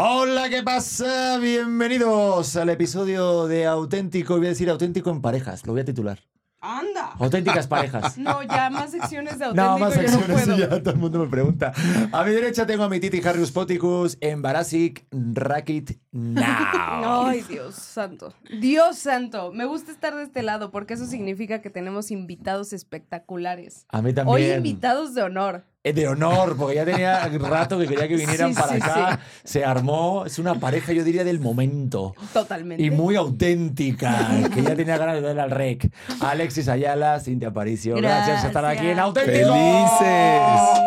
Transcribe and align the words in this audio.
Hola, 0.00 0.48
¿qué 0.48 0.62
pasa? 0.62 1.38
Bienvenidos 1.38 2.54
al 2.54 2.68
episodio 2.68 3.48
de 3.48 3.66
Auténtico, 3.66 4.36
voy 4.36 4.46
a 4.46 4.50
decir 4.50 4.70
Auténtico 4.70 5.10
en 5.10 5.20
parejas, 5.20 5.66
lo 5.66 5.72
voy 5.72 5.82
a 5.82 5.84
titular. 5.84 6.20
Anda. 6.60 7.14
Auténticas 7.18 7.66
parejas. 7.66 8.16
No, 8.18 8.40
ya 8.44 8.70
más 8.70 8.92
secciones 8.92 9.40
de 9.40 9.46
auténtico. 9.46 9.72
No, 9.72 9.78
más 9.80 9.96
yo 9.96 10.02
secciones, 10.02 10.28
no 10.28 10.34
puedo. 10.54 10.56
ya 10.56 10.68
todo 10.82 10.90
el 10.94 10.98
mundo 11.00 11.18
me 11.18 11.26
pregunta. 11.26 11.72
A 12.12 12.22
mi 12.22 12.30
derecha 12.30 12.64
tengo 12.64 12.84
a 12.84 12.88
mi 12.88 13.00
Titi 13.00 13.20
Harrius 13.26 13.50
Poticus 13.50 14.16
en 14.20 14.40
Barasic 14.40 15.04
Racket 15.10 15.98
Now. 16.12 17.26
Ay, 17.26 17.42
Dios 17.48 17.74
santo. 17.74 18.32
Dios 18.60 18.98
santo. 18.98 19.50
Me 19.52 19.64
gusta 19.64 19.90
estar 19.90 20.14
de 20.14 20.22
este 20.22 20.44
lado 20.44 20.70
porque 20.70 20.94
eso 20.94 21.06
significa 21.06 21.60
que 21.60 21.70
tenemos 21.70 22.12
invitados 22.12 22.72
espectaculares. 22.72 23.84
A 23.88 24.00
mí 24.00 24.10
Hoy 24.10 24.14
también. 24.14 24.56
invitados 24.58 25.14
de 25.14 25.22
honor. 25.22 25.64
Eh, 25.84 25.92
De 25.92 26.08
honor, 26.08 26.56
porque 26.56 26.74
ya 26.74 26.84
tenía 26.84 27.28
rato 27.28 27.78
que 27.78 27.86
quería 27.86 28.08
que 28.08 28.16
vinieran 28.16 28.52
Sí, 28.52 28.60
para 28.60 28.74
sí, 28.74 28.80
acá. 28.82 29.20
Se 29.44 29.64
armó, 29.64 30.26
es 30.26 30.38
una 30.38 30.56
pareja, 30.58 30.92
yo 30.92 31.04
diría, 31.04 31.22
del 31.22 31.38
momento. 31.38 32.14
Totalmente. 32.32 32.82
Y 32.82 32.90
muy 32.90 33.14
auténtica, 33.16 34.28
que 34.52 34.62
ya 34.62 34.74
tenía 34.74 34.98
ganas 34.98 35.14
de 35.16 35.20
darle 35.20 35.40
al 35.40 35.50
rec. 35.52 35.88
Alexis 36.20 36.68
Ayala, 36.68 37.20
Cintia 37.20 37.48
Aparicio, 37.48 37.94
gracias, 37.96 38.40
por 38.40 38.48
estar 38.48 38.64
aquí 38.64 38.88
en 38.88 38.98
Auténtico. 38.98 39.54
¡Felices! 39.54 40.82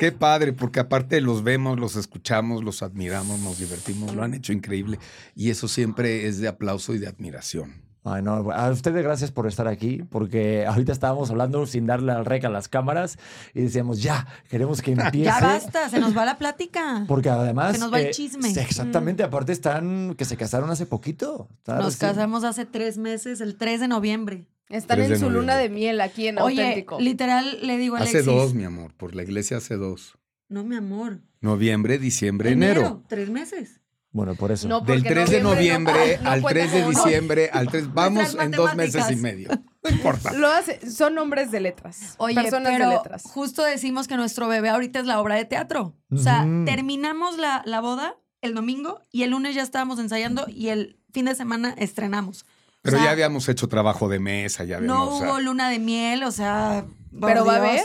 Qué 0.00 0.10
padre, 0.10 0.52
porque 0.52 0.80
aparte 0.80 1.20
los 1.20 1.44
vemos, 1.44 1.78
los 1.78 1.94
escuchamos, 1.94 2.64
los 2.64 2.82
admiramos, 2.82 3.38
nos 3.38 3.58
divertimos, 3.60 4.12
lo 4.16 4.24
han 4.24 4.34
hecho 4.34 4.52
increíble. 4.52 4.98
Y 5.36 5.50
eso 5.50 5.68
siempre 5.68 6.26
es 6.26 6.40
de 6.40 6.48
aplauso 6.48 6.92
y 6.94 6.98
de 6.98 7.06
admiración. 7.06 7.91
Ay, 8.04 8.20
no, 8.20 8.50
a 8.50 8.70
ustedes 8.70 9.04
gracias 9.04 9.30
por 9.30 9.46
estar 9.46 9.68
aquí, 9.68 10.02
porque 10.10 10.66
ahorita 10.66 10.90
estábamos 10.90 11.30
hablando 11.30 11.64
sin 11.66 11.86
darle 11.86 12.10
al 12.10 12.24
rec 12.24 12.44
a 12.44 12.48
las 12.48 12.68
cámaras 12.68 13.16
y 13.54 13.60
decíamos, 13.62 14.02
ya, 14.02 14.26
queremos 14.48 14.82
que 14.82 14.90
empiece. 14.98 15.26
Ya 15.26 15.38
basta, 15.40 15.88
se 15.88 16.00
nos 16.00 16.16
va 16.16 16.24
la 16.24 16.36
plática. 16.36 17.04
Porque 17.06 17.28
además. 17.30 17.70
eh, 17.70 17.74
Se 17.74 17.80
nos 17.80 17.92
va 17.92 18.00
el 18.00 18.10
chisme. 18.12 18.52
sí, 18.52 18.58
Exactamente, 18.58 19.22
aparte 19.22 19.52
están 19.52 20.14
que 20.16 20.24
se 20.24 20.36
casaron 20.36 20.68
hace 20.70 20.84
poquito. 20.84 21.48
Nos 21.66 21.96
casamos 21.96 22.42
hace 22.42 22.66
tres 22.66 22.98
meses, 22.98 23.40
el 23.40 23.56
3 23.56 23.80
de 23.80 23.88
noviembre. 23.88 24.48
Están 24.68 24.96
3 24.98 25.10
en 25.12 25.18
su 25.20 25.28
luna 25.30 25.56
de 25.56 25.68
miel 25.68 26.00
aquí 26.00 26.26
en 26.28 26.38
Oye, 26.40 26.60
auténtico. 26.62 26.98
literal 26.98 27.58
le 27.62 27.76
digo 27.76 27.94
a 27.96 28.00
Hace 28.00 28.18
Alexis. 28.18 28.26
dos, 28.34 28.54
mi 28.54 28.64
amor, 28.64 28.92
por 28.94 29.14
la 29.14 29.22
iglesia 29.22 29.58
hace 29.58 29.76
dos. 29.76 30.16
No, 30.48 30.64
mi 30.64 30.76
amor. 30.76 31.20
Noviembre, 31.42 31.98
diciembre, 31.98 32.50
enero. 32.52 33.02
Tres 33.06 33.28
meses. 33.30 33.81
Bueno, 34.12 34.34
por 34.34 34.52
eso. 34.52 34.68
No, 34.68 34.80
Del 34.82 34.98
porque 35.00 35.14
3 35.14 35.30
de 35.30 35.40
noviembre 35.40 35.92
no- 35.92 35.98
noviembre 35.98 36.18
no 36.22 36.30
al 36.30 36.42
cuenta 36.42 36.60
3 36.60 36.72
de 36.72 36.88
diciembre, 36.90 37.50
al 37.52 37.68
3, 37.68 37.94
vamos 37.94 38.36
en 38.38 38.50
dos 38.50 38.74
meses 38.74 39.10
y 39.10 39.16
medio. 39.16 39.48
No 39.84 39.90
importa. 39.90 40.32
Lo 40.32 40.46
hace, 40.46 40.88
son 40.88 41.18
hombres 41.18 41.50
de 41.50 41.58
letras. 41.58 42.14
Oye, 42.18 42.36
personas 42.40 42.70
pero 42.72 42.88
de 42.88 42.94
letras. 42.98 43.24
justo 43.24 43.64
decimos 43.64 44.06
que 44.06 44.16
nuestro 44.16 44.46
bebé 44.46 44.68
ahorita 44.68 45.00
es 45.00 45.06
la 45.06 45.18
obra 45.20 45.34
de 45.34 45.44
teatro. 45.44 45.96
O 46.12 46.18
sea, 46.18 46.46
terminamos 46.64 47.36
la, 47.36 47.62
la 47.64 47.80
boda 47.80 48.14
el 48.42 48.54
domingo 48.54 49.00
y 49.10 49.24
el 49.24 49.30
lunes 49.30 49.56
ya 49.56 49.62
estábamos 49.62 49.98
ensayando 49.98 50.46
y 50.48 50.68
el 50.68 51.00
fin 51.12 51.24
de 51.24 51.34
semana 51.34 51.74
estrenamos. 51.78 52.42
O 52.42 52.46
Pero 52.82 52.96
sea, 52.98 53.06
ya 53.06 53.10
habíamos 53.10 53.48
hecho 53.48 53.66
trabajo 53.68 54.08
de 54.08 54.20
mesa, 54.20 54.62
ya 54.62 54.76
habíamos. 54.76 54.96
No 55.10 55.16
o 55.16 55.18
sea, 55.18 55.30
hubo 55.32 55.40
luna 55.40 55.68
de 55.68 55.80
miel, 55.80 56.22
o 56.22 56.30
sea. 56.30 56.84
¿Pero 57.20 57.44
va 57.44 57.54
a 57.54 57.56
haber? 57.56 57.82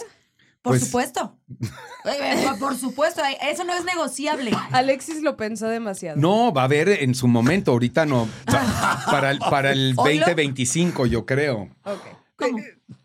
Por 0.68 0.78
Pues- 0.78 0.86
supuesto. 0.86 1.38
Eh, 2.06 2.46
por- 2.46 2.60
por 2.60 2.78
supuesto, 2.78 3.22
eso 3.42 3.66
no 3.66 3.74
es 3.74 3.84
negociable. 3.84 4.52
Alexis 4.72 5.22
lo 5.22 5.36
pensó 5.36 5.68
demasiado. 5.68 6.18
No, 6.18 6.54
va 6.54 6.62
a 6.62 6.66
haber 6.66 6.88
en 6.90 7.14
su 7.14 7.28
momento, 7.28 7.72
ahorita 7.72 8.06
no. 8.06 8.30
Para, 9.12 9.32
el, 9.32 9.40
para 9.40 9.72
el 9.74 9.94
¿Oilo? 9.98 10.22
2025, 10.26 11.06
yo 11.06 11.26
creo. 11.26 11.70
Ok. 11.84 12.02
¿Cómo? 12.38 12.60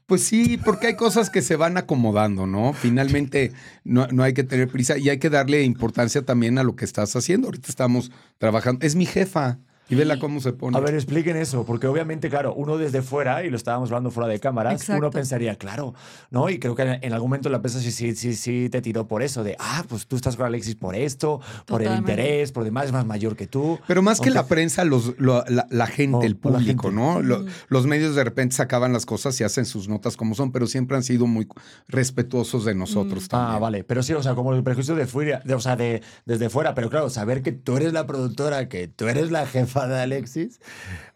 Pues 0.07 0.23
sí, 0.25 0.57
porque 0.57 0.89
hay 0.89 0.95
cosas 0.97 1.31
que 1.31 1.43
se 1.43 1.57
van 1.57 1.79
acomodando, 1.79 2.47
¿no? 2.47 2.75
Finalmente 2.75 3.53
no, 3.83 4.07
no 4.09 4.23
hay 4.23 4.35
que 4.35 4.45
tener 4.45 4.69
prisa 4.69 4.99
y 4.99 5.09
hay 5.09 5.19
que 5.19 5.31
darle 5.31 5.63
importancia 5.65 6.23
también 6.25 6.59
a 6.59 6.63
lo 6.63 6.77
que 6.77 6.85
estás 6.85 7.17
haciendo. 7.17 7.49
Ahorita 7.49 7.69
estamos 7.71 8.13
trabajando. 8.39 8.85
Es 8.87 8.95
mi 8.95 9.07
jefa. 9.07 9.59
Y 9.93 9.97
vela 9.97 10.19
cómo 10.19 10.41
se 10.41 10.53
pone. 10.53 10.77
A 10.77 10.81
ver, 10.81 10.95
expliquen 10.95 11.37
eso, 11.37 11.65
porque 11.65 11.87
obviamente, 11.87 12.29
claro, 12.31 12.55
uno 12.55 12.79
desde 12.79 13.03
fuera, 13.03 13.45
y 13.45 13.51
lo 13.51 13.57
estábamos 13.57 13.91
hablando 13.91 14.11
fuera 14.11 14.29
de 14.29 14.41
cámaras, 14.41 14.75
Exacto. 14.81 14.99
uno 14.99 15.11
pensaría, 15.11 15.55
claro, 15.57 15.95
¿no? 16.31 16.49
Y 16.49 16.59
creo 16.59 16.75
que 16.75 16.83
en, 17.03 17.13
algún 17.13 17.29
momento 17.31 17.49
la 17.49 17.57
empresa 17.57 17.81
sí, 17.81 17.93
sí, 17.93 18.15
sí, 18.15 18.35
sí 18.35 18.69
te 18.71 18.81
tiró 18.83 19.07
por 19.07 19.23
eso, 19.23 19.45
de, 19.45 19.57
ah, 19.59 19.85
pues 19.89 20.07
tú 20.07 20.17
estás 20.17 20.37
con 20.37 20.47
Alexis 20.47 20.75
por 20.77 20.95
esto, 20.97 21.41
por 21.67 21.83
el 21.83 21.89
Totalmente. 21.89 22.13
interés, 22.13 22.53
por 22.53 22.65
demás, 22.65 22.87
es 22.87 22.93
más 22.93 23.07
mayor 23.07 23.37
que 23.37 23.47
tú. 23.47 23.79
Pero 23.87 24.03
más 24.03 24.21
que 24.21 24.31
la 24.31 24.47
prensa, 24.47 24.85
los, 24.85 25.15
lo- 25.19 25.45
la, 25.49 25.67
la 25.71 25.87
gente, 25.87 26.17
Oh, 26.17 26.23
el 26.23 26.37
público, 26.37 26.89
gente. 26.89 26.97
¿no? 26.97 27.21
Lo- 27.23 27.45
los 27.69 27.87
medios 27.87 28.15
de 28.15 28.25
repente 28.25 28.57
sacaban 28.57 28.93
las 28.93 29.07
cosas 29.07 29.41
y 29.41 29.45
hacen 29.45 29.65
sus 29.67 29.89
notas 29.89 30.17
como 30.17 30.35
son, 30.35 30.53
pero 30.53 30.67
siempre 30.67 30.97
han 30.97 31.03
sido 31.03 31.27
muy 31.27 31.47
respetuosos 31.89 32.65
de 32.65 32.75
nosotros 32.75 33.29
también. 33.29 33.57
Ah, 33.57 33.59
vale. 33.59 33.85
Pero 33.85 34.03
sí, 34.03 34.13
o 34.15 34.23
sea, 34.23 34.35
como 34.35 34.55
el 34.55 34.63
prejuicio 34.63 34.95
de 34.95 35.07
fuera, 35.07 35.41
de- 35.45 35.55
o 35.55 35.61
sea, 35.61 35.77
de, 35.77 36.03
desde 36.25 36.49
fuera. 36.49 36.75
Pero 36.75 36.89
claro, 36.91 37.11
saber 37.11 37.43
que 37.43 37.53
tú 37.53 37.77
eres 37.77 37.93
la 37.93 38.07
productora, 38.07 38.69
que 38.69 38.89
tú 38.89 39.09
eres 39.09 39.31
la 39.31 39.47
jefa 39.47 39.82
de 39.87 40.01
Alexis, 40.01 40.61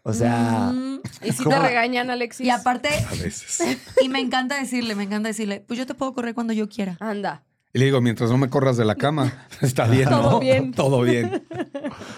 o 0.03 0.13
sea... 0.13 0.71
Mm, 0.73 1.01
¿Y 1.23 1.31
si 1.31 1.37
te 1.39 1.43
¿Cómo? 1.43 1.59
regañan, 1.61 2.09
Alexis? 2.09 2.45
y 2.45 2.49
aparte, 2.49 2.89
A 2.89 3.11
veces. 3.11 3.77
y 4.01 4.09
me 4.09 4.19
encanta 4.19 4.59
decirle, 4.59 4.95
me 4.95 5.03
encanta 5.03 5.29
decirle, 5.29 5.63
pues 5.67 5.77
yo 5.77 5.85
te 5.85 5.93
puedo 5.93 6.13
correr 6.13 6.33
cuando 6.33 6.53
yo 6.53 6.67
quiera. 6.69 6.97
Anda. 6.99 7.43
Y 7.73 7.79
le 7.79 7.85
digo, 7.85 8.01
mientras 8.01 8.29
no 8.31 8.37
me 8.37 8.49
corras 8.49 8.77
de 8.77 8.85
la 8.85 8.95
cama, 8.95 9.45
está 9.61 9.85
bien, 9.87 10.09
Todo 10.09 10.31
¿no? 10.31 10.39
bien. 10.39 10.71
Todo 10.73 11.01
bien. 11.01 11.43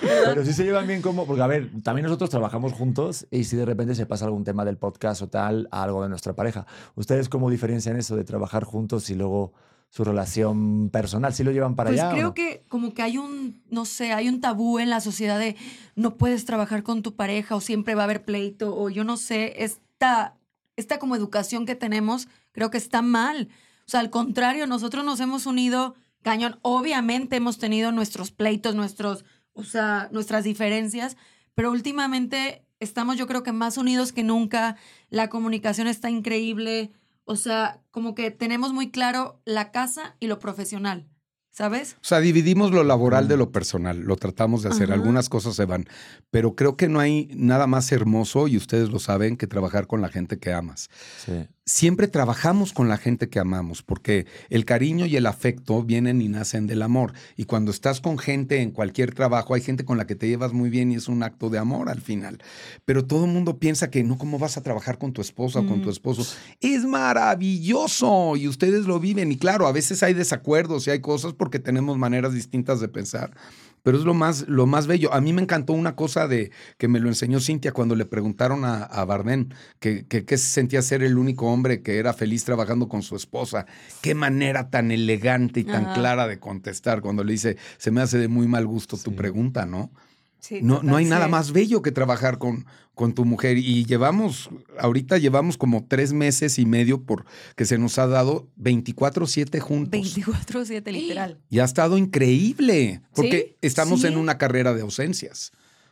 Pero 0.01 0.45
sí 0.45 0.53
se 0.53 0.63
llevan 0.63 0.87
bien 0.87 1.01
como, 1.01 1.25
porque 1.25 1.41
a 1.41 1.47
ver, 1.47 1.69
también 1.83 2.03
nosotros 2.05 2.29
trabajamos 2.29 2.73
juntos 2.73 3.27
y 3.31 3.43
si 3.45 3.55
de 3.57 3.65
repente 3.65 3.95
se 3.95 4.05
pasa 4.05 4.25
algún 4.25 4.43
tema 4.43 4.63
del 4.63 4.77
podcast 4.77 5.21
o 5.21 5.27
tal, 5.27 5.67
a 5.71 5.83
algo 5.83 6.03
de 6.03 6.09
nuestra 6.09 6.33
pareja, 6.33 6.65
¿ustedes 6.95 7.29
cómo 7.29 7.49
diferencian 7.49 7.97
eso 7.97 8.15
de 8.15 8.23
trabajar 8.23 8.63
juntos 8.63 9.09
y 9.09 9.15
luego 9.15 9.53
su 9.89 10.03
relación 10.03 10.89
personal? 10.91 11.33
¿Sí 11.33 11.43
lo 11.43 11.51
llevan 11.51 11.75
para 11.75 11.89
Pues 11.89 11.99
allá? 11.99 12.09
o 12.09 12.13
creo 12.13 12.27
no? 12.27 12.33
que 12.33 12.63
como 12.69 12.93
que 12.93 13.01
hay 13.01 13.17
un, 13.17 13.61
no 13.69 13.85
sé, 13.85 14.13
hay 14.13 14.29
un 14.29 14.39
tabú 14.39 14.79
en 14.79 14.89
la 14.89 15.01
sociedad 15.01 15.39
de 15.39 15.55
no 15.95 16.15
puedes 16.17 16.45
trabajar 16.45 16.83
con 16.83 17.01
tu 17.01 17.15
pareja 17.15 17.55
o 17.55 17.61
siempre 17.61 17.95
va 17.95 18.03
a 18.03 18.05
haber 18.05 18.23
pleito 18.23 18.75
o 18.75 18.89
yo 18.89 19.03
no 19.03 19.17
sé, 19.17 19.63
esta, 19.63 20.35
esta 20.75 20.99
como 20.99 21.15
educación 21.15 21.65
que 21.65 21.75
tenemos 21.75 22.27
creo 22.51 22.69
que 22.69 22.77
está 22.77 23.01
mal. 23.01 23.49
O 23.85 23.89
sea, 23.89 23.99
al 24.01 24.11
contrario, 24.11 24.67
nosotros 24.67 25.03
nos 25.03 25.19
hemos 25.19 25.45
unido 25.47 25.95
cañón. 26.21 26.59
Obviamente 26.61 27.37
hemos 27.37 27.57
tenido 27.57 27.91
nuestros 27.91 28.31
pleitos, 28.31 28.75
nuestros, 28.75 29.25
o 29.53 29.63
sea, 29.63 30.09
nuestras 30.11 30.43
diferencias, 30.43 31.17
pero 31.55 31.71
últimamente 31.71 32.63
estamos 32.79 33.17
yo 33.17 33.25
creo 33.25 33.41
que 33.41 33.51
más 33.51 33.77
unidos 33.77 34.13
que 34.13 34.23
nunca. 34.23 34.75
La 35.09 35.29
comunicación 35.29 35.87
está 35.87 36.09
increíble. 36.09 36.91
O 37.29 37.35
sea, 37.35 37.79
como 37.91 38.15
que 38.15 38.31
tenemos 38.31 38.73
muy 38.73 38.89
claro 38.89 39.39
la 39.45 39.71
casa 39.71 40.15
y 40.19 40.25
lo 40.25 40.39
profesional, 40.39 41.07
¿sabes? 41.51 41.95
O 42.01 42.03
sea, 42.03 42.21
dividimos 42.21 42.71
lo 42.71 42.83
laboral 42.83 43.27
de 43.27 43.37
lo 43.37 43.51
personal, 43.51 43.99
lo 43.99 44.15
tratamos 44.15 44.63
de 44.63 44.69
hacer, 44.69 44.85
Ajá. 44.85 44.95
algunas 44.95 45.29
cosas 45.29 45.55
se 45.55 45.65
van, 45.65 45.85
pero 46.31 46.55
creo 46.55 46.75
que 46.75 46.89
no 46.89 46.99
hay 46.99 47.29
nada 47.35 47.67
más 47.67 47.91
hermoso, 47.91 48.47
y 48.47 48.57
ustedes 48.57 48.89
lo 48.89 48.97
saben, 48.97 49.37
que 49.37 49.45
trabajar 49.45 49.85
con 49.85 50.01
la 50.01 50.09
gente 50.09 50.39
que 50.39 50.53
amas. 50.53 50.89
Sí. 51.23 51.47
Siempre 51.69 52.07
trabajamos 52.07 52.73
con 52.73 52.89
la 52.89 52.97
gente 52.97 53.29
que 53.29 53.37
amamos, 53.37 53.83
porque 53.83 54.25
el 54.49 54.65
cariño 54.65 55.05
y 55.05 55.15
el 55.17 55.27
afecto 55.27 55.83
vienen 55.83 56.19
y 56.19 56.27
nacen 56.27 56.65
del 56.65 56.81
amor. 56.81 57.13
Y 57.37 57.43
cuando 57.43 57.69
estás 57.69 58.01
con 58.01 58.17
gente 58.17 58.63
en 58.63 58.71
cualquier 58.71 59.13
trabajo, 59.13 59.53
hay 59.53 59.61
gente 59.61 59.85
con 59.85 59.95
la 59.99 60.07
que 60.07 60.15
te 60.15 60.27
llevas 60.27 60.51
muy 60.51 60.71
bien 60.71 60.91
y 60.91 60.95
es 60.95 61.07
un 61.07 61.21
acto 61.21 61.51
de 61.51 61.59
amor 61.59 61.89
al 61.89 62.01
final. 62.01 62.41
Pero 62.85 63.05
todo 63.05 63.25
el 63.25 63.31
mundo 63.31 63.59
piensa 63.59 63.91
que 63.91 64.03
no, 64.03 64.17
¿cómo 64.17 64.39
vas 64.39 64.57
a 64.57 64.63
trabajar 64.63 64.97
con 64.97 65.13
tu 65.13 65.21
esposa 65.21 65.59
o 65.59 65.67
con 65.67 65.83
tu 65.83 65.91
esposo? 65.91 66.25
Es 66.59 66.85
maravilloso 66.85 68.35
y 68.35 68.47
ustedes 68.47 68.87
lo 68.87 68.99
viven. 68.99 69.31
Y 69.31 69.37
claro, 69.37 69.67
a 69.67 69.71
veces 69.71 70.01
hay 70.01 70.15
desacuerdos 70.15 70.87
y 70.87 70.89
hay 70.89 71.01
cosas 71.01 71.33
porque 71.33 71.59
tenemos 71.59 71.99
maneras 71.99 72.33
distintas 72.33 72.79
de 72.79 72.87
pensar. 72.87 73.37
Pero 73.83 73.97
es 73.97 74.03
lo 74.03 74.13
más, 74.13 74.47
lo 74.47 74.65
más 74.65 74.87
bello. 74.87 75.13
A 75.13 75.21
mí 75.21 75.33
me 75.33 75.41
encantó 75.41 75.73
una 75.73 75.95
cosa 75.95 76.27
de 76.27 76.51
que 76.77 76.87
me 76.87 76.99
lo 76.99 77.07
enseñó 77.07 77.39
Cintia 77.39 77.71
cuando 77.71 77.95
le 77.95 78.05
preguntaron 78.05 78.65
a, 78.65 78.83
a 78.83 79.05
Bardem 79.05 79.49
que, 79.79 80.05
que, 80.05 80.25
que 80.25 80.37
se 80.37 80.47
sentía 80.49 80.81
ser 80.81 81.03
el 81.03 81.17
único 81.17 81.47
hombre 81.47 81.81
que 81.81 81.97
era 81.97 82.13
feliz 82.13 82.43
trabajando 82.45 82.87
con 82.87 83.01
su 83.01 83.15
esposa. 83.15 83.65
Qué 84.01 84.15
manera 84.15 84.69
tan 84.69 84.91
elegante 84.91 85.61
y 85.61 85.63
tan 85.63 85.85
Ajá. 85.85 85.93
clara 85.93 86.27
de 86.27 86.39
contestar 86.39 87.01
cuando 87.01 87.23
le 87.23 87.33
dice, 87.33 87.57
se 87.77 87.91
me 87.91 88.01
hace 88.01 88.17
de 88.17 88.27
muy 88.27 88.47
mal 88.47 88.65
gusto 88.65 88.97
tu 88.97 89.15
pregunta, 89.15 89.65
¿no? 89.65 89.91
Sí, 90.39 90.59
No, 90.61 90.81
no 90.83 90.95
hay 90.95 91.05
nada 91.05 91.27
más 91.27 91.51
bello 91.51 91.81
que 91.81 91.91
trabajar 91.91 92.37
con, 92.37 92.65
con 92.95 93.13
tu 93.13 93.25
mujer. 93.25 93.57
Y 93.57 93.85
llevamos, 93.85 94.49
ahorita 94.79 95.17
llevamos 95.17 95.57
como 95.57 95.85
tres 95.87 96.13
meses 96.13 96.59
y 96.59 96.65
medio 96.65 97.03
por 97.03 97.25
que 97.55 97.65
se 97.65 97.77
nos 97.77 97.99
ha 97.99 98.07
dado 98.07 98.47
24-7 98.57 99.59
juntos. 99.59 99.91
24-7, 100.17 100.91
literal. 100.91 101.39
Y 101.49 101.59
ha 101.59 101.65
estado 101.65 101.97
increíble, 101.97 103.01
porque 103.13 103.55
¿Sí? 103.61 103.67
estamos 103.67 104.03
en 104.03 104.17
una 104.17 104.37
carrera 104.37 104.73
de 104.73 104.81
ausencias. 104.81 105.51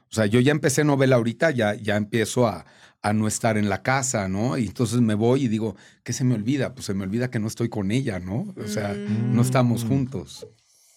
O 0.10 0.16
sea, 0.16 0.26
yo 0.26 0.40
ya 0.40 0.52
empecé 0.52 0.84
novela 0.84 1.18
ahorita, 1.18 1.52
ya, 1.52 1.74
ya 1.76 1.98
empiezo 1.98 2.48
a, 2.48 2.66
a 3.02 3.12
no 3.14 3.28
estar 3.28 3.58
en 3.58 3.68
la 3.68 3.84
casa, 3.84 4.30
¿no? 4.30 4.58
Y 4.58 4.68
entonces 4.68 5.02
me 5.02 5.14
voy 5.16 5.44
y 5.44 5.48
digo, 5.50 5.76
¿qué 6.04 6.14
se 6.14 6.24
me 6.24 6.36
olvida? 6.36 6.74
Pues 6.74 6.86
se 6.86 6.94
me 6.94 7.04
olvida 7.04 7.30
que 7.30 7.40
no 7.40 7.48
estoy 7.48 7.68
con 7.68 7.92
ella, 7.92 8.20
¿no? 8.20 8.54
O 8.64 8.68
sea, 8.68 8.94
no 8.94 9.42
estamos 9.42 9.84
Mm. 9.84 9.88
juntos. 9.90 10.48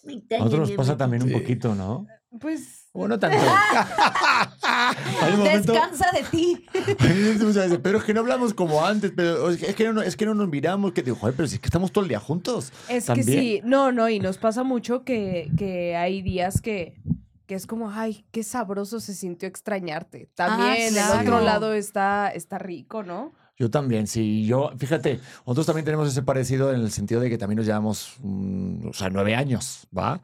A 0.07 0.39
nosotros 0.39 0.69
nos 0.69 0.73
pasa 0.73 0.97
también 0.97 1.25
un 1.25 1.33
poquito, 1.33 1.75
¿no? 1.75 2.07
Pues 2.41 2.80
Bueno, 2.93 3.19
tanto. 3.19 3.39
Hay 4.63 5.33
un 5.33 5.39
momento- 5.39 5.73
Descansa 5.73 6.07
de 6.13 6.23
ti. 6.25 6.65
O 7.77 7.83
pero 7.83 7.99
es 7.99 8.05
que 8.05 8.15
no 8.15 8.21
hablamos 8.21 8.55
como 8.55 8.85
antes, 8.85 9.13
pero 9.15 9.51
es 9.51 9.75
que, 9.75 9.93
no, 9.93 10.03
es 10.03 10.17
que 10.17 10.27
no 10.27 10.35
nos 10.35 10.49
miramos, 10.49 10.93
que 10.93 11.03
digo, 11.03 11.17
joder, 11.17 11.35
pero 11.37 11.49
si 11.49 11.55
es 11.57 11.61
que 11.61 11.67
estamos 11.67 11.93
todo 11.93 12.03
el 12.05 12.09
día 12.09 12.21
juntos. 12.21 12.73
Es 12.89 13.07
También. 13.07 13.27
que 13.27 13.33
sí, 13.33 13.61
no, 13.65 13.93
no, 13.93 14.09
y 14.09 14.19
nos 14.19 14.39
pasa 14.39 14.63
mucho 14.63 15.05
que, 15.05 15.51
que 15.57 15.97
hay 15.97 16.23
días 16.23 16.61
que, 16.61 17.01
que 17.47 17.55
es 17.55 17.67
como, 17.67 17.91
ay, 17.91 18.25
qué 18.33 18.43
sabroso 18.43 19.01
se 19.01 19.15
sintió 19.15 19.49
extrañarte. 19.49 20.29
También 20.35 20.97
el 20.97 21.21
otro 21.21 21.41
lado 21.41 21.75
está, 21.75 22.29
está 22.29 22.59
rico, 22.59 23.03
¿no? 23.03 23.33
Yo 23.59 23.71
también, 23.71 24.07
sí. 24.07 24.47
Yo, 24.47 24.71
fíjate, 24.79 25.21
nosotros 25.47 25.67
también 25.67 25.85
tenemos 25.85 26.09
ese 26.09 26.23
parecido 26.23 26.73
en 26.73 26.81
el 26.81 26.91
sentido 26.91 27.21
de 27.21 27.29
que 27.29 27.39
también 27.39 27.59
nos 27.59 27.67
llevamos, 27.67 28.15
mm, 28.21 28.89
o 28.89 28.93
sea, 28.95 29.11
nueve 29.11 29.35
años, 29.35 29.87
¿va? 29.97 30.21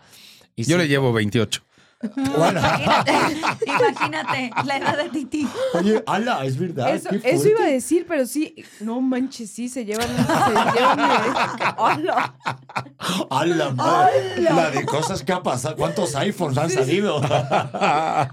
Y 0.55 0.63
Yo 0.65 0.77
sí- 0.77 0.83
le 0.83 0.89
llevo 0.89 1.13
28. 1.13 1.63
Bueno, 2.37 2.61
Imagínate, 2.61 3.15
imagínate 3.67 4.51
la 4.65 4.77
edad 4.77 5.03
de 5.03 5.09
Titi. 5.09 5.49
oye, 5.75 6.03
ala, 6.07 6.45
es 6.45 6.59
verdad. 6.59 6.95
Eso, 6.95 7.09
qué 7.09 7.21
eso 7.25 7.49
iba 7.49 7.65
a 7.65 7.69
decir, 7.69 8.05
pero 8.07 8.27
sí, 8.27 8.55
no 8.81 9.01
manches, 9.01 9.51
sí, 9.51 9.69
se 9.69 9.85
llevan, 9.85 10.09
se 10.09 10.53
llevan. 10.75 12.05
La 14.55 14.71
de 14.71 14.85
cosas 14.85 15.23
que 15.23 15.33
ha 15.33 15.43
pasado. 15.43 15.77
¿Cuántos 15.77 16.15
iPhones 16.17 16.59
han 16.59 16.71
salido? 16.71 17.21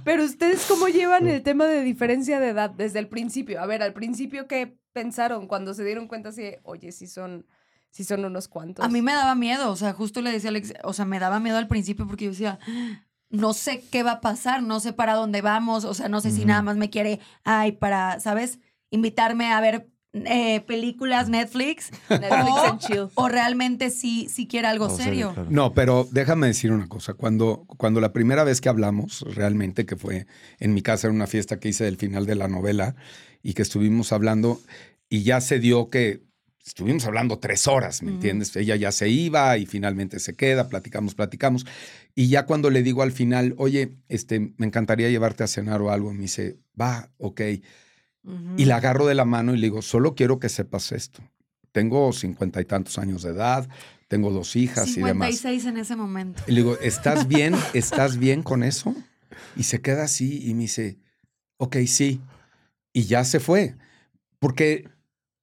Pero 0.03 0.23
ustedes 0.23 0.65
cómo 0.67 0.87
llevan 0.87 1.27
el 1.27 1.41
tema 1.41 1.65
de 1.65 1.81
diferencia 1.81 2.39
de 2.39 2.49
edad 2.49 2.69
desde 2.69 2.99
el 2.99 3.07
principio. 3.07 3.61
A 3.61 3.65
ver, 3.65 3.81
al 3.81 3.93
principio 3.93 4.47
qué 4.47 4.77
pensaron 4.93 5.47
cuando 5.47 5.73
se 5.73 5.83
dieron 5.83 6.07
cuenta 6.07 6.29
así, 6.29 6.43
oye, 6.63 6.91
sí 6.91 7.07
son, 7.07 7.45
sí 7.89 8.03
son 8.03 8.25
unos 8.25 8.47
cuantos. 8.47 8.85
A 8.85 8.89
mí 8.89 9.01
me 9.01 9.13
daba 9.13 9.35
miedo, 9.35 9.71
o 9.71 9.75
sea, 9.75 9.93
justo 9.93 10.21
le 10.21 10.31
decía 10.31 10.49
a 10.49 10.51
Alex, 10.51 10.73
o 10.83 10.93
sea, 10.93 11.05
me 11.05 11.19
daba 11.19 11.39
miedo 11.39 11.57
al 11.57 11.67
principio 11.67 12.05
porque 12.07 12.25
yo 12.25 12.31
decía, 12.31 12.59
no 13.33 13.53
sé 13.53 13.83
qué 13.91 14.03
va 14.03 14.11
a 14.13 14.21
pasar, 14.21 14.61
no 14.63 14.79
sé 14.79 14.93
para 14.93 15.15
dónde 15.15 15.41
vamos, 15.41 15.83
o 15.83 15.93
sea, 15.93 16.07
no 16.07 16.21
sé 16.21 16.31
si 16.31 16.45
nada 16.45 16.61
más 16.61 16.77
me 16.77 16.89
quiere, 16.89 17.19
ay, 17.43 17.73
para, 17.73 18.19
¿sabes? 18.19 18.59
Invitarme 18.91 19.51
a 19.51 19.59
ver 19.59 19.89
eh, 20.13 20.61
películas 20.61 21.27
Netflix. 21.29 21.89
Netflix 22.09 22.51
o, 22.51 22.65
and 22.69 22.79
chill. 22.79 23.07
o 23.15 23.27
realmente 23.29 23.89
sí, 23.89 24.27
sí 24.29 24.47
quiere 24.47 24.67
algo 24.67 24.85
Oh, 24.85 24.89
serio, 24.89 25.29
serio. 25.29 25.33
claro. 25.33 25.49
No, 25.49 25.73
pero 25.73 26.07
déjame 26.11 26.45
decir 26.45 26.71
una 26.71 26.87
cosa. 26.87 27.15
Cuando, 27.15 27.65
cuando 27.77 27.99
la 27.99 28.13
primera 28.13 28.43
vez 28.43 28.61
que 28.61 28.69
hablamos, 28.69 29.21
realmente, 29.35 29.87
que 29.87 29.95
fue 29.95 30.27
en 30.59 30.75
mi 30.75 30.83
casa, 30.83 31.07
en 31.07 31.15
una 31.15 31.25
fiesta 31.25 31.59
que 31.59 31.69
hice 31.69 31.85
del 31.85 31.97
final 31.97 32.27
de 32.27 32.35
la 32.35 32.47
novela, 32.47 32.95
y 33.41 33.55
que 33.55 33.63
estuvimos 33.63 34.13
hablando, 34.13 34.61
y 35.09 35.23
ya 35.23 35.41
se 35.41 35.57
dio 35.57 35.89
que 35.89 36.21
estuvimos 36.65 37.05
hablando 37.05 37.39
tres 37.39 37.67
horas, 37.67 38.01
¿me 38.01 38.11
entiendes? 38.11 38.55
Ella 38.55 38.75
ya 38.75 38.91
se 38.91 39.09
iba 39.09 39.57
y 39.57 39.65
finalmente 39.65 40.19
se 40.19 40.35
queda, 40.35 40.69
platicamos, 40.69 41.13
platicamos. 41.13 41.65
Y 42.15 42.29
ya 42.29 42.45
cuando 42.45 42.69
le 42.69 42.83
digo 42.83 43.03
al 43.03 43.11
final, 43.11 43.53
oye, 43.57 43.97
este, 44.07 44.39
me 44.57 44.65
encantaría 44.65 45.09
llevarte 45.09 45.43
a 45.43 45.47
cenar 45.47 45.81
o 45.81 45.91
algo, 45.91 46.13
me 46.13 46.21
dice, 46.21 46.57
va, 46.79 47.11
ok. 47.17 47.41
Y 48.55 48.65
la 48.65 48.77
agarro 48.77 49.05
de 49.05 49.15
la 49.15 49.25
mano 49.25 49.53
y 49.53 49.57
le 49.57 49.67
digo, 49.67 49.81
solo 49.81 50.15
quiero 50.15 50.39
que 50.39 50.47
sepas 50.47 50.93
esto. 50.93 51.21
Tengo 51.73 52.13
cincuenta 52.13 52.61
y 52.61 52.65
tantos 52.65 52.97
años 52.97 53.23
de 53.23 53.31
edad, 53.31 53.67
tengo 54.07 54.31
dos 54.31 54.55
hijas 54.55 54.87
y 54.95 55.01
demás. 55.01 55.35
56 55.35 55.65
en 55.65 55.77
ese 55.77 55.95
momento. 55.97 56.43
Y 56.47 56.51
le 56.51 56.61
digo, 56.61 56.77
¿estás 56.79 57.27
bien? 57.27 57.55
¿Estás 57.73 58.17
bien 58.17 58.41
con 58.41 58.63
eso? 58.63 58.95
Y 59.57 59.63
se 59.63 59.81
queda 59.81 60.03
así 60.03 60.47
y 60.47 60.53
me 60.53 60.61
dice, 60.61 60.99
ok, 61.57 61.77
sí. 61.87 62.21
Y 62.93 63.03
ya 63.05 63.25
se 63.25 63.41
fue. 63.41 63.75
Porque 64.39 64.87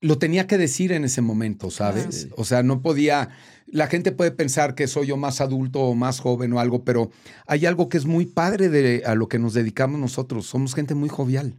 lo 0.00 0.18
tenía 0.18 0.46
que 0.46 0.58
decir 0.58 0.92
en 0.92 1.04
ese 1.04 1.20
momento, 1.20 1.70
¿sabes? 1.70 2.24
Claro. 2.26 2.34
O 2.38 2.44
sea, 2.44 2.62
no 2.62 2.80
podía... 2.82 3.30
La 3.66 3.86
gente 3.86 4.10
puede 4.10 4.32
pensar 4.32 4.74
que 4.74 4.88
soy 4.88 5.08
yo 5.08 5.16
más 5.16 5.40
adulto 5.40 5.80
o 5.80 5.94
más 5.94 6.18
joven 6.18 6.52
o 6.54 6.60
algo, 6.60 6.84
pero 6.84 7.10
hay 7.46 7.66
algo 7.66 7.88
que 7.88 7.98
es 7.98 8.06
muy 8.06 8.26
padre 8.26 8.68
de 8.68 9.04
a 9.06 9.14
lo 9.14 9.28
que 9.28 9.38
nos 9.38 9.54
dedicamos 9.54 10.00
nosotros. 10.00 10.46
Somos 10.46 10.74
gente 10.74 10.94
muy 10.94 11.08
jovial. 11.08 11.54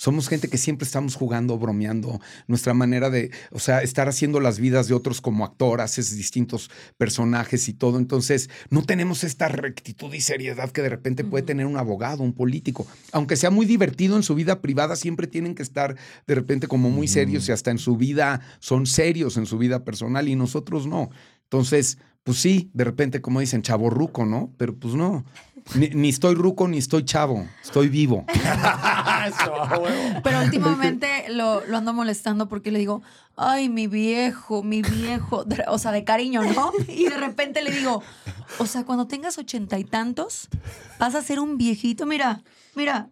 Somos 0.00 0.30
gente 0.30 0.48
que 0.48 0.56
siempre 0.56 0.86
estamos 0.86 1.14
jugando, 1.14 1.58
bromeando. 1.58 2.22
Nuestra 2.46 2.72
manera 2.72 3.10
de, 3.10 3.30
o 3.52 3.58
sea, 3.58 3.82
estar 3.82 4.08
haciendo 4.08 4.40
las 4.40 4.58
vidas 4.58 4.88
de 4.88 4.94
otros 4.94 5.20
como 5.20 5.44
actor, 5.44 5.82
haces 5.82 6.16
distintos 6.16 6.70
personajes 6.96 7.68
y 7.68 7.74
todo. 7.74 7.98
Entonces, 7.98 8.48
no 8.70 8.82
tenemos 8.82 9.24
esta 9.24 9.48
rectitud 9.48 10.10
y 10.14 10.22
seriedad 10.22 10.70
que 10.70 10.80
de 10.80 10.88
repente 10.88 11.22
puede 11.22 11.44
tener 11.44 11.66
un 11.66 11.76
abogado, 11.76 12.22
un 12.22 12.32
político. 12.32 12.86
Aunque 13.12 13.36
sea 13.36 13.50
muy 13.50 13.66
divertido 13.66 14.16
en 14.16 14.22
su 14.22 14.34
vida 14.34 14.62
privada, 14.62 14.96
siempre 14.96 15.26
tienen 15.26 15.54
que 15.54 15.62
estar 15.62 15.94
de 16.26 16.34
repente 16.34 16.66
como 16.66 16.88
muy 16.88 17.06
serios 17.06 17.46
y 17.50 17.52
hasta 17.52 17.70
en 17.70 17.76
su 17.76 17.98
vida 17.98 18.40
son 18.58 18.86
serios 18.86 19.36
en 19.36 19.44
su 19.44 19.58
vida 19.58 19.84
personal 19.84 20.28
y 20.28 20.34
nosotros 20.34 20.86
no. 20.86 21.10
Entonces, 21.42 21.98
pues 22.22 22.38
sí, 22.38 22.70
de 22.74 22.84
repente, 22.84 23.20
como 23.20 23.40
dicen, 23.40 23.62
chavo 23.62 23.90
ruco, 23.90 24.26
¿no? 24.26 24.52
Pero 24.56 24.76
pues 24.76 24.94
no. 24.94 25.24
Ni, 25.74 25.88
ni 25.90 26.08
estoy 26.08 26.34
ruco 26.34 26.66
ni 26.68 26.78
estoy 26.78 27.04
chavo, 27.04 27.46
estoy 27.62 27.88
vivo. 27.88 28.24
Pero 30.22 30.40
últimamente 30.42 31.26
lo, 31.30 31.64
lo 31.66 31.76
ando 31.76 31.92
molestando 31.92 32.48
porque 32.48 32.70
le 32.70 32.78
digo, 32.78 33.02
ay, 33.36 33.68
mi 33.68 33.86
viejo, 33.86 34.62
mi 34.62 34.82
viejo, 34.82 35.44
de- 35.44 35.64
o 35.68 35.78
sea, 35.78 35.92
de 35.92 36.04
cariño, 36.04 36.42
¿no? 36.42 36.72
Y 36.88 37.04
de 37.08 37.16
repente 37.18 37.62
le 37.62 37.70
digo, 37.70 38.02
o 38.58 38.66
sea, 38.66 38.84
cuando 38.84 39.06
tengas 39.06 39.38
ochenta 39.38 39.78
y 39.78 39.84
tantos, 39.84 40.48
vas 40.98 41.14
a 41.14 41.22
ser 41.22 41.40
un 41.40 41.56
viejito, 41.58 42.06
mira, 42.06 42.42
mira, 42.74 43.08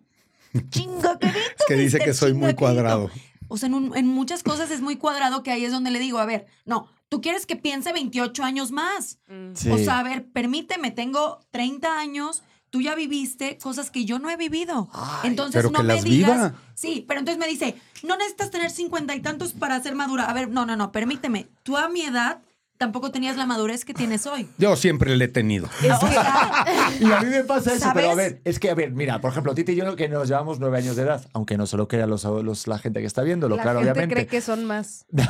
chinga. 0.71 1.19
Es 1.23 1.65
que 1.67 1.75
dice 1.75 1.99
que 1.99 2.15
soy 2.15 2.33
muy 2.35 2.55
cuadrado. 2.55 3.11
O 3.49 3.57
sea, 3.57 3.69
en, 3.69 3.75
un- 3.75 3.97
en 3.97 4.07
muchas 4.07 4.43
cosas 4.43 4.71
es 4.71 4.81
muy 4.81 4.97
cuadrado 4.97 5.43
que 5.43 5.51
ahí 5.51 5.65
es 5.65 5.73
donde 5.73 5.91
le 5.91 5.99
digo, 5.99 6.19
a 6.19 6.27
ver, 6.27 6.47
no, 6.67 6.89
tú 7.09 7.21
quieres 7.21 7.47
que 7.47 7.57
piense 7.57 7.93
28 7.93 8.45
años 8.45 8.73
más. 8.73 9.19
Sí. 9.55 9.71
O 9.71 9.79
sea, 9.79 10.01
a 10.01 10.03
ver, 10.03 10.27
permíteme, 10.31 10.91
tengo 10.91 11.41
30 11.51 11.99
años, 11.99 12.43
tú 12.71 12.81
ya 12.81 12.95
viviste 12.95 13.59
cosas 13.59 13.91
que 13.91 14.05
yo 14.05 14.19
no 14.19 14.31
he 14.31 14.37
vivido. 14.37 14.89
entonces 15.25 15.55
pero 15.59 15.71
no 15.71 15.79
que 15.79 15.85
me 15.85 15.95
las 15.95 16.05
digas. 16.05 16.37
viva. 16.37 16.55
Sí, 16.75 17.05
pero 17.07 17.21
entonces 17.21 17.39
me 17.39 17.47
dice, 17.47 17.77
no 18.03 18.17
necesitas 18.17 18.51
tener 18.51 18.71
cincuenta 18.71 19.15
y 19.15 19.21
tantos 19.21 19.53
para 19.53 19.81
ser 19.83 19.95
madura. 19.95 20.25
A 20.25 20.33
ver, 20.33 20.49
no, 20.49 20.67
no, 20.67 20.77
no, 20.77 20.93
permíteme. 20.93 21.49
Tú 21.63 21.77
a 21.77 21.89
mi 21.89 22.03
edad 22.03 22.41
tampoco 22.79 23.11
tenías 23.11 23.37
la 23.37 23.45
madurez 23.45 23.85
que 23.85 23.93
tienes 23.93 24.27
hoy. 24.27 24.49
Yo 24.57 24.77
siempre 24.77 25.15
le 25.17 25.27
he 25.27 25.29
tenido. 25.29 25.69
Es 25.83 25.93
O 25.93 25.99
que, 26.01 26.13
sea, 26.13 26.65
Y 27.01 27.05
a 27.13 27.21
mí 27.21 27.27
me 27.29 27.45
pasa 27.45 27.75
eso, 27.75 27.91
pero 27.93 28.11
a 28.11 28.15
ver, 28.15 28.41
es 28.45 28.59
que, 28.59 28.71
a 28.71 28.75
ver, 28.75 28.93
mira, 28.93 29.21
por 29.21 29.31
ejemplo, 29.33 29.55
Titi 29.55 29.73
y 29.73 29.77
yo 29.77 29.97
que 29.97 30.09
nos 30.09 30.29
llevamos 30.29 30.59
nueve 30.61 30.79
años 30.79 30.97
de 30.97 31.03
edad, 31.03 31.27
aunque 31.33 31.57
no 31.59 31.67
se 31.67 31.77
lo 31.77 31.89
crea 31.89 32.07
los, 32.07 32.25
los- 32.25 32.67
la 32.69 32.79
gente 32.79 33.01
que 33.01 33.07
está 33.07 33.23
viéndolo, 33.23 33.57
la 33.57 33.63
claro, 33.63 33.79
gente 33.81 33.93
obviamente. 33.93 34.15
cree 34.15 34.27
que 34.27 34.41
son 34.41 34.65
más. 34.65 35.05
No, 35.13 35.25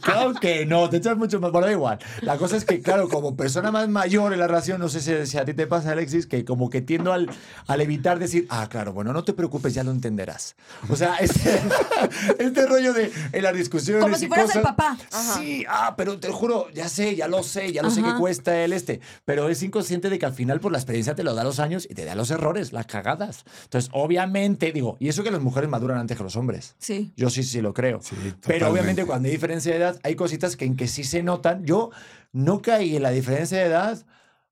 claro 0.00 0.34
que 0.34 0.66
no, 0.66 0.88
te 0.88 0.98
echas 0.98 1.16
mucho 1.16 1.40
más. 1.40 1.50
Bueno, 1.52 1.66
da 1.66 1.72
igual. 1.72 1.98
La 2.22 2.36
cosa 2.38 2.56
es 2.56 2.64
que, 2.64 2.80
claro, 2.80 3.08
como 3.08 3.36
persona 3.36 3.70
más 3.70 3.88
mayor 3.88 4.32
en 4.32 4.38
la 4.40 4.46
relación, 4.46 4.80
no 4.80 4.88
sé 4.88 5.00
si, 5.00 5.26
si 5.30 5.38
a 5.38 5.44
ti 5.44 5.54
te 5.54 5.66
pasa, 5.66 5.92
Alexis, 5.92 6.26
que 6.26 6.44
como 6.44 6.70
que 6.70 6.80
tiendo 6.80 7.12
al, 7.12 7.28
al 7.66 7.80
evitar 7.80 8.18
decir, 8.18 8.46
ah, 8.50 8.68
claro, 8.70 8.92
bueno, 8.92 9.12
no 9.12 9.24
te 9.24 9.32
preocupes, 9.32 9.74
ya 9.74 9.84
lo 9.84 9.90
entenderás. 9.90 10.56
O 10.88 10.96
sea, 10.96 11.16
este, 11.16 11.60
este 12.38 12.66
rollo 12.66 12.92
de 12.92 13.10
en 13.32 13.42
las 13.42 13.54
discusiones. 13.54 14.02
Como 14.02 14.16
si 14.16 14.28
fueras 14.28 14.54
el 14.54 14.62
cosas, 14.62 14.76
papá. 14.76 14.96
Sí, 15.36 15.64
ah, 15.68 15.94
pero 15.96 16.18
te 16.18 16.28
juro, 16.30 16.68
ya 16.72 16.88
sé, 16.88 17.14
ya 17.16 17.28
lo 17.28 17.42
sé, 17.42 17.72
ya 17.72 17.82
lo 17.82 17.90
sé 17.90 18.02
que 18.02 18.08
Ajá. 18.08 18.18
cuesta 18.18 18.62
el 18.64 18.72
este. 18.72 19.00
Pero 19.24 19.48
es 19.48 19.62
inconsciente 19.62 20.10
de 20.10 20.18
que 20.18 20.26
al 20.26 20.32
final, 20.32 20.60
por 20.60 20.72
la 20.72 20.78
experiencia, 20.78 21.14
te 21.14 21.22
lo 21.22 21.34
da 21.34 21.44
los 21.44 21.60
años 21.60 21.86
y 21.90 21.94
te 21.94 22.04
da 22.04 22.14
los 22.14 22.30
errores, 22.30 22.72
las 22.72 22.86
cagadas. 22.86 23.44
Entonces, 23.64 23.90
obviamente, 23.92 24.72
digo, 24.72 24.96
y 25.00 25.08
eso 25.08 25.22
que 25.22 25.30
las 25.30 25.40
mujeres 25.40 25.68
maduran 25.70 25.98
antes 25.98 26.16
que 26.16 26.22
los 26.22 26.36
hombres. 26.36 26.74
sí. 26.78 27.12
Yo 27.16 27.30
sí, 27.30 27.42
sí 27.42 27.60
lo 27.60 27.72
creo. 27.74 28.00
Sí, 28.02 28.14
Pero 28.46 28.70
obviamente 28.70 29.04
cuando 29.06 29.26
hay 29.26 29.32
diferencia 29.32 29.72
de 29.72 29.78
edad, 29.78 30.00
hay 30.02 30.14
cositas 30.16 30.56
que 30.56 30.64
en 30.64 30.76
que 30.76 30.88
sí 30.88 31.04
se 31.04 31.22
notan. 31.22 31.64
Yo 31.64 31.90
no 32.32 32.60
caí 32.62 32.96
en 32.96 33.02
la 33.02 33.10
diferencia 33.10 33.58
de 33.58 33.64
edad 33.64 34.04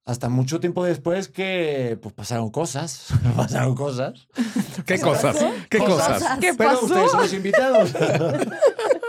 hasta 0.06 0.28
mucho 0.28 0.61
tiempo 0.61 0.85
después 0.85 1.28
que 1.28 1.99
pues 2.02 2.14
pasaron 2.14 2.50
cosas. 2.50 3.06
pasaron 3.37 3.75
cosas. 3.75 4.28
¿Qué 4.87 4.99
cosas? 5.00 5.37
¿Qué 5.71 5.78
Cosas. 5.78 6.09
cosas? 6.21 6.38
¿Qué 6.40 6.52
Pero 6.54 6.71
pasó? 6.71 6.85
ustedes 6.87 7.11
son 7.11 7.21
los 7.23 7.33
invitados. 7.33 7.92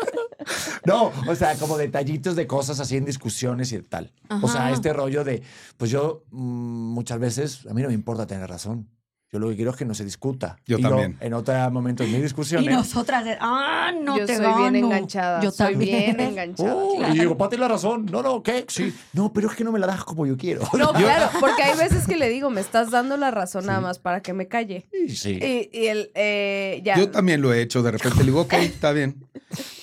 No, 0.85 1.11
o 1.27 1.35
sea, 1.35 1.55
como 1.55 1.77
detallitos 1.77 2.35
de 2.35 2.45
cosas 2.47 2.79
así 2.79 2.97
en 2.97 3.05
discusiones 3.05 3.71
y 3.71 3.81
tal. 3.81 4.13
O 4.41 4.47
sea, 4.47 4.71
este 4.71 4.93
rollo 4.93 5.23
de, 5.23 5.41
pues 5.77 5.89
yo 5.91 6.23
mm, 6.31 6.93
muchas 6.93 7.19
veces, 7.19 7.65
a 7.69 7.73
mí 7.73 7.81
no 7.81 7.87
me 7.87 7.93
importa 7.93 8.27
tener 8.27 8.47
razón. 8.49 8.89
Yo 9.31 9.39
lo 9.39 9.49
que 9.49 9.55
quiero 9.55 9.71
es 9.71 9.77
que 9.77 9.85
no 9.85 9.93
se 9.95 10.05
discuta. 10.05 10.55
Yo 10.65 10.77
Y 10.77 10.81
también. 10.81 11.17
en 11.19 11.33
otros 11.33 11.71
momentos, 11.71 12.07
mis 12.07 12.19
Y 12.19 12.21
discusiones. 12.21 12.71
nosotras, 12.73 13.25
de, 13.25 13.35
ah, 13.41 13.91
no 14.01 14.17
yo 14.19 14.25
te 14.25 14.37
soy 14.37 14.45
bien 14.45 14.55
gano". 14.73 14.77
enganchada. 14.77 15.41
Yo 15.41 15.51
soy 15.51 15.71
también. 15.73 16.15
bien 16.15 16.19
enganchada. 16.29 16.75
Oh, 16.75 16.95
claro. 16.97 17.15
Y 17.15 17.19
digo, 17.19 17.35
Pati, 17.37 17.57
la 17.57 17.67
razón. 17.67 18.05
No, 18.05 18.21
no, 18.21 18.43
¿qué? 18.43 18.65
Sí. 18.69 18.93
No, 19.13 19.33
pero 19.33 19.49
es 19.49 19.55
que 19.55 19.63
no 19.63 19.71
me 19.71 19.79
la 19.79 19.87
das 19.87 20.03
como 20.05 20.25
yo 20.25 20.37
quiero. 20.37 20.61
No, 20.77 20.93
claro, 20.93 21.29
porque 21.39 21.63
hay 21.63 21.77
veces 21.77 22.05
que 22.07 22.15
le 22.15 22.29
digo, 22.29 22.49
me 22.49 22.61
estás 22.61 22.91
dando 22.91 23.17
la 23.17 23.31
razón 23.31 23.65
nada 23.65 23.81
más 23.81 23.99
para 23.99 24.21
que 24.21 24.31
me 24.33 24.47
calle. 24.47 24.87
Sí, 24.91 25.09
sí. 25.15 25.39
Y, 25.41 25.69
y 25.77 25.87
el, 25.87 26.11
eh, 26.15 26.81
ya. 26.85 26.95
Yo 26.97 27.09
también 27.09 27.41
lo 27.41 27.51
he 27.53 27.61
hecho, 27.61 27.81
de 27.83 27.91
repente 27.91 28.19
le 28.19 28.25
digo, 28.25 28.41
ok, 28.41 28.53
está 28.53 28.91
bien. 28.93 29.25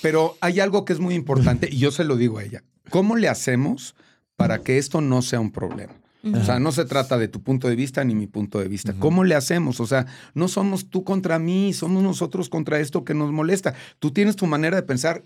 Pero 0.01 0.35
hay 0.41 0.61
algo 0.61 0.85
que 0.85 0.93
es 0.93 0.99
muy 0.99 1.15
importante 1.15 1.67
y 1.71 1.77
yo 1.77 1.91
se 1.91 2.05
lo 2.05 2.15
digo 2.15 2.39
a 2.39 2.43
ella. 2.43 2.63
¿Cómo 2.89 3.17
le 3.17 3.27
hacemos 3.27 3.93
para 4.35 4.59
que 4.59 4.77
esto 4.77 5.01
no 5.01 5.21
sea 5.21 5.39
un 5.39 5.51
problema? 5.51 5.93
O 6.25 6.43
sea, 6.45 6.57
no 6.59 6.71
se 6.71 6.85
trata 6.85 7.17
de 7.17 7.27
tu 7.27 7.43
punto 7.43 7.67
de 7.67 7.75
vista 7.75 8.03
ni 8.05 8.15
mi 8.15 8.27
punto 8.27 8.59
de 8.59 8.69
vista. 8.69 8.93
¿Cómo 8.97 9.25
le 9.25 9.35
hacemos? 9.35 9.81
O 9.81 9.85
sea, 9.87 10.05
no 10.33 10.47
somos 10.47 10.89
tú 10.89 11.03
contra 11.03 11.37
mí, 11.37 11.73
somos 11.73 12.01
nosotros 12.01 12.47
contra 12.47 12.79
esto 12.79 13.03
que 13.03 13.13
nos 13.13 13.31
molesta. 13.33 13.73
Tú 13.99 14.11
tienes 14.11 14.37
tu 14.37 14.45
manera 14.45 14.77
de 14.77 14.83
pensar. 14.83 15.25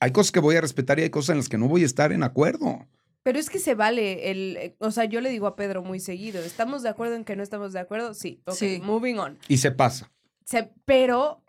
Hay 0.00 0.10
cosas 0.10 0.32
que 0.32 0.40
voy 0.40 0.56
a 0.56 0.62
respetar 0.62 0.98
y 0.98 1.02
hay 1.02 1.10
cosas 1.10 1.30
en 1.30 1.36
las 1.38 1.48
que 1.50 1.58
no 1.58 1.68
voy 1.68 1.82
a 1.82 1.86
estar 1.86 2.12
en 2.12 2.22
acuerdo. 2.22 2.86
Pero 3.22 3.38
es 3.38 3.50
que 3.50 3.58
se 3.58 3.74
vale 3.74 4.30
el, 4.30 4.56
eh, 4.56 4.74
o 4.78 4.90
sea, 4.90 5.04
yo 5.04 5.20
le 5.20 5.28
digo 5.28 5.46
a 5.46 5.54
Pedro 5.54 5.82
muy 5.84 6.00
seguido, 6.00 6.42
¿estamos 6.42 6.82
de 6.82 6.88
acuerdo 6.88 7.14
en 7.14 7.24
que 7.24 7.36
no 7.36 7.42
estamos 7.42 7.72
de 7.74 7.78
acuerdo? 7.80 8.14
Sí, 8.14 8.40
ok, 8.46 8.54
Sí. 8.56 8.80
moving 8.82 9.18
on. 9.18 9.38
Y 9.48 9.58
se 9.58 9.70
pasa. 9.70 10.10
Se- 10.44 10.72
pero, 10.86 11.40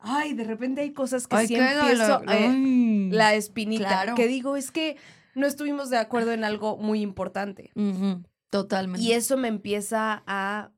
ay, 0.00 0.32
de 0.34 0.44
repente 0.44 0.80
hay 0.80 0.92
cosas 0.92 1.26
que 1.26 1.36
Ay, 1.36 1.48
sí 1.48 1.56
empiezo, 1.56 2.20
dolor. 2.20 2.24
eh, 2.32 3.08
la 3.12 3.34
espinita, 3.34 3.88
Claro. 3.88 4.14
que 4.14 4.26
digo, 4.26 4.56
es 4.56 4.70
que 4.70 4.96
no 5.34 5.46
estuvimos 5.46 5.90
de 5.90 5.98
acuerdo 5.98 6.32
en 6.32 6.44
algo 6.44 6.78
muy 6.78 7.02
importante. 7.02 7.70
Ujú, 7.74 8.22
Totalmente. 8.50 9.04
Y 9.04 9.12
eso 9.12 9.36
me 9.36 9.48
empieza 9.48 10.22
a, 10.26 10.70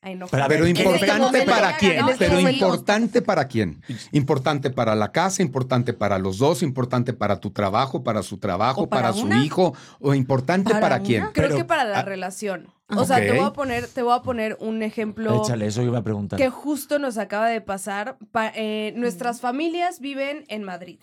a 0.00 0.10
enojar. 0.10 0.48
Pero 0.48 0.48
Pero 0.48 0.64
en 0.66 0.70
este 0.76 0.82
importante 0.88 1.22
momento 1.22 1.50
para 1.52 1.76
quién. 1.76 1.98
este 2.08 2.16
Pero 2.18 2.34
momento- 2.34 2.64
importante 2.66 3.22
para 3.22 3.48
quién. 3.48 3.82
Importante 4.10 4.70
para 4.70 4.94
la 4.96 5.12
casa, 5.12 5.42
importante 5.42 5.92
para 5.92 6.18
los 6.18 6.38
dos, 6.38 6.62
importante 6.62 7.12
para 7.12 7.38
tu 7.40 7.50
trabajo, 7.50 8.02
para 8.02 8.22
su 8.22 8.38
trabajo, 8.38 8.88
para, 8.88 9.02
para 9.08 9.12
su 9.14 9.26
una. 9.26 9.44
hijo, 9.44 9.74
o 10.00 10.14
importante 10.14 10.70
Para 10.70 10.80
para, 10.80 11.00
quién. 11.00 11.22
Creo 11.32 11.48
Pero- 11.48 11.56
que 11.56 11.64
para 11.64 11.84
la 11.84 12.00
ah, 12.00 12.02
relación. 12.02 12.68
O 12.94 13.06
sea, 13.06 13.16
te 13.16 13.30
voy 13.32 13.46
a 13.46 13.52
poner, 13.54 13.86
te 13.86 14.02
voy 14.02 14.14
a 14.14 14.20
poner 14.20 14.58
un 14.60 14.82
ejemplo 14.82 15.42
Échale, 15.42 15.66
eso 15.66 15.80
iba 15.80 15.98
a 15.98 16.02
preguntar. 16.02 16.38
que 16.38 16.50
justo 16.50 16.98
nos 16.98 17.16
acaba 17.16 17.48
de 17.48 17.62
pasar. 17.62 18.18
Pa- 18.32 18.52
eh, 18.54 18.92
nuestras 18.96 19.40
familias 19.40 19.98
viven 19.98 20.44
en 20.48 20.62
Madrid. 20.62 20.98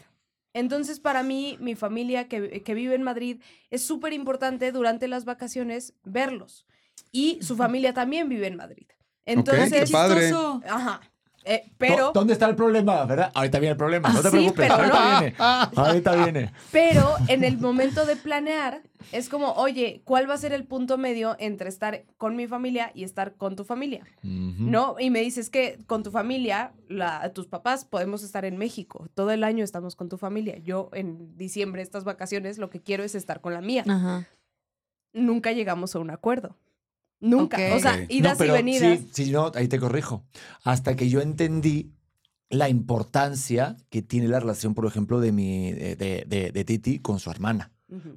Entonces, 0.53 0.99
para 0.99 1.23
mí, 1.23 1.57
mi 1.59 1.75
familia 1.75 2.27
que, 2.27 2.63
que 2.63 2.73
vive 2.73 2.95
en 2.95 3.03
Madrid, 3.03 3.41
es 3.69 3.85
súper 3.85 4.13
importante 4.13 4.71
durante 4.71 5.07
las 5.07 5.25
vacaciones 5.25 5.93
verlos. 6.03 6.65
Y 7.11 7.39
su 7.41 7.55
familia 7.55 7.93
también 7.93 8.29
vive 8.29 8.47
en 8.47 8.55
Madrid. 8.55 8.87
Entonces, 9.25 9.85
qué 9.85 9.91
padre. 9.91 10.21
Chistoso. 10.21 10.61
ajá. 10.67 11.01
Eh, 11.45 11.63
pero, 11.77 12.07
¿Dó- 12.07 12.11
¿Dónde 12.13 12.33
está 12.33 12.47
el 12.47 12.55
problema? 12.55 13.05
¿Verdad? 13.05 13.31
Ahorita 13.33 13.59
viene 13.59 13.71
el 13.71 13.77
problema. 13.77 14.09
No 14.09 14.21
te 14.21 14.27
Ah, 14.27 14.31
sí, 14.31 14.37
preocupes. 14.37 14.67
pero 14.67 14.73
ahorita 14.75 14.99
no. 15.13 15.19
viene. 15.19 15.35
Ahorita 15.75 16.15
viene. 16.15 16.53
pero 16.71 17.15
en 17.27 17.43
el 17.43 17.57
momento 17.57 18.05
de 18.05 18.15
planear, 18.17 18.81
es 19.11 19.29
como, 19.29 19.53
oye, 19.53 20.01
¿cuál 20.03 20.29
va 20.29 20.33
a 20.33 20.37
ser 20.37 20.51
el 20.53 20.65
punto 20.65 20.97
medio 20.97 21.35
entre 21.39 21.69
estar 21.69 22.03
con 22.17 22.35
mi 22.35 22.45
familia 22.47 22.91
y 22.93 23.03
estar 23.03 23.35
con 23.35 23.55
tu 23.55 23.63
familia? 23.63 24.05
¿no? 24.21 24.95
Y 24.99 25.09
me 25.09 25.21
dices 25.21 25.49
que 25.49 25.79
con 25.87 26.03
tu 26.03 26.11
familia, 26.11 26.73
la- 26.89 27.31
tus 27.33 27.47
papás, 27.47 27.85
podemos 27.85 28.21
estar 28.23 28.43
en 28.45 28.57
México. 28.57 29.07
Todo 29.15 29.31
el 29.31 29.43
año 29.43 29.63
estamos 29.63 29.95
con 29.95 30.09
tu 30.09 30.17
familia. 30.17 30.57
Yo 30.59 30.89
en 30.93 31.37
diciembre, 31.37 31.81
estas 31.81 32.03
vacaciones, 32.03 32.57
lo 32.57 32.69
que 32.69 32.81
quiero 32.81 33.03
es 33.03 33.15
estar 33.15 33.39
con 33.41 33.53
la 33.53 33.61
mía. 33.61 33.83
Nunca 35.13 35.51
llegamos 35.53 35.95
a 35.95 35.99
un 35.99 36.11
acuerdo. 36.11 36.55
Nunca. 37.19 37.57
Ok. 37.57 37.75
O 37.75 37.79
sea, 37.79 37.93
Ok. 37.95 38.05
idas 38.09 38.33
no, 38.33 38.37
pero 38.37 38.53
y 38.53 38.57
venidas. 38.57 38.99
Sí, 39.13 39.25
sí, 39.25 39.31
no, 39.31 39.51
ahí 39.55 39.67
te 39.67 39.79
corrijo. 39.79 40.23
Hasta 40.63 40.95
que 40.95 41.09
yo 41.09 41.21
entendí 41.21 41.91
la 42.49 42.69
importancia 42.69 43.75
que 43.89 44.01
tiene 44.01 44.27
la 44.27 44.39
relación, 44.39 44.73
por 44.73 44.85
ejemplo, 44.85 45.19
de 45.19 45.31
mi 45.31 45.71
de, 45.71 45.95
de- 45.95 46.25
de- 46.27 46.51
de 46.51 46.63
Titi 46.65 46.99
con 46.99 47.19
su 47.19 47.29
hermana. 47.29 47.71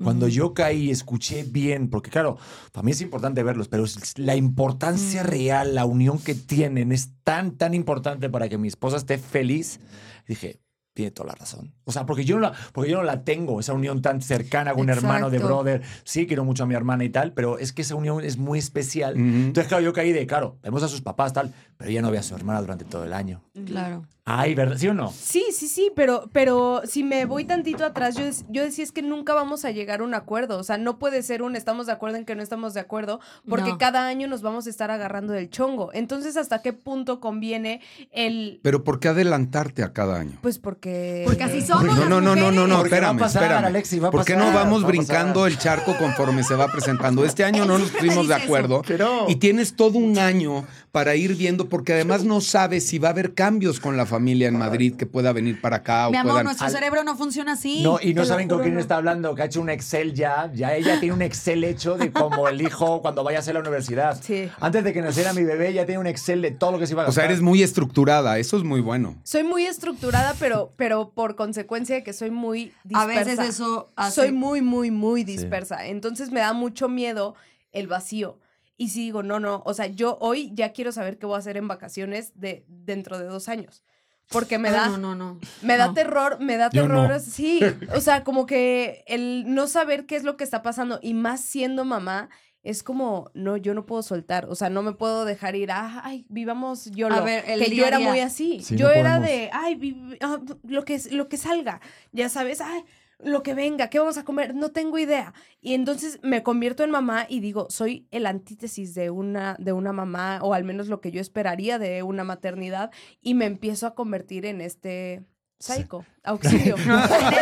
Cuando 0.04 0.28
yo 0.28 0.52
caí 0.52 0.85
y 0.85 0.90
escuché 0.90 1.44
bien, 1.44 1.88
porque 1.88 2.11
claro, 2.11 2.37
para 2.73 2.85
mí 2.85 2.90
es 2.90 3.00
importante 3.00 3.42
verlos, 3.42 3.68
pero 3.68 3.85
la 4.16 4.37
importancia 4.37 5.23
Mm. 5.23 5.26
real, 5.26 5.75
la 5.75 5.87
unión 5.87 6.18
que 6.18 6.35
tienen 6.35 6.92
es 6.92 7.09
tan, 7.25 7.52
tan 7.56 7.73
importante 7.73 8.28
para 8.28 8.50
que 8.50 8.59
mi 8.59 8.68
esposa 8.68 8.99
esté 8.99 9.16
feliz. 9.16 9.80
Dije, 10.28 10.61
tiene 10.94 11.11
toda 11.11 11.28
la 11.28 11.34
razón. 11.34 11.72
O 11.84 11.92
sea, 11.92 12.06
porque 12.06 12.25
yo 12.25 12.37
no 12.37 12.42
la, 12.42 12.52
porque 12.72 12.90
yo 12.90 12.99
no 12.99 13.02
la 13.02 13.25
tengo, 13.25 13.61
esa 13.61 13.72
unión 13.72 14.02
tan 14.02 14.20
cercana 14.20 14.72
con 14.72 14.82
un 14.82 14.90
hermano 14.90 15.30
de 15.30 15.38
brother. 15.38 15.82
Sí, 16.04 16.26
quiero 16.26 16.44
mucho 16.44 16.64
a 16.64 16.66
mi 16.66 16.75
hermana 16.75 17.04
y 17.04 17.08
tal, 17.08 17.32
pero 17.32 17.58
es 17.58 17.72
que 17.72 17.82
esa 17.82 17.94
unión 17.94 18.22
es 18.25 18.37
muy 18.37 18.58
especial. 18.58 19.14
Ujú. 19.14 19.22
Entonces, 19.22 19.68
claro, 19.68 19.82
yo 19.82 19.92
caí 19.92 20.12
de, 20.12 20.26
claro, 20.26 20.58
vemos 20.62 20.82
a 20.82 20.88
sus 20.88 21.00
papás, 21.00 21.32
tal, 21.32 21.52
pero 21.82 21.90
ella 21.90 22.02
no 22.02 22.12
ve 22.12 22.18
a 22.18 22.22
su 22.22 22.36
hermana 22.36 22.60
durante 22.60 22.84
todo 22.84 23.02
el 23.04 23.12
año. 23.12 23.42
Claro. 23.66 24.06
Ay, 24.24 24.54
¿verdad? 24.54 24.76
¿Sí 24.78 24.86
o 24.86 24.94
no? 24.94 25.10
Sí, 25.10 25.44
sí, 25.52 25.66
sí, 25.66 25.90
pero, 25.96 26.30
pero 26.32 26.82
si 26.84 27.02
me 27.02 27.24
voy 27.24 27.44
tantito 27.44 27.84
atrás, 27.84 28.14
yo, 28.14 28.22
yo 28.50 28.62
decía 28.62 28.84
es 28.84 28.92
que 28.92 29.02
nunca 29.02 29.34
vamos 29.34 29.64
a 29.64 29.72
llegar 29.72 29.98
a 29.98 30.04
un 30.04 30.14
acuerdo. 30.14 30.58
O 30.58 30.62
sea, 30.62 30.78
no 30.78 31.00
puede 31.00 31.24
ser 31.24 31.42
un 31.42 31.56
estamos 31.56 31.86
de 31.86 31.92
acuerdo 31.92 32.18
en 32.18 32.24
que 32.24 32.36
no 32.36 32.42
estamos 32.44 32.72
de 32.72 32.78
acuerdo, 32.78 33.18
porque 33.48 33.70
No. 33.70 33.78
cada 33.78 34.06
año 34.06 34.28
nos 34.28 34.40
vamos 34.42 34.68
a 34.68 34.70
estar 34.70 34.92
agarrando 34.92 35.32
del 35.32 35.50
chongo. 35.50 35.90
Entonces, 35.92 36.36
¿hasta 36.36 36.62
qué 36.62 36.72
punto 36.72 37.18
conviene 37.18 37.80
el... 38.12 38.60
Pero 38.62 38.84
¿por 38.84 39.00
qué 39.00 39.08
adelantarte 39.08 39.82
a 39.82 39.92
cada 39.92 40.20
año? 40.20 40.38
Pues 40.40 40.60
porque... 40.60 41.24
Porque 41.26 41.42
así 41.42 41.60
somos. 41.60 41.82
No, 41.82 41.96
las 41.96 42.08
no, 42.08 42.20
no, 42.20 42.36
no, 42.36 42.52
no, 42.52 42.68
no, 42.68 42.78
Porque 42.78 42.90
va 43.00 43.08
a 43.08 43.10
espérame, 43.10 43.18
pasar, 43.18 43.42
espérame. 43.42 43.64
Alexi, 43.66 43.98
va 43.98 44.06
a 44.08 44.10
¿Por 44.12 44.24
qué 44.24 44.36
no 44.36 44.52
vamos 44.52 44.84
va 44.84 44.86
brincando 44.86 45.40
pasar. 45.40 45.50
el 45.50 45.58
charco 45.58 45.96
conforme 45.98 46.44
se 46.44 46.54
va 46.54 46.68
presentando? 46.68 47.24
Este 47.24 47.42
año 47.42 47.64
no 47.64 47.76
nos 47.76 47.90
pusimos 47.90 48.28
de 48.28 48.36
acuerdo 48.36 48.82
no. 49.00 49.28
y 49.28 49.34
tienes 49.36 49.74
todo 49.74 49.98
un 49.98 50.16
año 50.18 50.64
para 50.92 51.16
ir 51.16 51.34
viendo, 51.34 51.68
porque 51.73 51.95
además 51.95 52.23
no 52.23 52.43
sabes 52.43 52.87
si 52.87 52.99
va 52.99 53.09
a 53.09 53.11
haber 53.12 53.33
cambios 53.33 53.81
con 53.81 53.97
la 53.97 54.05
familia 54.05 54.47
en 54.49 54.59
Madrid 54.59 54.95
que 54.95 55.07
pueda 55.07 55.33
venir 55.33 55.59
para 55.59 55.76
acá 55.76 56.09
o 56.09 56.11
Mi 56.11 56.19
amor, 56.19 56.33
puedan... 56.33 56.45
nuestro 56.45 56.67
Al- 56.67 56.73
cerebro 56.73 57.02
no 57.02 57.17
funciona 57.17 57.52
así. 57.52 57.83
No, 57.83 57.99
y 57.99 58.12
no 58.12 58.26
saben 58.26 58.47
con 58.47 58.61
quién 58.61 58.79
está 58.79 58.97
hablando, 58.99 59.35
que 59.35 59.41
ha 59.41 59.45
hecho 59.47 59.62
un 59.62 59.71
Excel 59.71 60.12
ya. 60.12 60.52
Ya 60.55 60.75
ella 60.75 61.00
tiene 61.00 61.14
un 61.14 61.23
Excel 61.23 61.64
hecho 61.64 61.97
de 61.97 62.12
como 62.12 62.47
el 62.47 62.61
hijo 62.61 63.00
cuando 63.00 63.25
vaya 63.25 63.38
a 63.38 63.41
hacer 63.41 63.55
la 63.55 63.61
universidad. 63.61 64.21
Sí. 64.23 64.50
Antes 64.61 64.85
de 64.85 64.93
que 64.93 65.00
naciera 65.00 65.33
mi 65.33 65.45
bebé, 65.45 65.73
ya 65.73 65.87
tiene 65.87 65.99
un 65.99 66.07
Excel 66.07 66.43
de 66.43 66.50
todo 66.50 66.73
lo 66.73 66.79
que 66.79 66.87
se 66.87 66.93
iba 66.93 67.05
a 67.05 67.09
O 67.09 67.12
sea, 67.12 67.23
gastar. 67.23 67.33
eres 67.33 67.41
muy 67.43 67.62
estructurada, 67.62 68.38
eso 68.38 68.59
es 68.59 68.64
muy 68.64 68.83
bueno. 68.83 69.17
Soy 69.25 69.43
muy 69.43 69.64
estructurada, 69.64 70.35
pero, 70.38 70.71
pero 70.76 71.09
por 71.09 71.37
consecuencia 71.37 71.97
de 71.97 72.02
que 72.05 72.12
soy 72.12 72.31
muy 72.31 72.73
dispersa. 72.85 73.00
A 73.02 73.07
veces 73.07 73.38
eso 73.38 73.88
hace... 73.97 74.14
Soy 74.21 74.33
muy, 74.33 74.61
muy, 74.61 74.91
muy 74.91 75.25
dispersa. 75.25 75.87
Entonces 75.87 76.31
me 76.31 76.41
da 76.41 76.52
mucho 76.52 76.91
miedo 76.91 77.35
el 77.73 77.87
vacío. 77.87 78.37
Y 78.82 78.88
si 78.88 79.00
digo, 79.00 79.22
no, 79.22 79.38
no, 79.38 79.62
o 79.64 79.74
sea, 79.74 79.86
yo 79.86 80.18
hoy 80.20 80.50
ya 80.54 80.72
quiero 80.72 80.90
saber 80.90 81.16
qué 81.18 81.26
voy 81.26 81.36
a 81.36 81.38
hacer 81.38 81.56
en 81.56 81.68
vacaciones 81.68 82.32
de 82.34 82.64
dentro 82.68 83.16
de 83.18 83.26
dos 83.26 83.48
años. 83.48 83.84
Porque 84.28 84.58
me 84.58 84.70
Ah, 84.70 84.72
da, 84.72 84.88
No, 84.88 84.96
no, 84.98 85.14
no. 85.14 85.38
me 85.62 85.76
da 85.76 85.86
No. 85.88 85.94
terror, 85.94 86.40
me 86.40 86.56
da 86.56 86.68
Yo 86.70 86.82
terror, 86.82 87.08
no. 87.10 87.18
sí. 87.20 87.60
O 87.96 88.00
sea, 88.00 88.24
como 88.24 88.44
que 88.46 89.04
el 89.06 89.44
no 89.54 89.68
saber 89.68 90.06
qué 90.06 90.16
es 90.16 90.24
lo 90.24 90.36
que 90.36 90.42
está 90.42 90.62
pasando 90.62 90.98
y 91.00 91.14
más 91.14 91.42
siendo 91.42 91.84
mamá, 91.84 92.28
es 92.64 92.82
como, 92.82 93.30
no, 93.34 93.56
yo 93.56 93.74
no 93.74 93.86
puedo 93.86 94.02
soltar, 94.02 94.46
o 94.48 94.54
sea, 94.56 94.68
no 94.70 94.82
me 94.82 94.92
puedo 94.92 95.24
dejar 95.24 95.54
ir, 95.56 95.70
ah, 95.70 96.00
ay, 96.04 96.26
vivamos 96.28 96.86
yo 96.92 97.06
A 97.12 97.20
ver, 97.20 97.44
el 97.48 97.58
que 97.60 97.70
día 97.70 97.82
yo 97.82 97.86
era 97.86 97.98
día. 97.98 98.08
muy 98.08 98.20
así. 98.20 98.60
Sí, 98.62 98.76
yo 98.76 98.86
no 98.86 98.92
era 98.94 99.16
podemos. 99.18 99.28
de, 99.28 99.50
ay, 99.52 99.74
vi- 99.76 100.18
ah, 100.20 100.38
lo 100.64 100.84
que 100.84 101.00
lo 101.10 101.28
que 101.28 101.36
salga, 101.36 101.80
ya 102.12 102.28
sabes, 102.28 102.60
ay, 102.60 102.84
lo 103.23 103.43
que 103.43 103.55
venga, 103.55 103.88
¿qué 103.88 103.99
vamos 103.99 104.19
a 104.19 104.25
comer? 104.25 104.55
No 104.55 104.71
tengo 104.71 104.99
idea. 104.99 105.33
Y 105.61 105.75
entonces 105.75 106.19
me 106.23 106.43
convierto 106.43 106.85
en 106.85 106.91
mamá 106.91 107.26
y 107.29 107.41
digo, 107.41 107.67
soy 107.71 108.07
el 108.11 108.26
antítesis 108.26 108.95
de 108.95 109.11
una, 109.11 109.57
de 109.59 109.73
una 109.73 109.93
mamá, 109.93 110.41
o 110.43 110.55
al 110.55 110.64
menos 110.64 110.88
lo 110.88 111.00
que 111.00 111.12
yo 111.12 111.21
esperaría 111.21 111.79
de 111.79 112.02
una 112.02 112.25
maternidad, 112.25 112.91
y 113.21 113.35
me 113.35 113.47
empiezo 113.47 113.87
a 113.87 113.95
convertir 113.95 114.47
en 114.47 114.61
este 114.61 115.23
psycho, 115.62 116.04
auxilio. 116.25 116.76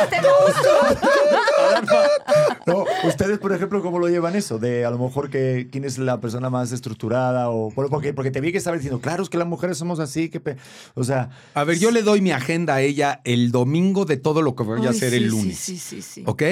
Este. 0.03 0.17
No, 2.67 2.85
ustedes, 3.05 3.39
por 3.39 3.53
ejemplo, 3.53 3.83
¿cómo 3.83 3.99
lo 3.99 4.09
llevan 4.09 4.37
eso? 4.37 4.59
De 4.59 4.85
a 4.85 4.91
lo 4.91 4.99
mejor 4.99 5.31
que 5.31 5.69
quién 5.71 5.85
es 5.85 5.99
la 5.99 6.21
persona 6.21 6.51
más 6.51 6.73
estructurada 6.73 7.51
o 7.51 7.71
bueno, 7.71 7.91
porque, 7.91 8.13
porque 8.13 8.31
te 8.31 8.41
vi 8.41 8.53
que 8.53 8.59
estabas 8.59 8.81
diciendo, 8.81 9.01
claro, 9.01 9.23
es 9.23 9.29
que 9.31 9.39
las 9.39 9.47
mujeres 9.47 9.79
somos 9.79 10.01
así, 10.01 10.29
que 10.29 10.41
pe-". 10.41 10.57
o 10.95 11.05
sea, 11.05 11.31
A 11.55 11.65
ver, 11.65 11.79
yo 11.79 11.91
le 11.91 12.03
doy 12.03 12.21
mi 12.21 12.33
agenda 12.33 12.75
a 12.75 12.81
ella 12.83 13.21
el 13.25 13.51
domingo 13.51 14.05
de 14.05 14.17
todo 14.17 14.43
lo 14.43 14.55
que 14.55 14.63
voy 14.63 14.81
a 14.81 14.91
Ay, 14.91 14.97
hacer 14.97 15.11
sí, 15.11 15.17
el 15.17 15.23
sí, 15.25 15.29
lunes. 15.29 15.59
Sí, 15.59 15.79
sí, 15.79 16.03
sí. 16.03 16.23
¿Ok? 16.27 16.43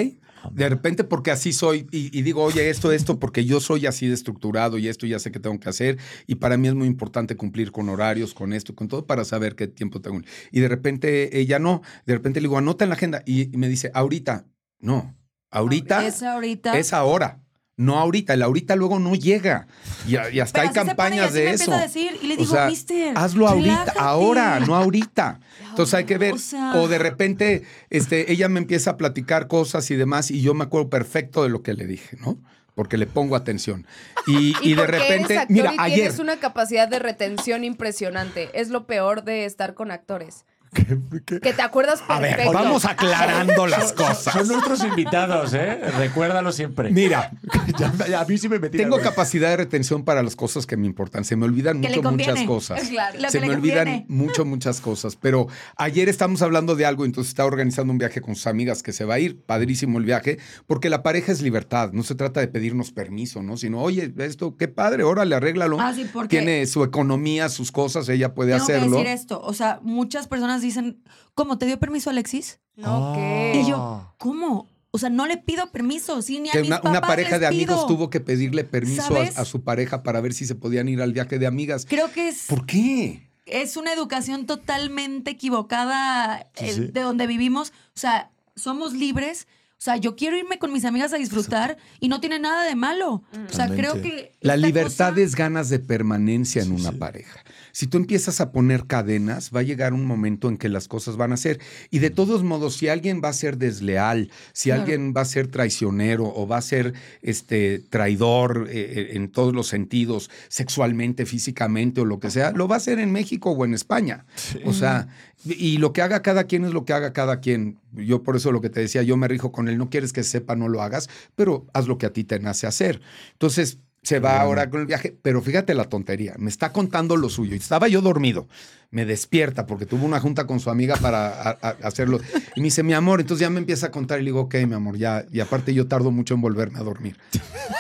De 0.53 0.69
repente 0.69 1.05
porque 1.05 1.31
así 1.31 1.53
soy 1.53 1.87
y, 1.91 2.17
y 2.17 2.23
digo, 2.23 2.43
oye, 2.43 2.71
esto, 2.71 2.93
esto, 2.93 3.19
porque 3.19 3.45
yo 3.45 3.61
soy 3.61 3.87
así 3.87 4.07
de 4.07 4.15
estructurado 4.15 4.79
y 4.79 4.89
esto 4.89 5.07
ya 5.07 5.19
sé 5.19 5.31
que 5.31 5.41
tengo 5.41 5.59
que 5.59 5.69
hacer 5.69 5.99
y 6.27 6.37
para 6.37 6.57
mí 6.57 6.69
es 6.69 6.75
muy 6.75 6.87
importante 6.87 7.37
cumplir 7.37 7.73
con 7.73 7.89
horarios, 7.89 8.35
con 8.35 8.53
esto, 8.53 8.75
con 8.75 8.89
todo 8.89 9.07
para 9.07 9.25
saber 9.25 9.55
qué 9.57 9.69
tiempo 9.69 10.01
tengo. 10.01 10.21
Y 10.53 10.61
de 10.61 10.69
repente 10.69 11.39
ella 11.39 11.59
no, 11.59 11.83
de 12.07 12.15
repente 12.15 12.41
le 12.41 12.49
digo, 12.49 12.59
anota 12.59 12.85
en 12.85 12.91
la 12.91 12.97
agenda 12.97 13.23
y, 13.27 13.55
y 13.55 13.57
me 13.59 13.69
dice, 13.69 13.91
ahorita, 13.95 14.47
no, 14.81 15.17
ahorita 15.51 16.07
Es 16.07 16.23
ahorita. 16.23 16.79
es 16.79 16.93
ahora. 16.93 17.43
No 17.79 17.99
ahorita, 17.99 18.35
el 18.35 18.43
ahorita 18.43 18.77
luego 18.77 18.99
no 18.99 19.15
llega. 19.15 19.67
Y, 20.07 20.17
hasta 20.17 20.61
Pero 20.61 20.69
hay 20.69 20.75
pone 20.75 20.87
campañas 20.89 21.33
de 21.33 21.51
eso. 21.51 21.63
empieza 21.73 21.79
a 21.79 21.83
decir, 21.83 22.11
y 22.21 22.27
le 22.27 22.35
O 22.35 22.37
digo, 22.39 22.53
sea, 22.53 22.67
"Mister, 22.67 23.17
hazlo 23.17 23.49
ahorita, 23.49 23.69
relájate". 23.71 23.99
ahora, 24.01 24.61
no 24.61 24.75
ahorita. 24.75 25.39
Entonces 25.71 25.95
hay 25.95 26.05
que 26.05 26.19
ver. 26.19 26.35
O 26.35 26.39
sea- 26.39 26.75
O 26.75 26.89
de 26.89 26.99
repente, 26.99 27.63
este, 27.89 28.31
ella 28.33 28.49
me 28.49 28.59
empieza 28.59 28.91
a 28.91 28.97
platicar 28.97 29.47
cosas 29.47 29.91
y 29.91 29.97
demás, 29.97 30.31
y 30.31 30.41
yo 30.43 30.53
me 30.55 30.65
acuerdo 30.65 30.91
perfecto 30.91 31.45
de 31.45 31.49
lo 31.51 31.63
que 31.63 31.73
le 31.73 31.87
dije, 31.87 32.17
¿no? 32.21 32.37
Porque 32.75 32.99
le 32.99 33.07
pongo 33.07 33.37
atención. 33.37 33.87
Y, 34.27 34.55
y 34.63 34.75
de 34.75 34.87
repente, 34.87 35.35
eres 35.35 35.47
mira, 35.49 35.73
y 35.73 35.77
ayer. 35.79 35.99
tienes 36.01 36.19
una 36.19 36.37
capacidad 36.41 36.89
de 36.89 36.99
retención 36.99 37.63
impresionante. 37.65 38.51
Es 38.55 38.71
lo 38.71 38.87
peor 38.87 39.23
de 39.25 39.45
estar 39.45 39.75
con 39.75 39.91
actores. 39.93 40.45
Que 40.73 41.53
te 41.53 41.63
acuerdas 41.63 42.03
A 42.09 42.21
ver, 42.21 42.31
perfecto. 42.37 42.53
vamos 42.53 42.85
aclarando 42.85 43.67
las 43.67 43.93
cosas. 43.93 44.33
Son 44.35 44.47
nuestros 44.49 44.85
invitados, 44.85 45.55
¿eh? 45.55 45.81
Recuérdalo 45.99 46.53
siempre. 46.53 46.91
Mira, 46.91 47.31
Ya- 47.79 47.93
ya 48.09 48.21
a 48.21 48.25
mí 48.25 48.39
sí 48.39 48.49
me 48.49 48.59
metí 48.59 48.79
tengo 48.79 48.99
capacidad 49.01 49.51
de 49.51 49.57
retención 49.59 50.05
para 50.05 50.23
las 50.23 50.37
cosas 50.37 50.67
que 50.67 50.77
me 50.77 50.87
importan. 50.87 51.25
Se 51.25 51.37
me 51.37 51.45
olvidan 51.45 51.81
mucho 51.81 52.03
muchas 52.03 52.43
cosas. 52.43 52.89
Claro. 52.89 53.19
Se 53.31 53.41
me 53.41 53.51
olvidan 53.51 53.87
conviene. 53.87 54.07
mucho, 54.09 54.45
muchas 54.45 54.81
cosas. 54.81 55.17
Pero 55.17 55.49
ayer 55.77 56.09
estamos 56.09 56.43
hablando 56.43 56.77
de 56.77 56.87
algo, 56.87 57.05
entonces 57.05 57.31
estaba 57.31 57.47
organizando 57.47 57.93
un 57.93 57.99
viaje 57.99 58.21
con 58.21 58.35
sus 58.37 58.47
amigas 58.47 58.83
que 58.83 58.93
se 58.93 59.05
va 59.05 59.15
a 59.15 59.19
ir. 59.19 59.41
Padrísimo 59.43 59.99
el 59.99 60.05
viaje, 60.05 60.39
porque 60.67 60.89
la 60.91 61.03
pareja 61.03 61.33
es 61.33 61.41
libertad. 61.43 61.93
No 61.93 62.03
se 62.03 62.15
trata 62.15 62.41
de 62.41 62.49
pedirnos 62.49 62.91
permiso, 62.93 63.43
¿no? 63.43 63.57
Sino, 63.57 63.81
oye, 63.81 64.13
esto, 64.19 64.57
qué 64.57 64.69
padre, 64.69 65.03
órale, 65.05 65.35
arréglalo. 65.35 65.81
Ah, 65.81 65.93
sí, 65.95 66.07
porque- 66.13 66.29
Tiene 66.39 66.67
su 66.67 66.83
economía, 66.85 67.49
sus 67.49 67.73
cosas, 67.73 68.09
ella 68.09 68.35
puede 68.35 68.53
Tengo 68.53 68.65
hacerlo. 68.65 68.97
que 68.97 69.03
decir 69.03 69.07
esto. 69.13 69.41
O 69.41 69.53
sea, 69.55 69.81
muchas 69.83 70.27
personas 70.27 70.58
dicen, 70.63 71.03
¿cómo 71.35 71.59
te 71.59 71.67
dio 71.67 71.79
permiso 71.79 72.11
Alexis? 72.11 72.61
No, 72.77 73.13
Ah. 73.13 73.17
¿qué? 73.17 73.61
Y 73.63 73.69
yo, 73.69 74.15
¿cómo? 74.19 74.69
O 74.91 74.99
sea, 74.99 75.11
no 75.11 75.27
le 75.27 75.37
pido 75.37 75.71
permiso, 75.71 76.23
sí, 76.23 76.41
ni 76.41 76.49
a 76.49 76.53
que 76.53 76.61
mis 76.63 76.71
una, 76.83 77.01
pareja 77.01 77.33
les 77.33 77.41
de 77.41 77.47
amigos 77.47 77.87
tuvo 77.87 78.09
que 78.09 78.21
pedirle 78.21 78.65
permiso 78.65 79.15
a, 79.37 79.45
su 79.45 79.63
pareja 79.63 80.03
para 80.03 80.21
ver 80.21 80.33
si 80.33 80.47
se 80.47 80.55
podían 80.55 80.89
ir 80.89 81.03
al 81.03 81.13
viaje 81.13 81.39
de 81.39 81.47
amigas. 81.47 81.85
Creo 81.89 82.11
que 82.11 82.29
es, 82.29 82.47
¿Por 82.47 82.65
qué? 82.65 83.29
es 83.45 83.77
una 83.77 83.93
educación 83.93 84.47
totalmente 84.47 85.31
equivocada 85.33 86.49
Sí, 86.55 86.65
eh, 86.67 86.73
sí. 86.73 86.81
de 86.87 87.01
donde 87.01 87.27
vivimos. 87.27 87.71
O 87.95 87.99
sea, 87.99 88.31
somos 88.57 88.93
libres. 88.95 89.47
O 89.73 89.81
sea, 89.81 89.97
yo 89.97 90.17
quiero 90.17 90.37
irme 90.37 90.59
con 90.59 90.73
mis 90.73 90.85
amigas 90.85 91.13
a 91.13 91.19
disfrutar 91.19 91.77
y 92.01 92.09
no 92.09 92.21
tiene 92.21 92.39
nada 92.41 92.65
de 92.65 92.75
malo. 92.75 93.23
O 93.49 93.53
sea, 93.53 93.69
creo 93.69 94.01
que... 94.03 94.33
La 94.41 94.57
libertad 94.57 95.11
cosa- 95.11 95.21
es 95.23 95.37
ganas 95.37 95.69
de 95.69 95.79
permanencia 95.79 96.63
en 96.63 96.73
una 96.73 96.91
pareja. 96.93 97.45
Si 97.79 97.87
tú 97.87 97.97
empiezas 97.97 98.41
a 98.41 98.51
poner 98.51 98.89
cadenas, 98.89 99.53
va 99.55 99.61
a 99.61 99.63
llegar 99.63 99.95
un 99.95 100.05
momento 100.05 100.49
en 100.49 100.57
que 100.57 100.69
las 100.69 100.89
cosas 100.89 101.17
van 101.17 101.33
a 101.33 101.37
ser. 101.37 101.61
Y 101.93 102.01
de 102.01 102.11
todos 102.11 102.43
modos, 102.43 102.75
si 102.75 102.89
alguien 102.89 103.21
va 103.23 103.29
a 103.29 103.33
ser 103.33 103.57
desleal, 103.57 104.33
si 104.53 104.71
Claro. 104.71 104.81
alguien 104.81 105.15
va 105.17 105.21
a 105.21 105.25
ser 105.25 105.47
traicionero 105.47 106.25
o 106.27 106.49
va 106.49 106.57
a 106.57 106.61
ser 106.61 106.95
este 107.23 107.79
traidor 107.79 108.67
eh, 108.69 108.73
eh, 108.73 109.09
en 109.13 109.29
todos 109.29 109.55
los 109.55 109.69
sentidos, 109.69 110.29
sexualmente, 110.49 111.25
físicamente 111.25 112.01
o 112.01 112.05
lo 112.05 112.19
que 112.19 112.33
sea, 112.33 112.51
lo 112.51 112.67
va 112.67 112.75
a 112.75 112.79
hacer 112.79 112.99
en 112.99 113.13
México 113.13 113.53
o 113.53 113.65
en 113.65 113.75
España. 113.75 114.27
O 114.65 114.73
sea, 114.73 115.07
y 115.45 115.79
lo 115.79 115.93
que 115.93 116.03
haga 116.03 116.21
cada 116.21 116.49
quien 116.49 116.65
es 116.65 116.73
lo 116.73 116.85
que 116.85 116.95
haga 116.95 117.13
cada 117.13 117.39
quien. 117.39 117.79
Yo 117.93 118.25
por 118.25 118.35
eso 118.35 118.51
lo 118.51 118.61
que 118.61 118.71
te 118.71 118.81
decía, 118.81 119.05
yo 119.05 119.17
me 119.17 119.29
rijo 119.29 119.53
con 119.53 119.69
él, 119.69 119.79
no 119.79 119.89
quieres 119.89 120.13
que 120.13 120.25
sepa, 120.25 120.57
no 120.57 120.69
lo 120.69 120.83
hagas, 120.83 121.09
pero 121.37 121.65
haz 121.75 121.87
lo 121.87 121.97
que 121.97 122.07
a 122.07 122.13
ti 122.13 122.25
te 122.25 122.41
nace 122.41 122.67
hacer. 122.67 123.01
Entonces, 123.35 123.79
se 124.09 124.21
va 124.21 124.41
ahora 124.41 124.71
con 124.71 124.81
el 124.81 124.87
viaje, 124.87 125.15
pero 125.21 125.43
fíjate 125.43 125.75
la 125.75 125.85
tontería, 125.85 126.35
me 126.39 126.49
está 126.49 126.73
contando 126.73 127.15
lo 127.17 127.29
suyo. 127.29 127.55
y 127.55 127.59
Estaba 127.59 127.89
yo 127.89 128.01
dormido, 128.01 128.49
me 128.91 129.05
despierta 129.05 129.67
porque 129.67 129.85
tuvo 129.85 130.07
una 130.07 130.19
junta 130.19 130.47
con 130.47 130.61
su 130.61 130.71
amiga 130.71 130.97
para 130.97 131.29
a- 131.29 131.59
a- 131.61 131.77
hacerlo. 131.83 132.19
Y 132.57 132.61
me 132.61 132.65
dice, 132.69 132.83
mi 132.83 132.95
amor, 132.95 133.21
entonces 133.21 133.43
ya 133.43 133.51
me 133.51 133.59
empieza 133.59 133.89
a 133.89 133.91
contar 133.91 134.19
y 134.21 134.23
le 134.23 134.29
digo, 134.31 134.41
ok, 134.41 134.55
mi 134.67 134.73
amor, 134.75 134.97
ya. 134.97 135.27
Y 135.31 135.41
aparte 135.41 135.75
yo 135.75 135.87
tardo 135.89 136.11
mucho 136.11 136.33
en 136.33 136.41
volverme 136.41 136.79
a 136.79 136.83
dormir. 136.85 137.19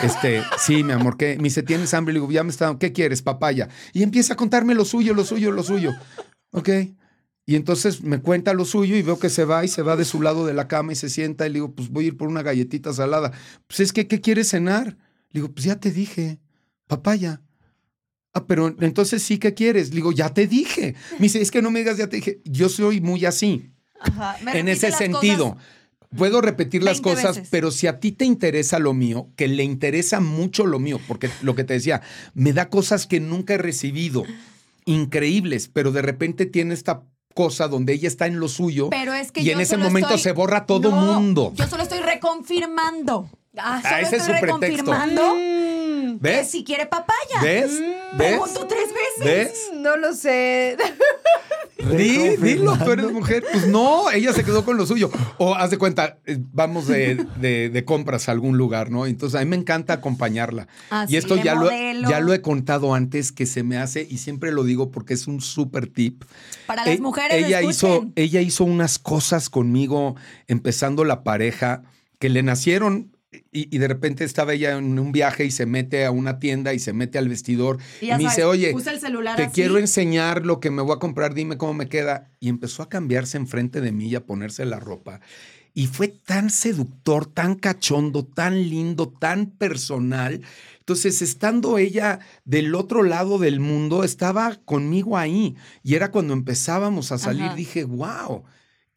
Este, 0.02 0.42
sí, 0.58 0.84
mi 0.84 0.92
amor, 0.92 1.16
¿qué? 1.16 1.36
Me 1.38 1.44
dice, 1.44 1.62
¿tienes 1.62 1.94
hambre? 1.94 2.12
Le 2.12 2.20
digo, 2.20 2.30
ya 2.30 2.44
me 2.44 2.50
está, 2.50 2.76
¿qué 2.78 2.92
quieres? 2.92 3.22
Papaya. 3.22 3.70
Y 3.94 4.02
empieza 4.02 4.34
a 4.34 4.36
contarme 4.36 4.74
lo 4.74 4.84
suyo, 4.84 5.14
lo 5.14 5.24
suyo, 5.24 5.50
lo 5.50 5.62
suyo. 5.62 5.92
Ok. 6.52 6.68
Y 7.46 7.56
entonces 7.56 8.02
me 8.02 8.18
cuenta 8.20 8.52
lo 8.52 8.66
suyo 8.66 8.94
y 8.96 9.00
veo 9.02 9.18
que 9.18 9.30
se 9.30 9.46
va 9.46 9.64
y 9.64 9.68
se 9.68 9.80
va 9.80 9.96
de 9.96 10.04
su 10.04 10.20
lado 10.20 10.44
de 10.44 10.52
la 10.52 10.68
cama 10.68 10.92
y 10.92 10.96
se 10.96 11.08
sienta 11.08 11.46
y 11.46 11.48
le 11.48 11.54
digo, 11.54 11.72
pues 11.72 11.88
voy 11.88 12.04
a 12.04 12.08
ir 12.08 12.16
por 12.18 12.28
una 12.28 12.42
galletita 12.42 12.92
salada. 12.92 13.32
Pues 13.66 13.80
es 13.80 13.92
que, 13.94 14.06
¿qué 14.06 14.20
quieres 14.20 14.50
cenar? 14.50 14.98
Le 15.30 15.40
digo, 15.40 15.52
pues 15.52 15.64
ya 15.66 15.76
te 15.78 15.90
dije, 15.90 16.38
papaya. 16.86 17.42
Ah, 18.34 18.46
pero 18.46 18.74
entonces 18.80 19.22
sí, 19.22 19.38
¿qué 19.38 19.54
quieres? 19.54 19.90
Le 19.90 19.96
digo, 19.96 20.12
ya 20.12 20.32
te 20.32 20.46
dije. 20.46 20.94
Me 21.12 21.24
dice, 21.24 21.40
es 21.40 21.50
que 21.50 21.62
no 21.62 21.70
me 21.70 21.80
digas, 21.80 21.96
ya 21.98 22.08
te 22.08 22.16
dije. 22.16 22.40
Yo 22.44 22.68
soy 22.68 23.00
muy 23.00 23.24
así, 23.24 23.70
Ajá, 24.00 24.36
me 24.44 24.58
en 24.58 24.68
ese 24.68 24.92
sentido. 24.92 25.52
cosas. 25.54 25.64
Puedo 26.16 26.40
repetir 26.40 26.82
las 26.82 27.02
20 27.02 27.10
cosas, 27.10 27.36
veces. 27.36 27.48
pero 27.50 27.70
si 27.70 27.86
a 27.86 28.00
ti 28.00 28.12
te 28.12 28.24
interesa 28.24 28.78
lo 28.78 28.94
mío, 28.94 29.28
que 29.36 29.46
le 29.46 29.62
interesa 29.62 30.20
mucho 30.20 30.64
lo 30.66 30.78
mío, 30.78 30.98
porque 31.06 31.28
lo 31.42 31.54
que 31.54 31.64
te 31.64 31.74
decía, 31.74 32.00
me 32.32 32.54
da 32.54 32.70
cosas 32.70 33.06
que 33.06 33.20
nunca 33.20 33.52
he 33.54 33.58
recibido, 33.58 34.24
increíbles, 34.86 35.68
pero 35.68 35.92
de 35.92 36.00
repente 36.02 36.46
tiene 36.46 36.72
esta 36.74 37.02
cosa 37.34 37.68
donde 37.68 37.92
ella 37.92 38.08
está 38.08 38.26
en 38.26 38.40
lo 38.40 38.48
suyo 38.48 38.88
Pero 38.90 39.12
es 39.12 39.30
que 39.32 39.42
y 39.42 39.44
yo 39.44 39.52
en 39.52 39.60
ese 39.60 39.76
momento 39.76 40.08
estoy- 40.14 40.22
se 40.22 40.32
borra 40.32 40.64
todo 40.66 40.90
No, 40.90 40.96
mundo. 41.20 41.52
Yo 41.54 41.66
solo 41.68 41.82
estoy 41.82 42.00
reconfirmando. 42.00 43.30
Ah, 43.56 43.80
Solo 43.82 43.96
ese 43.96 44.16
es 44.16 44.22
su 44.24 44.28
pretexto. 44.32 44.56
reconfirmando 44.92 45.34
mm, 45.34 46.18
que 46.18 46.18
¿Ves? 46.20 46.50
si 46.50 46.64
quiere 46.64 46.86
papaya. 46.86 47.42
¿Ves? 47.42 47.70
¿Ves? 48.16 48.28
Pregunto 48.28 48.66
tres 48.66 48.88
veces. 48.88 49.24
¿Ves? 49.24 49.70
No 49.74 49.96
lo 49.96 50.12
sé. 50.14 50.76
Di, 51.96 52.36
dilo, 52.36 52.76
tú 52.76 52.90
eres 52.90 53.10
mujer. 53.12 53.44
Pues 53.52 53.66
no, 53.68 54.10
ella 54.10 54.32
se 54.32 54.42
quedó 54.44 54.64
con 54.64 54.76
lo 54.76 54.84
suyo. 54.84 55.10
O 55.38 55.54
haz 55.54 55.70
de 55.70 55.78
cuenta, 55.78 56.18
eh, 56.26 56.36
vamos 56.52 56.88
de, 56.88 57.24
de- 57.36 57.70
de 57.70 57.84
compras 57.84 58.28
a 58.28 58.32
algún 58.32 58.58
lugar, 58.58 58.90
¿no? 58.90 59.06
Entonces 59.06 59.40
a 59.40 59.44
mí 59.44 59.48
me 59.50 59.56
encanta 59.56 59.92
acompañarla. 59.94 60.66
Ah, 60.90 61.06
y 61.08 61.16
esto 61.16 61.36
ya 61.36 61.54
lo, 61.54 61.70
ya 61.70 62.20
lo 62.20 62.34
he 62.34 62.42
contado 62.42 62.94
antes, 62.94 63.30
que 63.32 63.46
se 63.46 63.62
me 63.62 63.78
hace, 63.78 64.06
y 64.08 64.18
siempre 64.18 64.50
lo 64.52 64.64
digo 64.64 64.90
porque 64.90 65.14
es 65.14 65.26
un 65.28 65.40
súper 65.40 65.86
tip. 65.86 66.24
Para 66.66 66.84
las 66.84 66.96
Eh, 66.96 67.00
mujeres, 67.00 67.44
ella 67.46 67.62
hizo, 67.62 68.06
ella 68.16 68.40
hizo 68.40 68.64
unas 68.64 68.98
cosas 68.98 69.48
conmigo 69.48 70.16
empezando 70.48 71.04
la 71.04 71.22
pareja 71.22 71.82
que 72.18 72.28
le 72.28 72.42
nacieron 72.42 73.16
y, 73.52 73.74
y 73.74 73.78
de 73.78 73.88
repente 73.88 74.24
estaba 74.24 74.54
ella 74.54 74.78
en 74.78 74.98
un 74.98 75.12
viaje 75.12 75.44
y 75.44 75.50
se 75.50 75.66
mete 75.66 76.06
a 76.06 76.10
una 76.10 76.38
tienda 76.38 76.72
y 76.72 76.78
se 76.78 76.92
mete 76.92 77.18
al 77.18 77.28
vestidor 77.28 77.78
Y 78.00 78.06
y, 78.06 78.10
me 78.12 78.18
dice, 78.18 78.30
sabes, 78.36 78.44
oye, 78.46 78.72
usa 78.74 78.92
el 78.92 79.00
celular 79.00 79.36
te 79.36 79.44
así. 79.44 79.52
quiero 79.52 79.78
enseñar 79.78 80.46
lo 80.46 80.60
que 80.60 80.70
me 80.70 80.82
voy 80.82 80.96
a 80.96 80.98
comprar, 80.98 81.34
dime 81.34 81.58
cómo 81.58 81.74
me 81.74 81.88
queda. 81.88 82.30
Y 82.40 82.48
empezó 82.48 82.82
a 82.82 82.88
cambiarse 82.88 83.36
enfrente 83.36 83.80
de 83.80 83.92
mí 83.92 84.08
y 84.08 84.14
a 84.14 84.24
ponerse 84.24 84.64
la 84.64 84.80
ropa. 84.80 85.20
Y 85.74 85.86
fue 85.86 86.08
tan 86.08 86.50
seductor, 86.50 87.26
tan 87.26 87.54
cachondo, 87.54 88.24
tan 88.24 88.54
lindo, 88.68 89.08
tan 89.08 89.46
personal. 89.50 90.40
Entonces, 90.80 91.20
estando 91.20 91.76
ella 91.76 92.20
del 92.44 92.74
otro 92.74 93.02
lado 93.02 93.38
del 93.38 93.60
mundo, 93.60 94.02
estaba 94.04 94.56
conmigo 94.64 95.18
ahí. 95.18 95.54
Y 95.84 95.94
era 95.94 96.10
cuando 96.10 96.32
empezábamos 96.32 97.12
a 97.12 97.18
salir, 97.18 97.44
Ajá. 97.44 97.54
dije, 97.54 97.84
wow, 97.84 98.44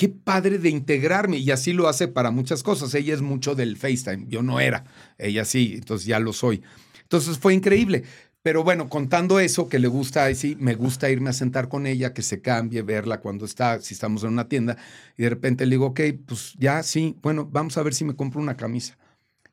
qué 0.02 0.10
padre 0.10 0.58
de 0.58 0.72
integrarme. 0.72 1.38
Y 1.38 1.52
así 1.52 1.74
lo 1.74 1.88
hace 1.88 2.08
para 2.08 2.32
muchas 2.32 2.64
cosas. 2.64 2.92
Ella 2.96 3.14
es 3.14 3.22
mucho 3.22 3.54
del 3.54 3.78
FaceTime. 3.78 4.26
Yo 4.30 4.42
no 4.42 4.60
era. 4.60 4.84
Ella 5.20 5.46
sí, 5.46 5.74
entonces 5.76 6.08
ya 6.08 6.20
lo 6.20 6.34
soy. 6.34 6.64
Entonces 7.04 7.38
fue 7.38 7.54
increíble. 7.54 8.02
Pero 8.42 8.64
bueno, 8.64 8.90
contando 8.90 9.40
eso, 9.40 9.70
que 9.70 9.78
le 9.78 9.88
gusta, 9.88 10.34
sí, 10.34 10.58
me 10.60 10.74
gusta 10.74 11.12
irme 11.12 11.30
a 11.30 11.34
sentar 11.34 11.70
con 11.70 11.86
ella, 11.86 12.16
que 12.16 12.24
se 12.24 12.42
cambie, 12.42 12.82
verla 12.82 13.20
cuando 13.20 13.46
está, 13.46 13.80
si 13.80 13.94
estamos 13.94 14.24
en 14.24 14.30
una 14.30 14.50
tienda, 14.50 14.76
y 15.16 15.22
de 15.22 15.30
repente 15.30 15.68
le 15.68 15.76
digo, 15.76 15.86
ok, 15.86 16.02
pues 16.26 16.56
ya, 16.58 16.82
sí, 16.82 17.16
bueno, 17.22 17.46
vamos 17.46 17.78
a 17.78 17.84
ver 17.84 17.94
si 17.94 18.04
me 18.04 18.16
compro 18.16 18.42
una 18.42 18.58
camisa. 18.58 18.98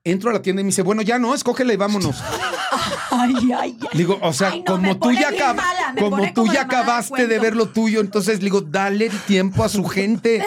Entro 0.05 0.31
a 0.31 0.33
la 0.33 0.41
tienda 0.43 0.61
y 0.63 0.65
me 0.65 0.69
dice, 0.69 0.83
bueno, 0.83 1.03
ya 1.03 1.19
no, 1.19 1.35
escógela 1.35 1.73
y 1.73 1.77
vámonos. 1.77 2.23
Ay, 3.11 3.35
ay, 3.37 3.53
ay. 3.59 3.79
Digo, 3.95 4.19
o 4.23 4.33
sea, 4.33 4.51
Ay, 4.51 4.61
no, 4.61 4.65
como 4.65 4.83
me 4.83 4.95
tú 4.95 5.01
pone 5.01 5.21
ya, 5.21 5.31
bien 5.31 5.43
acab- 5.43 5.57
mala, 5.57 5.93
me 5.93 6.01
como 6.01 6.17
pone 6.17 6.29
tú 6.29 6.35
como 6.43 6.53
ya 6.53 6.65
mala 6.65 6.79
acabaste 6.81 7.23
de 7.23 7.27
cuento. 7.27 7.43
ver 7.43 7.57
lo 7.57 7.69
tuyo, 7.69 8.01
entonces 8.01 8.39
digo, 8.41 8.61
dale 8.61 9.07
el 9.07 9.19
tiempo 9.23 9.65
a 9.65 9.69
su 9.69 9.85
gente, 9.85 10.43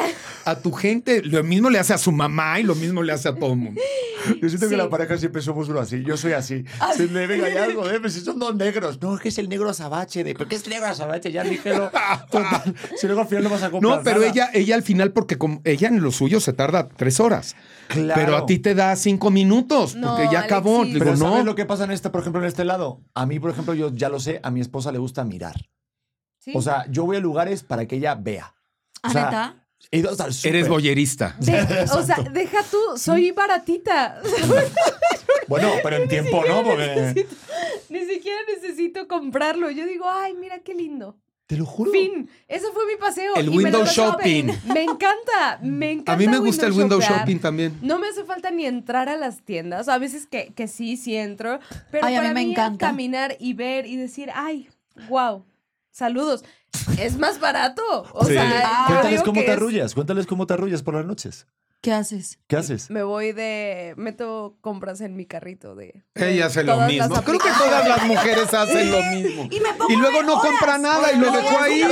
a 0.45 0.55
tu 0.55 0.71
gente. 0.71 1.21
Lo 1.23 1.43
mismo 1.43 1.69
le 1.69 1.79
hace 1.79 1.93
a 1.93 1.97
su 1.97 2.11
mamá 2.11 2.59
y 2.59 2.63
lo 2.63 2.75
mismo 2.75 3.03
le 3.03 3.11
hace 3.13 3.27
a 3.29 3.35
todo 3.35 3.51
el 3.53 3.57
mundo. 3.59 3.81
Yo 4.41 4.47
siento 4.49 4.65
Sí. 4.67 4.69
que 4.71 4.77
la 4.77 4.89
pareja 4.89 5.17
siempre 5.17 5.41
somos 5.41 5.67
uno 5.69 5.79
así. 5.79 6.01
Yo 6.03 6.15
soy 6.17 6.31
así. 6.33 6.63
Se 6.95 7.07
le 7.07 7.27
venga 7.27 7.49
ya 7.49 7.63
algo, 7.65 7.89
¿eh? 7.89 7.99
Pues 7.99 8.13
si 8.13 8.21
son 8.21 8.39
dos 8.39 8.55
negros. 8.55 8.99
No, 9.01 9.15
es 9.15 9.21
que 9.21 9.29
es 9.29 9.37
el 9.37 9.49
negro 9.49 9.69
azabache. 9.69 10.23
De, 10.23 10.33
¿Por 10.33 10.47
qué 10.47 10.55
es 10.55 10.67
negro 10.67 10.87
azabache? 10.87 11.31
Ya 11.31 11.43
dígelo. 11.43 11.91
Total. 12.31 12.73
Si 12.97 13.05
luego 13.07 13.21
al 13.21 13.27
final 13.27 13.43
no 13.43 13.49
vas 13.49 13.63
a 13.63 13.69
comprar 13.71 13.97
No, 13.97 14.03
pero 14.03 14.19
nada. 14.21 14.31
ella, 14.31 14.49
ella 14.53 14.75
al 14.75 14.83
final, 14.83 15.11
porque 15.11 15.37
como 15.37 15.61
ella 15.65 15.87
en 15.87 16.01
lo 16.01 16.11
suyo 16.11 16.39
se 16.39 16.53
tarda 16.53 16.87
tres 16.87 17.19
horas. 17.19 17.55
Claro. 17.93 18.19
Pero 18.21 18.37
a 18.37 18.45
ti 18.45 18.59
te 18.59 18.73
da 18.75 18.95
cinco 18.95 19.29
minutos, 19.31 19.95
No, 19.95 20.15
porque 20.15 20.29
ya 20.31 20.41
acabó. 20.41 20.83
Digo, 20.85 20.99
Pero 20.99 21.17
¿sabes 21.17 21.39
no. 21.39 21.43
lo 21.43 21.55
que 21.55 21.65
pasa 21.65 21.83
en 21.85 21.91
este, 21.91 22.09
por 22.09 22.21
ejemplo, 22.21 22.41
en 22.41 22.47
este 22.47 22.65
lado? 22.65 23.01
A 23.13 23.25
mí, 23.25 23.39
por 23.39 23.49
ejemplo, 23.51 23.73
yo 23.73 23.91
ya 23.93 24.09
lo 24.09 24.19
sé, 24.19 24.39
a 24.43 24.51
mi 24.51 24.61
esposa 24.61 24.91
le 24.91 24.97
gusta 24.99 25.23
mirar. 25.23 25.55
Sí. 26.39 26.51
O 26.55 26.61
sea, 26.61 26.85
yo 26.89 27.05
voy 27.05 27.17
a 27.17 27.19
lugares 27.19 27.63
para 27.63 27.85
que 27.85 27.97
ella 27.97 28.15
vea. 28.15 28.53
¿Ah, 29.03 29.07
O 29.09 29.11
sea, 29.11 29.25
neta? 29.25 29.57
He 29.89 29.97
ido 29.99 30.11
hasta 30.11 30.25
el 30.25 30.33
súper. 30.33 30.55
Eres 30.55 30.69
boyerista. 30.69 31.35
De- 31.39 31.85
o 31.93 32.03
sea, 32.03 32.17
deja 32.31 32.59
tú, 32.69 32.77
soy 32.97 33.31
baratita. 33.31 34.21
Bueno, 35.47 35.69
pero 35.83 35.97
en 35.97 36.07
tiempo 36.07 36.43
no, 36.47 36.63
porque... 36.63 37.27
Ni 37.89 38.05
siquiera 38.05 38.39
necesito 38.55 39.05
comprarlo. 39.07 39.69
Yo 39.69 39.85
digo, 39.85 40.05
ay, 40.09 40.33
mira 40.33 40.59
qué 40.59 40.73
lindo. 40.73 41.17
Te 41.51 41.57
lo 41.57 41.65
juro. 41.65 41.91
Fin. 41.91 42.29
Ese 42.47 42.67
fue 42.71 42.85
mi 42.87 42.95
paseo. 42.95 43.35
El 43.35 43.47
y 43.47 43.49
me 43.49 43.69
lo 43.69 43.79
window 43.79 43.83
shopping. 43.85 44.45
Me 44.73 44.83
encanta, 44.83 45.59
me 45.61 45.91
encanta. 45.91 46.13
A 46.13 46.15
mí 46.15 46.25
me 46.29 46.37
gusta 46.37 46.65
el 46.65 46.71
window 46.71 47.01
shopping 47.01 47.39
también. 47.39 47.77
No 47.81 47.99
me 47.99 48.07
hace 48.07 48.23
falta 48.23 48.51
ni 48.51 48.65
entrar 48.65 49.09
a 49.09 49.17
las 49.17 49.41
tiendas. 49.41 49.89
A 49.89 49.97
veces 49.97 50.27
que, 50.27 50.53
que 50.55 50.69
sí, 50.69 50.95
sí 50.95 51.17
entro. 51.17 51.59
Pero 51.91 52.05
Ay, 52.07 52.15
a 52.15 52.21
mí 52.21 52.27
para 52.27 52.33
me 52.35 52.45
mí 52.45 52.51
encanta. 52.51 52.87
caminar 52.87 53.35
y 53.37 53.51
ver 53.53 53.85
y 53.85 53.97
decir, 53.97 54.29
ay, 54.33 54.69
wow, 55.09 55.43
saludos. 55.91 56.45
Es 56.97 57.17
más 57.17 57.37
barato. 57.41 57.81
O 58.13 58.23
Sí. 58.23 58.31
sea, 58.31 58.85
yo 58.87 58.93
Cuéntales 58.93 59.21
cómo 59.23 59.41
te 59.41 59.47
es- 59.47 59.51
arrullas. 59.51 59.93
Cuéntales 59.93 60.27
cómo 60.27 60.47
te 60.47 60.53
arrullas 60.53 60.81
por 60.83 60.93
las 60.95 61.05
noches. 61.05 61.47
¿Qué 61.81 61.91
haces? 61.91 62.37
¿Qué 62.47 62.57
haces? 62.57 62.91
Me 62.91 63.01
voy 63.01 63.31
de. 63.31 63.95
Meto 63.97 64.55
compras 64.61 65.01
en 65.01 65.15
mi 65.15 65.25
carrito 65.25 65.73
de. 65.75 66.03
Ella 66.13 66.45
hace 66.45 66.63
lo 66.63 66.79
mismo. 66.81 67.23
Creo 67.23 67.39
que 67.39 67.49
todas 67.49 67.87
las 67.87 68.05
mujeres 68.05 68.53
hacen 68.53 68.91
lo 68.91 69.01
mismo. 69.01 69.47
Y 69.49 69.59
me 69.59 69.73
pongo 69.73 69.91
Y 69.91 69.95
luego 69.95 70.21
no 70.21 70.33
horas. 70.37 70.51
compra 70.51 70.77
nada 70.77 71.11
y 71.11 71.17
lo 71.17 71.31
dejó 71.31 71.59
ahí. 71.59 71.83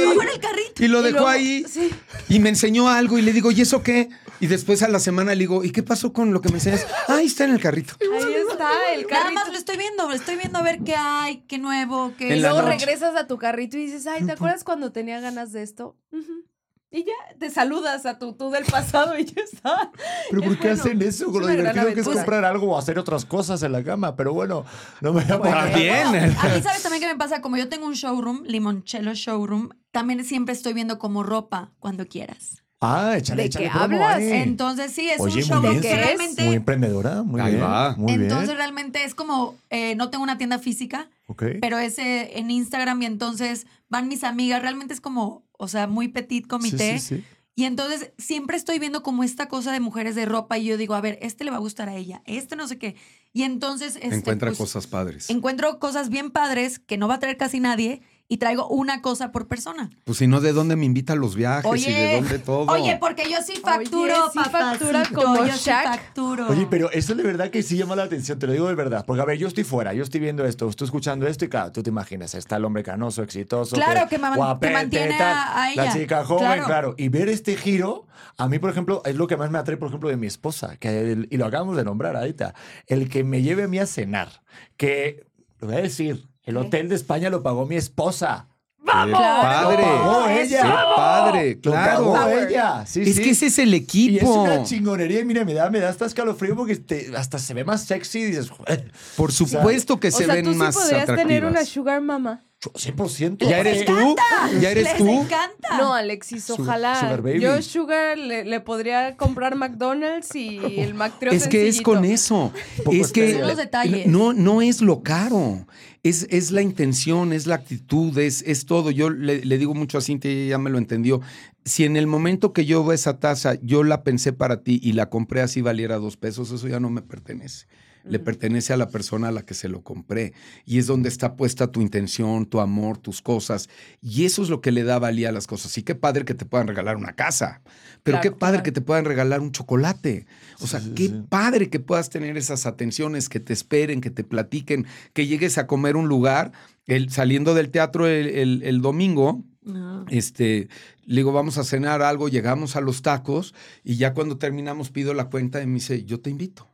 Y 0.77 0.87
lo 0.87 1.01
dejó 1.01 1.27
ahí. 1.27 1.65
Sí. 1.67 1.89
Y 2.29 2.39
me 2.39 2.49
enseñó 2.49 2.87
algo 2.87 3.17
y 3.17 3.23
le 3.23 3.33
digo, 3.33 3.49
¿y 3.51 3.61
eso 3.61 3.81
qué? 3.81 4.09
Y 4.39 4.45
después 4.47 4.83
a 4.83 4.87
la 4.89 4.99
semana 4.99 5.31
le 5.33 5.39
digo, 5.39 5.63
¿y 5.63 5.71
qué 5.71 5.81
pasó 5.81 6.13
con 6.13 6.33
lo 6.33 6.41
que 6.41 6.49
me 6.49 6.55
enseñas? 6.59 6.85
Ah, 7.07 7.15
ahí 7.17 7.25
está 7.25 7.45
en 7.45 7.51
el 7.51 7.59
carrito. 7.59 7.95
Ahí 7.99 8.35
está 8.49 8.93
el 8.93 9.01
Nada 9.07 9.23
carrito. 9.23 9.33
más 9.33 9.49
lo 9.49 9.57
estoy 9.57 9.75
viendo, 9.77 10.07
lo 10.07 10.13
estoy 10.13 10.35
viendo 10.37 10.59
a 10.59 10.61
ver 10.61 10.79
qué 10.85 10.95
hay, 10.95 11.41
qué 11.47 11.57
nuevo, 11.57 12.13
qué... 12.17 12.37
Y 12.37 12.39
luego 12.39 12.61
noche. 12.61 12.77
regresas 12.77 13.15
a 13.15 13.25
tu 13.27 13.37
carrito 13.39 13.75
y 13.77 13.85
dices, 13.87 14.05
ay, 14.07 14.23
¿te 14.23 14.33
acuerdas 14.33 14.63
cuando 14.63 14.91
tenía 14.91 15.19
ganas 15.19 15.51
de 15.51 15.63
esto? 15.63 15.97
Ujú. 16.11 16.45
Y 16.91 17.03
ya 17.05 17.13
te 17.37 17.51
saludas 17.51 18.05
a 18.07 18.17
tu 18.17 18.33
tú 18.33 18.49
del 18.49 18.65
pasado 18.65 19.17
y 19.19 19.23
ya 19.25 19.43
está. 19.43 19.91
¿Pero 20.31 20.41
Es 20.41 20.47
por 20.47 20.57
qué 20.57 20.67
bueno. 20.69 20.81
hacen 20.81 21.01
eso? 21.03 21.25
Con 21.31 21.41
Es 21.43 21.47
lo 21.49 21.53
divertido 21.55 21.93
que 21.93 21.99
es 21.99 22.07
comprar 22.07 22.43
algo 22.45 22.71
o 22.71 22.77
hacer 22.79 22.97
otras 22.97 23.25
cosas 23.25 23.61
en 23.61 23.73
la 23.73 23.83
cama. 23.83 24.15
Pero 24.15 24.33
bueno, 24.33 24.65
no 25.01 25.13
me 25.13 25.23
voy 25.23 25.31
a 25.31 25.37
Bueno. 25.37 25.55
poner- 25.57 25.75
Bien. 25.75 26.07
A 26.07 26.47
mí, 26.49 26.61
¿sabes 26.63 26.81
también 26.81 27.01
qué 27.03 27.07
me 27.07 27.15
pasa? 27.15 27.41
Como 27.41 27.57
yo 27.57 27.69
tengo 27.69 27.85
un 27.85 27.93
showroom, 27.93 28.41
Limoncello 28.45 29.13
Showroom, 29.13 29.69
también 29.91 30.25
siempre 30.25 30.53
estoy 30.53 30.73
viendo 30.73 30.97
como 30.97 31.21
ropa 31.21 31.71
cuando 31.79 32.07
quieras. 32.07 32.63
Ah, 32.81 33.15
échale, 33.17 33.43
¿De 33.43 33.47
échale 33.49 33.65
qué 33.65 33.71
promo 33.71 33.83
hablas? 33.83 34.15
ahí. 34.17 34.31
Entonces, 34.31 34.91
sí, 34.91 35.09
es 35.09 35.19
Oye, 35.19 35.35
un 35.35 35.41
showroom 35.41 35.71
bien. 35.71 35.81
que 35.81 35.89
¿Qué 35.89 35.93
es? 35.93 36.05
realmente... 36.05 36.45
Muy 36.45 36.55
emprendedora, 36.55 37.21
muy 37.23 37.41
Ahí 37.41 37.51
bien. 37.55 37.63
va. 37.65 37.95
Muy 37.97 38.13
entonces, 38.13 38.47
bien. 38.47 38.57
realmente 38.57 39.03
es 39.03 39.13
como, 39.13 39.57
eh, 39.69 39.95
no 39.95 40.09
tengo 40.09 40.23
una 40.23 40.37
tienda 40.37 40.57
física, 40.59 41.09
Ok. 41.27 41.43
pero 41.61 41.77
es 41.77 41.99
eh, 41.99 42.39
en 42.39 42.49
Instagram 42.49 43.01
y 43.01 43.05
entonces 43.05 43.67
van 43.89 44.07
mis 44.07 44.23
amigas, 44.23 44.61
realmente 44.61 44.93
es 44.93 45.01
como, 45.01 45.43
o 45.59 45.67
sea, 45.67 45.87
muy 45.87 46.07
petit 46.07 46.47
comité. 46.47 46.99
Sí, 46.99 47.05
sí, 47.05 47.15
sí. 47.17 47.23
Y 47.55 47.65
entonces 47.65 48.13
siempre 48.17 48.55
estoy 48.55 48.79
viendo 48.79 49.03
como 49.03 49.21
esta 49.21 49.49
cosa 49.49 49.73
de 49.73 49.81
mujeres 49.81 50.15
de 50.15 50.25
ropa 50.25 50.57
y 50.57 50.63
yo 50.63 50.77
digo, 50.77 50.95
a 50.95 51.01
ver, 51.01 51.19
este 51.21 51.43
le 51.43 51.51
va 51.51 51.57
a 51.57 51.59
gustar 51.59 51.89
a 51.89 51.95
ella, 51.95 52.23
este 52.25 52.55
no 52.55 52.69
sé 52.69 52.77
qué. 52.77 52.95
Y 53.33 53.43
entonces... 53.43 53.97
este, 53.97 54.15
Encuentra 54.15 54.49
pues, 54.51 54.57
cosas 54.57 54.87
padres. 54.87 55.29
Encuentro 55.29 55.77
cosas 55.77 56.07
bien 56.07 56.31
padres 56.31 56.79
que 56.79 56.97
no 56.97 57.09
va 57.09 57.15
a 57.15 57.19
traer 57.19 57.35
casi 57.35 57.59
nadie 57.59 58.01
y 58.31 58.37
traigo 58.37 58.67
una 58.67 59.01
cosa 59.01 59.31
por 59.31 59.47
persona. 59.47 59.89
Pues 60.05 60.19
si 60.19 60.27
no, 60.27 60.39
¿de 60.39 60.53
dónde 60.53 60.75
me 60.75 60.85
invita 60.85 61.13
a 61.13 61.15
los 61.15 61.35
viajes 61.35 61.65
y 61.87 61.91
de 61.91 62.05
Oye, 62.05 62.15
dónde 62.15 62.37
todo? 62.39 62.71
Oye, 62.71 62.95
porque 62.99 63.23
yo 63.29 63.37
sí 63.41 63.55
facturo, 63.55 64.13
Oye, 64.13 64.31
sí 64.31 64.39
factura 64.51 65.03
como 65.13 65.45
yo 65.47 65.53
sí 65.53 65.65
Shaq. 65.71 65.83
facturo. 65.83 66.47
Oye, 66.47 66.67
pero 66.69 66.91
eso 66.91 67.15
de 67.15 67.23
verdad 67.23 67.49
que 67.49 67.63
sí 67.63 67.75
llama 67.75 67.95
la 67.95 68.03
atención, 68.03 68.37
te 68.37 68.45
lo 68.45 68.53
digo 68.53 68.67
de 68.67 68.75
verdad. 68.75 69.03
Porque, 69.07 69.21
a 69.23 69.25
ver, 69.25 69.39
yo 69.39 69.47
estoy 69.47 69.63
fuera, 69.63 69.93
yo 69.95 70.03
estoy 70.03 70.19
viendo 70.21 70.45
esto, 70.45 70.69
estoy 70.69 70.85
escuchando 70.85 71.25
esto 71.25 71.43
y 71.45 71.49
claro, 71.49 71.71
tú 71.71 71.81
te 71.81 71.89
imaginas, 71.89 72.35
está 72.35 72.57
el 72.57 72.65
hombre 72.65 72.83
canoso, 72.83 73.23
exitoso. 73.23 73.75
Claro, 73.75 74.07
que 74.07 74.17
que 74.17 74.21
guapete, 74.35 74.73
mantiene 74.73 75.17
tal, 75.17 75.33
a- 75.33 75.63
a 75.63 75.75
La 75.75 75.83
ella. 75.85 75.93
chica 75.93 76.23
joven, 76.23 76.45
Claro. 76.45 76.65
claro. 76.65 76.95
Y 76.99 77.09
ver 77.09 77.29
este 77.29 77.57
giro, 77.57 78.05
a 78.37 78.47
mí, 78.47 78.59
por 78.59 78.69
ejemplo, 78.69 79.01
es 79.05 79.15
lo 79.15 79.25
que 79.25 79.37
más 79.37 79.49
me 79.49 79.57
atrae, 79.57 79.75
por 79.77 79.87
ejemplo, 79.87 80.07
de 80.07 80.17
mi 80.17 80.27
esposa, 80.27 80.77
que 80.77 81.11
el- 81.13 81.27
y 81.31 81.37
lo 81.37 81.47
acabamos 81.47 81.75
de 81.77 81.83
nombrar 81.83 82.15
ahorita, 82.15 82.53
el 82.85 83.09
que 83.09 83.23
me 83.23 83.41
lleve 83.41 83.63
a 83.63 83.67
mí 83.67 83.79
a 83.79 83.87
cenar, 83.87 84.43
que, 84.77 85.25
lo 85.59 85.67
voy 85.69 85.77
a 85.77 85.81
decir, 85.81 86.27
el 86.43 86.57
hotel 86.57 86.89
de 86.89 86.95
España 86.95 87.29
lo 87.29 87.43
pagó 87.43 87.65
mi 87.65 87.75
esposa. 87.75 88.47
¡Qué 88.79 89.11
padre! 89.11 89.83
Lo 89.83 89.87
pagó 90.03 90.25
¡Qué 90.25 90.41
ella. 90.43 90.85
padre! 90.95 91.59
Lo 91.63 91.71
Claro. 91.71 92.11
pagó 92.13 92.29
ella. 92.31 92.85
Sí, 92.87 93.01
Es 93.03 93.15
sí. 93.17 93.21
que 93.23 93.29
ese 93.31 93.45
es 93.47 93.59
el 93.59 93.73
Y 93.73 93.77
es 93.77 93.83
equipo. 93.83 94.41
una 94.43 94.63
chingonería. 94.63 95.19
y 95.19 95.25
Mira, 95.25 95.45
me 95.45 95.53
da, 95.53 95.69
me 95.69 95.79
da 95.79 95.89
hasta 95.89 96.05
escalofrío 96.07 96.55
porque 96.55 96.75
te- 96.77 97.15
hasta 97.15 97.37
se 97.37 97.53
ve 97.53 97.63
más 97.63 97.83
sexy 97.83 98.19
y 98.19 98.25
dices, 98.25 98.49
joder, 98.49 98.91
Por 99.15 99.31
supuesto 99.31 99.99
que 99.99 100.07
O 100.07 100.11
se 100.11 100.25
sea, 100.25 100.33
ven 100.33 100.45
tú 100.45 100.53
sí 100.53 100.57
más 100.57 100.75
podrías 100.75 101.05
tener 101.05 101.43
una 101.43 101.49
atractivas. 101.59 101.67
sugar 101.69 102.01
mama. 102.01 102.43
100%. 102.61 103.47
¿Ya 103.47 103.59
eres 103.59 103.85
tú? 103.85 104.15
¿Ya 104.59 104.71
eres 104.71 104.83
Les 104.83 104.97
tú? 104.97 105.07
encanta. 105.07 105.77
No, 105.77 105.93
Alexis, 105.93 106.49
ojalá. 106.49 106.99
sugar 106.99 107.21
baby. 107.21 107.39
Yo 107.39 107.61
Sugar 107.61 108.17
le, 108.17 108.43
le 108.43 108.59
podría 108.59 109.15
comprar 109.15 109.55
McDonald's 109.55 110.35
y 110.35 110.59
el 110.79 110.93
McTrio 110.93 111.31
Es 111.31 111.47
que 111.47 111.67
es 111.69 111.81
con 111.81 112.03
eso. 112.03 112.51
Es 112.91 113.11
que 113.13 113.23
especial. 113.23 113.39
Son 113.39 113.47
los 113.47 113.57
detalles. 113.57 114.07
no, 114.07 114.33
no 114.33 114.61
es 114.61 114.81
lo 114.81 115.03
caro. 115.03 115.65
Es, 116.03 116.27
es 116.29 116.51
la 116.51 116.61
intención, 116.61 117.33
es 117.33 117.45
la 117.47 117.55
actitud, 117.55 118.17
es, 118.17 118.41
es 118.45 118.65
todo. 118.65 118.91
Yo 118.91 119.09
le, 119.09 119.43
le 119.45 119.57
digo 119.57 119.73
mucho 119.73 119.97
a 119.97 120.01
Cintia 120.01 120.31
y 120.31 120.35
ella 120.41 120.49
ya 120.51 120.57
me 120.57 120.69
lo 120.69 120.77
entendió. 120.77 121.21
Si 121.65 121.83
en 121.85 121.95
el 121.97 122.07
momento 122.07 122.51
que 122.51 122.65
yo 122.65 122.83
veo 122.83 122.93
esa 122.93 123.19
taza, 123.19 123.55
yo 123.61 123.83
la 123.83 124.03
pensé 124.03 124.33
para 124.33 124.63
ti 124.63 124.79
y 124.83 124.93
la 124.93 125.09
compré 125.09 125.41
así 125.41 125.61
valiera 125.61 125.97
dos 125.97 126.17
pesos, 126.17 126.51
eso 126.51 126.67
ya 126.67 126.79
no 126.79 126.89
me 126.89 127.01
pertenece. 127.01 127.67
Le 128.09 128.19
pertenece 128.19 128.73
a 128.73 128.77
la 128.77 128.89
persona 128.89 129.27
a 129.27 129.31
la 129.31 129.43
que 129.45 129.53
se 129.53 129.69
lo 129.69 129.83
compré. 129.83 130.33
Y 130.65 130.79
es 130.79 130.87
donde 130.87 131.09
está 131.09 131.35
puesta 131.35 131.71
tu 131.71 131.81
intención, 131.81 132.45
tu 132.45 132.59
amor, 132.59 132.97
tus 132.97 133.21
cosas. 133.21 133.69
Y 134.01 134.25
eso 134.25 134.41
es 134.43 134.49
lo 134.49 134.61
que 134.61 134.71
le 134.71 134.83
da 134.83 134.99
valía 134.99 135.29
a 135.29 135.31
las 135.31 135.47
cosas. 135.47 135.77
Y 135.77 135.83
qué 135.83 135.95
padre 135.95 136.25
que 136.25 136.33
te 136.33 136.45
puedan 136.45 136.67
regalar 136.67 136.97
una 136.97 137.13
casa. 137.13 137.61
Pero 138.03 138.17
Claro, 138.17 138.21
qué 138.21 138.31
padre 138.37 138.53
claro. 138.57 138.63
que 138.63 138.71
te 138.71 138.81
puedan 138.81 139.05
regalar 139.05 139.41
un 139.41 139.51
chocolate. 139.51 140.25
O 140.59 140.67
sea, 140.67 140.79
Sí, 140.79 140.91
qué 140.95 141.07
sí. 141.07 141.23
padre 141.29 141.69
que 141.69 141.79
puedas 141.79 142.09
tener 142.09 142.35
esas 142.37 142.65
atenciones, 142.65 143.29
que 143.29 143.39
te 143.39 143.53
esperen, 143.53 144.01
que 144.01 144.09
te 144.09 144.23
platiquen, 144.23 144.85
que 145.13 145.27
llegues 145.27 145.57
a 145.57 145.67
comer 145.67 145.95
un 145.95 146.07
lugar. 146.07 146.51
El, 146.87 147.11
saliendo 147.11 147.53
del 147.53 147.69
teatro 147.69 148.07
el, 148.07 148.27
el- 148.27 148.63
el 148.63 148.81
domingo, 148.81 149.43
No. 149.63 150.05
este, 150.09 150.69
le 151.05 151.17
digo, 151.17 151.31
vamos 151.31 151.57
a 151.59 151.63
cenar 151.63 152.01
algo, 152.01 152.29
llegamos 152.29 152.75
a 152.75 152.81
los 152.81 153.03
tacos 153.03 153.53
y 153.83 153.97
ya 153.97 154.13
cuando 154.15 154.37
terminamos 154.37 154.89
pido 154.89 155.13
la 155.13 155.25
cuenta 155.29 155.61
y 155.61 155.67
me 155.67 155.75
dice, 155.75 156.03
yo 156.05 156.19
te 156.19 156.29
invito. 156.31 156.67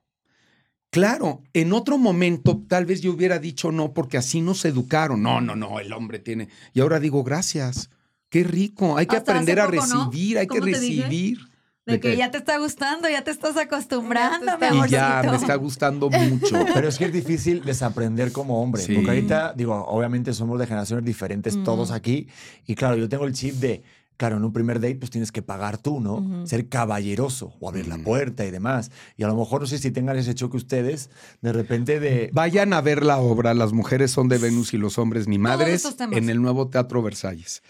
Claro, 0.92 1.42
en 1.54 1.74
otro 1.74 1.98
momento 1.98 2.62
tal 2.70 2.86
vez 2.86 3.02
yo 3.02 3.12
hubiera 3.12 3.38
dicho 3.40 3.72
no 3.72 3.94
porque 3.94 4.18
así 4.18 4.40
nos 4.42 4.64
educaron. 4.64 5.22
No, 5.22 5.42
no, 5.42 5.56
no, 5.56 5.80
el 5.80 5.92
hombre 5.92 6.20
tiene. 6.20 6.48
Y 6.74 6.80
ahora 6.80 7.00
digo, 7.00 7.24
gracias. 7.24 7.90
Qué 8.30 8.44
rico. 8.44 8.98
Hay 8.98 9.06
que 9.06 9.18
Hasta 9.18 9.34
aprender 9.34 9.60
a 9.60 9.68
recibir, 9.68 10.38
hay 10.38 10.48
que 10.48 10.62
recibir. 10.62 11.38
De 11.86 11.94
¿De 11.94 12.00
que 12.00 12.18
ya 12.18 12.32
te 12.32 12.40
está 12.40 12.58
gustando, 12.58 13.08
ya 13.08 13.24
te 13.24 13.30
estás 13.30 13.56
acostumbrando, 13.58 14.44
Ya 14.48 14.58
te 14.58 14.72
mi 14.72 14.78
está- 14.78 14.88
Y 14.88 14.90
ya 14.90 15.32
me 15.32 15.38
está 15.38 15.54
gustando 15.56 16.10
mucho. 16.10 16.56
Pero 16.74 16.88
es 16.88 16.98
que 16.98 17.06
es 17.06 17.14
difícil 17.14 17.64
desaprender 17.64 18.32
como 18.32 18.60
hombre. 18.64 18.82
Sí. 18.82 18.96
Porque 18.96 19.12
ahorita, 19.12 19.54
digo, 19.56 19.86
obviamente 19.86 20.34
somos 20.34 20.58
de 20.60 20.66
generaciones 20.66 21.06
diferentes 21.06 21.62
todos 21.64 21.92
aquí. 21.92 22.28
Y 22.66 22.74
claro, 22.74 22.96
yo 22.96 23.08
tengo 23.08 23.26
el 23.26 23.34
chip 23.34 23.54
de, 23.56 23.84
claro, 24.18 24.38
en 24.38 24.44
un 24.44 24.54
primer 24.54 24.80
date 24.80 24.96
pues 24.96 25.12
tienes 25.12 25.32
que 25.32 25.42
pagar 25.42 25.78
tú, 25.78 26.00
¿no? 26.00 26.46
Ser 26.46 26.68
caballeroso 26.68 27.54
o 27.60 27.70
abrir 27.70 27.88
la 27.88 27.98
puerta 27.98 28.46
y 28.46 28.52
demás. 28.52 28.92
Y 29.18 29.24
a 29.24 29.28
lo 29.28 29.36
mejor 29.36 29.62
no 29.62 29.68
sé 29.68 29.78
si 29.78 29.92
tengan 29.92 30.18
ese 30.18 30.36
choque 30.36 30.58
ustedes, 30.58 31.10
de 31.42 31.54
repente 31.54 32.00
de... 32.00 32.30
Vayan 32.34 32.74
a 32.74 32.82
ver 32.82 33.04
la 33.04 33.18
obra 33.18 33.54
Las 33.54 33.74
mujeres 33.74 34.12
son 34.12 34.28
de 34.28 34.38
Venus 34.38 34.74
y 34.74 34.78
los 34.78 34.98
hombres 34.98 35.28
ni 35.28 35.38
madres 35.38 35.86
en 36.12 36.30
el 36.30 36.42
nuevo 36.42 36.68
Teatro 36.68 37.02
Versalles. 37.02 37.64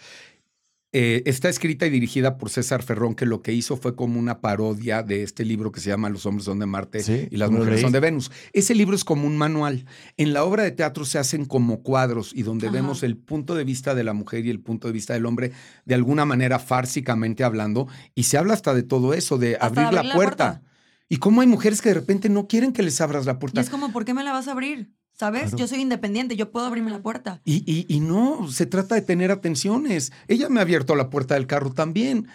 Eh, 0.97 1.23
está 1.25 1.49
escrita 1.49 1.85
y 1.85 1.89
dirigida 1.89 2.37
por 2.37 2.49
César 2.49 2.81
Ferrón, 2.81 3.15
que 3.15 3.25
lo 3.25 3.41
que 3.41 3.51
hizo 3.51 3.75
fue 3.75 3.97
como 3.97 4.17
una 4.17 4.39
parodia 4.39 5.03
de 5.03 5.23
este 5.23 5.43
libro 5.43 5.73
que 5.73 5.81
se 5.81 5.89
llama 5.89 6.09
Los 6.09 6.25
hombres 6.25 6.45
son 6.45 6.57
de 6.59 6.67
Marte 6.67 7.03
Sí, 7.03 7.27
y 7.29 7.35
las 7.35 7.51
mujeres 7.51 7.81
son 7.81 7.91
de 7.91 7.99
Venus. 7.99 8.31
Ese 8.53 8.73
libro 8.75 8.95
es 8.95 9.03
como 9.03 9.27
un 9.27 9.35
manual. 9.37 9.85
En 10.15 10.31
la 10.31 10.45
obra 10.45 10.63
de 10.63 10.71
teatro 10.71 11.03
se 11.03 11.17
hacen 11.19 11.43
como 11.43 11.83
cuadros 11.83 12.31
y 12.33 12.43
donde 12.43 12.67
Ajá. 12.67 12.75
vemos 12.77 13.03
el 13.03 13.17
punto 13.17 13.55
de 13.55 13.65
vista 13.65 13.93
de 13.93 14.05
la 14.05 14.13
mujer 14.13 14.45
y 14.45 14.49
el 14.49 14.61
punto 14.61 14.87
de 14.87 14.93
vista 14.93 15.13
del 15.13 15.25
hombre, 15.25 15.51
de 15.83 15.95
alguna 15.95 16.23
manera 16.23 16.59
fársicamente 16.59 17.43
hablando, 17.43 17.89
y 18.15 18.23
se 18.23 18.37
habla 18.37 18.53
hasta 18.53 18.73
de 18.73 18.83
todo 18.83 19.13
eso, 19.13 19.37
de 19.37 19.55
Hasta 19.55 19.65
abrir, 19.65 19.83
abrir 19.87 19.95
la, 19.97 20.03
la 20.03 20.15
puerta. 20.15 20.51
puerta. 20.61 20.71
Y 21.09 21.17
cómo 21.17 21.41
hay 21.41 21.47
mujeres 21.47 21.81
que 21.81 21.89
de 21.89 21.95
repente 21.95 22.29
no 22.29 22.47
quieren 22.47 22.71
que 22.71 22.83
les 22.83 23.01
abras 23.01 23.25
la 23.25 23.33
Y 23.33 23.35
puerta. 23.35 23.59
es 23.59 23.69
como, 23.69 23.91
¿por 23.91 24.05
qué 24.05 24.13
me 24.13 24.23
la 24.23 24.31
vas 24.31 24.47
a 24.47 24.53
abrir? 24.53 24.93
¿Sabes? 25.17 25.43
Claro. 25.43 25.57
Yo 25.57 25.67
soy 25.67 25.79
independiente, 25.81 26.35
yo 26.35 26.51
puedo 26.51 26.65
abrirme 26.65 26.91
la 26.91 26.99
puerta. 27.01 27.41
Y, 27.45 27.63
y- 27.65 27.85
y 27.87 27.99
no, 28.01 28.49
se 28.51 28.65
trata 28.65 28.95
de 28.95 29.01
tener 29.01 29.31
atenciones. 29.31 30.11
Ella 30.27 30.49
me 30.49 30.59
ha 30.59 30.63
abierto 30.63 30.95
la 30.95 31.09
puerta 31.09 31.35
del 31.35 31.47
carro 31.47 31.71
también. 31.71 32.27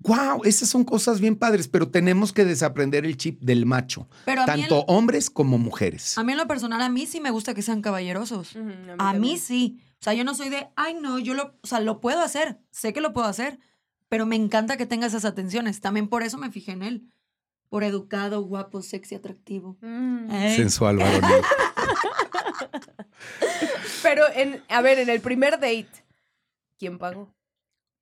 ¡Wow! 0.00 0.42
Esas 0.44 0.68
son 0.68 0.84
cosas 0.84 1.20
bien 1.20 1.36
padres, 1.36 1.68
pero 1.68 1.88
tenemos 1.88 2.32
que 2.32 2.44
desaprender 2.44 3.06
el 3.06 3.16
chip 3.16 3.40
del 3.40 3.64
macho, 3.64 4.08
Pero 4.26 4.42
a 4.42 4.46
mí, 4.46 4.62
tanto 4.62 4.80
hombres 4.86 5.30
como 5.30 5.56
mujeres. 5.56 6.18
a 6.18 6.24
mí 6.24 6.32
en 6.32 6.38
lo 6.38 6.46
personal, 6.46 6.82
a 6.82 6.88
mí 6.90 7.06
sí 7.06 7.20
me 7.20 7.30
gusta 7.30 7.54
que 7.54 7.62
sean 7.62 7.80
caballerosos. 7.80 8.54
A 8.56 8.58
mí 8.60 8.74
también. 8.98 9.38
sí. 9.38 9.78
O 10.00 10.04
sea, 10.04 10.12
yo 10.12 10.24
no 10.24 10.34
soy 10.34 10.50
de, 10.50 10.68
ay, 10.76 10.94
no, 11.00 11.18
yo 11.18 11.32
lo, 11.32 11.54
o 11.62 11.66
sea, 11.66 11.80
lo 11.80 12.00
puedo 12.00 12.20
hacer. 12.20 12.58
Sé 12.70 12.92
que 12.92 13.00
lo 13.00 13.14
puedo 13.14 13.26
hacer, 13.26 13.58
pero 14.10 14.26
me 14.26 14.36
encanta 14.36 14.76
que 14.76 14.84
tenga 14.84 15.06
esas 15.06 15.24
atenciones. 15.24 15.80
También 15.80 16.08
por 16.08 16.22
eso 16.22 16.36
me 16.36 16.50
fijé 16.50 16.72
en 16.72 16.82
él. 16.82 17.04
Por 17.68 17.82
educado, 17.84 18.42
guapo, 18.42 18.82
sexy, 18.82 19.14
atractivo. 19.14 19.76
Mm. 19.80 20.30
Ey. 20.30 20.56
Sensual, 20.56 20.98
varonil. 20.98 21.30
Pero, 24.02 24.24
en, 24.34 24.62
a 24.68 24.82
ver, 24.82 24.98
en 24.98 25.08
el 25.08 25.20
primer 25.20 25.52
date, 25.52 25.88
¿quién 26.78 26.98
pagó? 26.98 27.34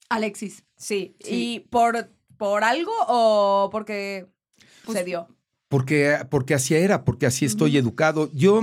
Alexis. 0.09 0.65
Sí. 0.77 1.17
Sí. 1.21 1.55
¿Y 1.55 1.61
por, 1.61 2.11
por 2.37 2.65
algo 2.65 2.93
o 3.09 3.69
porque 3.71 4.27
Pues, 4.85 4.99
se 4.99 5.05
dio? 5.05 5.29
Porque, 5.69 6.19
porque 6.29 6.53
así 6.55 6.75
era, 6.75 7.05
porque 7.05 7.25
así 7.25 7.47
estoy 7.47 7.79
educado. 7.79 8.31
Yo, 8.35 8.61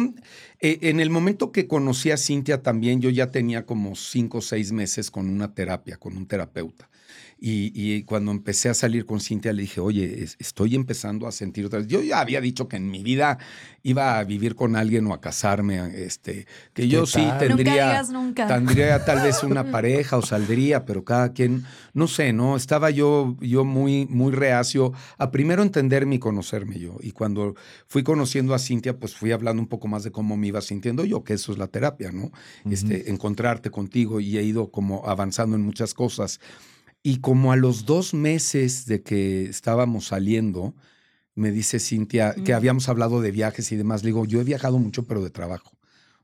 eh, 0.60 0.78
en 0.82 1.00
el 1.00 1.10
momento 1.10 1.52
que 1.52 1.68
conocí 1.68 2.12
a 2.12 2.18
Cintia 2.18 2.62
también, 2.62 3.02
yo 3.02 3.10
ya 3.10 3.32
tenía 3.32 3.66
como 3.66 3.96
cinco 3.96 4.38
o 4.40 4.42
seis 4.42 4.72
meses 4.72 5.10
con 5.10 5.28
una 5.28 5.56
terapia, 5.56 5.98
con 5.98 6.16
un 6.16 6.28
terapeuta. 6.28 6.88
Y, 7.42 7.72
y 7.74 8.04
cuando 8.04 8.32
empecé 8.32 8.68
a 8.70 8.74
salir 8.74 9.06
con 9.06 9.22
Cintia, 9.22 9.54
le 9.54 9.62
dije, 9.62 9.80
oye, 9.80 10.24
es- 10.24 10.36
estoy 10.40 10.76
empezando 10.76 11.26
a 11.28 11.32
sentir 11.32 11.66
otra 11.66 11.80
vez. 11.80 11.88
Yo 11.88 12.02
ya 12.02 12.20
había 12.20 12.42
dicho 12.42 12.68
que 12.68 12.76
en 12.78 12.92
mi 12.92 13.02
vida 13.02 13.38
iba 13.82 14.20
a 14.20 14.24
vivir 14.26 14.56
con 14.56 14.76
alguien 14.76 15.08
o 15.08 15.14
a 15.14 15.22
casarme, 15.22 15.80
este, 16.06 16.48
que 16.74 16.88
yo 16.90 17.06
sí 17.06 17.14
tal? 17.14 17.26
Nunca 17.32 17.40
tendría, 17.48 17.86
digas 17.88 18.10
nunca. 18.10 18.48
tendría 18.48 19.06
tal 19.06 19.22
vez 19.22 19.42
una 19.44 19.72
pareja 19.72 20.18
o 20.18 20.22
saldría, 20.22 20.84
pero 20.86 21.06
cada 21.06 21.32
quien, 21.32 21.64
no 21.94 22.08
sé, 22.10 22.34
¿no? 22.34 22.58
Estaba 22.58 22.90
yo, 22.90 23.38
yo 23.40 23.64
muy, 23.64 24.06
muy 24.08 24.34
reacio 24.34 24.92
a 25.18 25.32
primero 25.32 25.64
entenderme 25.64 26.16
y 26.16 26.20
conocerme 26.20 26.78
yo. 26.78 26.98
Y 27.02 27.12
cuando 27.12 27.56
fui 27.88 28.04
conociendo 28.04 28.54
a 28.54 28.60
Cintia, 28.60 28.98
pues 29.00 29.16
fui 29.16 29.32
hablando 29.32 29.62
un 29.62 29.70
poco 29.70 29.88
más 29.88 30.04
de 30.04 30.12
cómo 30.12 30.36
me 30.36 30.48
iba 30.48 30.60
sintiendo 30.62 31.06
yo, 31.06 31.24
que 31.24 31.34
eso 31.36 31.54
es 31.54 31.58
la 31.58 31.68
terapia, 31.68 32.12
¿no? 32.12 32.32
este, 32.70 33.10
encontrarte 33.10 33.72
contigo 33.72 34.20
y 34.20 34.38
he 34.38 34.44
ido 34.44 34.72
como 34.72 35.08
avanzando 35.08 35.56
en 35.56 35.62
muchas 35.62 35.94
cosas. 35.94 36.40
Y 37.02 37.20
como 37.20 37.52
a 37.52 37.56
los 37.56 37.86
dos 37.86 38.14
meses 38.14 38.86
de 38.86 39.02
que 39.02 39.46
estábamos 39.46 40.08
saliendo, 40.08 40.76
me 41.36 41.52
dice 41.52 41.80
Cintia 41.80 42.34
que 42.34 42.54
habíamos 42.54 42.90
hablado 42.90 43.22
de 43.22 43.32
viajes 43.32 43.72
y 43.72 43.78
demás. 43.78 44.04
Le 44.04 44.08
digo, 44.08 44.26
yo 44.26 44.42
he 44.42 44.44
viajado 44.44 44.80
mucho, 44.80 45.04
pero 45.08 45.24
de 45.24 45.30
trabajo. 45.30 45.79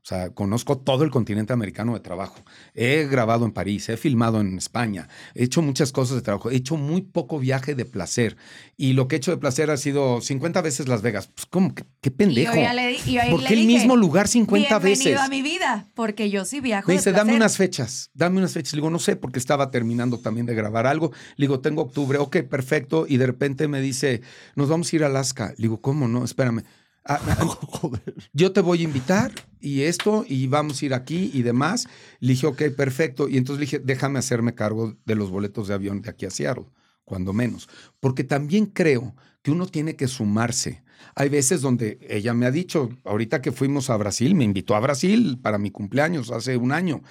O 0.06 0.08
sea, 0.08 0.30
conozco 0.30 0.78
todo 0.78 1.02
el 1.02 1.10
continente 1.10 1.52
americano 1.52 1.92
de 1.94 1.98
trabajo. 1.98 2.36
He 2.74 3.08
grabado 3.10 3.44
en 3.44 3.50
París, 3.50 3.88
he 3.88 3.96
filmado 3.96 4.40
en 4.40 4.56
España, 4.56 5.08
he 5.34 5.42
hecho 5.42 5.62
muchas 5.62 5.90
cosas 5.90 6.14
de 6.14 6.22
trabajo, 6.22 6.48
he 6.48 6.54
hecho 6.54 6.76
muy 6.76 7.02
poco 7.02 7.40
viaje 7.40 7.74
de 7.74 7.84
placer. 7.86 8.36
Y 8.76 8.92
lo 8.92 9.08
que 9.08 9.16
he 9.16 9.18
hecho 9.18 9.32
de 9.32 9.36
placer 9.38 9.68
ha 9.68 9.76
sido 9.76 10.20
50 10.20 10.62
veces 10.62 10.86
Las 10.86 11.02
Vegas. 11.02 11.26
Pues, 11.34 11.46
¿cómo? 11.46 11.74
¿Qué, 11.74 11.82
qué 12.00 12.12
pendejo? 12.12 12.52
Y 12.52 12.56
yo 12.56 12.62
ya 12.62 12.72
le 12.72 12.92
y 12.92 13.12
yo 13.14 13.20
¿Por 13.32 13.42
le 13.42 13.48
qué 13.48 13.54
el 13.54 13.60
dije, 13.66 13.78
mismo 13.80 13.96
lugar 13.96 14.28
50 14.28 14.78
Bienvenido 14.78 15.10
veces? 15.10 15.26
a 15.26 15.28
mi 15.28 15.42
vida, 15.42 15.88
porque 15.96 16.30
yo 16.30 16.44
sí 16.44 16.60
viajo. 16.60 16.86
Me 16.86 16.94
de 16.94 16.98
dice, 16.98 17.10
dame 17.10 17.24
placer". 17.32 17.36
unas 17.40 17.56
fechas, 17.56 18.10
dame 18.14 18.38
unas 18.38 18.52
fechas. 18.52 18.74
Le 18.74 18.76
digo, 18.76 18.90
no 18.90 19.00
sé, 19.00 19.16
porque 19.16 19.40
estaba 19.40 19.72
terminando 19.72 20.20
también 20.20 20.46
de 20.46 20.54
grabar 20.54 20.86
algo. 20.86 21.10
Le 21.34 21.46
digo, 21.48 21.58
tengo 21.58 21.82
octubre, 21.82 22.18
ok, 22.18 22.42
perfecto. 22.48 23.06
Y 23.08 23.16
de 23.16 23.26
repente 23.26 23.66
me 23.66 23.80
dice, 23.80 24.22
nos 24.54 24.68
vamos 24.68 24.92
a 24.92 24.94
ir 24.96 25.02
a 25.02 25.08
Alaska. 25.08 25.48
Le 25.56 25.62
digo, 25.62 25.80
¿cómo 25.80 26.06
no? 26.06 26.24
Espérame. 26.24 26.62
Ah, 27.08 27.20
ah, 27.24 27.58
yo 28.32 28.52
te 28.52 28.60
voy 28.60 28.80
a 28.80 28.84
invitar 28.84 29.32
y 29.60 29.82
esto, 29.82 30.24
y 30.28 30.46
vamos 30.48 30.82
a 30.82 30.86
ir 30.86 30.94
aquí 30.94 31.30
y 31.32 31.42
demás. 31.42 31.86
Le 32.20 32.30
dije, 32.30 32.46
ok, 32.46 32.62
perfecto. 32.76 33.28
Y 33.28 33.36
entonces 33.36 33.60
le 33.60 33.66
dije, 33.66 33.78
déjame 33.78 34.18
hacerme 34.18 34.54
cargo 34.54 34.96
de 35.04 35.14
los 35.14 35.30
boletos 35.30 35.68
de 35.68 35.74
avión 35.74 36.02
de 36.02 36.10
aquí 36.10 36.26
a 36.26 36.30
Seattle, 36.30 36.66
cuando 37.04 37.32
menos. 37.32 37.68
Porque 38.00 38.24
también 38.24 38.66
creo 38.66 39.14
que 39.42 39.50
uno 39.50 39.66
tiene 39.66 39.94
que 39.96 40.08
sumarse. 40.08 40.82
Hay 41.14 41.28
veces 41.28 41.60
donde 41.60 41.98
ella 42.08 42.34
me 42.34 42.46
ha 42.46 42.50
dicho, 42.50 42.90
ahorita 43.04 43.40
que 43.40 43.52
fuimos 43.52 43.90
a 43.90 43.96
Brasil, 43.96 44.34
me 44.34 44.44
invitó 44.44 44.74
a 44.74 44.80
Brasil 44.80 45.38
para 45.40 45.58
mi 45.58 45.70
cumpleaños 45.70 46.30
hace 46.30 46.56
un 46.56 46.72
año. 46.72 47.02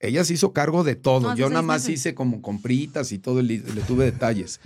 Ella 0.00 0.24
se 0.24 0.34
hizo 0.34 0.52
cargo 0.52 0.82
de 0.82 0.96
todo. 0.96 1.20
No, 1.20 1.30
hace 1.30 1.40
Yo 1.40 1.48
nada 1.48 1.62
más 1.62 1.82
meses. 1.82 2.00
hice 2.00 2.14
como 2.14 2.42
compritas 2.42 3.12
y 3.12 3.18
todo, 3.18 3.42
le, 3.42 3.58
le 3.58 3.80
tuve 3.82 4.06
detalles. 4.06 4.60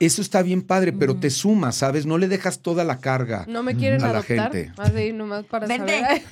Eso 0.00 0.22
está 0.22 0.42
bien 0.42 0.62
padre, 0.62 0.92
pero 0.92 1.16
te 1.16 1.28
sumas, 1.28 1.74
¿sabes? 1.74 2.06
No 2.06 2.18
le 2.18 2.28
dejas 2.28 2.60
toda 2.60 2.84
la 2.84 2.98
carga. 3.00 3.44
No 3.48 3.64
me 3.64 3.74
quieren 3.74 4.00
A 4.04 4.12
la 4.12 4.18
adoptar. 4.18 4.52
gente. 4.52 4.72
Así 4.76 5.12
nomás 5.12 5.44
para 5.46 5.66
Vente. 5.66 6.00
saber. 6.00 6.22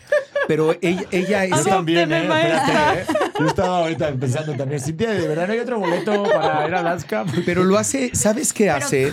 Pero 0.46 0.76
ella, 0.80 1.02
ella 1.10 1.46
Yo 1.46 1.56
es... 1.56 1.64
también, 1.64 2.12
¿eh? 2.12 2.22
Espérate, 2.22 3.00
¿eh? 3.00 3.04
Yo 3.40 3.46
estaba 3.46 3.78
ahorita 3.78 4.12
pensando 4.14 4.54
también, 4.54 4.80
Cintia, 4.80 5.10
¿de 5.10 5.26
verdad 5.26 5.48
no 5.48 5.52
hay 5.54 5.58
otro 5.58 5.80
boleto 5.80 6.22
para 6.22 6.68
ir 6.68 6.74
a 6.76 6.80
Alaska? 6.80 7.24
Pero 7.44 7.64
lo 7.64 7.76
hace, 7.76 8.14
¿sabes 8.14 8.52
qué 8.52 8.70
hace? 8.70 9.12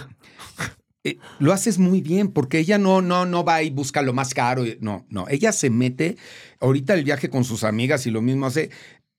Eh, 1.03 1.17
lo 1.39 1.51
haces 1.51 1.79
muy 1.79 2.01
bien, 2.01 2.29
porque 2.31 2.59
ella 2.59 2.77
no, 2.77 3.01
no, 3.01 3.25
no 3.25 3.43
va 3.43 3.63
y 3.63 3.71
busca 3.71 4.01
lo 4.03 4.13
más 4.13 4.33
caro. 4.35 4.65
y- 4.65 4.77
No, 4.79 5.05
no. 5.09 5.25
Ella 5.29 5.51
se 5.51 5.69
mete, 5.71 6.15
ahorita 6.59 6.93
el 6.93 7.03
viaje 7.03 7.29
con 7.29 7.43
sus 7.43 7.63
amigas 7.63 8.05
y 8.05 8.11
lo 8.11 8.21
mismo 8.21 8.45
hace. 8.45 8.69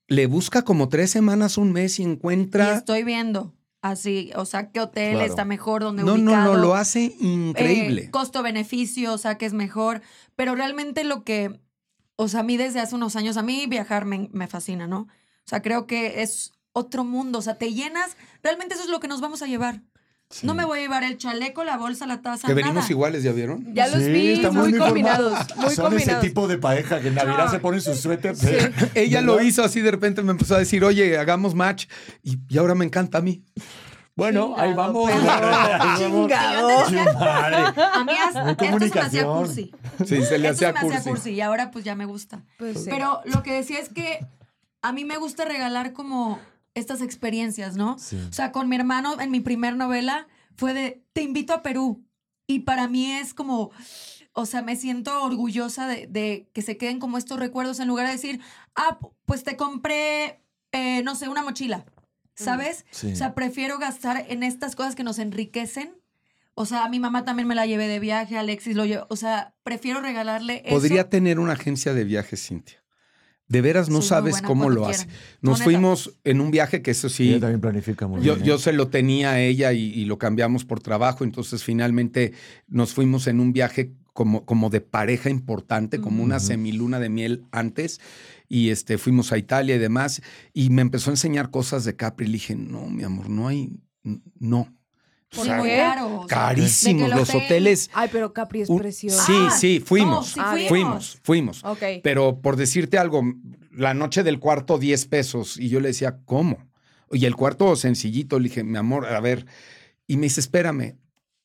Le 0.07 0.27
busca 0.27 0.63
como 0.63 0.89
tres 0.89 1.11
semanas, 1.11 1.59
un 1.59 1.73
mes 1.73 1.99
y 1.99 2.03
Y 2.03 2.07
encuentra. 2.07 2.75
estoy 2.75 3.03
viendo 3.03 3.53
así, 3.85 4.31
o 4.35 4.47
sea, 4.47 4.71
qué 4.73 4.81
hotel 4.81 5.13
Claro. 5.17 5.27
está 5.29 5.45
mejor, 5.45 5.83
dónde 5.83 6.03
No, 6.05 6.17
no, 6.17 6.33
ubicado. 6.33 6.55
no, 6.55 6.61
lo 6.61 6.75
hace 6.75 7.05
eh, 7.05 7.17
increíble. 7.21 8.11
Costo-beneficio, 8.11 9.13
o 9.13 9.19
sea, 9.19 9.37
que 9.37 9.45
es 9.47 9.53
mejor. 9.53 10.01
Pero 10.37 10.55
realmente 10.55 11.05
lo 11.05 11.23
que, 11.23 11.61
o 12.17 12.29
sea, 12.29 12.41
a 12.41 12.43
mí 12.45 12.57
desde 12.57 12.81
hace 12.81 12.95
unos 12.95 13.15
años, 13.15 13.37
a 13.37 13.43
mí 13.43 13.67
viajar 13.69 14.07
me, 14.07 14.31
me 14.33 14.47
fascina, 14.49 14.87
¿no? 14.87 15.01
O 15.01 15.47
sea, 15.47 15.61
creo 15.61 15.87
que 15.87 16.23
es 16.23 16.53
otro 16.73 17.05
mundo, 17.05 17.39
o 17.39 17.43
sea, 17.43 17.57
te 17.59 17.73
llenas, 17.75 18.17
realmente 18.43 18.75
eso 18.75 18.85
es 18.85 18.91
lo 18.91 19.01
que 19.01 19.07
nos 19.09 19.21
vamos 19.21 19.43
a 19.43 19.47
llevar. 19.47 19.83
No 20.43 20.55
me 20.55 20.65
voy 20.65 20.79
a 20.79 20.83
llevar 20.83 21.05
el 21.05 21.17
chaleco, 21.17 21.65
la 21.65 21.77
bolsa, 21.77 22.07
la 22.07 22.21
taza, 22.23 22.47
que 22.49 22.55
venimos 22.55 22.77
nada. 22.77 22.91
iguales, 22.91 23.23
¿ya 23.23 23.33
vieron? 23.33 23.73
Ya 23.75 23.87
los 23.87 24.03
Sí, 24.03 24.11
vi 24.11 24.33
estamos 24.33 24.69
muy 24.69 24.79
combinados. 24.79 25.39
Muy 25.57 25.71
Son 25.75 25.85
combinados. 25.87 26.23
ese 26.23 26.29
tipo 26.29 26.49
de 26.49 26.59
pareja 26.59 27.01
que 27.01 27.09
en 27.09 27.15
Navidad 27.15 27.45
No. 27.47 27.51
se 27.51 27.59
ponen 27.61 27.81
sus 27.81 28.01
suéter. 28.01 28.35
Ella 28.95 29.21
lo 29.21 29.41
hizo 29.41 29.63
así, 29.63 29.81
de 29.81 29.91
repente 29.91 30.23
me 30.23 30.33
empezó 30.33 30.55
a 30.57 30.59
decir, 30.59 30.85
oye, 30.85 31.17
hagamos 31.19 31.55
match. 31.55 31.87
Y, 32.23 32.39
y 32.49 32.59
ahora 32.59 32.75
me 32.75 32.85
encanta 32.85 33.19
a 33.19 33.21
mí. 33.21 33.45
Bueno, 34.17 34.55
ahí 34.57 34.71
Chingado, 34.71 34.93
vamos. 34.93 35.11
Pedro. 35.11 35.33
Ahí 35.33 36.03
vamos. 36.13 36.89
Chingado. 36.89 37.75
A 37.95 38.05
mí 38.05 38.13
esto 38.29 38.79
se 38.79 38.95
me 38.95 39.01
hacía 39.01 39.25
cursi. 39.27 39.73
Sí, 40.07 40.23
se 40.25 40.39
le 40.39 40.49
hacía 40.49 40.73
me 40.73 40.79
hacía 40.79 40.91
cursi. 40.99 41.09
cursi 41.11 41.31
y 41.33 41.41
ahora 41.41 41.71
pues 41.73 41.85
ya 41.85 41.97
me 41.97 42.05
gusta. 42.05 42.43
Pues 42.59 42.85
sí. 42.85 42.91
Pero 42.91 43.21
lo 43.25 43.43
que 43.43 43.53
decía 43.53 43.81
es 43.81 43.89
que 43.89 44.21
a 44.83 44.93
mí 44.93 45.05
me 45.05 45.17
gusta 45.17 45.45
regalar 45.45 45.93
como 45.93 46.39
estas 46.75 47.01
experiencias, 47.01 47.77
¿no? 47.77 47.99
Sí. 47.99 48.19
O 48.29 48.33
sea, 48.33 48.53
con 48.53 48.69
mi 48.69 48.77
hermano 48.77 49.21
en 49.21 49.31
mi 49.31 49.41
primer 49.41 49.77
novela 49.77 50.27
fue 50.57 50.75
de, 50.75 51.03
te 51.13 51.23
invito 51.23 51.53
a 51.53 51.63
Perú. 51.63 52.05
Y 52.47 52.61
para 52.61 52.89
mí 52.89 53.11
es 53.13 53.33
como, 53.33 53.71
o 54.33 54.47
sea, 54.47 54.63
me 54.63 54.77
siento 54.77 55.23
orgullosa 55.23 55.87
de, 55.87 56.07
de 56.07 56.51
que 56.53 56.63
se 56.63 56.77
queden 56.77 56.99
como 56.99 57.17
estos 57.17 57.39
recuerdos 57.39 57.81
en 57.81 57.89
lugar 57.89 58.07
de 58.07 58.13
decir, 58.13 58.41
ah, 58.75 58.99
pues 59.25 59.45
te 59.45 59.57
compré, 59.57 60.43
eh, 60.73 61.03
no 61.03 61.15
sé, 61.15 61.29
una 61.29 61.43
mochila. 61.43 61.87
¿Sabes? 62.37 62.85
Sí. 62.91 63.13
O 63.13 63.17
sea, 63.17 63.35
prefiero 63.35 63.79
gastar 63.79 64.27
en 64.29 64.43
estas 64.43 64.75
cosas 64.75 64.97
que 64.97 65.05
nos 65.05 65.21
enriquecen. 65.21 65.95
O 66.55 66.67
sea, 66.67 66.85
a 66.85 66.89
mi 66.89 66.99
mamá 66.99 67.25
también 67.25 67.47
me 67.49 67.55
la 67.55 67.67
llevé 67.67 67.87
de 67.87 68.01
viaje, 68.01 68.37
Alexis 68.37 68.75
lo 68.77 68.85
llevó. 68.85 69.07
O 69.09 69.17
sea, 69.17 69.55
prefiero 69.63 70.01
regalarle 70.01 70.63
eso. 70.65 70.75
Podría 70.75 71.09
tener 71.09 71.39
una 71.39 71.53
agencia 71.53 71.95
de 71.95 72.05
viajes, 72.05 72.45
Cintia. 72.47 72.84
De 73.47 73.61
veras 73.61 73.91
no 73.91 74.01
sabes 74.03 74.41
cómo 74.41 74.71
lo 74.71 74.85
quieran. 74.85 74.95
hace. 74.95 75.07
No, 75.43 75.51
Nos 75.51 75.63
fuimos 75.63 76.17
en 76.25 76.41
un 76.41 76.51
viaje 76.51 76.81
que 76.83 76.91
eso 76.93 77.09
sí, 77.09 77.29
Ella 77.31 77.41
también 77.41 77.61
planifica 77.61 78.07
muy 78.07 78.23
yo, 78.23 78.35
bien. 78.35 78.45
¿eh? 78.45 78.49
yo 78.49 78.59
se 78.59 78.73
lo 78.73 78.89
tenía 78.89 79.33
a 79.33 79.41
ella 79.41 79.73
y, 79.75 79.83
y 79.93 80.07
lo 80.07 80.19
cambiamos 80.19 80.65
por 80.65 80.81
trabajo. 80.81 81.25
Entonces 81.25 81.63
finalmente 81.63 82.33
nos 82.69 82.95
fuimos 82.95 83.27
en 83.27 83.41
un 83.41 83.53
viaje 83.53 83.93
como, 84.15 84.45
como 84.47 84.71
de 84.71 84.81
pareja 84.81 85.29
importante, 85.29 86.01
como 86.01 86.23
una 86.23 86.41
semiluna 86.41 87.01
de 87.01 87.09
miel 87.11 87.45
antes. 87.53 88.01
Y 88.49 88.71
este, 88.71 88.97
fuimos 88.99 89.31
a 89.33 89.39
Italia 89.39 89.75
y 89.77 89.79
demás. 89.79 90.23
Y 90.55 90.71
me 90.71 90.83
empezó 90.83 91.11
a 91.11 91.13
enseñar 91.15 91.51
cosas 91.51 91.85
de 91.85 91.97
Capri. 91.97 92.27
Le 92.27 92.33
dije, 92.35 92.55
no, 92.55 92.87
mi 92.89 93.03
amor, 93.03 93.29
no 93.29 93.49
hay, 93.49 93.73
n- 94.05 94.21
carísimos 96.29 97.11
los 97.11 97.29
hotel- 97.31 97.43
hoteles. 97.45 97.91
Ay, 97.93 98.09
pero 98.13 98.33
Capri 98.33 98.63
es 98.63 98.69
precioso. 98.71 99.23
Sí, 99.25 99.33
Ah, 99.37 99.51
sí, 99.51 99.81
fuimos. 99.85 100.11
no, 100.11 100.23
sí 100.25 100.41
Ah, 100.43 100.51
fuimos. 100.69 101.19
Fuimos, 101.23 101.61
fuimos. 101.63 101.65
Ok. 101.65 101.83
Pero 102.03 102.41
por 102.41 102.57
decirte 102.57 102.99
algo, 102.99 103.23
la 103.73 103.95
noche 103.95 104.23
del 104.23 104.39
cuarto 104.39 104.79
10 104.79 105.07
pesos 105.07 105.57
y 105.59 105.69
yo 105.69 105.81
le 105.81 105.89
decía, 105.89 106.19
¿cómo? 106.25 106.59
Y 107.13 107.27
el 107.27 107.37
cuarto 107.37 107.77
sencillito, 107.77 108.39
le 108.39 108.49
dije, 108.49 108.65
mi 108.65 108.77
amor, 108.79 109.07
a 109.07 109.21
ver. 109.21 109.47
Y 110.07 110.17
me 110.17 110.25
dice, 110.25 110.41
espérame. 110.41 110.97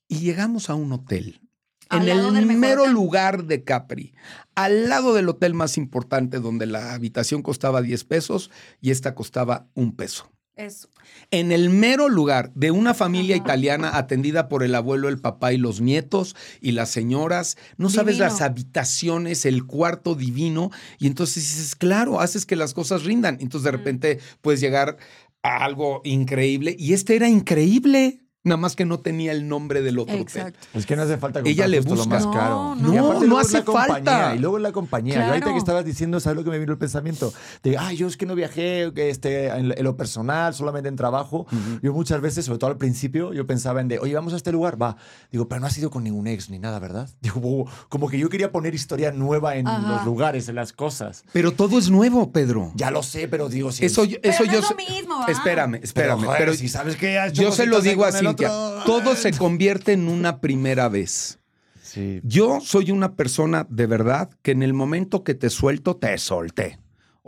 Y 0.08 0.19
llegamos 0.19 0.69
a 0.69 0.75
un 0.75 0.91
hotel. 0.91 1.41
Al 1.89 2.08
en 2.08 2.36
el 2.38 2.45
mero 2.45 2.82
hotel. 2.84 2.93
lugar 2.93 3.45
de 3.45 3.63
Capri, 3.63 4.13
al 4.54 4.89
lado 4.89 5.15
del 5.15 5.28
hotel 5.28 5.56
más 5.56 5.75
importante 5.75 6.39
donde 6.39 6.67
la 6.67 6.93
habitación 6.93 7.41
costaba 7.41 7.82
10 7.82 8.04
pesos 8.04 8.52
y 8.80 8.91
esta 8.91 9.15
costaba 9.15 9.67
un 9.73 9.95
peso. 9.95 10.32
Eso. 10.60 10.89
En 11.32 11.54
el 11.54 11.69
mero 11.69 12.10
lugar 12.10 12.52
de 12.54 12.69
una 12.72 12.93
familia 12.93 13.38
italiana 13.38 13.95
atendida 13.98 14.50
por 14.50 14.62
el 14.62 14.76
abuelo, 14.76 15.08
el 15.08 15.17
papá 15.17 15.54
y 15.54 15.58
los 15.58 15.80
nietos 15.80 16.36
y 16.60 16.74
las 16.74 16.89
señoras. 16.89 17.56
No 17.78 17.89
sabes 17.89 18.19
las 18.19 18.41
habitaciones, 18.41 19.45
el 19.45 19.65
cuarto 19.65 20.15
divino. 20.15 20.69
Y 20.98 21.08
entonces 21.08 21.45
dices, 21.45 21.76
claro, 21.78 22.19
haces 22.19 22.45
que 22.45 22.58
las 22.58 22.74
cosas 22.74 23.06
rindan. 23.06 23.38
Entonces 23.39 23.63
de 23.63 23.72
repente 23.72 24.19
puedes 24.41 24.60
llegar 24.60 24.98
a 25.43 25.63
algo 25.63 26.02
increíble. 26.04 26.76
Y 26.78 26.91
este 26.91 27.15
era 27.15 27.30
increíble. 27.30 28.19
Nada 28.41 28.56
más 28.56 28.78
que 28.78 28.86
no 28.86 29.02
tenía 29.02 29.34
el 29.34 29.49
nombre 29.49 29.82
del 29.82 29.99
otro 29.99 30.13
hotel. 30.13 30.21
Exacto. 30.21 30.65
Es 30.73 30.86
que 30.86 30.95
no 30.95 31.02
hace 31.02 31.17
falta 31.17 31.39
comprar 31.41 31.52
Ella 31.52 31.67
le 31.67 31.78
justo 31.80 31.95
busca. 31.95 32.06
lo 32.06 32.10
más 32.15 32.25
No, 32.25 32.32
caro. 32.32 32.75
no. 32.75 32.93
Y 32.93 32.97
aparte 32.97 33.19
No, 33.19 33.25
luego 33.28 33.41
es 33.41 33.52
la 33.52 33.60
hace 33.60 33.65
compañía, 33.65 33.93
falta. 33.95 34.36
Y 34.36 34.39
luego 34.39 34.58
es 34.58 34.63
la 34.63 34.71
compañía. 34.71 35.15
Yo 35.15 35.19
ahorita 35.23 35.38
Claro. 35.39 35.52
que 35.54 35.58
estabas 35.60 35.84
diciendo, 35.86 36.19
¿sabes 36.21 36.38
lo 36.38 36.43
que 36.45 36.49
me 36.52 36.58
vino 36.60 36.71
el 36.71 36.78
pensamiento? 36.78 37.34
De, 37.63 37.78
ay, 37.78 37.97
yo 37.97 38.08
es 38.08 38.15
que 38.15 38.25
no 38.25 38.36
viajé 38.36 38.91
que 38.95 39.10
este, 39.10 39.47
en, 39.47 39.73
en 39.78 39.84
lo 39.84 39.97
personal, 39.97 40.54
solamente 40.54 40.88
en 40.88 40.95
trabajo. 40.95 41.47
Yo 41.82 41.91
muchas 41.91 42.21
veces, 42.21 42.45
sobre 42.45 42.60
todo 42.60 42.69
al 42.69 42.78
principio, 42.78 43.34
yo 43.34 43.45
pensaba 43.45 43.82
en 43.82 43.89
de, 43.89 43.99
oye, 43.99 44.13
vamos 44.15 44.32
a 44.32 44.38
este 44.38 44.54
lugar, 44.54 44.82
va. 44.82 44.95
Digo, 45.34 45.49
pero 45.49 45.60
no 45.60 45.67
has 45.67 45.78
ido 45.78 45.89
con 45.89 46.06
ningún 46.06 46.25
ex 46.28 46.49
ni 46.49 46.60
nada, 46.60 46.80
¿verdad? 46.80 47.10
Digo, 47.21 47.41
como, 47.41 47.65
como 47.89 48.08
que 48.10 48.17
yo 48.19 48.30
quería 48.30 48.54
poner 48.54 48.73
historia 48.73 49.12
nueva 49.12 49.58
en 49.58 49.67
Ajá. 49.67 49.95
los 49.97 50.06
lugares, 50.06 50.47
en 50.47 50.56
las 50.56 50.71
cosas. 50.71 51.25
Pero 51.34 51.52
todo 51.52 51.78
es 51.78 51.89
nuevo, 51.89 52.32
Pedro. 52.32 52.71
Ya 52.75 52.89
lo 52.89 53.04
sé, 53.04 53.28
pero 53.28 53.49
digo, 53.49 53.73
si 53.73 53.84
Eso, 53.86 54.06
yo- 54.06 54.17
Pero 54.21 54.34
eso 54.34 54.45
no 54.45 54.52
yo 54.54 54.60
es 54.60 54.63
lo 54.63 54.67
sé- 54.69 54.75
mismo, 54.75 55.19
¿va? 55.19 55.25
Espérame, 55.25 55.71
Pero, 55.73 55.84
espérame. 55.84 56.23
joder, 56.23 56.39
pero 56.39 56.54
si 56.54 56.69
sabes 56.69 56.95
que 56.95 57.19
has 57.19 57.32
hecho 57.32 57.41
yo 57.41 57.52
se 57.52 57.65
lo 57.65 57.73
cositas 57.78 57.84
ahí 57.86 57.89
digo 57.91 58.04
a 58.06 58.08
con 58.12 58.15
el 58.28 58.28
Cintia. 58.29 58.51
otro. 58.51 58.83
Todo 58.85 59.15
se 59.15 59.31
convierte 59.31 59.93
en 59.93 60.07
una 60.07 60.39
primera 60.39 60.89
vez. 60.89 61.39
Sí. 61.81 62.21
Yo 62.23 62.59
soy 62.61 62.91
una 62.91 63.15
persona 63.15 63.65
de 63.69 63.87
verdad 63.87 64.29
que 64.41 64.51
en 64.51 64.63
el 64.63 64.73
momento 64.73 65.23
que 65.23 65.33
te 65.33 65.49
suelto, 65.49 65.95
te 65.95 66.17
solté. 66.17 66.79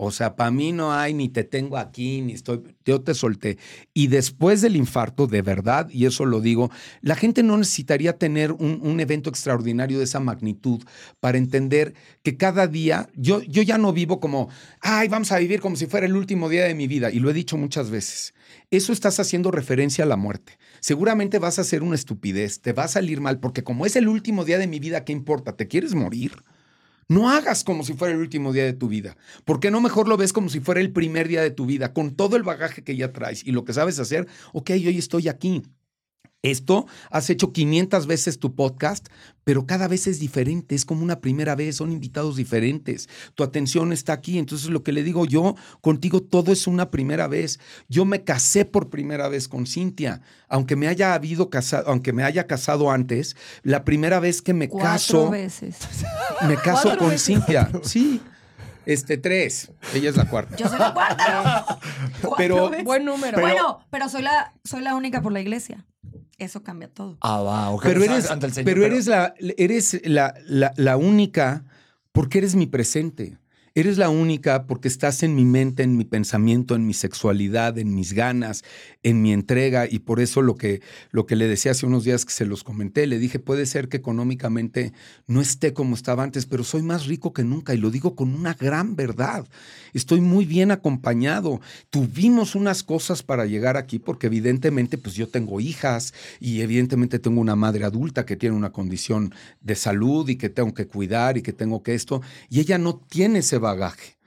O 0.04 0.10
sea, 0.10 0.36
para 0.36 0.50
mí 0.52 0.72
no 0.72 0.94
hay 0.94 1.14
ni 1.14 1.30
te 1.30 1.44
tengo 1.44 1.78
aquí, 1.78 2.22
ni 2.22 2.34
estoy, 2.34 2.64
yo 2.86 3.02
te 3.02 3.14
solté. 3.14 3.60
Y 3.94 4.08
después 4.08 4.62
del 4.62 4.76
infarto, 4.76 5.28
de 5.28 5.44
verdad, 5.44 5.90
y 5.92 6.08
eso 6.08 6.26
lo 6.26 6.42
digo, 6.42 6.72
la 7.02 7.16
gente 7.16 7.44
no 7.44 7.58
necesitaría 7.58 8.18
tener 8.18 8.52
un, 8.54 8.80
un 8.82 9.00
evento 9.00 9.30
extraordinario 9.30 10.00
de 10.00 10.06
esa 10.06 10.20
magnitud 10.20 10.82
para 11.20 11.38
entender 11.38 11.94
que 12.24 12.36
cada 12.36 12.66
día, 12.68 13.10
yo, 13.16 13.44
yo 13.44 13.62
ya 13.62 13.78
no 13.78 13.94
vivo 13.94 14.20
como, 14.20 14.50
ay, 14.80 15.08
vamos 15.08 15.32
a 15.34 15.38
vivir 15.38 15.60
como 15.60 15.76
si 15.76 15.86
fuera 15.86 16.08
el 16.08 16.16
último 16.16 16.50
día 16.50 16.64
de 16.64 16.74
mi 16.74 16.88
vida. 16.88 17.12
Y 17.12 17.20
lo 17.20 17.30
he 17.30 17.34
dicho 17.34 17.56
muchas 17.58 17.90
veces. 17.92 18.34
Eso 18.72 18.94
estás 18.94 19.20
haciendo 19.20 19.52
referencia 19.52 20.06
a 20.06 20.08
la 20.08 20.16
muerte. 20.16 20.58
Seguramente 20.82 21.38
vas 21.38 21.60
a 21.60 21.62
hacer 21.62 21.84
una 21.84 21.94
estupidez, 21.94 22.60
te 22.60 22.74
va 22.74 22.86
a 22.86 22.88
salir 22.88 23.22
mal, 23.22 23.40
porque 23.40 23.64
como 23.64 23.86
es 23.86 23.96
el 23.96 24.08
último 24.08 24.46
día 24.46 24.58
de 24.58 24.66
mi 24.66 24.80
vida, 24.80 25.06
¿qué 25.06 25.14
importa? 25.14 25.56
¿Te 25.56 25.68
quieres 25.68 25.94
morir? 25.94 26.44
No 27.08 27.30
hagas 27.30 27.64
como 27.64 27.84
si 27.84 27.94
fuera 27.94 28.16
el 28.16 28.20
último 28.20 28.52
día 28.52 28.64
de 28.64 28.74
tu 28.74 28.88
vida. 28.88 29.16
¿Por 29.46 29.60
qué 29.60 29.70
no 29.70 29.80
mejor 29.80 30.08
lo 30.08 30.18
ves 30.18 30.34
como 30.34 30.50
si 30.50 30.60
fuera 30.60 30.82
el 30.82 30.92
primer 30.92 31.28
día 31.28 31.44
de 31.44 31.52
tu 31.52 31.68
vida, 31.68 31.94
con 31.94 32.16
todo 32.16 32.36
el 32.36 32.42
bagaje 32.42 32.84
que 32.84 32.96
ya 32.96 33.14
traes 33.14 33.46
y 33.46 33.52
lo 33.52 33.64
que 33.64 33.74
sabes 33.74 34.00
hacer? 34.00 34.28
Ok, 34.54 34.72
hoy 34.72 34.98
estoy 34.98 35.28
aquí. 35.28 35.62
Esto 36.44 36.88
has 37.12 37.30
hecho 37.30 37.54
500 37.54 38.08
veces 38.08 38.40
tu 38.40 38.56
podcast, 38.56 39.08
pero 39.44 39.68
cada 39.68 39.88
vez 39.88 40.08
es 40.08 40.20
diferente, 40.20 40.74
es 40.74 40.86
como 40.86 41.04
una 41.04 41.20
primera 41.20 41.54
vez, 41.56 41.76
son 41.76 41.92
invitados 41.92 42.36
diferentes. 42.36 43.10
Tu 43.36 43.44
atención 43.44 43.94
está 43.94 44.14
aquí, 44.14 44.40
entonces 44.40 44.70
lo 44.70 44.84
que 44.84 44.92
le 44.92 45.04
digo 45.04 45.26
yo, 45.26 45.56
contigo 45.82 46.22
todo 46.22 46.52
es 46.52 46.66
una 46.66 46.90
primera 46.90 47.28
vez. 47.28 47.60
Yo 47.90 48.06
me 48.06 48.24
casé 48.24 48.66
por 48.66 48.90
primera 48.90 49.28
vez 49.30 49.48
con 49.48 49.68
Cintia, 49.68 50.22
aunque 50.48 50.76
me 50.76 50.88
haya 50.88 51.14
habido 51.14 51.50
casado, 51.52 51.88
aunque 51.88 52.12
me 52.12 52.24
haya 52.24 52.48
casado 52.48 52.90
antes, 52.90 53.36
la 53.62 53.84
primera 53.84 54.20
vez 54.20 54.42
que 54.42 54.54
me 54.56 54.68
Cuatro 54.68 54.90
caso, 54.90 55.30
veces. 55.30 55.78
me 56.48 56.56
caso 56.56 56.84
Cuatro 56.84 56.98
con 57.00 57.10
veces. 57.10 57.24
Cintia. 57.26 57.70
Sí. 57.84 58.20
Este, 58.86 59.18
tres. 59.18 59.72
Ella 59.94 60.10
es 60.10 60.18
la 60.18 60.26
cuarta. 60.28 60.56
Yo 60.56 60.68
soy 60.68 60.80
la 60.80 60.92
cuarta. 60.92 61.78
Pero-. 62.38 62.72
Buen 62.84 63.06
número. 63.06 63.40
bueno, 63.40 63.86
pero 63.92 64.10
soy 64.10 64.24
la, 64.24 64.54
soy 64.64 64.82
la 64.82 64.96
única 64.96 65.22
por 65.22 65.32
la 65.32 65.40
iglesia. 65.40 65.86
Eso 66.42 66.64
cambia 66.64 66.88
todo. 66.88 67.18
Ah, 67.22 67.40
va, 67.42 67.70
ok. 67.70 67.84
Pero 67.84 68.04
eres, 68.04 68.32
ante 68.32 68.48
el 68.48 68.54
Señor, 68.54 68.66
pero 68.66 68.84
eres, 68.86 69.06
la, 69.06 69.34
eres 69.58 70.02
la, 70.06 70.34
la- 70.48 70.74
la 70.76 70.98
única 70.98 71.64
porque 72.12 72.40
eres 72.40 72.56
mi 72.56 72.66
presente. 72.66 73.38
Eres 73.74 73.98
la 73.98 74.10
única 74.10 74.68
porque 74.68 74.90
estás 74.90 75.24
en 75.24 75.34
mi 75.34 75.46
mente, 75.46 75.84
en 75.84 75.96
mi 75.96 76.04
pensamiento, 76.04 76.76
en 76.76 76.86
mi 76.86 76.94
sexualidad, 76.94 77.78
en 77.78 77.96
mis 77.96 78.12
ganas, 78.12 78.66
en 79.02 79.22
mi 79.22 79.32
entrega. 79.32 79.88
Y 79.90 80.00
por 80.00 80.20
eso 80.20 80.42
lo 80.42 80.56
que, 80.56 80.82
lo 81.12 81.26
que 81.26 81.38
le 81.38 81.48
decía 81.48 81.72
hace 81.72 81.86
unos 81.86 82.04
días 82.04 82.26
que 82.26 82.34
se 82.34 82.46
los 82.46 82.66
comenté, 82.66 83.08
le 83.08 83.18
dije, 83.18 83.40
puede 83.40 83.66
ser 83.66 83.88
que 83.88 83.96
económicamente 83.96 84.92
no 85.26 85.40
esté 85.40 85.72
como 85.72 85.96
estaba 85.96 86.22
antes, 86.22 86.46
pero 86.48 86.66
soy 86.66 86.82
más 86.82 87.06
rico 87.06 87.32
que 87.32 87.46
nunca. 87.46 87.74
Y 87.74 87.78
lo 87.78 87.92
digo 87.92 88.14
con 88.14 88.36
una 88.36 88.56
gran 88.56 88.98
verdad. 88.98 89.48
Estoy 89.94 90.20
muy 90.20 90.44
bien 90.44 90.72
acompañado. 90.72 91.62
Tuvimos 91.90 92.56
unas 92.56 92.84
cosas 92.84 93.24
para 93.24 93.46
llegar 93.46 93.78
aquí 93.78 94.00
porque 94.00 94.28
evidentemente 94.28 94.98
pues 94.98 95.16
yo 95.16 95.30
tengo 95.30 95.62
hijas 95.62 96.14
y 96.42 96.60
evidentemente 96.60 97.20
tengo 97.20 97.40
una 97.40 97.56
madre 97.56 97.86
adulta 97.86 98.26
que 98.26 98.36
tiene 98.36 98.58
una 98.58 98.74
condición 98.74 99.34
de 99.62 99.76
salud 99.76 100.28
y 100.28 100.36
que 100.36 100.50
tengo 100.50 100.74
que 100.74 100.88
cuidar 100.88 101.38
y 101.38 101.42
que 101.42 101.54
tengo 101.54 101.84
que 101.84 101.94
esto. 101.94 102.22
Y 102.50 102.60
ella 102.60 102.78
no 102.78 102.98
tiene 102.98 103.40
ese 103.40 103.61
bagaje. 103.62 104.18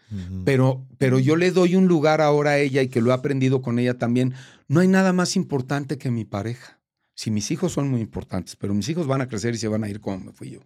Pero, 0.44 0.86
pero 0.96 1.18
yo 1.18 1.34
le 1.34 1.50
doy 1.50 1.74
un 1.74 1.88
lugar 1.88 2.20
ahora 2.20 2.50
a 2.52 2.58
ella 2.58 2.82
y 2.82 2.88
que 2.88 3.00
lo 3.00 3.10
he 3.10 3.14
aprendido 3.14 3.62
con 3.62 3.78
ella 3.80 3.98
también. 3.98 4.32
No 4.68 4.80
hay 4.80 4.86
nada 4.88 5.12
más 5.12 5.34
importante 5.34 5.98
que 5.98 6.10
mi 6.10 6.24
pareja. 6.24 6.80
Si 7.16 7.30
mis 7.30 7.50
hijos 7.50 7.72
son 7.72 7.88
muy 7.90 8.00
importantes, 8.00 8.56
pero 8.56 8.74
mis 8.74 8.88
hijos 8.88 9.06
van 9.06 9.20
a 9.20 9.28
crecer 9.28 9.54
y 9.54 9.58
se 9.58 9.68
van 9.68 9.82
a 9.84 9.88
ir 9.88 10.00
como 10.00 10.18
me 10.18 10.32
fui 10.32 10.50
yo. 10.50 10.60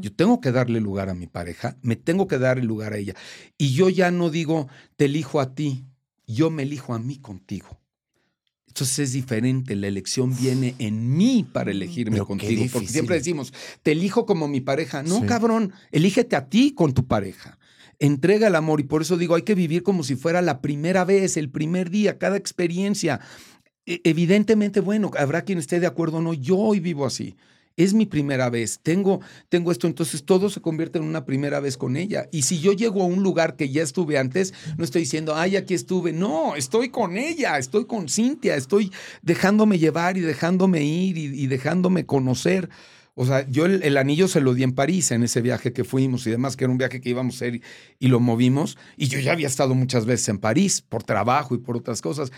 Yo 0.00 0.12
tengo 0.12 0.40
que 0.40 0.52
darle 0.52 0.80
lugar 0.80 1.08
a 1.08 1.14
mi 1.14 1.26
pareja, 1.26 1.76
me 1.82 1.96
tengo 1.96 2.26
que 2.28 2.38
darle 2.38 2.64
lugar 2.64 2.92
a 2.94 2.98
ella. 2.98 3.14
Y 3.58 3.72
yo 3.74 3.88
ya 3.88 4.10
no 4.10 4.30
digo, 4.30 4.68
te 4.96 5.06
elijo 5.06 5.40
a 5.40 5.54
ti, 5.54 5.84
yo 6.26 6.50
me 6.50 6.62
elijo 6.64 6.94
a 6.94 6.98
mí 6.98 7.18
contigo. 7.18 7.80
Entonces 8.68 8.98
es 8.98 9.12
diferente, 9.12 9.76
la 9.76 9.86
elección 9.86 10.36
viene 10.36 10.74
en 10.78 11.16
mí 11.16 11.46
para 11.50 11.70
elegirme 11.70 12.16
Pero 12.16 12.26
contigo. 12.26 12.64
Porque 12.72 12.88
siempre 12.88 13.16
decimos, 13.16 13.52
te 13.82 13.92
elijo 13.92 14.26
como 14.26 14.48
mi 14.48 14.60
pareja. 14.60 15.02
No, 15.02 15.20
Sí. 15.20 15.26
cabrón, 15.26 15.72
elígete 15.92 16.36
a 16.36 16.48
ti 16.48 16.72
con 16.74 16.92
tu 16.92 17.06
pareja. 17.06 17.58
Entrega 18.04 18.48
el 18.48 18.54
amor 18.54 18.80
y 18.80 18.84
por 18.84 19.00
eso 19.00 19.16
digo, 19.16 19.34
hay 19.34 19.42
que 19.42 19.54
vivir 19.54 19.82
como 19.82 20.02
si 20.02 20.14
fuera 20.14 20.42
la 20.42 20.60
primera 20.60 21.06
vez, 21.06 21.38
el 21.38 21.48
primer 21.48 21.88
día, 21.88 22.18
cada 22.18 22.36
experiencia. 22.36 23.18
E- 23.86 24.02
Evidentemente, 24.04 24.80
bueno, 24.80 25.10
habrá 25.18 25.40
quien 25.42 25.58
esté 25.58 25.80
de 25.80 25.86
acuerdo 25.86 26.18
o 26.18 26.20
no, 26.20 26.34
yo 26.34 26.58
hoy 26.58 26.80
vivo 26.80 27.06
así. 27.06 27.34
Es 27.78 27.94
mi 27.94 28.04
primera 28.04 28.50
vez, 28.50 28.78
tengo, 28.82 29.20
tengo 29.48 29.72
esto, 29.72 29.86
entonces 29.86 30.24
todo 30.24 30.50
se 30.50 30.60
convierte 30.60 30.98
en 30.98 31.04
una 31.04 31.24
primera 31.24 31.60
vez 31.60 31.78
con 31.78 31.96
ella. 31.96 32.28
Y 32.30 32.42
si 32.42 32.60
yo 32.60 32.74
llego 32.74 33.02
a 33.02 33.06
un 33.06 33.22
lugar 33.22 33.56
que 33.56 33.70
ya 33.70 33.82
estuve 33.82 34.18
antes, 34.18 34.52
no 34.76 34.84
estoy 34.84 35.00
diciendo, 35.00 35.34
ay, 35.34 35.56
aquí 35.56 35.72
estuve, 35.72 36.12
no, 36.12 36.56
estoy 36.56 36.90
con 36.90 37.16
ella, 37.16 37.56
estoy 37.56 37.86
con 37.86 38.10
Cintia, 38.10 38.54
estoy 38.54 38.92
dejándome 39.22 39.78
llevar 39.78 40.18
y 40.18 40.20
dejándome 40.20 40.84
ir 40.84 41.16
y, 41.16 41.24
y 41.24 41.46
dejándome 41.46 42.04
conocer. 42.04 42.68
O 43.14 43.24
sea, 43.24 43.48
yo 43.48 43.66
el, 43.66 43.82
el 43.82 43.96
anillo 43.96 44.26
se 44.26 44.40
lo 44.40 44.54
di 44.54 44.64
en 44.64 44.72
París 44.72 45.10
en 45.12 45.22
ese 45.22 45.40
viaje 45.40 45.72
que 45.72 45.84
fuimos 45.84 46.26
y 46.26 46.30
demás, 46.30 46.56
que 46.56 46.64
era 46.64 46.72
un 46.72 46.78
viaje 46.78 47.00
que 47.00 47.10
íbamos 47.10 47.34
a 47.34 47.36
hacer 47.36 47.56
y, 47.56 47.62
y 47.98 48.08
lo 48.08 48.18
movimos. 48.20 48.76
Y 48.96 49.06
yo 49.06 49.20
ya 49.20 49.32
había 49.32 49.46
estado 49.46 49.74
muchas 49.74 50.04
veces 50.04 50.28
en 50.28 50.38
París 50.38 50.82
por 50.82 51.04
trabajo 51.04 51.54
y 51.54 51.58
por 51.58 51.76
otras 51.76 52.02
cosas. 52.02 52.32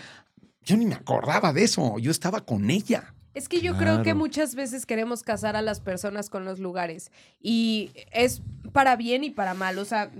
Yo 0.63 0.77
ni 0.77 0.85
me 0.85 0.95
acordaba 0.95 1.53
de 1.53 1.63
eso, 1.63 1.97
yo 1.97 2.11
estaba 2.11 2.45
con 2.45 2.69
ella. 2.69 3.15
Es 3.33 3.47
que 3.47 3.61
yo 3.61 3.77
creo 3.77 4.01
que 4.01 4.15
muchas 4.15 4.55
veces 4.55 4.87
queremos 4.87 5.21
casar 5.21 5.55
a 5.55 5.61
las 5.61 5.79
personas 5.79 6.27
con 6.27 6.43
los 6.43 6.59
lugares 6.59 7.11
y 7.39 7.91
es 8.11 8.41
para 8.71 8.95
bien 8.95 9.23
y 9.23 9.29
para 9.29 9.53
mal. 9.53 9.77
O 9.77 9.85
sea, 9.85 10.11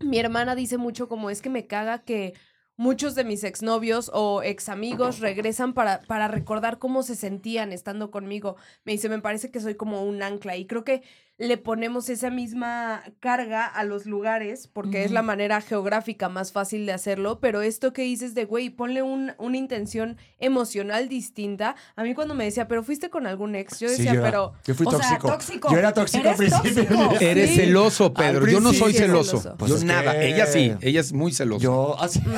mi 0.00 0.18
hermana 0.18 0.54
dice 0.54 0.76
mucho 0.76 1.08
como 1.08 1.30
es 1.30 1.40
que 1.40 1.48
me 1.48 1.66
caga 1.66 2.02
que 2.02 2.34
muchos 2.82 3.14
de 3.14 3.22
mis 3.22 3.44
exnovios 3.44 4.10
o 4.12 4.42
examigos 4.42 5.20
regresan 5.20 5.72
para, 5.72 6.00
para 6.00 6.26
recordar 6.26 6.80
cómo 6.80 7.04
se 7.04 7.14
sentían 7.14 7.70
estando 7.70 8.10
conmigo. 8.10 8.56
Me 8.84 8.90
dice, 8.90 9.08
me 9.08 9.20
parece 9.20 9.52
que 9.52 9.60
soy 9.60 9.76
como 9.76 10.04
un 10.04 10.20
ancla 10.20 10.56
y 10.56 10.66
creo 10.66 10.82
que 10.82 11.02
le 11.42 11.56
ponemos 11.58 12.08
esa 12.08 12.30
misma 12.30 13.02
carga 13.18 13.66
a 13.66 13.82
los 13.84 14.06
lugares 14.06 14.68
porque 14.72 15.02
es 15.04 15.10
la 15.10 15.22
manera 15.22 15.60
geográfica 15.60 16.28
más 16.28 16.52
fácil 16.52 16.86
de 16.86 16.92
hacerlo, 16.92 17.40
pero 17.40 17.62
esto 17.62 17.92
que 17.92 18.02
dices 18.02 18.34
de, 18.34 18.44
güey, 18.44 18.70
ponle 18.70 19.02
un- 19.02 19.32
una 19.38 19.56
intención 19.56 20.16
emocional 20.38 21.08
distinta. 21.08 21.74
A 21.96 22.04
mí 22.04 22.14
cuando 22.14 22.34
me 22.34 22.44
decía, 22.44 22.68
pero 22.68 22.84
fuiste 22.84 23.10
con 23.10 23.26
algún 23.26 23.56
ex, 23.56 23.80
yo 23.80 23.88
Sí, 23.88 23.96
decía, 23.96 24.14
yo 24.14 24.22
pero... 24.22 24.52
Yo 24.64 24.74
fui 24.74 24.86
o 24.86 24.90
sea, 24.90 25.00
tóxico. 25.00 25.28
tóxico. 25.28 25.72
Yo 25.72 25.78
era 25.78 25.92
tóxico 25.92 26.28
al 26.28 26.34
Eres 26.36 26.54
principio. 26.60 26.96
tóxico. 26.96 27.20
Eres 27.24 27.50
Sí. 27.50 27.56
celoso, 27.56 28.14
Pedro. 28.14 28.46
Yo 28.46 28.60
no 28.60 28.72
soy 28.72 28.92
celoso. 28.92 29.38
celoso. 29.38 29.56
Pues 29.58 29.70
yo 29.70 29.76
es 29.78 29.84
nada. 29.84 30.12
que- 30.12 30.28
Ella 30.28 30.46
sí. 30.46 30.72
Ella 30.80 31.00
es 31.00 31.12
muy 31.12 31.32
celosa. 31.32 31.62
Yo, 31.62 31.96
así- 32.00 32.20
Mm. 32.20 32.34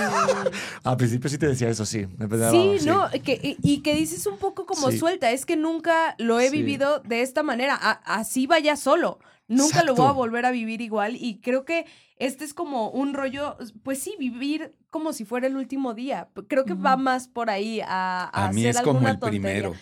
al 0.85 0.97
principio 0.97 1.29
sí 1.29 1.37
te 1.39 1.47
decía 1.47 1.69
eso, 1.69 1.85
sí. 1.85 2.07
Me 2.17 2.27
Sí, 2.51 2.87
no, 2.87 3.09
que, 3.23 3.39
y, 3.43 3.57
y 3.63 3.83
que 3.83 3.95
dices 3.95 4.27
un 4.27 4.39
poco 4.39 4.65
como 4.67 4.91
Sí. 4.91 4.99
suelta, 4.99 5.31
es 5.31 5.45
que 5.45 5.57
nunca 5.57 6.15
lo 6.19 6.41
he 6.41 6.49
Sí. 6.49 6.57
vivido 6.57 7.01
de 7.01 7.21
esta 7.23 7.43
manera, 7.43 7.79
a- 7.81 8.01
así 8.05 8.47
vaya 8.47 8.77
solo, 8.77 8.94
nunca 9.49 9.83
lo 9.85 9.95
voy 9.95 10.07
a 10.07 10.13
volver 10.13 10.47
a 10.47 10.51
vivir 10.51 10.81
igual 10.81 11.17
y 11.17 11.41
creo 11.41 11.65
que 11.65 11.87
este 12.17 12.45
es 12.45 12.55
como 12.55 12.91
un 12.91 13.13
rollo, 13.15 13.57
pues 13.83 13.99
sí, 13.99 14.15
vivir 14.19 14.75
como 14.91 15.13
si 15.13 15.25
fuera 15.25 15.47
el 15.49 15.57
último 15.57 15.95
día, 15.95 16.29
creo 16.49 16.65
que 16.65 16.75
va 16.75 16.97
más 16.97 17.29
por 17.29 17.51
ahí 17.51 17.81
a, 17.81 18.25
a, 18.33 18.49
A 18.49 18.53
mí 18.53 18.63
hacer 18.67 18.77
es 18.77 18.81
como 18.83 18.99
alguna 18.99 19.11
el 19.13 19.19
tontería. 19.19 19.41
primero. 19.41 19.75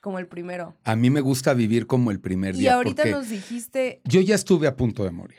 Como 0.00 0.18
el 0.20 0.26
primero. 0.28 0.76
A 0.84 0.94
mí 0.94 1.10
me 1.10 1.20
gusta 1.20 1.52
vivir 1.54 1.86
como 1.86 2.10
el 2.12 2.20
primer 2.20 2.54
Y 2.54 2.58
día. 2.58 2.74
ahorita 2.74 3.02
porque 3.02 3.10
nos 3.10 3.28
dijiste, 3.28 4.00
Yo 4.04 4.20
ya 4.20 4.34
estuve 4.36 4.66
a 4.68 4.76
punto 4.76 5.02
de 5.04 5.10
morir. 5.10 5.38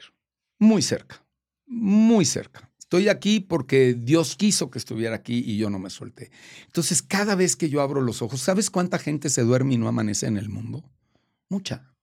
Muy 0.60 0.82
cerca. 0.82 1.24
Muy 1.66 2.26
cerca. 2.26 2.70
Estoy 2.78 3.10
aquí 3.10 3.40
porque 3.42 3.94
Dios 3.94 4.36
quiso 4.36 4.70
que 4.72 4.78
estuviera 4.80 5.16
aquí 5.16 5.44
y 5.46 5.58
yo 5.58 5.70
no 5.70 5.78
me 5.80 5.90
solté. 5.90 6.32
Entonces, 6.66 7.02
cada 7.02 7.36
vez 7.36 7.56
que 7.58 7.70
yo 7.70 7.82
abro 7.82 8.02
los 8.02 8.22
ojos, 8.22 8.40
¿sabes 8.42 8.70
cuánta 8.70 8.98
gente 8.98 9.30
se 9.30 9.42
duerme 9.44 9.74
y 9.74 9.78
no 9.78 9.88
amanece 9.90 10.26
en 10.28 10.38
el 10.38 10.48
mundo? 10.50 10.84
Mucha. 11.50 11.94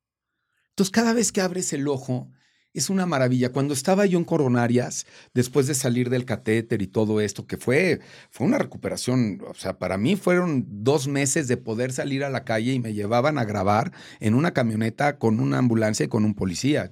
Entonces, 0.74 0.90
cada 0.90 1.12
vez 1.12 1.30
que 1.30 1.40
abres 1.40 1.72
el 1.72 1.86
ojo, 1.86 2.28
es 2.72 2.90
una 2.90 3.06
maravilla. 3.06 3.52
Cuando 3.52 3.72
estaba 3.72 4.06
yo 4.06 4.18
en 4.18 4.24
coronarias, 4.24 5.06
después 5.32 5.68
de 5.68 5.74
salir 5.74 6.10
del 6.10 6.24
catéter 6.24 6.82
y 6.82 6.88
todo 6.88 7.20
esto, 7.20 7.46
que 7.46 7.56
fue, 7.56 8.00
fue 8.30 8.44
una 8.44 8.58
recuperación, 8.58 9.40
o 9.48 9.54
sea, 9.54 9.78
para 9.78 9.96
mí 9.96 10.16
fueron 10.16 10.66
dos 10.68 11.06
meses 11.06 11.46
de 11.46 11.56
poder 11.56 11.92
salir 11.92 12.24
a 12.24 12.30
la 12.30 12.44
calle 12.44 12.72
y 12.72 12.80
me 12.80 12.92
llevaban 12.92 13.38
a 13.38 13.44
grabar 13.44 13.92
en 14.18 14.34
una 14.34 14.52
camioneta 14.52 15.18
con 15.18 15.38
una 15.38 15.58
ambulancia 15.58 16.06
y 16.06 16.08
con 16.08 16.24
un 16.24 16.34
policía. 16.34 16.90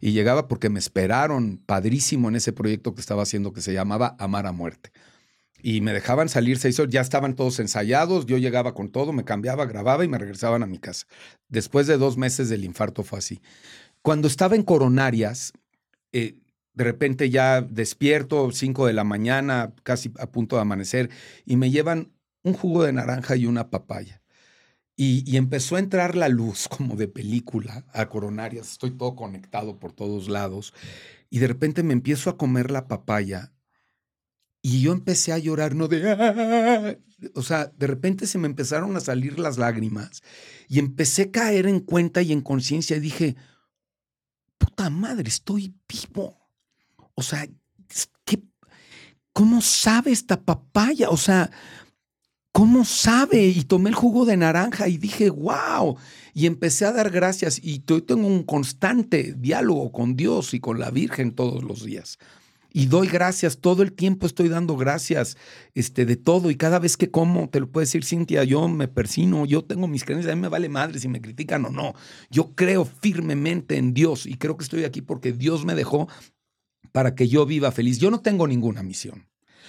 Y 0.00 0.10
llegaba 0.10 0.48
porque 0.48 0.68
me 0.68 0.80
esperaron 0.80 1.58
padrísimo 1.64 2.28
en 2.28 2.34
ese 2.34 2.52
proyecto 2.52 2.92
que 2.94 3.00
estaba 3.00 3.22
haciendo 3.22 3.52
que 3.52 3.62
se 3.62 3.72
llamaba 3.72 4.16
Amar 4.18 4.46
a 4.48 4.52
Muerte. 4.52 4.90
Y 5.62 5.80
me 5.80 5.92
dejaban 5.92 6.28
salir 6.28 6.58
seis 6.58 6.78
horas, 6.80 6.92
ya 6.92 7.00
estaban 7.00 7.34
todos 7.36 7.60
ensayados, 7.60 8.26
yo 8.26 8.36
llegaba 8.36 8.74
con 8.74 8.90
todo, 8.90 9.12
me 9.12 9.24
cambiaba, 9.24 9.64
grababa 9.64 10.04
y 10.04 10.08
me 10.08 10.18
regresaban 10.18 10.62
a 10.62 10.66
mi 10.66 10.78
casa. 10.78 11.06
Después 11.48 11.86
de 11.86 11.96
dos 11.96 12.16
meses 12.16 12.48
del 12.48 12.64
infarto 12.64 13.04
fue 13.04 13.20
así. 13.20 13.40
Cuando 14.02 14.26
estaba 14.26 14.56
en 14.56 14.64
coronarias, 14.64 15.52
eh, 16.12 16.36
de 16.74 16.84
repente 16.84 17.30
ya 17.30 17.62
despierto, 17.62 18.50
5 18.50 18.86
de 18.86 18.92
la 18.92 19.04
mañana, 19.04 19.72
casi 19.84 20.12
a 20.18 20.26
punto 20.26 20.56
de 20.56 20.62
amanecer, 20.62 21.10
y 21.44 21.56
me 21.56 21.70
llevan 21.70 22.12
un 22.42 22.54
jugo 22.54 22.82
de 22.82 22.92
naranja 22.92 23.36
y 23.36 23.46
una 23.46 23.70
papaya. 23.70 24.20
Y 24.94 25.36
empezó 25.36 25.76
a 25.76 25.78
entrar 25.80 26.14
la 26.14 26.28
luz 26.28 26.68
como 26.68 26.94
de 26.94 27.08
película 27.08 27.84
a 27.92 28.08
coronarias. 28.08 28.72
Estoy 28.72 28.92
todo 28.92 29.16
conectado 29.16 29.80
por 29.80 29.92
todos 29.92 30.28
lados. 30.28 30.74
Y 31.28 31.38
de 31.38 31.48
repente 31.48 31.82
me 31.82 31.92
empiezo 31.92 32.30
a 32.30 32.36
comer 32.36 32.70
la 32.70 32.86
papaya. 32.86 33.52
Y 34.62 34.80
yo 34.80 34.92
empecé 34.92 35.32
a 35.32 35.38
llorar, 35.38 35.74
no 35.74 35.88
de... 35.88 36.08
"Ah". 36.10 36.96
O 37.34 37.42
sea, 37.42 37.66
de 37.76 37.86
repente 37.86 38.26
se 38.26 38.38
me 38.38 38.46
empezaron 38.46 38.96
a 38.96 39.00
salir 39.00 39.38
las 39.38 39.58
lágrimas. 39.58 40.22
Y 40.68 40.78
empecé 40.78 41.22
a 41.22 41.30
caer 41.30 41.66
en 41.66 41.80
cuenta 41.80 42.22
y 42.22 42.32
en 42.32 42.40
conciencia. 42.40 42.96
Y 42.96 43.00
dije, 43.00 43.36
puta 44.58 44.88
madre, 44.90 45.28
estoy 45.28 45.74
vivo. 45.88 46.38
O 47.14 47.22
sea, 47.22 47.46
¿qué, 48.24 48.42
¿cómo 49.32 49.60
sabe 49.60 50.12
esta 50.12 50.40
papaya? 50.40 51.10
O 51.10 51.16
sea, 51.16 51.50
¿cómo 52.52 52.84
sabe? 52.84 53.46
Y 53.48 53.64
tomé 53.64 53.90
el 53.90 53.96
jugo 53.96 54.24
de 54.24 54.36
naranja 54.36 54.88
y 54.88 54.98
dije, 54.98 55.30
wow. 55.30 55.96
Y 56.34 56.46
empecé 56.46 56.84
a 56.86 56.92
dar 56.92 57.10
gracias 57.10 57.60
y 57.62 57.80
tengo 57.80 58.26
un 58.26 58.44
constante 58.44 59.34
diálogo 59.36 59.92
con 59.92 60.16
Dios 60.16 60.54
y 60.54 60.60
con 60.60 60.78
la 60.78 60.90
Virgen 60.90 61.34
todos 61.34 61.62
los 61.62 61.84
días. 61.84 62.18
Y 62.72 62.86
doy 62.86 63.08
gracias, 63.08 63.58
todo 63.58 63.82
el 63.82 63.92
tiempo 63.92 64.26
estoy 64.26 64.48
dando 64.48 64.76
gracias 64.76 65.36
este, 65.74 66.06
de 66.06 66.16
todo. 66.16 66.50
Y 66.50 66.56
cada 66.56 66.78
vez 66.78 66.96
que 66.96 67.10
como, 67.10 67.48
te 67.48 67.60
lo 67.60 67.70
puede 67.70 67.86
decir 67.86 68.04
Cintia, 68.04 68.44
yo 68.44 68.68
me 68.68 68.88
persino, 68.88 69.44
yo 69.44 69.62
tengo 69.62 69.88
mis 69.88 70.04
creencias, 70.04 70.32
a 70.32 70.36
mí 70.36 70.42
me 70.42 70.48
vale 70.48 70.68
madre 70.68 70.98
si 70.98 71.08
me 71.08 71.20
critican 71.20 71.64
o 71.66 71.70
no. 71.70 71.94
Yo 72.30 72.54
creo 72.54 72.84
firmemente 72.84 73.76
en 73.76 73.94
Dios 73.94 74.26
y 74.26 74.36
creo 74.36 74.56
que 74.56 74.64
estoy 74.64 74.84
aquí 74.84 75.02
porque 75.02 75.32
Dios 75.32 75.64
me 75.64 75.74
dejó 75.74 76.08
para 76.92 77.14
que 77.14 77.28
yo 77.28 77.46
viva 77.46 77.72
feliz. 77.72 77.98
Yo 77.98 78.10
no 78.10 78.20
tengo 78.20 78.46
ninguna 78.46 78.82
misión. 78.82 79.26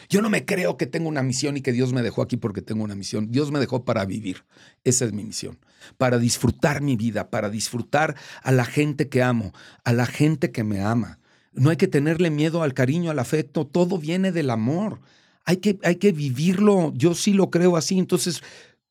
Yo 0.10 0.22
no 0.22 0.30
me 0.30 0.45
creo 0.45 0.78
que 0.78 0.86
tengo 0.86 1.08
una 1.08 1.24
misión 1.24 1.58
y 1.58 1.62
que 1.62 1.72
Dios 1.72 1.93
me 1.93 2.01
dejó 2.01 2.22
aquí 2.22 2.38
porque 2.38 2.62
tengo 2.62 2.84
una 2.84 2.95
misión. 2.95 3.32
Dios 3.32 3.51
me 3.51 3.60
dejó 3.60 3.86
para 3.86 4.06
vivir. 4.06 4.45
Esa 4.84 5.06
es 5.06 5.14
mi 5.14 5.24
misión. 5.24 5.60
Para 5.97 6.18
disfrutar 6.18 6.82
mi 6.82 6.95
vida, 6.95 7.30
para 7.30 7.49
disfrutar 7.49 8.16
a 8.41 8.51
la 8.51 8.66
gente 8.66 9.10
que 9.10 9.22
amo, 9.22 9.54
a 9.84 9.93
la 9.93 10.06
gente 10.06 10.51
que 10.51 10.64
me 10.64 10.82
ama. 10.82 11.20
No 11.54 11.70
hay 11.70 11.78
que 11.78 11.88
tenerle 11.88 12.30
miedo 12.30 12.64
al 12.64 12.74
cariño, 12.74 13.12
al 13.12 13.20
afecto. 13.20 13.66
Todo 13.66 13.97
viene 13.97 14.32
del 14.32 14.49
amor. 14.49 14.99
Hay 15.45 15.58
que, 15.58 15.80
hay 15.84 15.97
que 15.97 16.12
vivirlo. 16.12 16.93
Yo 16.95 17.14
sí 17.14 17.34
lo 17.34 17.49
creo 17.49 17.78
así. 17.78 17.99
Entonces 17.99 18.41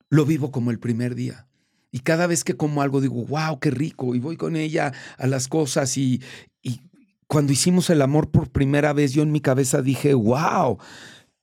lo 0.09 0.25
vivo 0.25 0.51
como 0.51 0.71
el 0.71 0.79
primer 0.79 1.15
día. 1.15 1.47
Y 1.91 1.99
cada 1.99 2.25
vez 2.25 2.43
que 2.43 2.55
como 2.55 2.81
algo 2.81 3.01
digo, 3.01 3.25
wow, 3.25 3.59
qué 3.59 3.69
rico. 3.69 4.15
Y 4.15 4.19
voy 4.19 4.37
con 4.37 4.55
ella 4.55 4.93
a 5.17 5.27
las 5.27 5.47
cosas 5.47 5.97
y, 5.97 6.21
y 6.61 6.81
cuando 7.27 7.53
hicimos 7.53 7.89
el 7.89 8.01
amor 8.01 8.31
por 8.31 8.49
primera 8.49 8.93
vez, 8.93 9.13
yo 9.13 9.23
en 9.23 9.31
mi 9.31 9.41
cabeza 9.41 9.81
dije, 9.81 10.13
wow, 10.13 10.79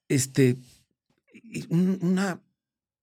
este, 0.09 0.57
una 1.69 2.41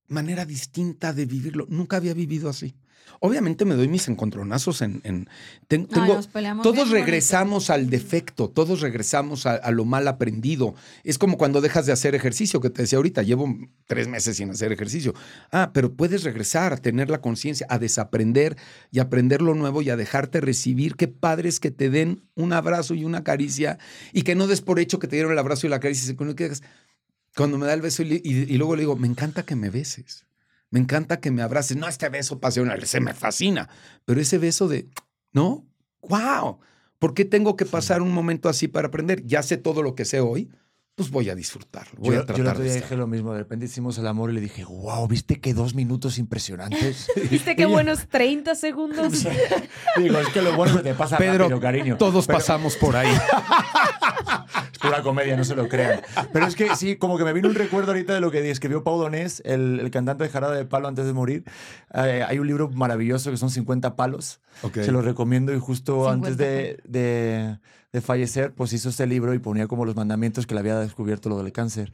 manera 0.08 0.46
distinta 0.46 1.14
de 1.14 1.26
vivirlo. 1.26 1.66
Nunca 1.70 1.98
había 1.98 2.14
vivido 2.14 2.50
así. 2.50 2.76
Obviamente 3.20 3.66
me 3.66 3.76
doy 3.76 3.88
mis 3.88 4.08
encontronazos 4.08 4.82
en... 4.82 5.02
en- 5.04 5.28
ten- 5.68 5.82
Ay, 5.82 5.88
tengo, 6.02 6.14
todos 6.64 6.90
regresamos 7.06 7.70
al 7.70 7.90
defecto, 7.90 8.50
todos 8.50 8.82
regresamos 8.82 9.46
a, 9.46 9.56
a 9.56 9.72
lo 9.72 9.86
mal 9.86 10.08
aprendido. 10.08 10.76
Es 11.04 11.18
como 11.18 11.38
cuando 11.38 11.62
dejas 11.62 11.86
de 11.86 11.92
hacer 11.94 12.14
ejercicio, 12.16 12.62
que 12.62 12.70
te 12.70 12.84
decía 12.84 12.98
ahorita, 12.98 13.24
llevo 13.24 13.56
tres 13.88 14.08
meses 14.08 14.38
sin 14.38 14.50
hacer 14.52 14.72
ejercicio. 14.72 15.14
Ah, 15.52 15.72
pero 15.74 15.94
puedes 15.94 16.24
regresar 16.24 16.74
a 16.74 16.78
tener 16.78 17.10
la 17.10 17.22
conciencia, 17.22 17.66
a 17.70 17.80
desaprender 17.80 18.56
y 18.92 19.00
aprender 19.00 19.42
lo 19.42 19.56
nuevo 19.56 19.82
y 19.82 19.90
a 19.90 19.96
dejarte 19.98 20.40
recibir. 20.42 20.96
Qué 20.96 21.08
padres 21.08 21.60
que 21.60 21.72
te 21.72 21.90
den 21.90 22.24
un 22.36 22.54
abrazo 22.54 22.94
y 22.94 23.04
una 23.04 23.24
caricia 23.24 23.80
y 24.14 24.22
que 24.22 24.36
no 24.36 24.46
des 24.48 24.62
por 24.62 24.80
hecho 24.80 25.00
que 25.00 25.08
te 25.08 25.16
dieron 25.16 25.32
el 25.32 25.40
abrazo 25.40 25.66
y 25.66 25.70
la 25.72 25.80
caricia. 25.80 26.16
Cuando 27.36 27.58
me 27.58 27.66
da 27.66 27.74
el 27.74 27.82
beso 27.82 28.04
y- 28.04 28.22
y 28.24 28.58
luego 28.58 28.76
le 28.76 28.82
digo, 28.84 28.96
me 28.96 29.08
encanta 29.08 29.44
que 29.44 29.56
me 29.56 29.70
beses. 29.70 30.27
Me 30.70 30.80
encanta 30.80 31.20
que 31.20 31.32
me 31.32 31.42
abraces. 31.42 31.78
No, 31.78 31.88
este 31.88 32.10
beso 32.10 32.40
pasional, 32.40 32.86
se 32.86 33.00
me 33.00 33.14
fascina. 33.14 33.70
Pero 34.06 34.20
ese 34.20 34.38
beso 34.38 34.68
de, 34.68 34.88
¿no? 35.32 35.66
¡Wow! 36.02 36.60
¿Por 37.00 37.14
qué 37.14 37.26
tengo 37.26 37.56
que 37.56 37.66
pasar 37.66 38.02
un 38.02 38.12
momento 38.12 38.50
así 38.50 38.68
para 38.68 38.88
aprender? 38.88 39.24
Ya 39.26 39.44
sé 39.44 39.58
todo 39.58 39.84
lo 39.84 39.96
que 39.96 40.06
sé 40.06 40.20
hoy, 40.20 40.50
pues 40.98 41.12
voy 41.12 41.30
a 41.30 41.36
disfrutarlo. 41.36 41.92
Voy 42.00 42.08
Yo, 42.08 42.12
a 42.14 42.16
yo 42.16 42.20
el 42.22 42.26
tratar 42.26 42.48
otro 42.54 42.64
de 42.64 42.72
día 42.72 42.82
dije 42.82 42.98
lo 42.98 43.06
mismo. 43.06 43.32
De 43.32 43.38
repente 43.38 43.66
hicimos 43.66 44.00
el 44.00 44.08
amor 44.08 44.32
y 44.32 44.34
le 44.34 44.42
dije, 44.42 44.66
wow, 44.66 45.08
¿viste 45.08 45.40
qué 45.40 45.54
dos 45.54 45.76
minutos 45.76 46.18
impresionantes? 46.18 47.08
¿Viste 47.30 47.56
qué 47.56 47.68
buenos 47.68 48.08
30 48.08 48.56
segundos? 48.56 49.14
Digo, 49.98 50.18
es 50.18 50.28
que 50.30 50.42
lo 50.42 50.56
bueno 50.56 50.72
es 50.74 50.78
que 50.82 50.90
te 50.90 50.96
pasa 50.96 51.18
Pedro, 51.20 51.44
rápido, 51.44 51.60
cariño. 51.60 51.98
todos 51.98 52.26
Pero- 52.26 52.40
pasamos 52.40 52.76
por 52.78 52.96
ahí. 52.96 53.08
Es 54.72 54.80
pura 54.80 55.02
comedia, 55.02 55.36
no 55.36 55.44
se 55.44 55.56
lo 55.56 55.68
crean. 55.68 56.02
Pero 56.34 56.46
es 56.46 56.56
que 56.56 56.76
sí, 56.76 56.98
como 56.98 57.18
que 57.18 57.24
me 57.24 57.34
vino 57.34 57.50
un 57.50 57.56
recuerdo 57.56 57.92
ahorita 57.92 58.14
de 58.14 58.20
lo 58.22 58.30
que 58.30 58.48
escribió 58.52 58.84
Pau 58.84 59.00
Donés, 59.00 59.42
el, 59.46 59.80
el 59.80 59.90
cantante 59.90 60.24
de 60.24 60.30
Jarada 60.30 60.54
de 60.56 60.66
Palo 60.66 60.88
antes 60.88 61.06
de 61.06 61.14
morir. 61.14 61.44
Eh, 61.96 62.24
hay 62.28 62.38
un 62.38 62.46
libro 62.48 62.70
maravilloso 62.70 63.32
que 63.32 63.38
son 63.38 63.50
50 63.50 63.96
palos. 63.96 64.40
Ok. 64.62 64.76
Se 64.82 64.92
lo 64.92 65.02
recomiendo 65.02 65.52
y 65.54 65.60
justo 65.60 65.94
50 66.12 66.14
antes 66.14 66.38
de, 66.38 66.80
de- 66.84 67.58
de 67.94 68.02
fallecer, 68.02 68.54
pues 68.54 68.74
hizo 68.74 68.90
este 68.90 69.08
libro 69.08 69.34
y 69.34 69.40
ponía 69.40 69.68
como 69.68 69.86
los 69.86 69.96
mandamientos 69.96 70.46
que 70.46 70.54
le 70.54 70.60
había 70.60 70.78
descubierto 70.80 71.30
lo 71.30 71.42
del 71.42 71.52
cáncer. 71.52 71.94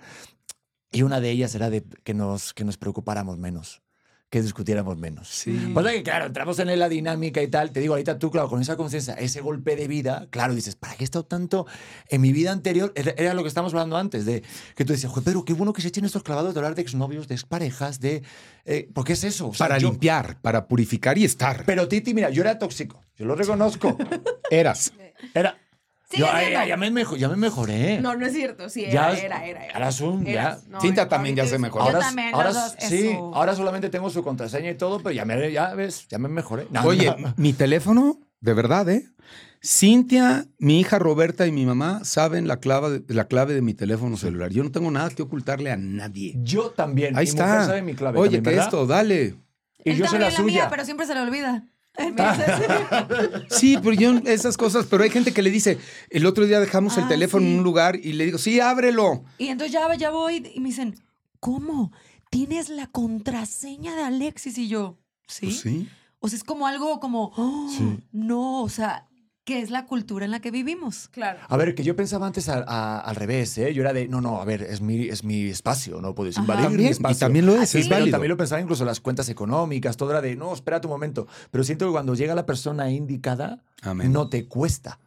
Y 0.92 1.02
una 1.04 1.20
de 1.20 1.30
ellas 1.32 1.56
era 1.56 1.70
de 1.70 1.84
que 2.04 2.14
nos, 2.14 2.54
que 2.54 2.64
nos 2.66 2.78
preocupáramos 2.78 3.38
menos, 3.40 3.82
que 4.30 4.42
discutiéramos 4.42 4.98
menos. 4.98 5.28
Sí. 5.28 5.72
Pasa 5.74 5.92
que, 5.92 6.04
claro, 6.04 6.26
entramos 6.26 6.58
en 6.60 6.78
la 6.80 6.90
dinámica 6.90 7.42
y 7.42 7.48
tal. 7.48 7.72
Te 7.72 7.80
digo, 7.80 7.94
ahorita 7.94 8.18
tú, 8.20 8.30
claro, 8.32 8.50
con 8.50 8.62
esa 8.62 8.76
conciencia, 8.76 9.14
ese 9.16 9.42
golpe 9.42 9.76
de 9.76 9.88
vida, 9.88 10.28
claro, 10.30 10.54
dices, 10.56 10.76
¿para 10.76 10.96
qué 10.96 11.04
he 11.04 11.06
estado 11.06 11.26
tanto 11.26 11.66
en 12.10 12.22
mi 12.22 12.32
vida 12.32 12.52
anterior? 12.52 12.92
Era, 12.96 13.34
lo 13.36 13.42
que 13.44 13.48
estábamos 13.48 13.74
hablando 13.74 13.98
antes, 13.98 14.26
de 14.26 14.44
que 14.76 14.86
tú 14.86 14.94
decías, 14.94 15.12
joder, 15.12 15.26
Pedro, 15.26 15.46
qué 15.46 15.54
bueno 15.54 15.74
que 15.74 15.82
se 15.84 15.88
echen 15.88 16.06
estos 16.06 16.22
clavados 16.24 16.54
de 16.54 16.60
hablar 16.60 16.76
de 16.76 16.82
exnovios, 16.84 17.28
de 17.28 17.36
exparejas, 17.36 18.00
de. 18.00 18.24
Eh, 18.66 18.90
¿Por 18.94 19.04
qué 19.04 19.14
es 19.14 19.24
eso? 19.24 19.50
O 19.50 19.54
sea, 19.54 19.68
Para 19.68 19.80
yo- 19.80 19.90
limpiar, 19.90 20.40
para 20.42 20.68
purificar 20.68 21.18
y 21.18 21.24
estar. 21.26 21.64
Pero 21.66 21.88
Titi, 21.88 22.14
mira, 22.14 22.30
yo 22.32 22.42
era 22.42 22.58
tóxico, 22.60 23.04
yo 23.16 23.26
lo 23.26 23.36
reconozco. 23.36 23.96
Eras. 24.52 24.94
Era. 25.34 25.58
Yo, 26.18 26.28
ay, 26.32 26.68
ya, 26.68 26.78
me, 26.78 26.92
mejo- 26.92 27.16
ya 27.16 27.30
me 27.30 27.36
mejoré. 27.36 28.00
No, 28.02 28.16
no 28.16 28.26
es 28.26 28.34
cierto. 28.34 28.70
Sí, 28.70 28.82
Ya 28.92 29.10
era, 29.10 29.14
es- 29.14 29.24
era, 29.24 29.46
era. 29.46 29.66
era. 29.66 29.74
Ahora 29.76 29.90
un- 30.12 30.26
ya. 30.26 30.32
Eras, 30.32 30.68
no, 30.68 30.82
Cinta 30.82 31.08
también 31.10 31.36
ya 31.36 31.44
ahorita 31.44 31.50
se 31.52 31.56
es- 31.56 31.62
mejoró. 31.62 31.86
Yo 31.86 31.90
Ahora, 31.92 32.00
también, 32.06 32.32
los 32.32 32.40
ahora 32.40 32.54
dos, 32.54 32.76
sí, 32.80 33.08
eso. 33.10 33.32
ahora 33.36 33.56
solamente 33.56 33.90
tengo 33.90 34.10
su 34.10 34.24
contraseña 34.24 34.70
y 34.72 34.76
todo, 34.76 35.00
pero 35.00 35.12
ya 35.12 35.26
me, 35.26 35.52
ya 35.52 35.74
ves, 35.74 36.08
ya 36.10 36.18
me 36.20 36.28
mejoré. 36.30 36.68
No, 36.72 36.82
Oye, 36.84 37.14
no. 37.18 37.34
mi 37.38 37.54
teléfono, 37.54 38.20
de 38.42 38.54
verdad, 38.54 38.90
¿eh? 38.90 39.06
Cintia, 39.66 40.46
mi 40.60 40.82
hija 40.82 41.00
Roberta 41.00 41.48
y 41.48 41.52
mi 41.54 41.66
mamá 41.66 42.02
saben 42.04 42.48
la 42.50 42.58
clave, 42.60 43.00
de, 43.00 43.14
la 43.14 43.26
clave 43.30 43.54
de 43.54 43.62
mi 43.62 43.74
teléfono 43.74 44.18
celular. 44.18 44.52
Yo 44.52 44.62
no 44.62 44.72
tengo 44.72 44.92
nada 44.92 45.10
que 45.10 45.22
ocultarle 45.22 45.72
a 45.72 45.78
nadie. 45.78 46.34
Yo 46.44 46.72
también. 46.72 47.18
Ahí 47.18 47.28
mi 47.28 47.32
mujer 47.32 47.46
está. 47.48 47.66
sabe 47.68 47.82
mi 47.82 47.94
clave 47.94 48.20
Oye, 48.20 48.26
también, 48.40 48.44
que 48.44 48.50
¿verdad? 48.50 48.66
esto, 48.66 48.86
dale. 48.86 49.36
Y 49.86 49.92
Él 49.92 49.98
yo 49.98 50.06
sé 50.08 50.20
la 50.20 50.26
también 50.28 50.32
suya. 50.36 50.62
mía, 50.64 50.68
pero 50.70 50.84
siempre 50.84 51.06
se 51.06 51.14
le 51.16 51.22
olvida. 51.22 51.64
Sí, 53.50 53.78
pero 53.82 53.94
yo 53.94 54.12
esas 54.26 54.58
cosas, 54.58 54.88
pero 54.90 55.04
hay 55.04 55.10
gente 55.10 55.32
que 55.34 55.42
le 55.42 55.52
dice, 55.52 55.78
el 56.10 56.26
otro 56.26 56.46
día 56.46 56.60
dejamos 56.60 56.98
el 56.98 57.04
Ah, 57.06 57.08
teléfono 57.08 57.46
en 57.46 57.52
sí. 57.54 57.58
un 57.60 57.64
lugar 57.64 57.96
y 57.96 58.14
le 58.14 58.26
digo, 58.26 58.38
sí, 58.38 58.60
ábrelo. 58.60 59.24
Y 59.38 59.48
entonces 59.48 59.72
ya, 59.74 59.94
ya 59.96 60.10
voy 60.12 60.52
y 60.56 60.60
me 60.60 60.70
dicen, 60.70 60.96
¿cómo? 61.40 61.92
¿Tienes 62.30 62.70
la 62.70 62.88
contraseña 62.88 63.96
de 63.96 64.04
Alexis? 64.04 64.58
Y 64.58 64.68
yo, 64.68 64.98
¿sí? 65.28 65.46
Pues 65.48 65.60
sí. 65.60 65.88
O 66.20 66.28
sea, 66.30 66.38
es 66.38 66.44
como 66.44 66.66
algo 66.68 67.00
como, 67.00 67.32
"Oh, 67.36 67.70
Sí. 67.70 68.00
no, 68.12 68.62
o 68.64 68.70
sea, 68.70 69.08
que 69.46 69.60
es 69.62 69.70
la 69.72 69.86
cultura 69.86 70.24
en 70.24 70.32
la 70.32 70.40
que 70.40 70.52
vivimos. 70.52 71.10
Claro. 71.10 71.40
A 71.50 71.58
ver, 71.58 71.76
que 71.76 71.84
yo 71.84 71.96
pensaba 71.98 72.26
antes 72.28 72.48
a- 72.48 72.64
a- 72.66 73.00
al 73.00 73.16
revés, 73.18 73.58
¿eh? 73.58 73.74
Yo 73.74 73.82
era 73.82 73.92
de, 73.92 74.08
no, 74.08 74.22
no, 74.22 74.42
a 74.42 74.46
ver, 74.46 74.62
es 74.64 74.80
mi, 74.80 75.08
es 75.10 75.24
mi 75.26 75.48
espacio, 75.48 76.00
no 76.02 76.16
puedes 76.16 76.38
Ajá. 76.38 76.44
invadir 76.44 76.62
mi 76.64 76.68
También, 76.70 76.88
y 76.88 76.92
espacio. 76.92 77.20
también 77.20 77.46
lo 77.46 77.56
es, 77.62 77.70
Sí, 77.70 77.80
es 77.80 77.88
pero 77.88 78.00
válido. 78.00 78.16
También 78.16 78.30
lo 78.30 78.38
pensaba 78.38 78.62
incluso 78.62 78.86
las 78.86 79.02
cuentas 79.02 79.28
económicas, 79.28 79.98
todo 79.98 80.12
era 80.12 80.22
de, 80.22 80.38
no, 80.38 80.54
espérate 80.54 80.88
un 80.88 80.92
momento. 80.94 81.28
Pero 81.52 81.64
siento 81.66 81.86
que 81.86 81.92
cuando 81.92 82.16
llega 82.16 82.36
la 82.36 82.46
persona 82.46 82.90
indicada, 82.90 83.62
Amén. 83.82 84.14
no 84.14 84.30
te 84.30 84.46
cuesta. 84.48 85.00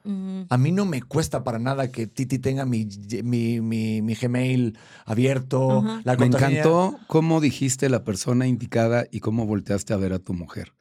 A 0.51 0.59
mí 0.59 0.71
no 0.71 0.85
me 0.85 1.01
cuesta 1.03 1.43
para 1.43 1.59
nada 1.59 1.91
que 1.91 2.07
Titi 2.07 2.39
tenga 2.39 2.67
mi, 2.67 2.87
mi, 3.23 3.61
mi, 3.63 4.03
mi 4.03 4.15
Gmail 4.15 4.77
abierto. 5.07 5.79
Ajá. 5.81 6.03
La 6.05 6.15
Me 6.17 6.27
encantó 6.27 6.99
cómo 7.07 7.41
dijiste 7.41 7.89
la 7.89 8.05
persona 8.05 8.47
indicada 8.47 9.07
y 9.11 9.21
cómo 9.21 9.47
volteaste 9.47 9.95
a 9.95 9.97
ver 9.97 10.13
a 10.13 10.19
tu 10.19 10.35
mujer. 10.35 10.73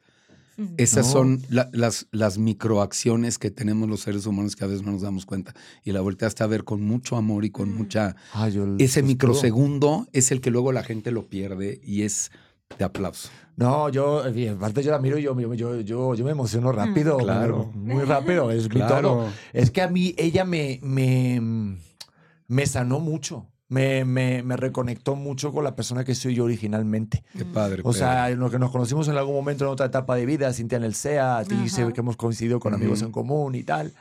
Esas 0.78 1.06
No. 1.06 1.12
son 1.12 1.42
la- 1.50 1.68
las, 1.72 2.06
las 2.12 2.38
microacciones 2.38 3.38
que 3.38 3.50
tenemos 3.50 3.88
los 3.88 4.00
seres 4.00 4.24
humanos 4.26 4.56
que 4.56 4.64
a 4.64 4.68
veces 4.68 4.82
no 4.84 4.92
nos 4.92 5.02
damos 5.02 5.26
cuenta. 5.26 5.54
Y 5.84 5.92
la 5.92 6.00
volteaste 6.00 6.42
a 6.44 6.46
ver 6.46 6.64
con 6.64 6.82
mucho 6.82 7.16
amor 7.16 7.44
y 7.44 7.50
con 7.50 7.74
mucha... 7.74 8.16
Ay, 8.32 8.52
yo- 8.52 8.64
Ese 8.78 9.00
pues, 9.00 9.04
microsegundo 9.08 10.06
es 10.12 10.30
el 10.32 10.40
que 10.40 10.50
luego 10.50 10.72
la 10.72 10.82
gente 10.82 11.10
lo 11.10 11.26
pierde 11.28 11.80
y 11.84 12.02
es 12.02 12.30
de 12.78 12.84
aplauso. 12.84 13.28
No, 13.56 13.88
yo, 13.88 14.22
aparte 14.52 14.82
yo 14.82 14.90
la 14.90 14.98
miro 14.98 15.18
y 15.18 15.22
yo, 15.22 15.38
yo, 15.38 15.54
yo, 15.54 15.80
yo, 15.80 16.14
yo 16.14 16.24
me 16.24 16.30
emociono 16.32 16.72
rápido. 16.72 17.16
Claro. 17.18 17.70
Muy 17.74 18.04
rápido, 18.04 18.50
es 18.50 18.64
mi 18.68 18.76
Claro. 18.76 19.28
Es 19.52 19.70
que 19.70 19.82
a 19.82 19.88
mí 19.88 20.14
ella 20.18 20.44
me, 20.44 20.78
me, 20.82 21.78
me 22.48 22.66
sanó 22.66 23.00
mucho. 23.00 23.46
Me, 23.68 24.04
me, 24.04 24.44
me 24.44 24.56
reconectó 24.56 25.16
mucho 25.16 25.52
con 25.52 25.64
la 25.64 25.74
persona 25.74 26.04
que 26.04 26.14
soy 26.14 26.34
yo 26.36 26.44
originalmente. 26.44 27.24
Qué 27.36 27.44
padre. 27.44 27.82
O 27.84 27.92
sea, 27.92 28.30
en 28.30 28.38
lo 28.38 28.48
que 28.50 28.58
nos 28.60 28.70
conocimos 28.70 29.08
en 29.08 29.16
algún 29.16 29.34
momento 29.34 29.64
en 29.64 29.70
otra 29.70 29.86
etapa 29.86 30.14
de 30.14 30.24
vida, 30.24 30.52
Cintia 30.52 30.76
en 30.76 30.84
el 30.84 30.94
SEA, 30.94 31.38
a 31.38 31.44
ti 31.44 31.54
Ajá. 31.56 31.68
sé 31.68 31.92
que 31.92 32.00
hemos 32.00 32.16
coincidido 32.16 32.60
con 32.60 32.74
amigos 32.74 33.02
en 33.02 33.10
común 33.10 33.54
y 33.56 33.64
tal. 33.64 33.92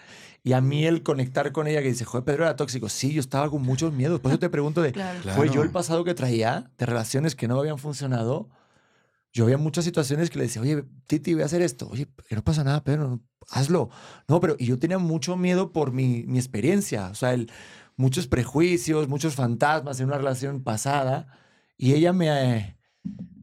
Y 0.44 0.54
a 0.54 0.62
mí 0.62 0.86
el 0.86 1.02
conectar 1.02 1.52
con 1.52 1.66
ella 1.66 1.82
que 1.82 1.88
dice, 1.88 2.06
joder, 2.06 2.24
Pedro 2.24 2.44
era 2.44 2.56
tóxico. 2.56 2.88
Sí, 2.90 3.12
yo 3.14 3.20
estaba 3.20 3.50
con 3.50 3.64
muchos 3.64 3.92
miedos. 3.92 4.20
Por 4.20 4.30
eso 4.32 4.38
te 4.40 4.50
pregunto 4.52 4.84
de, 4.84 4.92
Claro. 4.92 5.20
¿fue 5.36 5.50
yo 5.50 5.64
el 5.64 5.72
pasado 5.72 6.04
que 6.04 6.14
traía 6.14 6.70
de 6.78 6.86
relaciones 6.86 7.36
que 7.36 7.48
no 7.48 7.60
habían 7.60 7.80
funcionado? 7.80 8.48
yo 9.34 9.44
había 9.44 9.58
muchas 9.58 9.84
situaciones 9.84 10.30
que 10.30 10.38
le 10.38 10.46
decía, 10.46 10.62
oye, 10.62 10.86
Titi, 11.08 11.34
voy 11.34 11.44
a 11.44 11.48
hacer 11.48 11.62
esto. 11.62 11.90
Oye, 11.92 12.08
que 12.30 12.36
no 12.36 12.42
pasa 12.42 12.64
nada, 12.64 12.86
Pedro, 12.86 13.20
hazlo. 13.50 13.90
No, 14.30 14.40
pero 14.40 14.56
y 14.58 14.66
yo 14.66 14.80
tenía 14.80 14.98
mucho 14.98 15.36
miedo 15.36 15.74
por 15.74 15.92
mi, 15.92 16.24
mi 16.26 16.38
experiencia, 16.38 17.10
o 17.10 17.16
sea, 17.16 17.34
el, 17.34 17.52
muchos 17.98 18.28
prejuicios, 18.28 19.08
muchos 19.08 19.36
fantasmas 19.36 20.00
en 20.00 20.08
una 20.08 20.18
relación 20.18 20.64
pasada. 20.64 21.28
Y 21.78 21.94
ella 21.94 22.14
me, 22.14 22.78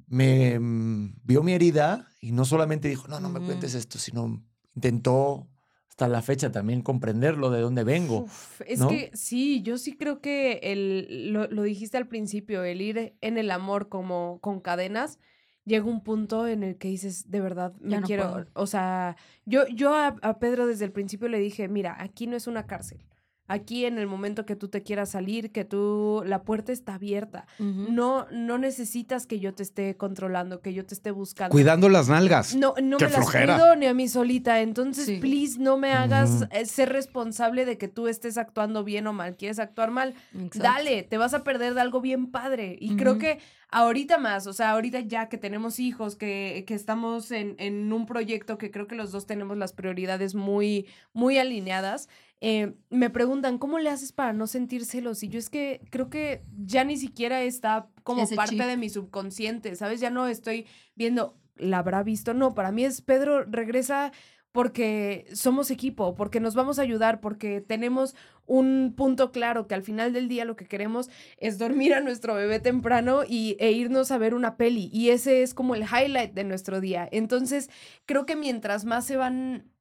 me 0.07 0.59
mm, 0.59 1.17
vio 1.25 1.43
mi 1.43 1.53
herida 1.53 2.09
y 2.21 2.33
no 2.33 2.45
solamente 2.45 2.89
dijo, 2.89 3.09
no, 3.09 3.21
no 3.21 3.29
me 3.29 3.41
cuentes 3.41 3.75
esto, 3.75 3.99
sino 3.99 4.43
intentó 4.75 5.49
hasta 5.89 6.09
la 6.09 6.23
fecha 6.23 6.51
también 6.51 6.81
comprenderlo, 6.81 7.51
de 7.51 7.61
dónde 7.61 7.85
vengo. 7.85 8.21
Uf, 8.21 8.63
es 8.67 8.81
¿no? 8.81 8.89
que 8.89 9.11
sí, 9.13 9.61
yo 9.63 9.77
sí 9.77 9.97
creo 9.97 10.23
que 10.23 10.61
el, 10.63 11.33
lo, 11.33 11.49
lo 11.49 11.63
dijiste 11.65 11.99
al 11.99 12.09
principio, 12.09 12.65
el 12.65 12.81
ir 12.81 13.15
en 13.21 13.37
el 13.37 13.51
amor 13.51 13.91
como 13.91 14.39
con 14.41 14.61
cadenas, 14.61 15.19
llega 15.67 15.85
un 15.85 16.03
punto 16.03 16.47
en 16.49 16.63
el 16.63 16.79
que 16.79 16.89
dices, 16.89 17.31
de 17.31 17.41
verdad, 17.43 17.75
me 17.81 17.91
Ya 17.91 18.01
no 18.01 18.07
quiero, 18.07 18.33
puedo. 18.33 18.47
o 18.55 18.67
sea, 18.67 19.17
yo, 19.45 19.67
yo 19.69 19.95
a, 19.95 20.17
a 20.23 20.39
Pedro 20.39 20.67
desde 20.67 20.87
el 20.87 20.93
principio 20.93 21.29
le 21.29 21.39
dije, 21.39 21.69
mira, 21.69 21.95
aquí 21.99 22.27
no 22.27 22.37
es 22.37 22.47
una 22.47 22.67
cárcel. 22.67 23.05
Aquí 23.53 23.85
en 23.85 23.99
el 23.99 24.07
momento 24.07 24.47
que 24.47 24.57
tú 24.57 24.69
te 24.69 24.83
quieras 24.83 25.11
salir, 25.11 25.53
que 25.53 25.65
tú, 25.67 26.23
la 26.25 26.43
puerta 26.43 26.73
está 26.73 26.95
abierta. 26.95 27.47
No, 27.59 28.27
no 28.31 28.57
necesitas 28.57 29.27
que 29.27 29.41
yo 29.41 29.53
te 29.53 29.63
esté 29.63 29.95
controlando, 29.97 30.61
que 30.63 30.73
yo 30.73 30.87
te 30.87 30.95
esté 30.95 31.11
buscando. 31.11 31.53
Cuidando 31.53 31.91
las 31.91 32.09
nalgas. 32.09 32.55
No, 32.57 32.75
no 32.83 32.97
Qué 32.97 33.05
me 33.07 33.11
las 33.11 33.31
cuido 33.31 33.77
ni 33.77 33.87
a 33.87 33.93
mí 33.95 34.09
solita. 34.09 34.61
Entonces, 34.63 35.05
Sí. 35.05 35.19
please, 35.19 35.59
no 35.61 35.77
me 35.77 35.93
hagas 35.93 36.47
eh, 36.51 36.65
ser 36.65 36.89
responsable 36.89 37.67
de 37.67 37.77
que 37.77 37.89
tú 37.89 38.09
estés 38.09 38.39
actuando 38.39 38.85
bien 38.85 39.07
o 39.07 39.13
mal. 39.13 39.37
¿Quieres 39.37 39.59
actuar 39.59 39.91
mal? 39.91 40.15
Exacto. 40.33 40.59
Dale, 40.61 41.03
te 41.03 41.19
vas 41.19 41.35
a 41.35 41.45
perder 41.45 41.75
de 41.75 41.81
algo 41.83 42.01
bien 42.01 42.31
padre. 42.31 42.77
Y 42.81 42.97
creo 42.97 43.19
que 43.19 43.39
ahorita 43.71 44.17
más, 44.19 44.47
o 44.47 44.53
sea, 44.53 44.71
ahorita 44.71 45.01
ya 45.01 45.29
que 45.29 45.37
tenemos 45.39 45.79
hijos, 45.79 46.17
que, 46.17 46.65
que 46.67 46.75
estamos 46.75 47.31
en, 47.31 47.55
en 47.59 47.93
un 47.93 48.07
proyecto 48.07 48.57
que 48.57 48.71
creo 48.71 48.87
que 48.87 48.95
los 48.95 49.13
dos 49.13 49.27
tenemos 49.27 49.57
las 49.59 49.73
prioridades 49.73 50.35
muy, 50.35 50.87
muy 51.13 51.39
alineadas, 51.39 52.09
eh, 52.45 52.75
me 52.91 53.09
preguntan, 53.09 53.57
¿cómo 53.57 53.79
le 53.79 53.89
haces 53.89 54.11
para 54.11 54.33
no 54.33 54.49
sentir 54.49 54.85
celos? 54.85 55.23
Y 55.23 55.29
yo 55.29 55.39
es 55.39 55.49
que 55.49 55.81
creo 55.91 56.11
que 56.11 56.43
ya 56.59 56.83
ni 56.83 56.97
siquiera 56.97 57.41
está 57.43 57.89
como 58.03 58.25
Ese 58.25 58.35
parte 58.35 58.57
chip. 58.57 58.65
de 58.65 58.77
mi 58.77 58.89
subconsciente, 58.89 59.77
¿sabes? 59.77 60.01
Ya 60.01 60.11
no 60.11 60.27
estoy 60.27 60.67
viendo, 60.97 61.39
¿la 61.55 61.79
habrá 61.79 62.03
visto? 62.03 62.35
No, 62.35 62.53
para 62.53 62.73
mí 62.73 62.85
es 62.85 63.01
Pedro 63.01 63.45
regresa 63.45 64.11
porque 64.51 65.27
somos 65.33 65.71
equipo, 65.71 66.17
porque 66.17 66.41
nos 66.41 66.57
vamos 66.57 66.81
a 66.81 66.83
ayudar, 66.83 67.21
porque 67.21 67.61
tenemos 67.61 68.17
un 68.47 68.93
punto 68.97 69.31
claro 69.31 69.69
que 69.69 69.77
al 69.77 69.85
final 69.85 70.13
del 70.13 70.27
día 70.27 70.45
lo 70.45 70.57
que 70.57 70.67
queremos 70.67 71.11
es 71.37 71.59
dormir 71.59 71.95
a 71.95 72.01
nuestro 72.01 72.35
bebé 72.35 72.59
temprano 72.59 73.23
y, 73.27 73.57
e 73.61 73.71
irnos 73.71 74.11
a 74.11 74.19
ver 74.19 74.35
una 74.35 74.57
peli. 74.57 74.91
Y 74.93 75.11
ese 75.11 75.45
es 75.45 75.55
como 75.55 75.77
el 75.77 75.85
highlight 75.85 76.35
de 76.35 76.43
nuestro 76.43 76.81
día. 76.81 77.09
Entonces, 77.13 77.71
creo 78.05 78.27
que 78.27 78.35
mientras 78.35 78.85
más 78.85 79.07
se 79.07 79.17
van 79.17 79.72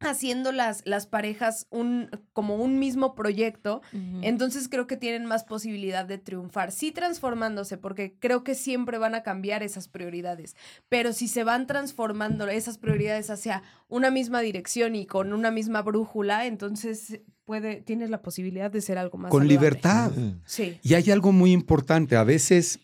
haciendo 0.00 0.52
las, 0.52 0.82
las 0.86 1.06
parejas 1.06 1.66
un, 1.70 2.10
como 2.32 2.56
un 2.56 2.78
mismo 2.78 3.14
proyecto, 3.14 3.80
entonces 4.22 4.68
creo 4.68 4.86
que 4.86 4.96
tienen 4.96 5.24
más 5.24 5.44
posibilidad 5.44 6.04
de 6.04 6.18
triunfar, 6.18 6.72
sí 6.72 6.92
transformándose, 6.92 7.78
porque 7.78 8.14
creo 8.18 8.44
que 8.44 8.54
siempre 8.54 8.98
van 8.98 9.14
a 9.14 9.22
cambiar 9.22 9.62
esas 9.62 9.88
prioridades, 9.88 10.56
pero 10.88 11.12
si 11.12 11.28
se 11.28 11.44
van 11.44 11.66
transformando 11.66 12.46
esas 12.48 12.78
prioridades 12.78 13.30
hacia 13.30 13.62
una 13.88 14.10
misma 14.10 14.40
dirección 14.40 14.94
y 14.94 15.06
con 15.06 15.32
una 15.32 15.50
misma 15.50 15.82
brújula, 15.82 16.46
entonces 16.46 17.20
puede, 17.44 17.80
tienes 17.80 18.10
la 18.10 18.22
posibilidad 18.22 18.70
de 18.70 18.80
ser 18.80 18.98
algo 18.98 19.18
más. 19.18 19.30
Con 19.30 19.42
saludable. 19.42 19.54
libertad. 19.54 20.12
Sí. 20.44 20.78
Y 20.82 20.94
hay 20.94 21.10
algo 21.10 21.32
muy 21.32 21.52
importante. 21.52 22.16
A 22.16 22.24
veces 22.24 22.80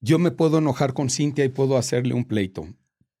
yo 0.00 0.18
me 0.18 0.30
puedo 0.30 0.58
enojar 0.58 0.94
con 0.94 1.10
Cintia 1.10 1.44
y 1.44 1.48
puedo 1.48 1.76
hacerle 1.76 2.14
un 2.14 2.24
pleito. 2.24 2.66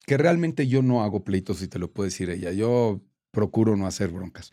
Que 0.06 0.16
realmente 0.16 0.66
yo 0.66 0.82
no 0.82 1.02
hago 1.02 1.24
pleitos, 1.24 1.58
si 1.58 1.68
te 1.68 1.78
lo 1.78 1.92
puede 1.92 2.08
decir 2.08 2.30
ella. 2.30 2.52
Yo 2.52 3.00
procuro 3.30 3.76
no 3.76 3.86
hacer 3.86 4.10
broncas. 4.10 4.52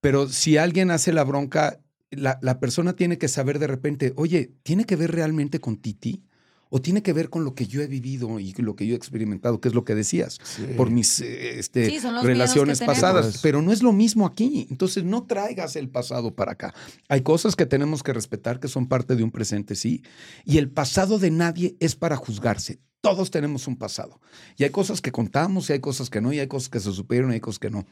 Pero 0.00 0.28
si 0.28 0.56
alguien 0.56 0.90
hace 0.90 1.12
la 1.12 1.24
bronca, 1.24 1.80
la, 2.10 2.38
la 2.42 2.60
persona 2.60 2.94
tiene 2.94 3.18
que 3.18 3.28
saber 3.28 3.58
de 3.58 3.66
repente, 3.66 4.12
oye, 4.16 4.52
¿tiene 4.62 4.84
que 4.84 4.96
ver 4.96 5.12
realmente 5.12 5.60
con 5.60 5.76
Titi? 5.76 6.22
¿O 6.68 6.80
tiene 6.82 7.00
que 7.00 7.12
ver 7.12 7.30
con 7.30 7.44
lo 7.44 7.54
que 7.54 7.68
yo 7.68 7.80
he 7.80 7.86
vivido 7.86 8.40
y 8.40 8.52
lo 8.54 8.74
que 8.74 8.88
yo 8.88 8.94
he 8.94 8.96
experimentado, 8.96 9.60
que 9.60 9.68
es 9.68 9.74
lo 9.74 9.84
que 9.84 9.94
decías? 9.94 10.38
Sí. 10.42 10.64
por 10.76 10.90
mis 10.90 11.20
este, 11.20 11.88
Sí, 11.88 12.00
relaciones 12.24 12.80
tenemos. 12.80 12.96
pasadas, 13.00 13.38
pero 13.40 13.62
no 13.62 13.72
es 13.72 13.84
lo 13.84 13.92
mismo 13.92 14.26
aquí. 14.26 14.66
Entonces 14.68 15.04
no 15.04 15.22
traigas 15.26 15.76
el 15.76 15.88
pasado 15.88 16.34
para 16.34 16.52
acá. 16.52 16.74
Hay 17.08 17.20
cosas 17.20 17.54
que 17.54 17.66
tenemos 17.66 18.02
que 18.02 18.12
respetar 18.12 18.58
que 18.58 18.66
son 18.66 18.88
parte 18.88 19.14
de 19.14 19.22
un 19.22 19.30
presente, 19.30 19.76
sí. 19.76 20.02
Y 20.44 20.58
el 20.58 20.68
pasado 20.68 21.20
de 21.20 21.30
nadie 21.30 21.76
es 21.78 21.94
para 21.94 22.16
juzgarse. 22.16 22.80
Todos 23.06 23.30
tenemos 23.30 23.68
un 23.68 23.76
pasado. 23.76 24.20
Y 24.56 24.64
hay 24.64 24.70
cosas 24.70 25.00
que 25.00 25.12
contamos 25.12 25.70
y 25.70 25.74
hay 25.74 25.78
cosas 25.78 26.10
que 26.10 26.20
no, 26.20 26.32
y 26.32 26.40
hay 26.40 26.48
cosas 26.48 26.68
que 26.68 26.80
se 26.80 26.90
supieron 26.90 27.30
y 27.30 27.34
hay 27.34 27.40
cosas 27.40 27.60
que 27.60 27.70
no. 27.70 27.86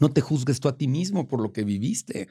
No 0.00 0.10
te 0.10 0.20
juzgues 0.20 0.58
tú 0.58 0.68
a 0.68 0.76
ti 0.76 0.88
mismo 0.88 1.28
por 1.28 1.40
lo 1.40 1.52
que 1.52 1.62
viviste. 1.62 2.26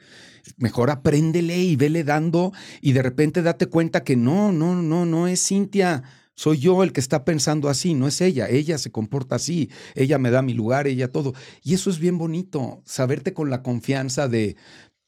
Mejor 0.58 0.90
apréndele 0.90 1.56
y 1.56 1.76
vele 1.76 2.04
dando 2.04 2.52
y 2.82 2.92
de 2.92 3.02
repente 3.02 3.40
date 3.40 3.68
cuenta 3.68 4.04
que 4.04 4.16
no, 4.16 4.52
no, 4.52 4.74
no, 4.82 5.06
no 5.06 5.28
es 5.28 5.46
Cintia. 5.46 6.02
Soy 6.34 6.58
yo 6.58 6.82
el 6.82 6.92
que 6.92 7.00
está 7.00 7.24
pensando 7.24 7.70
así, 7.70 7.94
no 7.94 8.06
es 8.06 8.20
ella. 8.20 8.50
Ella 8.50 8.76
se 8.76 8.90
comporta 8.90 9.36
así, 9.36 9.70
ella 9.94 10.18
me 10.18 10.30
da 10.30 10.42
mi 10.42 10.52
lugar, 10.52 10.88
ella 10.88 11.10
todo. 11.10 11.32
Y 11.62 11.72
eso 11.72 11.88
es 11.88 11.98
bien 11.98 12.18
bonito, 12.18 12.82
saberte 12.84 13.32
con 13.32 13.48
la 13.48 13.62
confianza 13.62 14.28
de, 14.28 14.56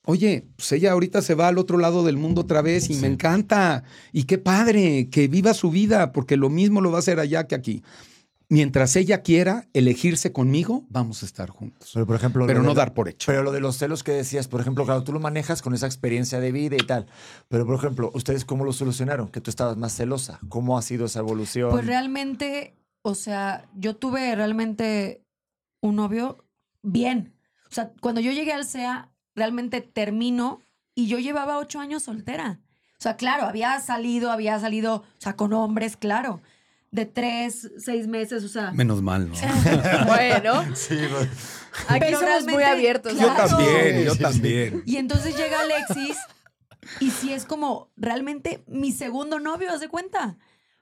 oye, 0.04 0.48
pues 0.56 0.72
ella 0.72 0.92
ahorita 0.92 1.22
se 1.22 1.34
va 1.34 1.48
al 1.48 1.58
otro 1.58 1.78
lado 1.78 2.04
del 2.04 2.16
mundo 2.16 2.42
otra 2.42 2.62
vez 2.62 2.90
y 2.90 2.94
me 2.94 3.06
encanta. 3.06 3.84
Y 4.12 4.24
qué 4.24 4.38
padre, 4.38 5.08
que 5.10 5.28
viva 5.28 5.54
su 5.54 5.70
vida, 5.70 6.12
porque 6.12 6.36
lo 6.36 6.50
mismo 6.50 6.80
lo 6.80 6.90
va 6.90 6.98
a 6.98 7.00
hacer 7.00 7.20
allá 7.20 7.46
que 7.46 7.54
aquí. 7.54 7.82
Mientras 8.48 8.96
ella 8.96 9.22
quiera 9.22 9.66
elegirse 9.72 10.30
conmigo, 10.30 10.84
vamos 10.90 11.22
a 11.22 11.26
estar 11.26 11.48
juntos. 11.48 11.92
Pero, 11.94 12.06
por 12.06 12.16
ejemplo, 12.16 12.46
Pero 12.46 12.60
de 12.60 12.66
no 12.66 12.74
dar 12.74 12.92
por 12.92 13.08
hecho. 13.08 13.32
Pero 13.32 13.42
lo 13.42 13.50
de 13.50 13.60
los 13.60 13.78
celos 13.78 14.02
que 14.02 14.12
decías, 14.12 14.46
por 14.46 14.60
ejemplo, 14.60 14.84
claro, 14.84 15.02
tú 15.04 15.12
lo 15.14 15.20
manejas 15.20 15.62
con 15.62 15.72
esa 15.72 15.86
experiencia 15.86 16.38
de 16.38 16.52
vida 16.52 16.76
y 16.78 16.84
tal. 16.86 17.06
Pero, 17.48 17.64
por 17.64 17.76
ejemplo, 17.76 18.10
¿ustedes 18.12 18.44
cómo 18.44 18.66
lo 18.66 18.74
solucionaron? 18.74 19.28
Que 19.28 19.40
tú 19.40 19.48
estabas 19.48 19.78
más 19.78 19.96
celosa. 19.96 20.38
¿Cómo 20.50 20.76
ha 20.76 20.82
sido 20.82 21.06
esa 21.06 21.20
evolución? 21.20 21.70
Pues 21.70 21.86
realmente, 21.86 22.76
o 23.00 23.14
sea, 23.14 23.64
yo 23.74 23.96
tuve 23.96 24.34
realmente 24.36 25.24
un 25.80 25.96
novio 25.96 26.44
bien. 26.82 27.34
O 27.70 27.74
sea, 27.74 27.92
cuando 28.02 28.20
yo 28.20 28.32
llegué 28.32 28.52
al 28.52 28.66
SEA, 28.66 29.11
realmente 29.34 29.80
termino 29.80 30.60
y 30.94 31.06
yo 31.06 31.18
llevaba 31.18 31.58
ocho 31.58 31.80
años 31.80 32.02
soltera. 32.04 32.60
O 32.98 33.02
sea, 33.02 33.16
claro, 33.16 33.44
había 33.44 33.80
salido, 33.80 34.30
había 34.30 34.58
salido, 34.60 34.96
o 34.96 35.04
sea, 35.18 35.34
con 35.34 35.52
hombres, 35.52 35.96
claro. 35.96 36.40
De 36.92 37.06
tres, 37.06 37.70
seis 37.78 38.06
meses, 38.06 38.44
o 38.44 38.48
sea. 38.48 38.70
Menos 38.72 39.00
mal, 39.02 39.28
¿no? 39.30 39.34
Bueno, 40.06 40.62
Sí, 40.76 40.98
pues, 41.10 41.28
aquí 41.88 42.00
Pero 42.00 42.20
somos 42.20 42.44
muy 42.46 42.62
abiertos. 42.62 43.18
Yo 43.18 43.28
¿no? 43.28 43.34
también, 43.34 44.04
yo 44.04 44.16
también. 44.16 44.82
Y 44.84 44.96
entonces 44.98 45.36
llega 45.36 45.58
Alexis 45.60 46.18
y 47.00 47.10
sí 47.10 47.32
es 47.32 47.46
como 47.46 47.90
realmente 47.96 48.62
mi 48.66 48.92
segundo 48.92 49.40
novio, 49.40 49.70
haz 49.72 49.80
de 49.80 49.88
cuenta. 49.88 50.36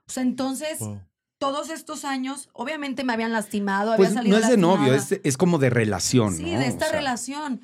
O 0.09 0.11
sea, 0.13 0.25
entonces, 0.25 0.81
Wow. 0.81 1.01
todos 1.39 1.71
estos 1.71 2.05
años, 2.05 2.51
obviamente 2.55 3.05
me 3.05 3.13
habían 3.13 3.31
lastimado, 3.33 3.95
Pues 3.97 4.09
había 4.09 4.19
salido 4.19 4.39
no 4.39 4.45
es 4.45 4.51
de 4.51 4.57
novio, 4.57 4.95
es, 4.95 5.21
es 5.23 5.37
como 5.37 5.59
de 5.59 5.71
relación, 5.71 6.37
Sí, 6.37 6.43
¿no? 6.53 6.59
de 6.59 6.67
esta 6.67 6.87
O 6.87 6.89
sea, 6.89 6.99
relación. 6.99 7.61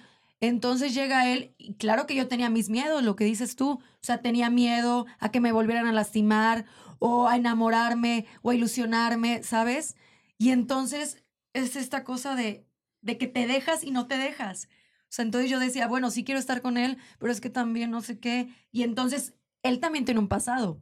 Entonces 0.46 0.94
llega 0.94 1.28
él, 1.28 1.54
y 1.58 1.74
claro 1.74 2.06
que 2.06 2.14
yo 2.14 2.28
tenía 2.28 2.50
mis 2.50 2.68
miedos, 2.68 3.02
lo 3.02 3.16
que 3.16 3.24
dices 3.24 3.56
tú. 3.56 3.72
O 3.72 4.02
sea, 4.02 4.18
tenía 4.22 4.50
miedo 4.50 5.06
a 5.18 5.30
que 5.30 5.40
me 5.40 5.52
volvieran 5.52 5.86
a 5.86 5.92
lastimar, 5.92 6.64
o 6.98 7.28
a 7.28 7.36
enamorarme, 7.36 8.26
o 8.42 8.50
a 8.50 8.54
ilusionarme, 8.54 9.42
¿sabes? 9.42 9.96
Y 10.38 10.50
entonces 10.50 11.22
es 11.52 11.76
esta 11.76 12.04
cosa 12.04 12.34
de, 12.34 12.66
de 13.02 13.18
que 13.18 13.26
te 13.26 13.46
dejas 13.46 13.84
y 13.84 13.90
no 13.90 14.06
te 14.06 14.16
dejas. 14.16 14.68
O 15.02 15.12
sea, 15.16 15.24
entonces 15.24 15.50
yo 15.50 15.58
decía, 15.58 15.86
bueno, 15.86 16.10
sí 16.10 16.24
quiero 16.24 16.40
estar 16.40 16.62
con 16.62 16.76
él, 16.76 16.98
pero 17.18 17.32
es 17.32 17.40
que 17.40 17.50
también 17.50 17.90
no 17.90 18.00
sé 18.02 18.18
qué. 18.18 18.48
Y 18.72 18.82
entonces 18.82 19.34
él 19.62 19.80
también 19.80 20.04
tiene 20.04 20.20
un 20.20 20.28
pasado. 20.28 20.80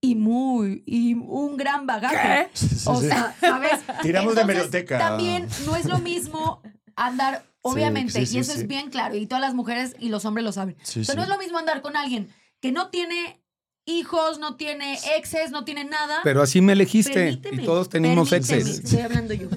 Y 0.00 0.14
muy, 0.14 0.84
y 0.86 1.14
un 1.14 1.56
gran 1.56 1.86
bagaje. 1.86 2.50
Sí, 2.54 2.84
O 2.86 3.00
sea, 3.00 3.34
¿sabes? 3.40 3.80
Tiramos 4.02 4.34
de 4.34 4.42
hemeroteca. 4.42 4.98
También 4.98 5.48
no 5.66 5.74
es 5.74 5.86
lo 5.86 5.98
mismo 5.98 6.62
andar, 6.94 7.44
obviamente, 7.62 8.12
sí, 8.20 8.26
sí, 8.26 8.36
y 8.36 8.40
eso 8.40 8.52
sí. 8.52 8.60
es 8.60 8.66
bien 8.66 8.90
claro, 8.90 9.14
y 9.16 9.26
todas 9.26 9.40
las 9.42 9.54
mujeres 9.54 9.94
y 9.98 10.08
los 10.08 10.24
hombres 10.24 10.44
lo 10.44 10.52
saben. 10.52 10.76
Sí, 10.82 11.00
o 11.00 11.04
sea, 11.04 11.14
no 11.14 11.22
es 11.22 11.28
lo 11.28 11.38
mismo 11.38 11.58
andar 11.58 11.82
con 11.82 11.96
alguien 11.96 12.32
que 12.60 12.72
no 12.72 12.88
tiene 12.88 13.40
hijos, 13.84 14.38
no 14.38 14.56
tiene 14.56 14.98
exes, 15.16 15.50
no 15.50 15.64
tiene 15.64 15.84
nada. 15.84 16.20
Pero 16.22 16.42
así 16.42 16.60
me 16.60 16.72
elegiste 16.74 17.12
Permíteme, 17.14 17.62
y 17.62 17.64
todos 17.64 17.88
tenemos 17.88 18.32
exes. 18.32 18.66
Estoy 18.84 19.00
hablando 19.00 19.32
yo. 19.34 19.48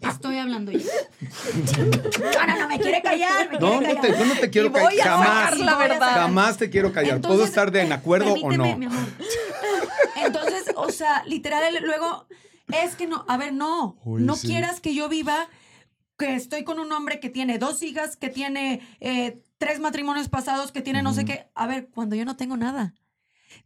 Estoy 0.00 0.36
hablando 0.38 0.72
yo. 0.72 0.80
No, 0.80 2.46
no, 2.46 2.58
no, 2.58 2.68
me 2.68 2.78
quiere 2.78 3.00
callar, 3.02 3.50
me 3.50 3.58
No, 3.58 3.78
quiere 3.78 3.94
no 3.94 4.00
callar. 4.00 4.16
te, 4.16 4.18
yo 4.18 4.26
no 4.34 4.40
te 4.40 4.50
quiero 4.50 4.72
callar. 4.72 5.08
a 5.08 5.10
Jamás. 5.16 5.58
la 5.60 5.76
verdad. 5.76 6.10
Jamás 6.14 6.56
te 6.58 6.70
quiero 6.70 6.92
callar. 6.92 7.20
¿Puedo 7.20 7.44
estar 7.44 7.70
de 7.70 7.82
en 7.82 7.92
acuerdo 7.92 8.34
o 8.34 8.52
no? 8.52 8.76
mi 8.76 8.86
amor. 8.86 9.06
Entonces, 10.16 10.64
o 10.76 10.90
sea, 10.90 11.22
literal, 11.26 11.62
luego, 11.82 12.26
es 12.72 12.96
que 12.96 13.06
no, 13.06 13.24
a 13.28 13.36
ver, 13.36 13.52
no, 13.52 13.96
Uy, 14.04 14.22
no 14.22 14.36
sí. 14.36 14.48
quieras 14.48 14.80
que 14.80 14.94
yo 14.94 15.08
viva, 15.08 15.48
que 16.18 16.34
estoy 16.34 16.64
con 16.64 16.78
un 16.80 16.90
hombre 16.92 17.20
que 17.20 17.30
tiene 17.30 17.58
dos 17.58 17.82
hijas, 17.82 18.16
que 18.16 18.28
tiene 18.28 18.80
eh, 19.00 19.42
tres 19.58 19.80
matrimonios 19.80 20.28
pasados, 20.28 20.72
que 20.72 20.82
tiene 20.82 21.02
no 21.02 21.14
sé 21.14 21.24
qué. 21.24 21.48
A 21.54 21.66
ver, 21.66 21.88
cuando 21.88 22.16
yo 22.16 22.24
no 22.24 22.36
tengo 22.36 22.56
nada. 22.56 22.94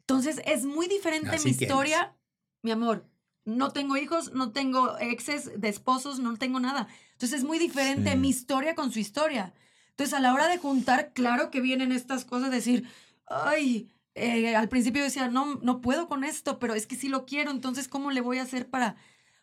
Entonces, 0.01 0.41
es 0.45 0.65
muy 0.65 0.87
diferente 0.87 1.31
Así 1.31 1.49
mi 1.49 1.55
tienes. 1.55 1.63
historia 1.63 2.15
mi 2.63 2.71
amor, 2.71 3.09
no 3.45 3.73
tengo 3.73 3.97
hijos, 3.97 4.33
no 4.35 4.53
tengo 4.53 4.97
exes 4.99 5.61
de 5.61 5.69
esposos, 5.69 6.21
no 6.21 6.37
tengo 6.37 6.61
nada. 6.61 6.87
Entonces 7.13 7.41
es 7.41 7.45
muy 7.45 7.59
diferente 7.59 8.13
Sí. 8.13 8.17
mi 8.17 8.29
historia 8.29 8.77
con 8.77 8.93
su 8.93 9.01
historia. 9.01 9.53
Entonces 9.91 10.15
a 10.15 10.21
la 10.21 10.33
hora 10.33 10.47
de 10.47 10.59
juntar, 10.59 11.13
claro 11.13 11.51
que 11.51 11.61
vienen 11.61 11.91
estas 11.91 12.25
cosas, 12.25 12.51
decir, 12.53 12.87
ay, 13.27 13.91
eh, 14.15 14.55
al 14.55 14.69
principio 14.69 15.03
decía, 15.03 15.27
no, 15.29 15.57
no 15.57 15.81
puedo 15.81 16.07
con 16.09 16.23
esto, 16.23 16.59
pero 16.61 16.75
es 16.75 16.87
que 16.87 16.95
sí 16.95 17.09
lo 17.09 17.25
quiero, 17.27 17.51
entonces 17.51 17.89
¿cómo 17.89 18.11
le 18.13 18.21
voy 18.21 18.39
a 18.39 18.43
hacer 18.43 18.69
para... 18.71 18.95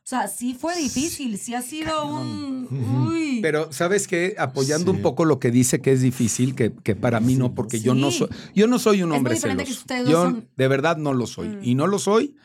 O 0.05 0.09
sea, 0.09 0.27
sí 0.27 0.55
fue 0.59 0.75
difícil, 0.75 1.37
sí 1.37 1.53
ha 1.53 1.61
sido 1.61 2.03
un... 2.07 2.67
Uy. 3.07 3.39
Pero, 3.43 3.71
¿sabes 3.71 4.07
qué? 4.07 4.33
Apoyando 4.39 4.91
Sí. 4.91 4.97
un 4.97 5.03
poco 5.03 5.23
lo 5.23 5.39
que 5.39 5.51
dice 5.51 5.81
que 5.81 5.91
es 5.91 6.01
difícil, 6.01 6.55
que, 6.55 6.73
que 6.73 6.95
para 6.95 7.19
mí 7.19 7.35
no, 7.35 7.53
porque 7.53 7.79
yo 7.79 7.93
no 7.93 8.09
soy, 8.09 8.27
yo 8.55 8.65
no 8.65 8.79
soy 8.79 9.03
un 9.03 9.09
Es 9.09 9.09
muy 9.09 9.17
hombre 9.19 9.39
que 9.39 9.55
dos 9.55 9.85
Yo 10.09 10.23
son- 10.23 10.47
de 10.55 10.67
verdad 10.67 10.97
no 10.97 11.13
lo 11.13 11.27
soy. 11.27 11.49
Mm. 11.49 11.59
Y 11.63 11.75
no 11.75 11.85
lo 11.85 11.99
soy, 11.99 12.35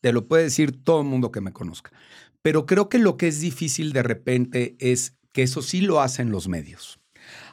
te 0.00 0.12
lo 0.12 0.28
puede 0.28 0.44
decir 0.44 0.84
todo 0.84 1.00
el 1.00 1.08
mundo 1.08 1.32
que 1.32 1.40
me 1.40 1.52
conozca. 1.52 1.90
Pero 2.42 2.64
creo 2.64 2.88
que 2.88 2.98
lo 2.98 3.16
que 3.16 3.26
es 3.26 3.40
difícil 3.40 3.92
de 3.92 4.04
repente 4.04 4.76
es 4.78 5.16
que 5.32 5.42
eso 5.42 5.62
sí 5.62 5.80
lo 5.80 6.00
hacen 6.00 6.30
los 6.30 6.46
medios. 6.46 6.99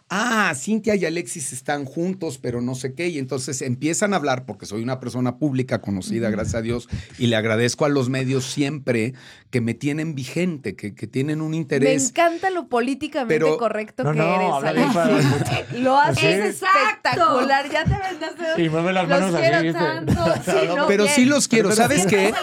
Ah, 0.10 0.53
Cintia 0.55 0.95
y 0.95 1.05
Alexis 1.05 1.51
están 1.51 1.84
juntos, 1.84 2.38
pero 2.38 2.62
no 2.62 2.76
sé 2.76 2.93
qué. 2.93 3.10
Y 3.10 3.20
entonces 3.20 3.62
empiezan 3.62 4.14
a 4.14 4.16
hablar, 4.16 4.45
porque 4.45 4.66
soy 4.66 4.82
una 4.82 5.01
persona 5.01 5.38
pública 5.38 5.82
conocida, 5.82 6.30
gracias 6.30 6.55
a 6.55 6.62
Dios, 6.62 6.88
y 7.18 7.28
le 7.28 7.36
agradezco 7.36 7.84
a 7.84 7.89
los 7.89 8.08
medios 8.08 8.45
siempre 8.45 9.14
que 9.49 9.60
me 9.60 9.74
tienen 9.74 10.16
vigente, 10.16 10.78
que, 10.78 10.95
que 10.95 11.08
tienen 11.08 11.41
un 11.41 11.51
Me 11.51 11.58
interés. 11.58 12.10
encanta 12.12 12.49
lo 12.51 12.70
políticamente 12.70 13.36
Pero- 13.36 13.58
correcto 13.58 14.03
No, 14.05 14.14
que 14.14 14.18
no, 14.20 14.62
eres, 14.62 14.93
Alexis. 14.95 15.28
Lo 15.82 15.97
haces 15.97 16.55
espectacular. 16.62 17.70
Ya 17.70 17.84
te 17.84 17.91
vendaste. 17.91 18.64
Y 18.64 18.70
mueve 18.70 18.93
las 18.93 19.08
manos 19.10 19.32
Los 19.32 19.41
así, 19.41 19.49
quiero 19.49 19.64
¿viste? 19.64 19.80
tanto. 19.80 20.14
Sí, 20.45 20.68
no, 20.76 20.88
pero 20.88 21.03
bien. 21.03 21.16
sí 21.16 21.26
los 21.26 21.47
quiero. 21.49 21.70
Pero 21.70 21.76
¿Sabes 21.82 22.05
qué? 22.05 22.34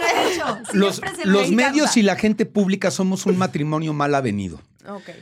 Los, 0.75 1.01
los 1.25 1.51
medios 1.51 1.97
y 1.97 2.03
la 2.03 2.17
gente 2.17 2.45
pública 2.45 2.91
somos 2.91 3.25
un 3.27 3.39
matrimonio 3.39 3.93
mal 3.95 4.15
avenido. 4.15 4.61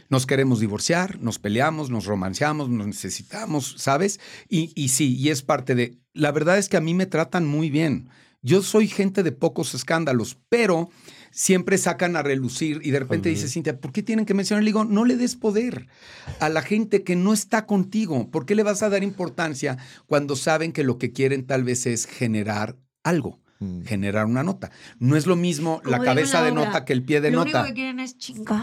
Nos 0.08 0.26
queremos 0.26 0.60
divorciar, 0.60 1.20
nos 1.20 1.38
peleamos, 1.38 1.90
nos 1.90 2.06
romanceamos, 2.06 2.68
nos 2.68 2.86
necesitamos, 2.86 3.74
¿sabes? 3.78 4.20
Y, 4.48 4.72
y 4.74 4.88
sí, 4.88 5.16
y 5.16 5.30
es 5.30 5.42
parte 5.42 5.74
de... 5.74 5.98
La 6.12 6.32
verdad 6.32 6.58
es 6.58 6.68
que 6.68 6.76
a 6.76 6.80
mí 6.80 6.94
me 6.94 7.06
tratan 7.06 7.46
muy 7.46 7.70
bien. 7.70 8.08
Yo 8.42 8.62
soy 8.62 8.88
gente 8.88 9.22
de 9.22 9.30
pocos 9.30 9.72
escándalos, 9.72 10.36
pero 10.48 10.90
siempre 11.30 11.78
sacan 11.78 12.16
a 12.16 12.22
relucir 12.22 12.80
y 12.82 12.90
de 12.90 12.98
repente 12.98 13.28
dice 13.28 13.48
Cintia, 13.48 13.80
¿por 13.80 13.92
qué 13.92 14.02
tienen 14.02 14.26
que 14.26 14.34
mencionar? 14.34 14.64
Le 14.64 14.68
digo, 14.68 14.84
no 14.84 15.04
le 15.04 15.16
des 15.16 15.36
poder 15.36 15.86
a 16.40 16.48
la 16.48 16.62
gente 16.62 17.04
que 17.04 17.14
no 17.14 17.32
está 17.32 17.66
contigo. 17.66 18.30
¿Por 18.30 18.44
qué 18.44 18.56
le 18.56 18.64
vas 18.64 18.82
a 18.82 18.90
dar 18.90 19.04
importancia 19.04 19.78
cuando 20.06 20.34
saben 20.34 20.72
que 20.72 20.82
lo 20.82 20.98
que 20.98 21.12
quieren 21.12 21.46
tal 21.46 21.62
vez 21.62 21.86
es 21.86 22.06
generar 22.06 22.76
algo? 23.04 23.41
Mm. 23.62 23.82
generar 23.84 24.26
una 24.26 24.42
nota. 24.42 24.70
No 24.98 25.16
es 25.16 25.26
lo 25.26 25.36
mismo 25.36 25.80
Como 25.84 25.96
la 25.96 26.02
cabeza 26.02 26.42
de 26.42 26.52
nota 26.52 26.84
que 26.84 26.92
el 26.92 27.02
pie 27.02 27.20
de 27.20 27.30
Lo 27.30 27.44
nota. 27.44 27.60
único 27.60 27.66
que 27.68 27.74
quieren 27.74 28.00
es 28.00 28.18
chingar. 28.18 28.60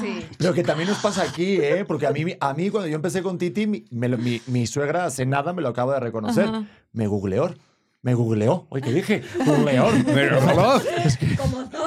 Sí. 0.00 0.20
Pero 0.38 0.54
que 0.54 0.62
también 0.62 0.88
nos 0.88 0.98
pasa 0.98 1.22
aquí, 1.22 1.56
¿eh? 1.60 1.84
Porque 1.86 2.06
a 2.06 2.12
mí, 2.12 2.24
a 2.40 2.54
mí 2.54 2.70
cuando 2.70 2.88
yo 2.88 2.96
empecé 2.96 3.22
con 3.22 3.38
Titi, 3.38 3.66
mi, 3.66 3.84
me 3.90 4.08
lo- 4.08 4.18
mi- 4.18 4.40
mi 4.46 4.66
suegra 4.66 5.06
hace 5.06 5.26
nada 5.26 5.52
me 5.52 5.62
lo 5.62 5.68
acaba 5.68 5.94
de 5.94 6.00
reconocer. 6.00 6.44
Ajá. 6.46 6.64
Me 6.92 7.06
googleó. 7.06 7.54
Me 8.02 8.14
googleó. 8.14 8.66
Oye, 8.68 8.82
¿qué 8.82 8.92
dije? 8.92 9.22
Googleó. 9.44 9.86
Como 11.38 11.64
Thor. 11.68 11.85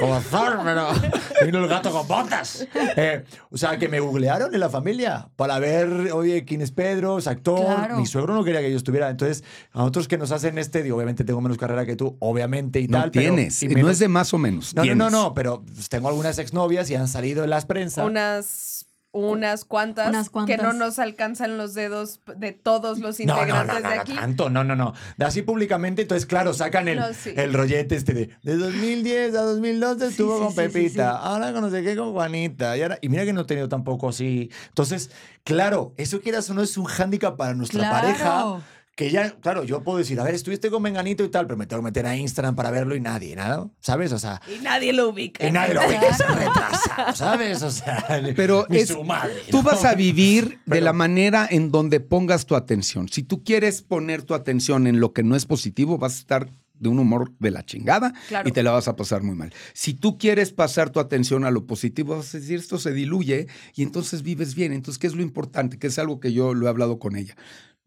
Como 0.00 0.18
Thor, 0.20 0.58
pero 0.64 0.88
vino 1.46 1.58
el 1.58 1.68
gato 1.68 1.90
con 1.92 2.08
botas. 2.08 2.66
Eh, 2.96 3.24
o 3.50 3.56
sea, 3.56 3.78
que 3.78 3.88
me 3.88 4.00
googlearon 4.00 4.52
en 4.54 4.60
la 4.60 4.70
familia 4.70 5.28
para 5.36 5.58
ver, 5.58 6.10
oye, 6.12 6.44
quién 6.44 6.62
es 6.62 6.72
Pedro, 6.72 7.18
es 7.18 7.26
actor. 7.26 7.64
Claro. 7.64 7.96
Mi 7.98 8.06
suegro 8.06 8.34
no 8.34 8.42
quería 8.42 8.60
que 8.60 8.70
yo 8.70 8.76
estuviera. 8.76 9.10
Entonces, 9.10 9.44
a 9.72 9.84
otros 9.84 10.08
que 10.08 10.18
nos 10.18 10.32
hacen 10.32 10.58
este, 10.58 10.82
digo, 10.82 10.96
obviamente 10.96 11.22
tengo 11.24 11.40
menos 11.40 11.58
carrera 11.58 11.84
que 11.86 11.96
tú, 11.96 12.16
obviamente 12.20 12.80
y 12.80 12.88
No 12.88 12.98
tal. 13.00 13.10
pero- 13.10 13.34
tienes. 13.34 13.62
y 13.62 13.68
no 13.68 13.90
es 13.90 13.98
de 13.98 14.08
más 14.08 14.32
o 14.34 14.38
menos. 14.38 14.74
No, 14.74 14.80
no, 14.80 14.82
tienes. 14.84 14.98
no, 14.98 15.10
no, 15.10 15.34
pero 15.34 15.62
pues, 15.62 15.88
tengo 15.88 16.08
algunas 16.08 16.38
exnovias 16.38 16.88
y 16.90 16.94
han 16.94 17.08
salido 17.08 17.44
en 17.44 17.50
las 17.50 17.66
prensa. 17.66 18.04
Unas, 18.04 18.86
unas 19.12 19.64
cuantas, 19.64 20.08
Unas 20.08 20.30
cuantas. 20.30 20.56
que 20.56 20.62
no 20.62 20.72
nos 20.72 20.98
alcanzan 21.00 21.58
los 21.58 21.74
dedos 21.74 22.20
de 22.36 22.52
todos 22.52 23.00
los 23.00 23.18
No, 23.20 23.26
no, 23.26 23.34
no, 23.34 23.40
integrantes 23.42 23.82
no, 23.82 23.88
de 23.90 23.96
no, 23.96 24.02
aquí. 24.02 24.14
tanto, 24.14 24.50
no, 24.50 24.62
no, 24.64 24.76
no. 24.76 24.94
De 25.16 25.24
así 25.24 25.42
públicamente, 25.42 26.02
entonces, 26.02 26.26
claro, 26.26 26.54
sacan 26.54 26.86
el, 26.86 26.98
No, 27.00 27.12
sí. 27.12 27.32
el 27.36 27.52
rollete 27.52 27.96
este 27.96 28.14
de 28.14 28.30
de 28.42 28.56
2010 28.56 29.34
a 29.34 29.42
2012 29.42 30.06
estuvo 30.06 30.36
sí, 30.36 30.42
con 30.44 30.50
sí, 30.50 30.56
Pepita, 30.56 31.10
ahora 31.16 31.52
con 31.52 31.62
no 31.62 31.70
sé 31.70 31.82
qué 31.82 31.96
con 31.96 32.12
Juanita, 32.12 32.76
y, 32.76 32.82
ahora, 32.82 32.98
y 33.02 33.08
mira 33.08 33.24
que 33.24 33.32
no 33.32 33.40
he 33.40 33.44
tenido 33.46 33.68
tampoco 33.68 34.08
así. 34.10 34.50
Entonces, 34.68 35.10
claro, 35.44 35.92
eso 35.96 36.20
quieras 36.20 36.48
o 36.50 36.54
no 36.54 36.62
es 36.62 36.76
un 36.76 36.84
hándicap 36.84 37.36
para 37.36 37.54
nuestra 37.54 37.80
Claro. 37.80 37.94
pareja. 38.06 38.60
Que 39.00 39.10
ya, 39.10 39.30
claro, 39.40 39.64
yo 39.64 39.82
puedo 39.82 39.96
decir, 39.96 40.20
a 40.20 40.24
ver, 40.24 40.34
estuviste 40.34 40.68
con 40.68 40.82
Menganito 40.82 41.24
y 41.24 41.30
tal, 41.30 41.46
pero 41.46 41.56
me 41.56 41.66
tengo 41.66 41.80
que 41.80 41.84
meter 41.86 42.04
a 42.04 42.14
Instagram 42.14 42.54
para 42.54 42.70
verlo 42.70 42.94
y 42.94 43.00
nadie, 43.00 43.34
nada, 43.34 43.66
¿sabes? 43.80 44.12
O 44.12 44.18
sea, 44.18 44.42
Y 44.46 44.62
nadie 44.62 44.92
lo 44.92 45.08
ubica. 45.08 45.48
y 45.48 45.50
nadie 45.50 45.72
lo 45.72 45.80
que 45.80 46.12
se 46.14 46.26
retrasa, 46.26 47.14
¿sabes? 47.14 47.62
O 47.62 47.70
sea, 47.70 48.04
Pero 48.36 48.66
ni 48.68 48.76
es, 48.76 48.88
su 48.88 49.02
madre. 49.02 49.36
tú 49.50 49.56
¿no? 49.56 49.62
vas 49.62 49.86
a 49.86 49.94
vivir 49.94 50.58
de 50.66 50.82
la 50.82 50.92
manera 50.92 51.48
en 51.50 51.70
donde 51.70 52.00
pongas 52.00 52.44
tu 52.44 52.56
atención. 52.56 53.08
Si 53.08 53.22
tú 53.22 53.42
quieres 53.42 53.80
poner 53.80 54.22
tu 54.22 54.34
atención 54.34 54.86
en 54.86 55.00
lo 55.00 55.14
que 55.14 55.22
no 55.22 55.34
es 55.34 55.46
positivo, 55.46 55.96
vas 55.96 56.16
a 56.16 56.18
estar 56.18 56.50
de 56.78 56.88
un 56.90 56.98
humor 56.98 57.32
de 57.38 57.50
la 57.50 57.64
chingada 57.64 58.12
Claro. 58.28 58.46
y 58.48 58.52
te 58.52 58.62
la 58.62 58.70
vas 58.72 58.86
a 58.88 58.96
pasar 58.96 59.22
muy 59.22 59.34
mal. 59.34 59.52
Si 59.72 59.94
tú 59.94 60.18
quieres 60.18 60.52
pasar 60.52 60.90
tu 60.90 61.00
atención 61.00 61.44
a 61.44 61.50
lo 61.50 61.66
positivo, 61.66 62.16
vas 62.16 62.34
a 62.34 62.38
decir, 62.38 62.58
esto 62.58 62.78
se 62.78 62.92
diluye 62.92 63.46
y 63.74 63.82
entonces 63.82 64.22
vives 64.22 64.54
bien. 64.54 64.72
Entonces, 64.74 64.98
¿qué 64.98 65.06
es 65.06 65.14
lo 65.14 65.22
importante? 65.22 65.78
Que 65.78 65.86
es 65.86 65.98
algo 65.98 66.20
que 66.20 66.34
yo 66.34 66.52
lo 66.52 66.66
he 66.66 66.68
hablado 66.68 66.98
con 66.98 67.16
ella. 67.16 67.34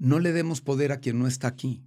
No 0.03 0.19
le 0.19 0.33
demos 0.33 0.59
poder 0.59 0.91
a 0.91 0.99
quien 0.99 1.17
no 1.17 1.27
está 1.27 1.47
aquí. 1.47 1.81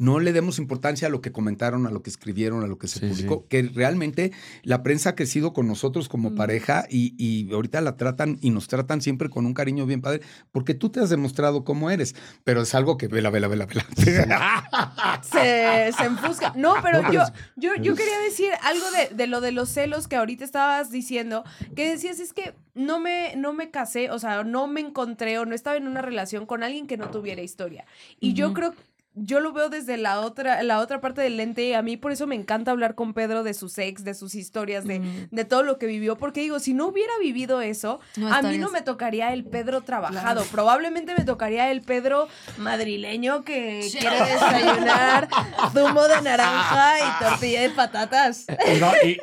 No 0.00 0.18
le 0.18 0.32
demos 0.32 0.58
importancia 0.58 1.06
a 1.06 1.10
lo 1.10 1.20
que 1.20 1.30
comentaron, 1.30 1.86
a 1.86 1.90
lo 1.90 2.02
que 2.02 2.10
escribieron, 2.10 2.64
a 2.64 2.66
lo 2.66 2.78
que 2.78 2.88
se 2.88 2.98
Sí, 3.00 3.06
publicó, 3.06 3.46
que 3.46 3.62
realmente 3.62 4.32
la 4.62 4.82
prensa 4.82 5.10
ha 5.10 5.14
crecido 5.14 5.52
con 5.52 5.68
nosotros 5.68 6.08
como 6.08 6.34
pareja 6.34 6.86
y, 6.90 7.14
y 7.18 7.52
ahorita 7.52 7.80
la 7.82 7.96
tratan 7.96 8.38
y 8.40 8.50
nos 8.50 8.66
tratan 8.66 9.02
siempre 9.02 9.28
con 9.28 9.46
un 9.46 9.54
cariño 9.54 9.84
bien 9.86 10.00
padre, 10.00 10.22
porque 10.52 10.74
tú 10.74 10.88
te 10.90 11.00
has 11.00 11.10
demostrado 11.10 11.64
cómo 11.64 11.90
eres, 11.90 12.16
pero 12.44 12.62
es 12.62 12.74
algo 12.74 12.96
que 12.96 13.06
vela, 13.08 13.30
vela, 13.30 13.46
vela, 13.46 13.66
vela. 13.66 13.84
se, 15.22 15.92
se 15.92 16.04
enfusca. 16.04 16.52
No, 16.56 16.74
pero 16.82 17.02
No, 17.02 17.08
pero 17.08 17.12
yo, 17.12 17.22
es- 17.22 17.32
yo, 17.56 17.74
yo 17.76 17.94
quería 17.94 18.18
decir 18.20 18.48
algo 18.62 18.84
de, 18.92 19.14
de 19.14 19.26
lo 19.26 19.40
de 19.40 19.52
los 19.52 19.68
celos 19.68 20.08
que 20.08 20.16
ahorita 20.16 20.44
estabas 20.44 20.90
diciendo, 20.90 21.44
que 21.76 21.90
decías 21.90 22.20
es 22.20 22.32
que 22.32 22.54
no 22.74 23.00
me, 23.00 23.34
no 23.36 23.52
me 23.52 23.70
casé, 23.70 24.10
o 24.10 24.18
sea, 24.18 24.44
no 24.44 24.66
me 24.66 24.80
encontré 24.80 25.38
o 25.38 25.44
no 25.46 25.54
estaba 25.54 25.76
en 25.76 25.86
una 25.86 26.02
relación 26.02 26.46
con 26.46 26.62
alguien 26.62 26.86
que 26.86 26.96
no 26.96 27.10
tuviera 27.10 27.42
historia. 27.42 27.84
Y 28.18 28.32
yo 28.34 28.52
creo 28.54 28.74
yo 29.14 29.40
lo 29.40 29.52
veo 29.52 29.68
desde 29.68 29.96
la 29.96 30.20
otra, 30.20 30.62
la 30.62 30.78
otra 30.78 31.00
parte 31.00 31.20
del 31.20 31.36
lente 31.36 31.64
y 31.64 31.72
a 31.74 31.82
mí 31.82 31.96
por 31.96 32.12
eso 32.12 32.26
me 32.26 32.36
encanta 32.36 32.70
hablar 32.70 32.94
con 32.94 33.12
Pedro 33.12 33.42
de 33.42 33.54
sus 33.54 33.76
ex, 33.78 34.04
de 34.04 34.14
sus 34.14 34.34
historias, 34.34 34.84
de, 34.86 35.00
Mm. 35.00 35.28
de 35.30 35.44
todo 35.44 35.62
lo 35.62 35.78
que 35.78 35.86
vivió, 35.86 36.16
porque 36.16 36.40
digo, 36.40 36.60
si 36.60 36.74
no 36.74 36.86
hubiera 36.86 37.12
vivido 37.20 37.60
eso, 37.60 38.00
No 38.16 38.32
a 38.32 38.40
mí 38.42 38.56
no 38.58 38.70
me 38.70 38.82
tocaría 38.82 39.32
el 39.32 39.44
Pedro 39.44 39.80
trabajado, 39.82 40.42
Claro. 40.42 40.44
probablemente 40.50 41.14
me 41.16 41.24
tocaría 41.24 41.70
el 41.70 41.82
Pedro 41.82 42.28
madrileño 42.58 43.42
que 43.44 43.82
Sí. 43.82 43.98
quiere 43.98 44.16
desayunar 44.24 45.28
zumo 45.72 46.06
de 46.06 46.22
naranja 46.22 46.94
y 47.00 47.24
tortilla 47.24 47.62
de 47.62 47.70
patatas. 47.70 48.46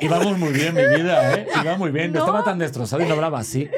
Y, 0.00 0.06
vamos 0.08 0.38
muy 0.38 0.52
bien, 0.52 0.74
mi 0.74 0.86
vida, 0.86 1.34
¿eh? 1.34 1.46
Iba 1.62 1.76
muy 1.76 1.90
bien. 1.90 2.12
No, 2.12 2.20
No. 2.20 2.24
estaba 2.26 2.44
tan 2.44 2.58
destrozado 2.58 3.02
y 3.02 3.06
no 3.06 3.14
hablaba 3.14 3.38
así. 3.40 3.68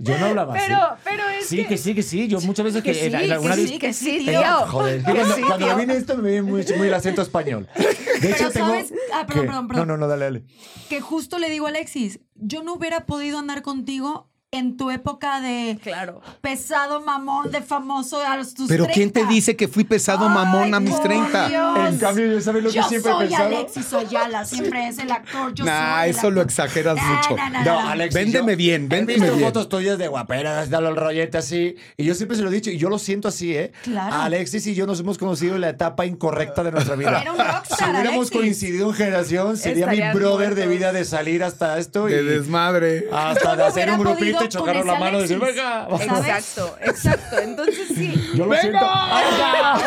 Yo 0.00 0.16
no 0.18 0.26
hablaba 0.26 0.54
Pero, 0.54 0.76
así. 0.76 1.02
pero 1.04 1.28
es 1.28 1.46
Sí, 1.46 1.56
que, 1.58 1.66
que 1.66 1.76
sí, 1.76 1.94
que 1.94 2.02
sí. 2.02 2.28
Yo 2.28 2.40
muchas 2.42 2.64
veces 2.64 2.82
que, 2.82 2.92
que 2.92 2.94
sí, 2.94 3.78
que 3.78 3.92
sí, 3.92 4.24
que 4.24 4.30
tío. 4.30 4.42
Joder, 4.68 5.02
Que 5.04 5.12
cuando, 5.12 5.34
sí, 5.34 5.40
cuando 5.42 5.66
tío. 5.66 5.76
me 5.76 5.84
viene 5.84 5.98
esto 6.00 6.16
me 6.16 6.30
viene 6.30 6.42
muy, 6.42 6.64
muy 6.76 6.86
el 6.88 6.94
acento 6.94 7.20
español. 7.22 7.68
De 7.76 8.30
hecho, 8.30 8.36
Pero 8.38 8.50
tengo. 8.50 8.66
sabes- 8.68 8.92
ah, 9.12 9.26
perdón, 9.26 9.46
perdón, 9.46 9.68
perdón. 9.68 9.88
No, 9.88 9.94
no, 9.94 10.00
no, 10.00 10.08
dale, 10.08 10.24
dale. 10.24 10.44
Que 10.88 11.00
justo 11.00 11.38
le 11.38 11.50
digo 11.50 11.66
a 11.66 11.70
Alexis, 11.70 12.20
yo 12.34 12.62
no 12.62 12.74
hubiera 12.74 13.06
podido 13.06 13.38
andar 13.38 13.62
contigo 13.62 14.27
en 14.50 14.78
tu 14.78 14.90
época 14.90 15.42
de 15.42 15.78
claro. 15.82 16.22
pesado 16.40 17.02
mamón, 17.02 17.50
de 17.50 17.60
famoso 17.60 18.18
a 18.24 18.34
los 18.38 18.54
tus 18.54 18.66
Pero 18.66 18.86
¿quién 18.86 19.08
te 19.10 19.20
30? 19.20 19.30
dice 19.34 19.56
que 19.56 19.68
fui 19.68 19.84
pesado 19.84 20.26
mamón 20.30 20.72
a 20.72 20.80
mis 20.80 20.92
por 20.94 21.02
30? 21.02 21.48
Dios. 21.50 21.78
En 21.90 21.98
cambio, 21.98 22.26
yo 22.32 22.40
sabes 22.40 22.62
lo 22.64 22.70
que 22.70 22.76
Yo 22.76 22.82
siempre 22.84 23.10
he 23.12 23.14
soy 23.14 23.26
pensado. 23.28 23.46
Alexis 23.46 23.92
Ayala, 23.92 24.44
siempre 24.46 24.88
es 24.88 24.98
el 25.00 25.10
actor. 25.12 25.52
Yo 25.52 25.66
Nah, 25.66 26.00
soy 26.00 26.10
eso 26.10 26.30
lo 26.30 26.40
exageras 26.40 26.96
mucho. 26.96 27.36
no, 27.36 27.50
no, 27.50 27.62
No, 27.62 27.82
no. 27.82 27.88
Alex. 27.90 28.14
Véndeme 28.14 28.56
bien, 28.56 28.84
He 28.84 28.88
véndeme 28.88 29.18
visto 29.20 29.36
bien. 29.36 29.48
fotos 29.48 29.68
tuyas 29.68 29.98
de 29.98 30.08
guaperas, 30.08 30.70
dale 30.70 30.88
el 30.88 30.96
rollete 30.96 31.36
así. 31.36 31.76
Y 31.98 32.04
yo 32.04 32.14
siempre 32.14 32.34
se 32.38 32.42
lo 32.42 32.48
he 32.48 32.52
dicho, 32.54 32.70
y 32.70 32.78
yo 32.78 32.88
lo 32.88 32.98
siento 32.98 33.28
así, 33.28 33.54
¿eh? 33.54 33.72
Claro. 33.82 34.16
Alexis 34.16 34.66
y 34.66 34.74
yo 34.74 34.86
nos 34.86 34.98
hemos 35.00 35.18
conocido 35.18 35.56
en 35.56 35.60
la 35.60 35.68
etapa 35.68 36.06
incorrecta 36.06 36.64
de 36.64 36.72
nuestra 36.72 36.96
vida. 36.96 37.20
Era 37.20 37.32
un 37.32 37.38
rockstar, 37.38 37.78
Si 37.78 37.84
hubiéramos 37.84 38.14
Alexis. 38.16 38.30
coincidido 38.30 38.88
en 38.88 38.94
generación, 38.94 39.56
sería 39.58 39.88
mi 39.88 40.00
brother 40.18 40.54
de 40.54 40.66
vida 40.68 40.92
de 40.94 41.04
salir 41.04 41.44
hasta 41.44 41.76
esto 41.78 42.08
y 42.08 42.12
De 42.12 42.22
desmadre. 42.22 43.08
hasta 43.12 43.54
de 43.54 43.64
hacer 43.64 43.90
un 43.90 43.98
grupito 43.98 44.37
y 44.44 44.48
chocarnos 44.48 44.84
con 44.84 44.92
la 44.94 44.98
mano 45.00 45.18
y 45.18 45.22
decir, 45.22 45.38
venga. 45.38 45.86
¿Sabes? 45.98 46.02
Exacto, 46.28 46.76
exacto. 46.82 47.38
Entonces 47.38 47.88
sí. 47.94 48.30
Yo 48.34 48.46
lo 48.46 48.54
siento. 48.56 48.78
¡Venga! 48.78 49.78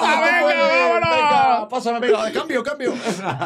¡Venga! 0.00 0.44
¡Venga! 0.46 1.68
Pásame, 1.68 2.00
venga, 2.00 2.30
cambio, 2.32 2.62
cambio. 2.62 2.92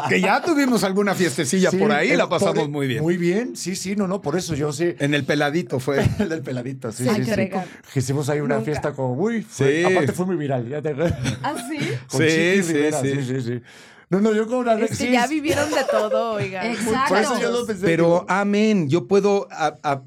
Que 0.09 0.21
ya 0.21 0.41
tuvimos 0.43 0.85
alguna 0.85 1.15
fiestecilla 1.15 1.71
Sí, 1.71 1.77
por 1.79 1.93
ahí, 1.93 2.11
eh, 2.13 2.17
la 2.17 2.29
pasamos 2.29 2.55
por- 2.55 2.69
muy 2.69 2.87
bien. 2.87 3.03
Muy 3.03 3.17
bien, 3.17 3.57
sí, 3.57 3.77
sí, 3.77 3.97
no, 3.97 4.07
no, 4.09 4.21
por 4.21 4.37
eso 4.37 4.55
yo 4.55 4.73
sí. 4.73 4.95
En 4.99 5.15
el 5.15 5.25
peladito 5.25 5.79
fue. 5.81 6.05
El 6.19 6.29
del 6.29 6.43
peladito, 6.43 6.91
sí, 6.93 7.09
sí, 7.09 7.25
sí. 7.25 7.51
Hicimos 7.95 8.29
ahí 8.29 8.41
una 8.41 8.57
Nunca. 8.57 8.65
fiesta 8.67 8.93
como, 8.93 9.15
uy, 9.15 9.43
fue- 9.43 9.85
Sí. 9.85 9.85
aparte 9.93 10.13
fue 10.13 10.27
muy 10.27 10.37
viral. 10.37 10.69
Ya 10.69 10.83
te... 10.83 10.95
¿Ah, 11.43 11.55
sí? 11.69 11.79
Con 12.09 12.21
Sí, 12.21 12.63
sí, 12.63 12.73
Rivera, 12.73 13.01
sí. 13.01 13.11
sí, 13.15 13.23
sí, 13.25 13.41
sí. 13.43 13.63
No, 14.11 14.21
no, 14.21 14.35
yo 14.35 14.47
con 14.47 14.59
una 14.59 14.75
Es 14.75 14.97
que 14.99 15.13
ya 15.13 15.27
vivieron 15.27 15.71
de 15.71 15.85
todo, 15.91 16.33
oiga. 16.35 16.71
Exacto. 16.71 17.09
Por 17.09 17.19
eso 17.19 17.41
yo 17.41 17.51
lo 17.51 17.67
pensé. 17.67 17.85
Pero 17.85 18.25
amén, 18.29 18.89
yo 18.89 19.07
puedo, 19.07 19.49
a- 19.51 19.77
a- 19.83 20.03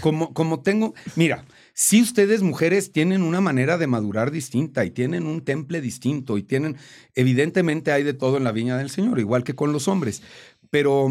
como, 0.00 0.32
como 0.32 0.60
tengo, 0.62 0.94
mira, 1.16 1.44
si 1.74 2.00
ustedes 2.00 2.42
mujeres 2.42 2.92
tienen 2.92 3.22
una 3.22 3.40
manera 3.40 3.76
de 3.78 3.86
madurar 3.86 4.30
distinta 4.30 4.84
y 4.84 4.90
tienen 4.90 5.26
un 5.26 5.42
temple 5.44 5.80
distinto 5.80 6.38
y 6.38 6.42
tienen, 6.42 6.76
evidentemente 7.14 7.90
hay 7.92 8.02
de 8.02 8.14
todo 8.14 8.36
en 8.36 8.44
la 8.44 8.52
viña 8.52 8.76
del 8.78 8.90
Señor, 8.90 9.18
igual 9.18 9.44
que 9.44 9.54
con 9.54 9.72
los 9.72 9.88
hombres, 9.88 10.22
pero 10.70 11.08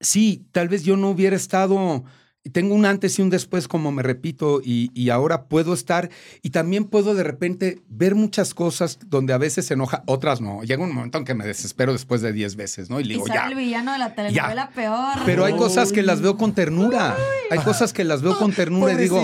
sí, 0.00 0.46
tal 0.52 0.68
vez 0.68 0.84
yo 0.84 0.96
no 0.96 1.10
hubiera 1.10 1.36
estado... 1.36 2.04
Tengo 2.50 2.74
un 2.74 2.84
antes 2.86 3.16
y 3.18 3.22
un 3.22 3.30
después, 3.30 3.68
como 3.68 3.92
me 3.92 4.02
repito, 4.02 4.60
y, 4.64 4.90
y 5.00 5.10
ahora 5.10 5.44
puedo 5.44 5.72
estar, 5.74 6.10
y 6.42 6.50
también 6.50 6.86
puedo 6.86 7.14
de 7.14 7.22
repente 7.22 7.82
ver 7.88 8.16
muchas 8.16 8.52
cosas 8.52 8.98
donde 9.06 9.32
a 9.32 9.38
veces 9.38 9.66
se 9.66 9.74
enoja, 9.74 10.02
otras 10.06 10.40
no. 10.40 10.64
Llega 10.64 10.82
un 10.82 10.92
momento 10.92 11.18
en 11.18 11.24
que 11.24 11.34
me 11.34 11.46
desespero 11.46 11.92
después 11.92 12.20
de 12.20 12.32
10 12.32 12.56
veces, 12.56 12.90
¿no? 12.90 12.98
Y 12.98 13.04
le 13.04 13.10
Y 13.10 13.16
digo, 13.18 13.28
sale 13.28 13.38
ya, 13.40 13.46
el 13.48 13.54
villano 13.54 13.92
de 13.92 13.98
la 13.98 14.14
telenovela 14.14 14.70
peor. 14.70 15.18
pero 15.24 15.44
hay 15.44 15.54
cosas 15.56 15.92
que 15.92 16.02
las 16.02 16.20
veo 16.20 16.36
con 16.36 16.52
ternura. 16.52 17.16
Hay 17.50 17.60
cosas 17.60 17.92
que 17.92 18.02
las 18.02 18.22
veo 18.22 18.36
con 18.36 18.52
ternura 18.52 18.92
y 18.92 18.96
digo, 18.96 19.22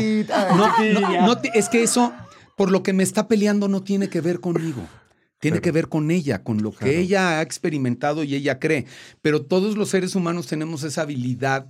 no, 0.57 1.27
no, 1.27 1.41
es 1.55 1.69
que 1.69 1.83
eso, 1.83 2.13
por 2.57 2.71
lo 2.71 2.83
que 2.85 2.93
me 2.93 3.03
está 3.03 3.27
peleando, 3.27 3.67
no 3.67 3.83
tiene 3.83 4.09
que 4.09 4.21
ver 4.21 4.39
conmigo. 4.41 4.87
Tiene 5.41 5.57
Claro. 5.59 5.63
que 5.63 5.73
ver 5.73 5.89
con 5.89 6.11
ella, 6.11 6.43
con 6.43 6.63
lo 6.63 6.71
que 6.73 6.79
Claro. 6.79 6.93
ella 6.99 7.39
ha 7.39 7.43
experimentado 7.43 8.25
y 8.25 8.35
ella 8.35 8.59
cree. 8.59 8.87
Pero 9.23 9.43
todos 9.43 9.77
los 9.77 9.89
seres 9.89 10.15
humanos 10.17 10.47
tenemos 10.49 10.83
esa 10.83 11.03
habilidad 11.03 11.67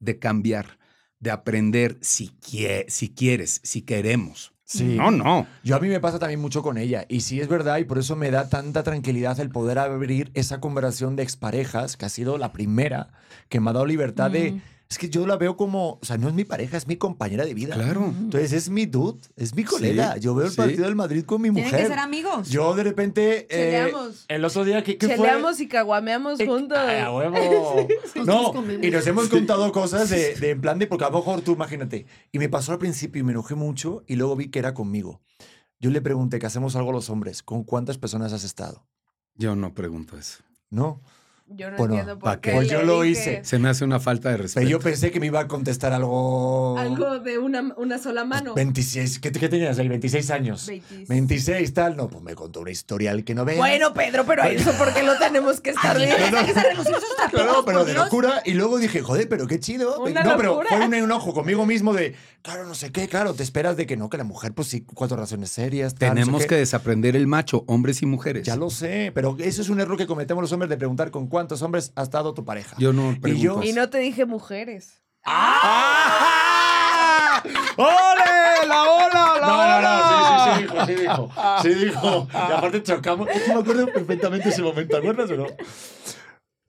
de 0.00 0.18
cambiar, 0.18 0.78
de 1.20 1.30
aprender 1.30 1.98
si, 2.00 2.30
quie- 2.40 2.86
si 2.88 3.14
quieres, 3.14 3.60
si 3.62 3.82
queremos. 3.82 4.52
Sí. 4.64 4.96
No, 4.96 5.10
no. 5.10 5.46
Yo 5.64 5.74
a 5.76 5.80
mí 5.80 5.88
me 5.88 5.98
pasa 5.98 6.18
también 6.20 6.40
mucho 6.40 6.62
con 6.62 6.78
ella. 6.78 7.04
Y 7.08 7.20
sí 7.22 7.40
es 7.40 7.48
verdad, 7.48 7.78
y 7.78 7.84
por 7.84 7.98
eso 7.98 8.14
me 8.14 8.30
da 8.30 8.48
tanta 8.48 8.82
tranquilidad 8.84 9.38
el 9.40 9.50
poder 9.50 9.78
abrir 9.80 10.30
esa 10.34 10.60
conversación 10.60 11.16
de 11.16 11.24
exparejas, 11.24 11.96
que 11.96 12.06
ha 12.06 12.08
sido 12.08 12.38
la 12.38 12.52
primera 12.52 13.08
que 13.48 13.58
me 13.60 13.70
ha 13.70 13.72
dado 13.72 13.86
libertad 13.86 14.30
de. 14.30 14.60
Es 14.90 14.98
que 14.98 15.08
yo 15.08 15.24
la 15.24 15.36
veo 15.36 15.56
como. 15.56 16.00
O 16.02 16.04
sea, 16.04 16.18
no 16.18 16.26
es 16.26 16.34
mi 16.34 16.44
pareja, 16.44 16.76
es 16.76 16.88
mi 16.88 16.96
compañera 16.96 17.44
de 17.44 17.54
vida. 17.54 17.76
Claro. 17.76 18.06
Entonces 18.06 18.52
es 18.52 18.70
mi 18.70 18.86
dude, 18.86 19.20
es 19.36 19.54
mi 19.54 19.62
colega. 19.62 20.16
yo 20.16 20.34
veo 20.34 20.46
el 20.46 20.50
sí. 20.50 20.56
partido 20.56 20.84
del 20.84 20.96
Madrid 20.96 21.24
con 21.24 21.40
mi 21.40 21.48
Tienen 21.50 21.64
mujer. 21.70 21.82
que 21.82 21.86
ser 21.88 21.98
amigos. 22.00 22.50
Yo 22.50 22.74
de 22.74 22.82
repente. 22.82 23.46
eh, 23.50 23.70
Cheleamos. 23.84 24.24
el 24.26 24.44
otro 24.44 24.64
día, 24.64 24.82
¿qué, 24.82 24.98
qué 24.98 25.06
fue? 25.06 25.14
Cheleamos 25.16 25.60
y 25.60 25.68
caguameamos 25.68 26.40
Eh, 26.40 26.46
juntos. 26.46 26.76
ay, 26.76 26.98
a 27.02 27.12
huevo. 27.12 27.36
no, 28.16 28.24
Nosotros 28.24 28.52
comemos. 28.52 28.84
y 28.84 28.90
nos 28.90 29.06
hemos 29.06 29.28
contado 29.28 29.70
cosas 29.70 30.10
de, 30.10 30.34
de 30.34 30.50
en 30.50 30.60
plan 30.60 30.76
de, 30.80 30.88
porque 30.88 31.04
a 31.04 31.10
lo 31.10 31.18
mejor 31.18 31.40
tú 31.42 31.52
imagínate, 31.52 32.06
y 32.32 32.38
me 32.40 32.48
pasó 32.48 32.72
al 32.72 32.78
principio 32.78 33.20
y 33.20 33.22
me 33.22 33.30
enojé 33.30 33.54
mucho 33.54 34.02
y 34.08 34.16
luego 34.16 34.34
vi 34.34 34.48
que 34.48 34.58
era 34.58 34.74
conmigo. 34.74 35.20
Yo 35.78 35.90
le 35.90 36.00
pregunté 36.02 36.40
que 36.40 36.46
hacemos 36.46 36.74
algo 36.74 36.90
los 36.90 37.10
hombres, 37.10 37.44
¿con 37.44 37.62
cuántas 37.62 37.96
personas 37.96 38.32
has 38.32 38.42
estado? 38.42 38.84
Yo 39.36 39.54
no 39.54 39.72
pregunto 39.72 40.18
eso. 40.18 40.42
No, 40.68 41.00
Yo 41.52 41.68
no 41.68 41.76
Bueno, 41.76 41.94
entiendo 41.94 42.18
¿pa' 42.20 42.32
por 42.32 42.40
qué? 42.40 42.50
qué. 42.50 42.56
Pues 42.56 42.68
yo 42.70 42.82
lo 42.82 43.04
hice. 43.04 43.40
Se 43.44 43.58
me 43.58 43.68
hace 43.68 43.84
una 43.84 43.98
falta 43.98 44.30
de 44.30 44.36
respeto. 44.36 44.60
pero 44.60 44.70
yo 44.70 44.78
pensé 44.78 45.10
que 45.10 45.18
me 45.18 45.26
iba 45.26 45.40
a 45.40 45.48
contestar 45.48 45.92
algo... 45.92 46.78
Algo 46.78 47.18
de 47.18 47.38
una, 47.38 47.74
una 47.76 47.98
sola 47.98 48.24
mano. 48.24 48.54
26, 48.54 49.18
¿qué, 49.18 49.32
qué 49.32 49.48
tenías 49.48 49.78
ahí? 49.80 49.88
26 49.88 50.30
años. 50.30 50.66
26. 50.68 51.08
26, 51.08 51.74
tal. 51.74 51.96
No, 51.96 52.08
pues 52.08 52.22
me 52.22 52.36
contó 52.36 52.60
una 52.60 52.70
historial 52.70 53.24
que 53.24 53.34
no 53.34 53.44
veas. 53.44 53.58
Bueno, 53.58 53.92
Pedro, 53.92 54.24
pero 54.24 54.44
eso 54.44 54.72
porque 54.78 55.02
lo 55.02 55.18
tenemos 55.18 55.60
que 55.60 55.70
estar 55.70 55.96
viendo. 55.96 56.16
Claro, 57.30 57.64
pero 57.64 57.84
de 57.84 57.94
locura. 57.94 58.42
Y 58.44 58.54
luego 58.54 58.78
dije, 58.78 59.00
joder, 59.02 59.28
pero 59.28 59.46
qué 59.46 59.58
chido. 59.58 60.00
Una 60.00 60.22
no, 60.22 60.36
pero 60.36 60.62
fue 60.68 60.86
un 60.86 60.94
enojo 60.94 61.34
conmigo 61.34 61.66
mismo 61.66 61.92
de, 61.92 62.14
claro, 62.42 62.66
no 62.66 62.74
sé 62.74 62.90
qué, 62.92 63.08
claro, 63.08 63.34
te 63.34 63.42
esperas 63.42 63.76
de 63.76 63.86
que 63.86 63.96
no, 63.96 64.08
que 64.10 64.16
la 64.16 64.24
mujer, 64.24 64.52
pues 64.54 64.68
sí, 64.68 64.84
cuatro 64.94 65.16
razones 65.16 65.50
serias. 65.50 65.94
tal, 65.94 66.10
no 66.10 66.14
sé 66.14 66.20
Tenemos 66.20 66.42
qué. 66.42 66.48
que 66.48 66.54
desaprender 66.56 67.16
el 67.16 67.26
macho, 67.26 67.64
hombres 67.66 68.02
y 68.02 68.06
mujeres. 68.06 68.44
Ya 68.46 68.56
lo 68.56 68.70
sé, 68.70 69.10
pero 69.14 69.36
eso 69.38 69.62
es 69.62 69.68
un 69.68 69.80
error 69.80 69.96
que 69.96 70.06
cometemos 70.06 70.42
los 70.42 70.52
hombres 70.52 70.68
de 70.70 70.76
preguntar 70.76 71.10
con 71.10 71.26
cuántos 71.28 71.62
hombres 71.62 71.92
ha 71.96 72.02
estado 72.02 72.34
tu 72.34 72.44
pareja. 72.44 72.76
Yo 72.78 72.92
no 72.92 73.16
pregunto 73.20 73.44
yo- 73.44 73.60
eso. 73.60 73.64
Y 73.70 73.72
no 73.72 73.88
te 73.90 73.98
dije 73.98 74.24
mujeres. 74.26 75.02
¡Ah! 75.24 76.22
¡Ole! 77.76 78.66
¡La 78.68 78.82
ola! 78.82 79.34
¡La 79.40 79.46
No, 79.46 79.68
no, 79.68 79.80
no, 79.82 79.88
sí, 80.58 80.60
sí, 80.66 80.66
ola! 80.74 80.86
sí 80.86 80.86
dijo, 80.86 80.86
sí 80.86 80.94
dijo. 80.94 81.30
Sí 81.62 81.68
dijo. 81.86 82.28
Y 82.32 82.36
aparte 82.52 82.82
chocamos. 82.82 83.28
Es 83.28 83.42
que 83.42 83.54
me 83.54 83.60
acuerdo 83.60 83.86
perfectamente 83.92 84.48
ese 84.48 84.62
momento, 84.62 84.92
¿te 84.92 84.96
acuerdas 84.98 85.30
o 85.30 85.36
no? 85.36 85.46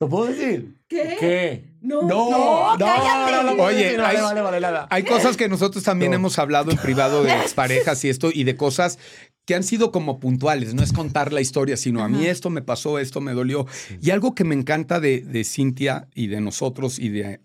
¿Lo 0.01 0.09
puedo 0.09 0.25
decir? 0.33 0.75
¿Qué? 0.87 1.15
¿Qué? 1.19 1.63
No. 1.81 2.01
No, 2.01 2.31
no, 2.75 2.85
cállate. 2.85 3.31
no, 3.31 3.43
no, 3.43 3.55
no, 3.55 3.63
Oye, 3.63 3.95
no, 3.95 4.03
vale, 4.03 4.17
hay- 4.17 4.23
vale, 4.23 4.41
vale, 4.41 4.59
nada. 4.59 4.87
Hay 4.89 5.03
cosas 5.03 5.37
que 5.37 5.47
nosotros 5.47 5.83
también 5.83 6.11
No. 6.11 6.15
hemos 6.17 6.39
hablado 6.39 6.71
en 6.71 6.77
privado 6.77 7.23
de 7.23 7.31
exparejas 7.33 8.03
y 8.05 8.09
esto, 8.09 8.29
y 8.33 8.43
de 8.43 8.55
cosas 8.55 8.97
que 9.45 9.53
han 9.55 9.63
sido 9.63 9.91
como 9.91 10.19
puntuales, 10.19 10.73
no 10.73 10.81
es 10.83 10.91
contar 10.91 11.31
la 11.31 11.39
historia, 11.41 11.77
sino 11.77 12.03
a 12.03 12.09
mí 12.09 12.25
esto 12.25 12.49
me 12.49 12.61
pasó, 12.63 12.97
esto 12.99 13.21
me 13.21 13.33
dolió. 13.33 13.67
Y 14.01 14.09
algo 14.09 14.33
que 14.35 14.43
me 14.43 14.55
encanta 14.55 14.99
de, 14.99 15.21
de 15.21 15.43
Cintia 15.43 16.07
y 16.15 16.27
de 16.27 16.41
nosotros 16.41 16.97
y 16.99 17.09
de 17.09 17.39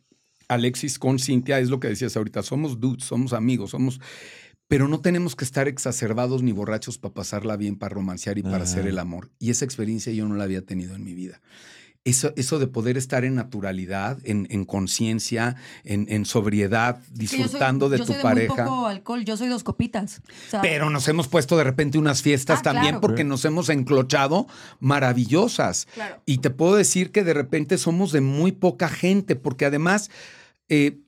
Alexis 0.49 0.99
con 0.99 1.19
Cintia 1.19 1.59
es 1.59 1.69
lo 1.69 1.79
que 1.79 1.89
decías 1.89 2.17
ahorita, 2.17 2.43
somos 2.43 2.81
dudes, 2.81 3.05
somos 3.05 3.33
amigos, 3.35 3.71
somos... 3.71 4.01
Pero 4.69 4.89
no 4.89 5.01
tenemos 5.01 5.37
que 5.37 5.45
estar 5.45 5.69
exacerbados 5.69 6.43
ni 6.43 6.53
borrachos 6.53 6.99
para 6.99 7.15
pasarla 7.15 7.57
bien, 7.57 7.77
para 7.77 7.95
romancear 7.95 8.37
y 8.39 8.43
para 8.43 8.57
Ajá. 8.57 8.65
hacer 8.65 8.87
el 8.89 8.99
amor. 8.99 9.31
Y 9.39 9.51
esa 9.51 9.65
experiencia 9.65 10.13
yo 10.13 10.27
no 10.27 10.35
la 10.35 10.43
había 10.45 10.63
tenido 10.63 10.95
en 10.97 11.05
mi 11.05 11.15
vida. 11.15 11.41
Eso, 12.07 12.33
eso 12.37 12.59
de 12.61 12.69
poder 12.69 12.97
estar 12.97 13.25
en 13.25 13.35
naturalidad, 13.35 14.17
en, 14.25 14.47
en 14.51 14.65
conciencia, 14.65 15.57
en, 15.85 16.07
en 16.09 16.25
sobriedad, 16.25 17.01
Sí, 17.03 17.03
yo 17.03 17.29
soy- 17.29 17.39
disfrutando 17.39 17.89
de 17.89 17.99
yo 17.99 18.07
tu 18.07 18.13
soy 18.13 18.23
pareja. 18.23 18.55
muy 18.55 18.65
poco 18.65 18.87
alcohol, 18.87 19.25
yo 19.25 19.37
soy 19.37 19.49
dos 19.49 19.65
copitas. 19.65 20.23
O 20.47 20.51
sea, 20.51 20.61
Pero 20.63 20.89
nos 20.89 21.09
hemos 21.09 21.27
puesto 21.29 21.57
de 21.57 21.65
repente 21.65 21.99
unas 21.99 22.23
fiestas 22.23 22.61
Ah, 22.61 22.63
también 22.63 22.87
claro. 22.95 23.01
porque 23.01 23.25
nos 23.25 23.45
hemos 23.45 23.69
enclochado 23.71 24.47
maravillosas. 24.79 25.87
Claro. 25.95 26.23
Y 26.27 26.39
te 26.39 26.51
puedo 26.51 26.77
decir 26.77 27.11
que 27.13 27.25
de 27.25 27.35
repente 27.35 27.79
somos 27.79 28.13
de 28.13 28.21
muy 28.21 28.53
poca 28.53 28.89
gente, 28.89 29.37
porque 29.37 29.65
además, 29.67 30.11
eh, 30.69 30.99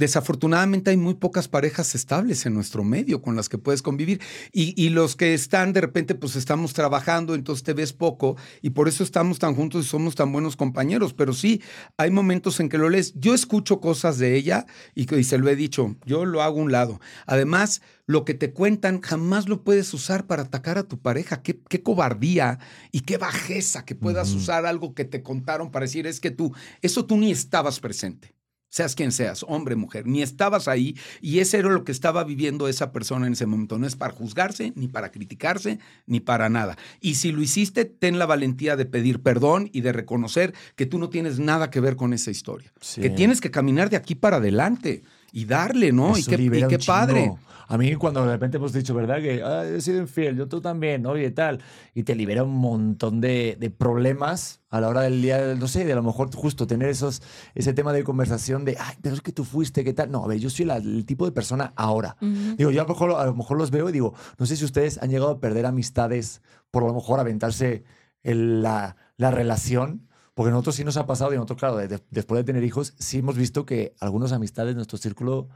desafortunadamente 0.00 0.90
hay 0.90 0.96
muy 0.96 1.14
pocas 1.14 1.46
parejas 1.46 1.94
estables 1.94 2.46
en 2.46 2.54
nuestro 2.54 2.82
medio 2.82 3.20
con 3.20 3.36
las 3.36 3.50
que 3.50 3.58
puedes 3.58 3.82
convivir. 3.82 4.20
Y, 4.50 4.74
y 4.82 4.88
los 4.88 5.14
que 5.14 5.34
están, 5.34 5.74
de 5.74 5.82
repente, 5.82 6.14
pues 6.14 6.36
estamos 6.36 6.72
trabajando, 6.72 7.34
entonces 7.34 7.62
te 7.62 7.74
ves 7.74 7.92
poco, 7.92 8.36
y 8.62 8.70
por 8.70 8.88
eso 8.88 9.04
estamos 9.04 9.38
tan 9.38 9.54
juntos 9.54 9.84
y 9.84 9.88
somos 9.88 10.14
tan 10.14 10.32
buenos 10.32 10.56
compañeros. 10.56 11.12
Pero 11.12 11.34
sí, 11.34 11.60
hay 11.98 12.10
momentos 12.10 12.60
en 12.60 12.70
que 12.70 12.78
lo 12.78 12.88
lees. 12.88 13.12
Yo 13.14 13.34
escucho 13.34 13.80
cosas 13.80 14.16
de 14.18 14.36
ella 14.36 14.64
y, 14.94 15.04
se 15.22 15.36
lo 15.36 15.50
he 15.50 15.54
dicho, 15.54 15.94
yo 16.06 16.24
lo 16.24 16.42
hago 16.42 16.60
a 16.60 16.62
un 16.62 16.72
lado. 16.72 16.98
Además, 17.26 17.82
lo 18.06 18.24
que 18.24 18.32
te 18.32 18.54
cuentan 18.54 19.02
jamás 19.02 19.50
lo 19.50 19.62
puedes 19.62 19.92
usar 19.92 20.26
para 20.26 20.44
atacar 20.44 20.78
a 20.78 20.84
tu 20.84 20.98
pareja. 20.98 21.42
Qué, 21.42 21.60
qué 21.68 21.82
cobardía 21.82 22.58
y 22.90 23.00
qué 23.00 23.18
bajeza 23.18 23.84
que 23.84 23.94
puedas 23.94 24.32
usar 24.32 24.64
algo 24.64 24.94
que 24.94 25.04
te 25.04 25.22
contaron 25.22 25.70
para 25.70 25.84
decir 25.84 26.06
es 26.06 26.20
que 26.20 26.30
tú, 26.30 26.54
eso 26.80 27.04
tú 27.04 27.18
ni 27.18 27.30
estabas 27.30 27.80
presente. 27.80 28.39
Seas 28.70 28.94
quien 28.94 29.10
seas, 29.10 29.44
hombre, 29.48 29.74
mujer, 29.74 30.06
ni 30.06 30.22
estabas 30.22 30.68
ahí 30.68 30.96
y 31.20 31.40
ese 31.40 31.58
era 31.58 31.70
lo 31.70 31.82
que 31.82 31.90
estaba 31.90 32.22
viviendo 32.22 32.68
esa 32.68 32.92
persona 32.92 33.26
en 33.26 33.32
ese 33.32 33.44
momento. 33.44 33.78
No 33.78 33.86
es 33.86 33.96
para 33.96 34.14
juzgarse, 34.14 34.72
ni 34.76 34.86
para 34.86 35.10
criticarse, 35.10 35.80
ni 36.06 36.20
para 36.20 36.48
nada. 36.48 36.78
Y 37.00 37.16
si 37.16 37.32
lo 37.32 37.42
hiciste, 37.42 37.84
ten 37.84 38.20
la 38.20 38.26
valentía 38.26 38.76
de 38.76 38.86
pedir 38.86 39.22
perdón 39.22 39.68
y 39.72 39.80
de 39.80 39.92
reconocer 39.92 40.54
que 40.76 40.86
tú 40.86 40.98
no 40.98 41.10
tienes 41.10 41.40
nada 41.40 41.68
que 41.70 41.80
ver 41.80 41.96
con 41.96 42.12
esa 42.12 42.30
historia. 42.30 42.72
Sí. 42.80 43.00
Que 43.00 43.10
tienes 43.10 43.40
que 43.40 43.50
caminar 43.50 43.90
de 43.90 43.96
aquí 43.96 44.14
para 44.14 44.36
adelante 44.36 45.02
y 45.32 45.44
darle, 45.44 45.92
¿no? 45.92 46.16
y 46.16 46.20
Eso 46.20 46.30
qué, 46.30 46.36
y 46.42 46.68
qué 46.68 46.78
padre. 46.86 47.32
A 47.68 47.78
mí 47.78 47.94
cuando 47.94 48.24
de 48.26 48.32
repente 48.32 48.56
hemos 48.56 48.72
dicho, 48.72 48.94
¿verdad? 48.94 49.20
Que 49.22 49.44
"Ah, 49.44 49.64
he 49.64 49.80
sido 49.80 50.00
infiel, 50.00 50.36
yo 50.36 50.48
tú 50.48 50.60
también, 50.60 51.06
oye, 51.06 51.30
tal. 51.30 51.60
Y 51.94 52.02
te 52.02 52.16
libera 52.16 52.42
un 52.42 52.56
montón 52.56 53.20
de, 53.20 53.56
de 53.60 53.70
problemas 53.70 54.60
a 54.70 54.80
la 54.80 54.88
hora 54.88 55.02
del 55.02 55.22
día, 55.22 55.38
del- 55.40 55.60
no 55.60 55.68
sé, 55.68 55.84
de 55.84 55.92
a 55.92 55.94
lo 55.94 56.02
mejor 56.02 56.34
justo 56.34 56.66
tener 56.66 56.88
esos, 56.88 57.22
ese 57.54 57.72
tema 57.72 57.92
de 57.92 58.02
conversación 58.02 58.64
de, 58.64 58.76
ay, 58.76 58.96
pero 59.02 59.14
es 59.14 59.20
que 59.20 59.30
tú 59.30 59.44
fuiste, 59.44 59.84
¿qué 59.84 59.92
tal? 59.92 60.10
No, 60.10 60.24
a 60.24 60.26
ver, 60.26 60.38
yo 60.40 60.50
soy 60.50 60.64
la- 60.64 60.78
el 60.78 61.06
tipo 61.06 61.26
de 61.26 61.30
persona 61.30 61.72
ahora. 61.76 62.16
Digo, 62.20 62.72
yo 62.72 62.80
a 62.80 62.84
lo, 62.84 62.88
mejor, 62.88 63.12
a 63.12 63.24
lo 63.26 63.34
mejor 63.36 63.56
los 63.56 63.70
veo 63.70 63.88
y 63.88 63.92
digo, 63.92 64.14
no 64.36 64.46
sé 64.46 64.56
si 64.56 64.64
ustedes 64.64 64.98
han 65.00 65.10
llegado 65.10 65.30
a 65.30 65.38
perder 65.40 65.64
amistades 65.66 66.42
por 66.72 66.82
a 66.82 66.86
lo 66.88 66.94
mejor 66.94 67.20
aventarse 67.20 67.84
el- 68.24 68.62
la, 68.64 68.96
la 69.16 69.30
relación. 69.30 70.08
Porque 70.34 70.48
a 70.48 70.52
nosotros 70.52 70.74
sí 70.76 70.84
nos 70.84 70.96
ha 70.96 71.06
pasado 71.06 71.32
y 71.32 71.36
nosotros, 71.36 71.58
claro, 71.58 71.76
de- 71.76 71.88
de- 71.88 72.02
después 72.10 72.38
de 72.40 72.44
tener 72.44 72.64
hijos, 72.64 72.94
sí 72.98 73.18
hemos 73.18 73.36
visto 73.36 73.66
que 73.66 73.94
algunas 74.00 74.32
amistades 74.32 74.70
de 74.70 74.76
nuestro 74.76 74.96
círculo 74.98 75.48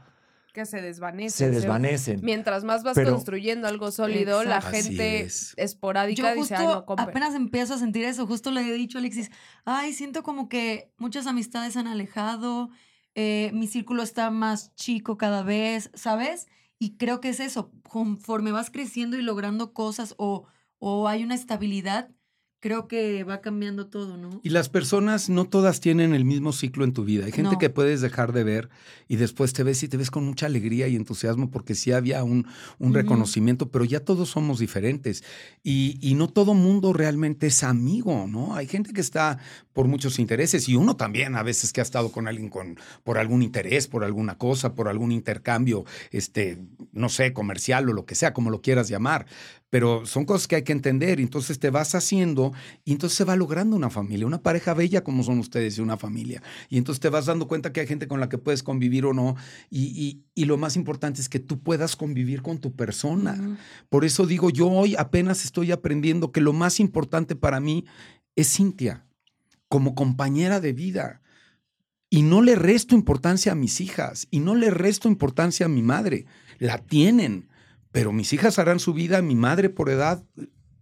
Que 0.53 0.65
se 0.65 0.81
desvanecen. 0.81 1.31
se 1.31 1.49
desvanecen. 1.51 2.19
Mientras 2.23 2.63
más 2.63 2.83
vas 2.83 2.95
Pero- 2.95 3.13
construyendo 3.13 3.67
algo 3.67 3.91
sólido, 3.91 4.43
la 4.43 4.57
Exacto. 4.57 4.77
Así 4.77 4.87
gente 4.89 5.21
es. 5.21 5.53
esporádica 5.57 6.21
Yo 6.21 6.27
dice, 6.29 6.55
justo 6.55 6.55
ay, 6.57 6.65
no, 6.67 6.85
compa". 6.85 7.03
apenas 7.03 7.35
empiezo 7.35 7.73
a 7.73 7.77
sentir 7.77 8.03
eso. 8.05 8.27
Justo 8.27 8.51
le 8.51 8.61
he 8.61 8.73
dicho 8.73 8.97
a 8.97 9.01
Alexis, 9.01 9.31
ay, 9.65 9.93
siento 9.93 10.23
como 10.23 10.47
que 10.49 10.93
muchas 10.97 11.25
amistades 11.27 11.73
se 11.73 11.79
han 11.79 11.87
alejado, 11.87 12.69
eh, 13.15 13.51
mi 13.53 13.67
círculo 13.67 14.03
está 14.03 14.29
más 14.29 14.73
chico 14.75 15.17
cada 15.17 15.41
vez, 15.43 15.89
¿sabes? 15.93 16.47
Y 16.79 16.97
creo 16.97 17.21
que 17.21 17.29
es 17.29 17.39
eso, 17.39 17.71
conforme 17.89 18.51
vas 18.51 18.69
creciendo 18.69 19.17
y 19.17 19.21
logrando 19.21 19.73
cosas 19.73 20.13
o, 20.17 20.45
o 20.79 21.07
hay 21.07 21.23
una 21.23 21.33
estabilidad, 21.35 22.09
creo 22.65 22.87
que 22.87 23.23
va 23.23 23.41
cambiando 23.41 23.85
todo, 23.85 24.17
¿no? 24.17 24.39
Y 24.41 24.49
las 24.49 24.69
personas 24.69 25.29
no 25.29 25.45
todas 25.45 25.81
tienen 25.81 26.15
el 26.15 26.25
mismo 26.25 26.51
ciclo 26.51 26.83
en 26.83 26.93
tu 26.93 27.03
vida. 27.03 27.27
Hay 27.27 27.31
gente 27.31 27.51
No. 27.51 27.57
que 27.59 27.69
puedes 27.69 28.01
dejar 28.01 28.33
de 28.33 28.43
ver 28.43 28.69
y 29.07 29.17
después 29.17 29.53
te 29.53 29.61
ves 29.61 29.83
y 29.83 29.87
te 29.87 29.97
ves 29.97 30.09
con 30.09 30.25
mucha 30.25 30.47
alegría 30.47 30.87
y 30.87 30.95
entusiasmo 30.95 31.51
porque 31.51 31.75
sí 31.75 31.91
había 31.91 32.23
un, 32.23 32.47
un 32.79 32.87
Ujú. 32.87 32.93
reconocimiento, 32.95 33.69
pero 33.69 33.85
ya 33.85 33.99
todos 33.99 34.29
somos 34.29 34.57
diferentes. 34.57 35.23
Y, 35.61 35.99
y 36.01 36.15
no 36.15 36.27
todo 36.27 36.55
mundo 36.55 36.91
realmente 36.91 37.45
es 37.45 37.63
amigo, 37.63 38.25
¿no? 38.27 38.55
Hay 38.55 38.65
gente 38.65 38.93
que 38.93 39.01
está 39.01 39.37
por 39.71 39.87
muchos 39.87 40.17
intereses 40.17 40.67
y 40.67 40.75
uno 40.75 40.95
también 40.95 41.35
a 41.35 41.43
veces 41.43 41.71
que 41.71 41.81
ha 41.81 41.83
estado 41.83 42.11
con 42.11 42.27
alguien 42.27 42.49
con, 42.49 42.79
por 43.03 43.19
algún 43.19 43.43
interés, 43.43 43.87
por 43.87 44.03
alguna 44.03 44.39
cosa, 44.39 44.73
por 44.73 44.87
algún 44.87 45.11
intercambio, 45.11 45.85
este, 46.09 46.57
no 46.93 47.09
sé, 47.09 47.31
comercial 47.31 47.87
o 47.89 47.93
lo 47.93 48.07
que 48.07 48.15
sea, 48.15 48.33
como 48.33 48.49
lo 48.49 48.61
quieras 48.63 48.87
llamar. 48.89 49.27
Pero 49.75 50.05
son 50.05 50.23
cosas 50.23 50.47
que 50.47 50.55
hay 50.55 50.63
que 50.63 50.71
entender. 50.71 51.19
Entonces 51.19 51.59
te 51.59 51.69
vas 51.69 51.95
haciendo 51.95 52.53
y 52.85 52.93
entonces 52.93 53.17
se 53.17 53.25
va 53.25 53.35
logrando 53.35 53.75
una 53.75 53.89
familia, 53.89 54.25
una 54.25 54.41
pareja 54.41 54.73
bella 54.73 55.03
como 55.03 55.21
son 55.21 55.37
ustedes 55.39 55.77
y 55.77 55.81
una 55.81 55.97
familia. 55.97 56.41
Y 56.69 56.77
entonces 56.77 57.01
te 57.01 57.09
vas 57.09 57.25
dando 57.25 57.49
cuenta 57.49 57.73
que 57.73 57.81
hay 57.81 57.85
gente 57.87 58.07
con 58.07 58.21
la 58.21 58.29
que 58.29 58.37
puedes 58.37 58.63
convivir 58.63 59.05
o 59.05 59.11
no. 59.13 59.35
Y, 59.69 59.87
y- 59.87 60.23
y 60.33 60.45
lo 60.45 60.55
más 60.57 60.77
importante 60.77 61.19
es 61.19 61.27
que 61.27 61.39
tú 61.41 61.59
puedas 61.59 61.97
convivir 61.97 62.41
con 62.41 62.59
tu 62.59 62.73
persona. 62.73 63.57
Por 63.89 64.05
eso 64.05 64.25
digo, 64.25 64.49
yo 64.49 64.69
hoy 64.69 64.95
apenas 64.97 65.43
estoy 65.43 65.73
aprendiendo 65.73 66.31
que 66.31 66.39
lo 66.39 66.53
más 66.53 66.79
importante 66.79 67.35
para 67.35 67.59
mí 67.59 67.83
es 68.37 68.55
Cintia, 68.55 69.05
como 69.67 69.93
compañera 69.93 70.61
de 70.61 70.71
vida. 70.71 71.21
Y 72.09 72.21
no 72.21 72.41
le 72.41 72.55
resto 72.55 72.95
importancia 72.95 73.51
a 73.51 73.55
mis 73.55 73.81
hijas 73.81 74.25
y 74.31 74.39
no 74.39 74.55
le 74.55 74.69
resto 74.69 75.09
importancia 75.09 75.65
a 75.65 75.69
mi 75.69 75.81
madre. 75.81 76.27
La 76.59 76.77
tienen, 76.77 77.49
pero 77.95 78.11
mis 78.11 78.33
hijas 78.33 78.59
harán 78.59 78.79
su 78.81 78.93
vida, 78.93 79.21
mi 79.21 79.35
madre 79.35 79.69
por 79.69 79.89
edad, 79.89 80.21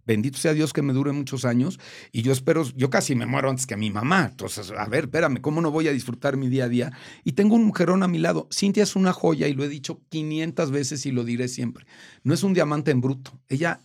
bendito 0.04 0.36
sea 0.36 0.52
Dios 0.52 0.72
que 0.72 0.82
me 0.82 0.92
dure 0.92 1.12
muchos 1.12 1.44
años 1.44 1.78
y 2.10 2.22
yo 2.22 2.32
espero, 2.32 2.64
yo 2.74 2.90
casi 2.90 3.14
me 3.14 3.24
muero 3.24 3.50
antes 3.50 3.66
que 3.68 3.74
a 3.74 3.76
mi 3.76 3.88
mamá. 3.88 4.26
Entonces, 4.32 4.72
a 4.76 4.88
ver, 4.88 5.04
espérame, 5.04 5.40
¿cómo 5.40 5.60
no 5.60 5.70
voy 5.70 5.86
a 5.86 5.92
disfrutar 5.92 6.36
mi 6.36 6.48
día 6.48 6.64
a 6.64 6.68
día? 6.68 6.90
Y 7.22 7.34
tengo 7.34 7.54
un 7.54 7.66
mujerón 7.66 8.02
a 8.02 8.08
mi 8.08 8.18
lado. 8.18 8.48
Cintia 8.52 8.82
es 8.82 8.96
una 8.96 9.12
joya 9.12 9.46
y 9.46 9.54
lo 9.54 9.62
he 9.62 9.68
dicho 9.68 10.02
500 10.08 10.72
veces 10.72 11.06
y 11.06 11.12
lo 11.12 11.22
diré 11.22 11.46
siempre. 11.46 11.86
No 12.24 12.34
es 12.34 12.42
un 12.42 12.52
diamante 12.52 12.90
en 12.90 13.00
bruto. 13.00 13.38
Ella 13.48 13.78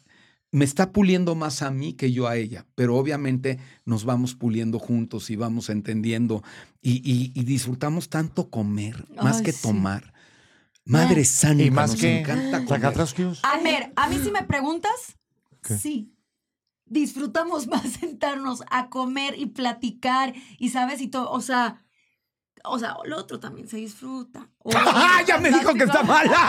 me 0.51 0.65
está 0.65 0.91
puliendo 0.91 1.35
más 1.35 1.61
a 1.61 1.69
mí 1.69 1.93
que 1.93 2.11
yo 2.11 2.27
a 2.27 2.35
ella, 2.35 2.65
pero 2.73 2.95
obviamente 2.95 3.59
nos 3.85 4.05
vamos 4.05 4.33
puliendo 4.33 4.79
juntos 4.79 5.29
y 5.29 5.35
vamos 5.35 5.69
entendiendo 5.69 6.41
y, 6.81 6.93
y- 7.07 7.31
y 7.39 7.43
disfrutamos 7.43 8.09
tanto 8.09 8.49
comer, 8.49 9.05
más 9.21 9.37
Ay, 9.37 9.43
que 9.43 9.51
sí. 9.51 9.59
Madre 10.89 11.23
santa, 11.23 11.63
Y 11.63 11.71
más 11.71 11.91
nos 11.91 12.01
que 12.01 12.19
encanta 12.19 12.65
comer. 12.65 12.67
Zacatrasquios. 12.67 13.39
A 13.43 13.59
ver, 13.59 13.93
a 13.95 14.09
mí 14.09 14.19
si 14.23 14.31
me 14.31 14.43
preguntas, 14.43 15.17
sí. 15.61 16.13
Disfrutamos 16.85 17.67
más 17.73 17.83
sentarnos 17.83 18.63
a 18.71 18.89
comer 18.89 19.37
y 19.37 19.45
platicar 19.45 20.33
y 20.57 20.69
sabes 20.69 20.99
y 21.01 21.07
todo, 21.07 21.29
o 21.29 21.41
sea, 21.41 21.85
o 22.63 22.79
sea, 22.79 22.95
lo 23.05 23.17
otro 23.17 23.39
también 23.39 23.67
se 23.67 23.77
disfruta. 23.77 24.47
¡Ah, 24.75 25.21
ya 25.25 25.37
me 25.37 25.49
dijo 25.49 25.73
que 25.73 25.83
está 25.83 26.03
mal! 26.03 26.29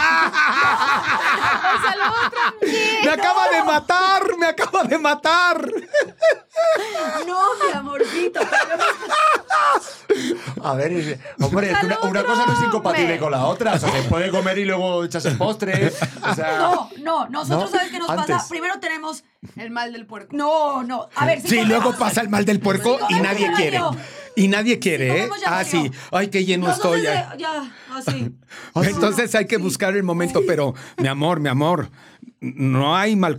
O 1.70 1.82
sea, 1.82 1.96
lo 1.96 2.10
otro 2.10 2.30
también. 2.60 3.04
¡Me 3.04 3.10
acaba 3.10 3.48
de 3.48 3.62
matar! 3.64 4.22
¡Me 4.38 4.46
acaba 4.46 4.82
de 4.84 4.98
matar! 4.98 5.70
No, 7.26 7.40
mi 7.54 7.72
amorcito, 7.72 8.40
pero 8.40 8.84
A 10.64 10.74
ver, 10.74 11.18
hombre, 11.40 11.70
es 11.70 11.78
que 11.78 11.86
una, 11.86 12.24
cosa 12.24 12.46
no 12.46 12.52
es 12.52 12.60
incompatible 12.60 13.18
con 13.18 13.30
la 13.30 13.46
otra. 13.46 13.74
O 13.74 13.78
sea, 13.78 13.90
se 13.90 14.02
puede 14.08 14.30
comer 14.30 14.58
y 14.58 14.64
luego 14.64 15.04
echas 15.04 15.24
el 15.26 15.38
postre. 15.38 15.92
O 16.28 16.34
sea, 16.34 16.58
no, 16.58 16.90
no, 16.98 17.28
nosotros 17.28 17.70
¿No? 17.70 17.78
sabes 17.78 17.92
qué 17.92 17.98
nos 17.98 18.10
Antes. 18.10 18.36
pasa. 18.36 18.48
Primero 18.48 18.78
tenemos, 18.80 19.22
El 19.56 19.70
mal 19.70 19.92
del 19.92 20.06
puerco. 20.06 20.36
no, 20.36 20.82
no, 20.82 21.08
a 21.14 21.24
ver, 21.26 21.40
si 21.40 21.48
Sí, 21.48 21.64
luego 21.64 21.94
pasa 21.96 22.20
el 22.20 22.28
mal 22.28 22.44
del 22.44 22.60
puerco 22.60 22.98
y 23.08 23.20
nadie 23.20 23.50
quiere. 23.54 23.80
Y 24.36 24.48
nadie 24.48 24.78
quiere, 24.78 25.24
¿eh? 25.24 25.28
ya 25.40 25.58
Ah, 25.58 25.64
sí. 25.64 25.90
Ay, 26.12 26.28
qué 26.28 26.44
lleno 26.44 26.70
estoy. 26.70 27.06
ay. 27.06 27.24
ya, 27.38 27.72
así. 27.94 28.30
Entonces 28.88 29.34
hay 29.34 29.46
que 29.46 29.56
buscar 29.56 29.96
el 29.96 30.02
momento, 30.02 30.42
pero 30.46 30.74
mi 30.98 31.08
amor, 31.08 31.40
mi 31.40 31.48
amor, 31.48 31.90
no 32.40 32.96
hay 32.96 33.16
mal. 33.16 33.38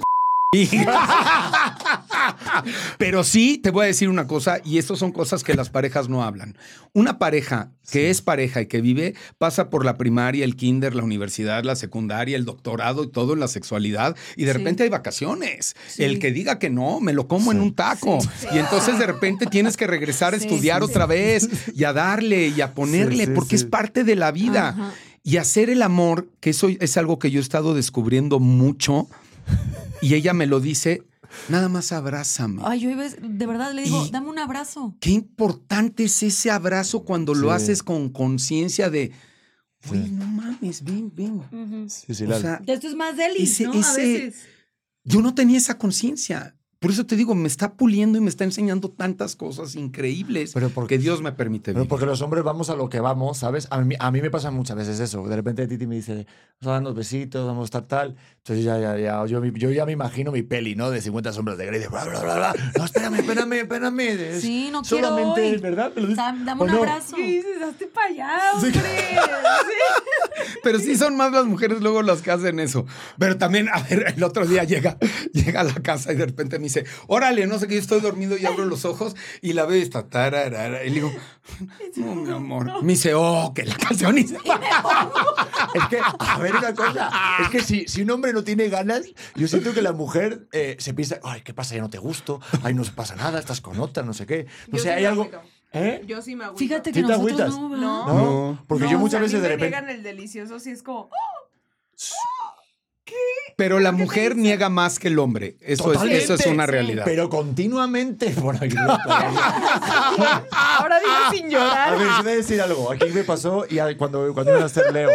Pero 2.98 3.24
sí 3.24 3.58
te 3.58 3.70
voy 3.72 3.86
a 3.86 3.88
decir 3.88 4.10
una 4.10 4.28
cosa, 4.28 4.60
y 4.66 4.80
estas 4.80 5.00
son 5.00 5.14
cosas 5.14 5.46
que 5.46 5.54
las 5.54 5.70
parejas 5.70 6.10
no 6.10 6.26
hablan. 6.26 6.58
Una 6.92 7.20
pareja 7.20 7.72
que 7.90 8.10
es 8.10 8.22
pareja 8.22 8.60
y 8.62 8.66
que 8.66 8.82
vive 8.82 9.16
pasa 9.38 9.70
por 9.70 9.86
la 9.86 9.96
primaria, 9.98 10.44
el 10.44 10.58
kinder, 10.58 10.94
la 10.94 11.04
universidad, 11.04 11.64
la 11.64 11.78
secundaria, 11.78 12.36
el 12.36 12.44
doctorado 12.44 13.06
y 13.06 13.12
todo 13.12 13.34
en 13.34 13.40
la 13.40 13.48
sexualidad, 13.48 14.18
y 14.36 14.44
de 14.44 14.52
Sí. 14.52 14.58
repente 14.58 14.84
hay 14.84 14.90
vacaciones. 14.90 15.74
Sí. 15.88 16.04
El 16.04 16.20
que 16.20 16.34
diga 16.34 16.60
que 16.60 16.70
no, 16.70 17.00
me 17.00 17.14
lo 17.14 17.30
como 17.30 17.54
en 17.54 17.62
un 17.62 17.74
taco. 17.74 18.20
Y 18.54 18.58
entonces 18.58 19.00
de 19.00 19.08
repente 19.08 19.46
tienes 19.46 19.78
que 19.78 19.88
regresar 19.88 20.34
a 20.34 20.38
estudiar 20.38 20.84
otra 20.84 21.06
vez 21.06 21.48
y 21.74 21.86
a 21.86 21.94
darle 21.94 22.50
y 22.50 22.60
a 22.60 22.74
ponerle, 22.74 23.30
porque 23.30 23.56
es 23.56 23.64
parte 23.64 24.04
de 24.04 24.18
la 24.18 24.34
vida. 24.34 24.70
Ajá. 24.70 24.92
Y 25.24 25.38
hacer 25.38 25.70
el 25.70 25.82
amor, 25.84 26.28
que 26.42 26.50
eso 26.50 26.68
es 26.68 26.98
algo 26.98 27.20
que 27.20 27.30
yo 27.32 27.40
he 27.40 27.44
estado 27.44 27.74
descubriendo 27.76 28.40
mucho, 28.40 29.08
y 30.02 30.14
ella 30.16 30.34
me 30.34 30.48
lo 30.48 30.60
dice, 30.60 31.04
nada 31.50 31.70
más 31.70 31.92
abrázame. 31.92 32.62
Ay, 32.66 32.80
yo 32.82 32.90
de 32.90 33.46
verdad 33.46 33.74
le 33.74 33.84
digo, 33.84 34.06
Y- 34.06 34.12
dame 34.12 34.30
un 34.30 34.40
abrazo. 34.40 34.96
Qué 35.00 35.12
importante 35.12 36.06
es 36.06 36.24
ese 36.24 36.52
abrazo 36.52 37.04
cuando 37.04 37.34
lo 37.34 37.52
haces 37.52 37.84
con 37.84 38.10
conciencia 38.10 38.90
de, 38.90 39.12
Sí. 39.84 40.12
no 40.12 40.26
mames, 40.28 40.84
ven, 40.84 41.12
ven. 41.16 41.90
sí, 41.90 42.14
sí, 42.14 42.24
O 42.26 42.28
la- 42.28 42.40
sea, 42.40 42.62
Esto 42.68 42.88
es 42.88 42.96
más 42.96 43.16
deli, 43.18 43.44
ese- 43.44 43.64
¿no? 43.66 43.74
A 43.74 43.80
ese- 43.80 44.02
veces. 44.02 44.36
yo 45.04 45.22
no 45.22 45.34
tenía 45.34 45.58
esa 45.58 45.78
conciencia. 45.78 46.56
Por 46.82 46.90
eso 46.90 47.06
te 47.06 47.16
digo, 47.16 47.36
me 47.36 47.48
está 47.48 47.76
puliendo 47.76 48.18
y 48.18 48.22
me 48.22 48.30
está 48.30 48.44
enseñando 48.44 48.90
tantas 48.90 49.36
cosas 49.36 49.76
increíbles 49.76 50.52
Pero 50.56 50.72
porque- 50.72 50.96
que 50.96 51.02
Dios 51.04 51.22
me 51.22 51.32
permite 51.32 51.66
Pero 51.74 51.82
vivir. 51.82 51.90
porque 51.90 52.08
los 52.08 52.24
hombres 52.24 52.44
vamos 52.44 52.72
a 52.72 52.76
lo 52.76 52.90
que 52.90 53.00
vamos, 53.00 53.38
¿sabes? 53.38 53.68
A 53.70 53.82
mí, 53.82 53.94
a 54.00 54.10
mí 54.10 54.20
me 54.20 54.32
pasa 54.32 54.50
muchas 54.50 54.76
veces 54.78 55.00
eso. 55.00 55.28
De 55.28 55.36
repente 55.36 55.68
Titi 55.68 55.86
me 55.86 55.94
dice, 55.94 56.26
vamos 56.60 56.66
a 56.68 56.72
darnos 56.72 56.96
besitos, 56.96 57.46
vamos 57.46 57.62
a 57.62 57.66
estar 57.66 57.84
tal. 57.84 58.16
Entonces 58.40 58.66
ya, 58.66 58.80
ya, 58.80 58.98
ya, 58.98 59.24
yo, 59.28 59.46
yo 59.46 59.70
ya 59.70 59.86
me 59.86 59.92
imagino 59.92 60.32
mi 60.32 60.42
peli, 60.42 60.74
¿no? 60.76 60.90
De 60.90 61.02
50 61.02 61.32
sombras 61.34 61.60
de 61.60 61.68
Grey, 61.68 61.80
de 61.82 61.88
bla, 61.88 62.04
bla, 62.04 62.20
bla, 62.20 62.36
bla. 62.36 62.56
No, 62.76 62.86
espérame, 62.86 63.14
espérame, 63.20 63.54
espérame. 63.54 64.00
Es 64.00 64.42
Sí, 64.42 64.70
no 64.72 64.82
quiero 64.82 65.10
Solamente, 65.10 65.52
hoy. 65.54 65.58
¿verdad? 65.60 65.92
Dices. 65.96 66.18
Dam- 66.18 66.46
Dame 66.46 66.62
¿O 66.62 66.66
un 66.66 66.72
no? 66.72 66.78
abrazo. 66.80 67.16
¿Qué 67.16 67.22
dices? 67.28 67.62
Hazte 67.62 67.86
para 67.86 68.08
allá, 68.08 68.40
Sí. 68.60 68.66
hombre. 68.66 68.82
Pero 70.64 70.80
sí 70.80 70.96
son 70.96 71.16
más 71.16 71.32
las 71.32 71.46
mujeres 71.46 71.82
luego 71.82 72.02
las 72.02 72.22
que 72.24 72.32
hacen 72.32 72.60
eso. 72.60 72.86
Pero 73.20 73.38
también, 73.38 73.70
a 73.70 73.82
ver, 73.84 74.14
el 74.16 74.24
otro 74.24 74.46
día 74.48 74.64
llega, 74.64 74.98
llega 75.34 75.62
a 75.62 75.64
la 75.64 75.74
casa 75.76 76.12
y 76.12 76.16
de 76.16 76.26
repente 76.26 76.58
me 76.60 76.66
dice, 76.74 76.86
órale, 77.08 77.48
no 77.48 77.60
sé 77.60 77.68
qué, 77.68 77.76
yo 77.76 77.82
estoy 77.82 78.02
dormido 78.02 78.38
y 78.38 78.46
abro 78.46 78.66
los 78.66 78.86
ojos 78.86 79.16
y 79.42 79.54
la 79.54 79.66
veo 79.66 79.78
y 79.78 79.82
está 79.82 80.08
tararara. 80.10 80.84
Y 80.84 80.90
le 80.90 80.96
digo, 80.96 81.12
no, 81.98 82.16
mi 82.16 82.32
amor. 82.32 82.84
Me 82.84 82.94
dice, 82.94 83.14
oh, 83.14 83.52
que 83.54 83.66
la 83.66 83.76
canción 83.76 84.16
va. 84.16 84.62
Es 85.74 85.86
que, 85.88 86.00
a 86.20 86.40
ver 86.40 86.56
una 86.56 86.74
cosa, 86.74 87.10
es 87.42 87.50
que 87.50 87.62
si, 87.62 87.88
si 87.88 88.02
un 88.02 88.10
hombre 88.12 88.34
no 88.34 88.44
tiene 88.44 88.68
ganas, 88.68 89.04
yo 89.36 89.48
siento 89.48 89.74
que 89.74 89.82
la 89.82 89.94
mujer 89.94 90.48
eh, 90.52 90.76
se 90.80 90.94
piensa, 90.94 91.20
ay, 91.24 91.42
¿qué 91.44 91.54
pasa? 91.54 91.76
Ya 91.76 91.82
no 91.82 91.90
te 91.90 91.98
gusto, 91.98 92.42
ay, 92.64 92.74
no 92.74 92.84
pasa 92.84 93.16
nada, 93.16 93.40
estás 93.40 93.62
con 93.62 93.80
otra, 93.80 94.04
no 94.04 94.14
sé 94.14 94.26
qué. 94.26 94.48
No 94.68 94.78
Yo 94.78 94.84
sé, 94.84 94.90
sí 94.90 94.90
hay 94.90 95.02
me 95.04 95.08
algo... 95.08 95.30
¿Eh? 95.74 96.02
Yo 96.06 96.22
sí 96.22 96.36
me 96.36 96.44
agüito. 96.46 96.60
Fíjate 96.60 96.92
que 96.92 97.00
¿Sí 97.00 97.06
te 97.06 97.12
nosotros 97.14 97.40
agüitas? 97.40 97.58
no, 97.58 97.70
¿verdad? 97.70 97.86
No. 97.86 98.06
¿No? 98.08 98.66
Porque 98.68 98.84
No, 98.86 98.92
yo 98.92 98.98
o 98.98 99.00
muchas 99.00 99.12
sea, 99.12 99.20
a 99.20 99.22
mí 99.22 99.28
veces 99.28 99.42
de 99.42 99.48
me 99.48 99.56
repente... 99.70 99.92
el 99.94 100.04
delicioso, 100.04 100.60
sí 100.60 100.72
es 100.72 100.84
como... 100.84 101.10
Pero 103.58 103.80
la 103.80 103.92
mujer 103.92 104.36
niega 104.38 104.70
más 104.70 104.98
que 104.98 105.10
el 105.10 105.20
hombre. 105.20 105.56
Eso, 105.62 105.94
es, 105.94 106.02
eso 106.24 106.34
es 106.34 106.46
una 106.48 106.66
Sí. 106.66 106.72
realidad. 106.72 107.04
Pero 107.06 107.30
continuamente. 107.30 108.34
Bueno, 108.42 108.60
aquí 108.64 108.74
no- 108.76 108.98
Ahora 110.52 111.00
dime 111.00 111.38
sin 111.38 111.50
llorar. 111.50 111.94
A 111.94 111.96
ver, 111.98 112.08
os 112.08 112.24
voy 112.24 112.32
a 112.32 112.36
decir 112.36 112.62
algo. 112.62 112.92
Aquí 112.92 113.06
me 113.14 113.24
pasó 113.24 113.66
y 113.70 113.80
a- 113.80 113.96
cuando, 113.98 114.34
cuando 114.34 114.56
iba 114.58 114.66
a 114.66 114.70
ser 114.70 114.92
Leo. 114.94 115.10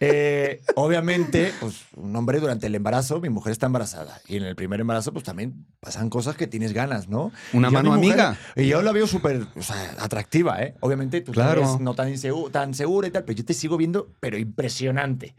Eh, 0.00 0.62
obviamente, 0.74 1.52
pues 1.60 1.82
un 1.94 2.14
hombre 2.16 2.40
durante 2.40 2.66
el 2.66 2.74
embarazo, 2.74 3.20
mi 3.20 3.28
mujer 3.28 3.52
está 3.52 3.66
embarazada. 3.66 4.20
Y 4.26 4.36
en 4.36 4.44
el 4.44 4.56
primer 4.56 4.80
embarazo, 4.80 5.12
pues 5.12 5.24
también 5.24 5.66
pasan 5.80 6.08
cosas 6.08 6.36
que 6.36 6.46
tienes 6.46 6.72
ganas, 6.72 7.08
¿no? 7.08 7.30
Una 7.52 7.70
mano 7.70 7.90
mujer- 7.92 8.12
amiga. 8.12 8.36
Y 8.56 8.66
yo 8.68 8.82
la 8.82 8.92
veo 8.92 9.06
súper 9.06 9.46
o 9.54 9.62
sea, 9.62 9.94
atractiva, 9.98 10.62
¿eh? 10.62 10.74
Obviamente, 10.80 11.20
tú 11.20 11.32
Claro. 11.32 11.78
no 11.80 11.94
tan, 11.94 12.08
insegu- 12.08 12.50
tan 12.50 12.74
segura 12.74 13.08
y 13.08 13.10
tal, 13.10 13.24
pero 13.24 13.36
yo 13.38 13.44
te 13.44 13.54
sigo 13.54 13.76
viendo, 13.76 14.08
pero 14.20 14.38
impresionante. 14.38 15.34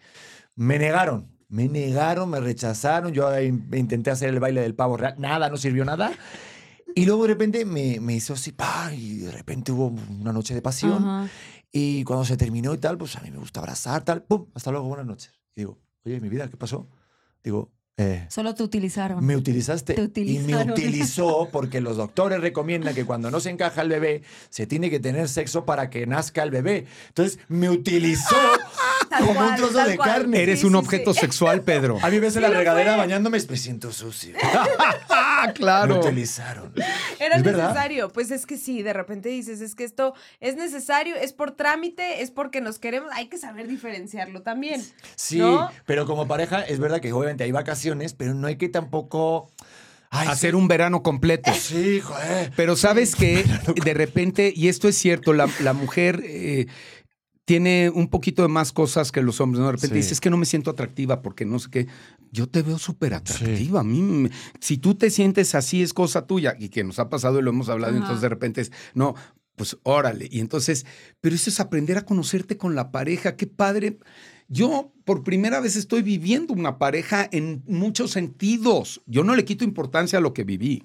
Me 0.55 0.77
negaron. 0.77 1.32
Me 1.53 1.69
negaron, 1.69 2.29
me 2.29 2.39
rechazaron. 2.39 3.11
Yo 3.13 3.39
in- 3.39 3.69
intenté 3.73 4.09
hacer 4.09 4.29
el 4.29 4.39
baile 4.39 4.61
del 4.61 4.73
pavo 4.73 4.97
real. 4.97 5.15
Nada, 5.19 5.49
no 5.49 5.57
sirvió 5.57 5.85
nada. 5.85 6.11
Y 6.95 7.05
luego 7.05 7.23
de 7.23 7.27
repente 7.29 7.63
me, 7.65 7.99
me 7.99 8.15
hizo 8.15 8.33
así, 8.33 8.51
pa, 8.51 8.91
y 8.93 9.17
de 9.17 9.31
repente 9.31 9.71
hubo 9.71 9.87
una 10.19 10.33
noche 10.33 10.53
de 10.55 10.61
pasión. 10.61 11.03
Ajá. 11.07 11.29
Y 11.71 12.03
cuando 12.03 12.25
se 12.25 12.37
terminó 12.37 12.73
y 12.73 12.77
tal, 12.79 12.97
pues 12.97 13.15
a 13.15 13.21
mí 13.21 13.31
me 13.31 13.37
gusta 13.37 13.59
abrazar, 13.59 14.03
tal, 14.03 14.23
pum, 14.23 14.47
hasta 14.53 14.71
luego, 14.71 14.87
buenas 14.87 15.05
noches. 15.05 15.31
Y 15.55 15.61
digo, 15.61 15.79
oye, 16.05 16.19
mi 16.19 16.29
vida, 16.29 16.47
¿qué 16.49 16.57
pasó? 16.57 16.87
Digo, 17.43 17.71
eh, 17.97 18.25
Solo 18.29 18.55
te 18.55 18.63
utilizaron. 18.63 19.23
me 19.23 19.35
utilizaste. 19.35 19.93
Te 19.93 20.01
y 20.01 20.05
utilizaron. 20.05 20.67
me 20.67 20.73
utilizó 20.73 21.49
porque 21.51 21.79
los 21.79 21.97
doctores 21.97 22.41
recomiendan 22.41 22.95
que 22.95 23.05
cuando 23.05 23.29
no 23.29 23.39
se 23.39 23.51
encaja 23.51 23.81
el 23.81 23.89
bebé, 23.89 24.23
se 24.49 24.65
tiene 24.65 24.89
que 24.89 24.99
tener 24.99 25.29
sexo 25.29 25.63
para 25.65 25.89
que 25.91 26.07
nazca 26.07 26.41
el 26.43 26.49
bebé. 26.51 26.85
Entonces, 27.09 27.39
me 27.47 27.69
utilizó 27.69 28.35
Tal 29.09 29.27
Como 29.27 29.39
un 29.41 29.55
trozo 29.55 29.85
de 29.85 29.95
cual. 29.95 30.09
carne. 30.09 30.41
Eres 30.41 30.61
Sí, 30.61 30.65
un 30.65 30.71
sí, 30.71 30.77
objeto 30.77 31.13
sí. 31.13 31.19
sexual, 31.19 31.61
Pedro. 31.61 31.99
A 32.01 32.09
mí 32.09 32.17
ves 32.17 32.35
en 32.35 32.41
la 32.43 32.49
regadera 32.49 32.93
fue. 32.93 33.01
bañándome 33.01 33.37
me 33.47 33.57
siento 33.57 33.91
sucio. 33.91 34.35
Ah, 35.09 35.47
Me 35.47 35.53
claro. 35.53 35.99
utilizaron. 35.99 36.73
Era 37.19 37.35
¿Es 37.35 37.43
verdad? 37.43 37.63
necesario. 37.69 38.09
Pues 38.09 38.31
es 38.31 38.45
que 38.45 38.57
sí, 38.57 38.81
de 38.81 38.93
repente 38.93 39.27
dices, 39.29 39.59
es 39.61 39.75
que 39.75 39.83
esto 39.83 40.13
es 40.39 40.55
necesario, 40.55 41.15
es 41.17 41.33
por 41.33 41.51
trámite, 41.51 42.21
es 42.21 42.31
porque 42.31 42.61
nos 42.61 42.79
queremos. 42.79 43.09
Hay 43.13 43.27
que 43.27 43.37
saber 43.37 43.67
diferenciarlo 43.67 44.41
también. 44.41 44.81
Sí, 45.15 45.39
¿No? 45.39 45.69
pero 45.85 46.05
como 46.05 46.27
pareja 46.27 46.61
es 46.61 46.79
verdad 46.79 47.01
que 47.01 47.11
obviamente 47.11 47.43
hay 47.43 47.51
vacaciones, 47.83 48.13
pero 48.13 48.33
no 48.33 48.47
hay 48.47 48.55
que 48.57 48.69
tampoco... 48.69 49.51
Ay, 50.15 50.27
Hacer 50.27 50.55
un 50.55 50.67
verano 50.67 51.01
completo. 51.01 51.51
Sí, 51.59 51.99
joder. 51.99 52.51
Pero 52.55 52.75
sabes 52.75 53.15
que 53.15 53.43
de 53.83 53.93
repente, 53.95 54.53
y 54.55 54.67
esto 54.67 54.87
es 54.87 54.95
cierto, 54.95 55.33
la, 55.33 55.49
la 55.63 55.73
mujer 55.73 56.21
eh, 56.23 56.67
tiene 57.45 57.89
un 57.89 58.07
poquito 58.09 58.43
de 58.43 58.47
más 58.47 58.71
cosas 58.71 59.11
que 59.11 59.23
los 59.23 59.41
hombres. 59.41 59.59
¿no? 59.61 59.65
De 59.65 59.71
repente 59.71 59.95
Sí. 59.95 60.01
dices, 60.01 60.11
es 60.13 60.21
que 60.21 60.29
no 60.29 60.37
me 60.37 60.45
siento 60.45 60.69
atractiva 60.69 61.23
porque 61.23 61.45
no 61.45 61.57
sé 61.57 61.69
qué. 61.71 61.87
Yo 62.31 62.47
te 62.47 62.61
veo 62.61 62.77
súper 62.77 63.15
atractiva. 63.15 63.79
A 63.79 63.83
mí, 63.83 64.03
me- 64.03 64.29
si 64.59 64.77
tú 64.77 64.93
te 64.93 65.09
sientes 65.09 65.55
así, 65.55 65.81
es 65.81 65.93
cosa 65.95 66.27
tuya. 66.27 66.55
Y 66.59 66.69
que 66.69 66.83
nos 66.83 66.99
ha 66.99 67.09
pasado 67.09 67.39
y 67.39 67.41
lo 67.41 67.49
hemos 67.49 67.69
hablado, 67.69 67.93
y 67.93 67.95
Ajá. 67.95 68.03
entonces 68.05 68.21
de 68.21 68.29
repente 68.29 68.61
es, 68.61 68.71
no, 68.93 69.15
pues 69.55 69.77
órale. 69.81 70.27
Y 70.29 70.41
entonces, 70.41 70.85
pero 71.21 71.33
eso 71.33 71.49
es 71.49 71.59
aprender 71.59 71.97
a 71.97 72.05
conocerte 72.05 72.55
con 72.55 72.75
la 72.75 72.91
pareja. 72.91 73.35
Qué 73.35 73.47
padre. 73.47 73.97
Yo 74.53 74.91
por 75.03 75.23
primera 75.23 75.59
vez 75.59 75.75
estoy 75.75 76.03
viviendo 76.03 76.53
una 76.53 76.77
pareja 76.77 77.27
en 77.31 77.63
muchos 77.67 78.11
sentidos. 78.11 79.01
Yo 79.07 79.23
no 79.23 79.35
le 79.35 79.45
quito 79.45 79.63
importancia 79.63 80.19
a 80.19 80.21
lo 80.21 80.33
que 80.33 80.43
viví. 80.43 80.83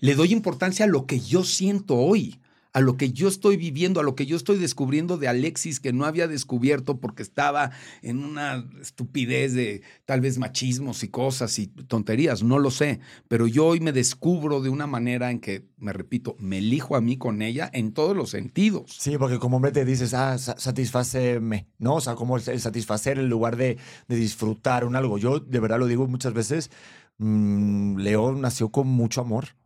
Le 0.00 0.14
doy 0.16 0.32
importancia 0.32 0.84
a 0.84 0.88
lo 0.88 1.06
que 1.06 1.20
yo 1.20 1.44
siento 1.44 1.94
hoy, 1.94 2.40
a 2.72 2.80
lo 2.80 2.96
que 2.96 3.12
yo 3.12 3.28
estoy 3.28 3.56
viviendo, 3.56 3.98
a 3.98 4.02
lo 4.02 4.14
que 4.14 4.26
yo 4.26 4.36
estoy 4.36 4.58
descubriendo 4.58 5.16
de 5.16 5.26
Alexis 5.26 5.80
que 5.80 5.92
no 5.92 6.04
había 6.04 6.28
descubierto 6.28 7.00
porque 7.00 7.22
estaba 7.22 7.70
en 8.02 8.22
una 8.22 8.68
estupidez 8.80 9.54
de 9.54 9.82
tal 10.04 10.20
vez 10.20 10.38
machismos 10.38 11.02
y 11.02 11.08
cosas 11.08 11.58
y 11.58 11.66
tonterías, 11.68 12.42
no 12.42 12.58
lo 12.58 12.70
sé, 12.70 13.00
pero 13.26 13.46
yo 13.46 13.66
hoy 13.66 13.80
me 13.80 13.92
descubro 13.92 14.60
de 14.60 14.68
una 14.68 14.86
manera 14.86 15.30
en 15.30 15.40
que, 15.40 15.66
me 15.78 15.92
repito, 15.92 16.36
me 16.38 16.58
elijo 16.58 16.94
a 16.94 17.00
mí 17.00 17.16
con 17.16 17.40
ella 17.42 17.70
en 17.72 17.92
todos 17.92 18.14
los 18.16 18.30
sentidos. 18.30 18.96
Sí, 18.98 19.16
porque 19.18 19.38
como 19.38 19.56
hombre 19.56 19.72
te 19.72 19.84
dices, 19.84 20.12
ah, 20.14 20.36
sa- 20.38 20.58
satisfáceme, 20.58 21.66
¿no? 21.78 21.94
O 21.96 22.00
sea, 22.00 22.14
como 22.16 22.36
el, 22.36 22.42
el 22.48 22.60
satisfacer 22.60 23.18
en 23.18 23.28
lugar 23.28 23.56
de, 23.56 23.78
de 24.08 24.16
disfrutar 24.16 24.84
un 24.84 24.94
algo. 24.94 25.18
Yo 25.18 25.40
de 25.40 25.60
verdad 25.60 25.78
lo 25.78 25.86
digo 25.86 26.06
muchas 26.06 26.34
veces, 26.34 26.70
mm, 27.18 27.96
Leo 27.98 28.32
nació 28.34 28.68
con 28.70 28.86
mucho 28.88 29.20
amor. 29.20 29.56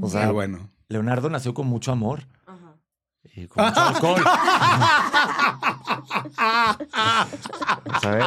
O 0.00 0.08
sea, 0.08 0.28
Ah, 0.28 0.30
bueno. 0.30 0.70
Leonardo 0.88 1.30
nació 1.30 1.54
con 1.54 1.66
mucho 1.66 1.92
amor. 1.92 2.26
Y 3.36 3.46
con 3.48 3.64
mucho 3.64 3.80
alcohol. 3.80 4.22
Vamos 7.84 8.04
a 8.04 8.10
ver. 8.10 8.24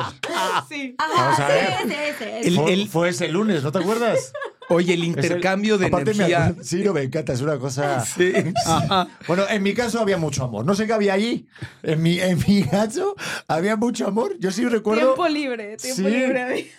Sí. 0.68 0.96
Vamos 0.98 1.40
a 1.40 1.48
ver. 1.48 1.68
Sí, 1.84 1.90
sí, 1.90 1.96
sí. 2.20 2.26
El- 2.50 2.56
Fue, 2.56 2.74
el- 2.74 2.88
fue 2.90 3.10
ese 3.10 3.28
lunes, 3.30 3.64
¿no 3.64 3.72
te 3.72 3.80
acuerdas? 3.80 4.34
Oye, 4.70 4.94
el 4.96 5.00
Es 5.02 5.08
el- 5.08 5.10
intercambio 5.16 5.78
de 5.78 5.86
aparte 5.88 6.12
me 6.12 6.26
energía. 6.26 6.46
acuerdo- 6.48 6.64
sí, 6.64 6.84
no 6.84 6.94
me 6.94 7.02
encanta, 7.04 7.34
es 7.34 7.42
una 7.42 7.58
cosa. 7.58 8.04
Sí. 8.06 8.34
Ajá. 8.66 9.08
Bueno, 9.28 9.44
en 9.50 9.64
mi 9.64 9.74
caso 9.74 10.00
había 10.02 10.18
mucho 10.18 10.44
amor. 10.44 10.66
No 10.66 10.76
sé 10.76 10.86
qué 10.88 10.94
había 10.94 11.14
allí. 11.14 11.48
En 11.84 12.02
mi, 12.02 12.20
en 12.20 12.38
mi 12.48 12.64
caso 12.64 13.16
había 13.48 13.76
mucho 13.78 14.08
amor. 14.08 14.36
Yo 14.40 14.52
sí 14.52 14.66
recuerdo. 14.68 15.02
Tiempo 15.04 15.28
libre, 15.30 15.78
tiempo 15.78 15.96
Sí. 16.04 16.10
libre. 16.10 16.42
ahí. 16.44 16.72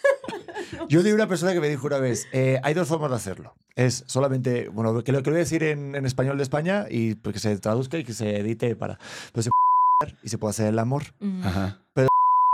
Yo 0.89 1.03
di 1.03 1.13
una 1.13 1.29
persona 1.29 1.53
que 1.55 1.61
me 1.61 1.69
dijo 1.69 1.87
una 1.87 1.99
vez: 1.99 2.27
eh, 2.33 2.61
hay 2.63 2.75
dos 2.75 2.89
formas 2.89 3.11
de 3.11 3.17
hacerlo. 3.17 3.55
Es 3.75 4.03
solamente, 4.07 4.69
bueno, 4.69 5.03
que 5.05 5.13
lo 5.13 5.23
que 5.23 5.31
voy 5.31 5.37
a 5.37 5.41
decir 5.41 5.63
en, 5.63 5.95
en 5.95 6.05
español 6.05 6.37
de 6.37 6.43
España 6.43 6.87
y 6.91 7.15
pues, 7.15 7.35
que 7.35 7.39
se 7.41 7.57
traduzca 7.59 7.97
y 7.97 8.05
que 8.05 8.13
se 8.13 8.39
edite 8.41 8.75
para. 8.77 8.99
Pues 9.33 9.45
se 9.45 9.51
puede 9.51 10.17
y 10.23 10.29
se 10.29 10.37
puede 10.37 10.51
hacer 10.51 10.67
el 10.67 10.79
amor. 10.79 11.05
Ujú. 11.21 11.41
Ajá. 11.47 11.81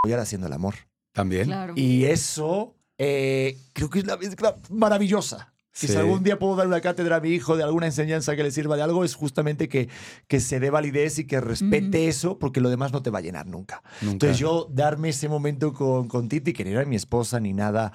Apoyar 0.03 0.21
haciendo 0.21 0.47
el 0.47 0.53
amor. 0.53 0.75
También. 1.15 1.47
Claro. 1.47 1.73
Y 1.77 2.05
eso 2.05 2.75
eh, 2.99 3.57
creo 3.73 3.91
que 3.91 4.01
es 4.01 4.07
la 4.07 4.17
mezcla 4.17 4.57
maravillosa. 4.71 5.53
Si 5.73 5.89
Sí. 5.89 5.97
algún 5.97 6.23
día 6.23 6.39
puedo 6.39 6.55
dar 6.55 6.69
una 6.69 6.81
cátedra 6.81 7.17
a 7.17 7.21
mi 7.21 7.31
hijo 7.31 7.57
de 7.57 7.65
alguna 7.65 7.87
enseñanza 7.87 8.37
que 8.37 8.45
le 8.45 8.53
sirva 8.53 8.77
de 8.77 8.83
algo, 8.83 9.05
es 9.05 9.17
justamente 9.17 9.69
que, 9.69 9.89
que 10.29 10.39
se 10.39 10.61
dé 10.61 10.71
validez 10.71 11.19
y 11.19 11.27
que 11.27 11.41
respete 11.41 11.99
Ujú. 11.99 12.09
eso, 12.09 12.39
porque 12.39 12.61
lo 12.61 12.71
demás 12.71 12.93
no 12.93 13.03
te 13.03 13.11
va 13.11 13.19
a 13.19 13.23
llenar 13.23 13.47
nunca. 13.49 13.83
Nunca. 14.01 14.13
Entonces 14.13 14.39
yo 14.39 14.69
darme 14.71 15.09
ese 15.09 15.29
momento 15.29 15.73
con, 15.73 16.07
con 16.07 16.29
Titi, 16.29 16.53
que 16.53 16.65
no 16.65 16.71
era 16.71 16.85
mi 16.85 16.95
esposa 16.95 17.41
ni 17.41 17.53
nada, 17.53 17.93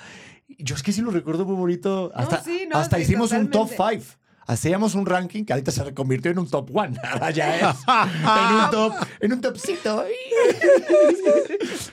yo 0.57 0.75
es 0.75 0.83
que 0.83 0.91
sí 0.91 0.99
lo 1.01 1.11
recuerdo 1.11 1.45
muy 1.45 1.55
bonito. 1.55 2.11
Hasta, 2.15 2.43
sí, 2.43 2.67
no, 2.69 2.77
hasta 2.77 2.97
sí, 2.97 3.03
hicimos 3.03 3.31
un 3.31 3.49
top 3.49 3.69
totalmente. 3.69 4.05
5. 4.05 4.18
Hacíamos 4.49 4.95
un 4.95 5.05
ranking 5.05 5.45
que 5.45 5.53
ahorita 5.53 5.71
se 5.71 5.83
reconvirtió 5.83 6.31
en 6.31 6.39
un 6.39 6.49
top 6.49 6.75
one. 6.75 6.97
Ahora 7.03 7.29
ya 7.29 7.55
es 7.55 7.77
en 7.87 8.55
un 8.55 8.71
top, 8.71 8.93
en 9.19 9.33
un 9.33 9.41
topcito. 9.41 10.03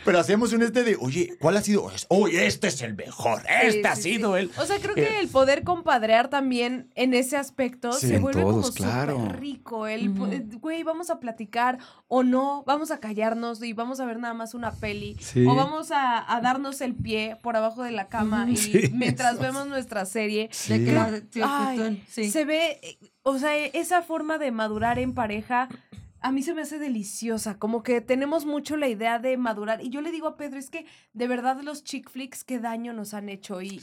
Pero 0.06 0.18
hacíamos 0.20 0.52
un 0.54 0.62
este 0.62 0.82
de, 0.82 0.96
oye, 0.98 1.36
¿cuál 1.38 1.56
ha 1.58 1.60
sido? 1.60 1.90
Oye, 2.08 2.46
este 2.46 2.68
es 2.68 2.80
el 2.80 2.94
mejor. 2.94 3.42
Este 3.62 3.80
Sí, 3.80 3.86
ha 3.86 3.96
sí, 3.96 4.02
sido 4.14 4.34
sí. 4.36 4.40
el. 4.42 4.50
O 4.56 4.64
sea, 4.64 4.78
creo 4.78 4.94
que 4.94 5.18
el 5.20 5.28
poder 5.28 5.64
compadrear 5.64 6.28
también 6.28 6.90
en 6.94 7.12
ese 7.12 7.36
aspecto 7.36 7.92
Sí, 7.92 8.06
se 8.08 8.18
vuelve 8.20 8.40
todos, 8.40 8.70
como 8.70 8.74
claro. 8.74 9.16
súper 9.20 9.40
rico. 9.40 9.86
El, 9.86 10.06
eh, 10.32 10.46
güey, 10.58 10.82
vamos 10.82 11.10
a 11.10 11.20
platicar 11.20 11.78
o 12.08 12.22
no, 12.22 12.64
vamos 12.66 12.90
a 12.90 13.00
callarnos 13.00 13.62
y 13.62 13.74
vamos 13.74 14.00
a 14.00 14.06
ver 14.06 14.18
nada 14.18 14.32
más 14.32 14.54
una 14.54 14.70
peli. 14.72 15.16
Sí. 15.20 15.44
O 15.46 15.54
vamos 15.54 15.90
a, 15.90 16.32
a 16.34 16.40
darnos 16.40 16.80
el 16.80 16.94
pie 16.94 17.36
por 17.42 17.54
abajo 17.56 17.82
de 17.82 17.90
la 17.90 18.08
cama 18.08 18.46
y 18.48 18.56
Sí, 18.66 18.90
mientras 18.94 19.34
eso. 19.34 19.42
vemos 19.42 19.66
nuestra 19.66 20.06
serie. 20.06 20.48
De 20.68 20.84
que 20.84 20.92
la- 20.92 21.20
sí, 21.30 21.40
Ay. 21.44 22.02
Se 22.08 22.45
ve, 22.46 22.80
eh, 22.82 22.98
o 23.22 23.38
sea, 23.38 23.56
esa 23.56 24.02
forma 24.02 24.38
de 24.38 24.50
madurar 24.50 24.98
en 24.98 25.14
pareja. 25.14 25.68
A 26.26 26.32
mí 26.32 26.42
se 26.42 26.54
me 26.54 26.62
hace 26.62 26.80
deliciosa, 26.80 27.56
como 27.56 27.84
que 27.84 28.00
tenemos 28.00 28.46
mucho 28.46 28.76
la 28.76 28.88
idea 28.88 29.20
de 29.20 29.36
madurar. 29.36 29.80
Y 29.80 29.90
yo 29.90 30.00
le 30.00 30.10
digo 30.10 30.26
a 30.26 30.36
Pedro, 30.36 30.58
es 30.58 30.70
que 30.70 30.84
de 31.12 31.28
verdad 31.28 31.60
los 31.62 31.84
chick 31.84 32.10
flicks 32.10 32.42
qué 32.42 32.58
daño 32.58 32.92
nos 32.92 33.14
han 33.14 33.28
hecho. 33.28 33.62
Y, 33.62 33.76
y 33.76 33.78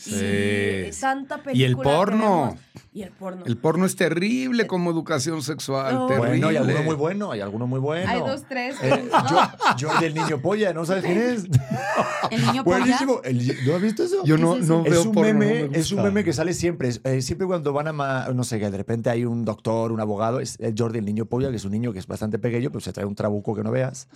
Sí. 0.91 0.99
tanta 0.99 1.37
película. 1.41 1.57
Y 1.57 1.63
el 1.63 1.77
porno. 1.77 2.57
Y 2.91 3.01
el 3.03 3.11
porno. 3.11 3.43
El 3.45 3.57
porno 3.57 3.85
es 3.85 3.95
terrible 3.95 4.67
como 4.67 4.91
educación 4.91 5.41
sexual. 5.41 5.95
No. 5.95 6.07
terrible. 6.07 6.27
Bueno, 6.31 6.47
hay 6.49 6.57
alguno 6.57 6.83
muy 6.83 6.95
bueno, 6.95 7.31
hay 7.31 7.39
alguno 7.39 7.65
muy 7.65 7.79
bueno. 7.79 8.09
Hay 8.11 8.19
dos, 8.19 8.43
tres. 8.49 8.75
Eh, 8.83 9.09
yo, 9.77 9.87
yo 9.89 9.99
del 10.01 10.13
niño 10.13 10.41
polla, 10.41 10.73
¿no 10.73 10.83
sabes 10.85 11.05
quién 11.05 11.17
es? 11.17 11.45
El 12.29 12.41
niño 12.45 12.63
polla. 12.65 12.79
Buenísimo. 12.79 13.21
El- 13.23 13.65
¿No 13.65 13.75
has 13.75 13.81
visto 13.81 14.03
eso? 14.03 14.23
Yo 14.25 14.37
no, 14.37 14.53
¿Qué 14.55 14.59
es 14.59 14.65
eso? 14.65 14.77
no 14.77 14.83
veo 14.83 14.99
es 14.99 15.05
un 15.05 15.13
porno, 15.13 15.33
no 15.33 15.39
meme, 15.39 15.69
me 15.69 15.77
es 15.77 15.91
un 15.93 16.03
meme 16.03 16.23
que 16.25 16.33
sale 16.33 16.53
siempre. 16.53 16.89
Eh, 17.05 17.21
siempre 17.21 17.47
cuando 17.47 17.71
van 17.71 17.87
a, 17.87 18.29
no 18.33 18.43
sé, 18.43 18.59
que 18.59 18.69
de 18.69 18.77
repente 18.77 19.09
hay 19.09 19.23
un 19.23 19.45
doctor, 19.45 19.91
un 19.93 19.99
abogado, 20.01 20.39
es 20.41 20.59
el 20.59 20.73
Jordi, 20.77 20.99
el 20.99 21.05
niño 21.05 21.25
polla, 21.25 21.49
que 21.49 21.55
es 21.57 21.65
un 21.65 21.71
niño 21.71 21.93
que 21.93 21.99
es 21.99 22.07
bastante 22.07 22.32
pequeño, 22.39 22.69
pero 22.69 22.79
se 22.81 22.93
trae 22.93 23.05
un 23.05 23.15
trabuco 23.15 23.55
que 23.55 23.63
no 23.63 23.71
veas. 23.71 24.07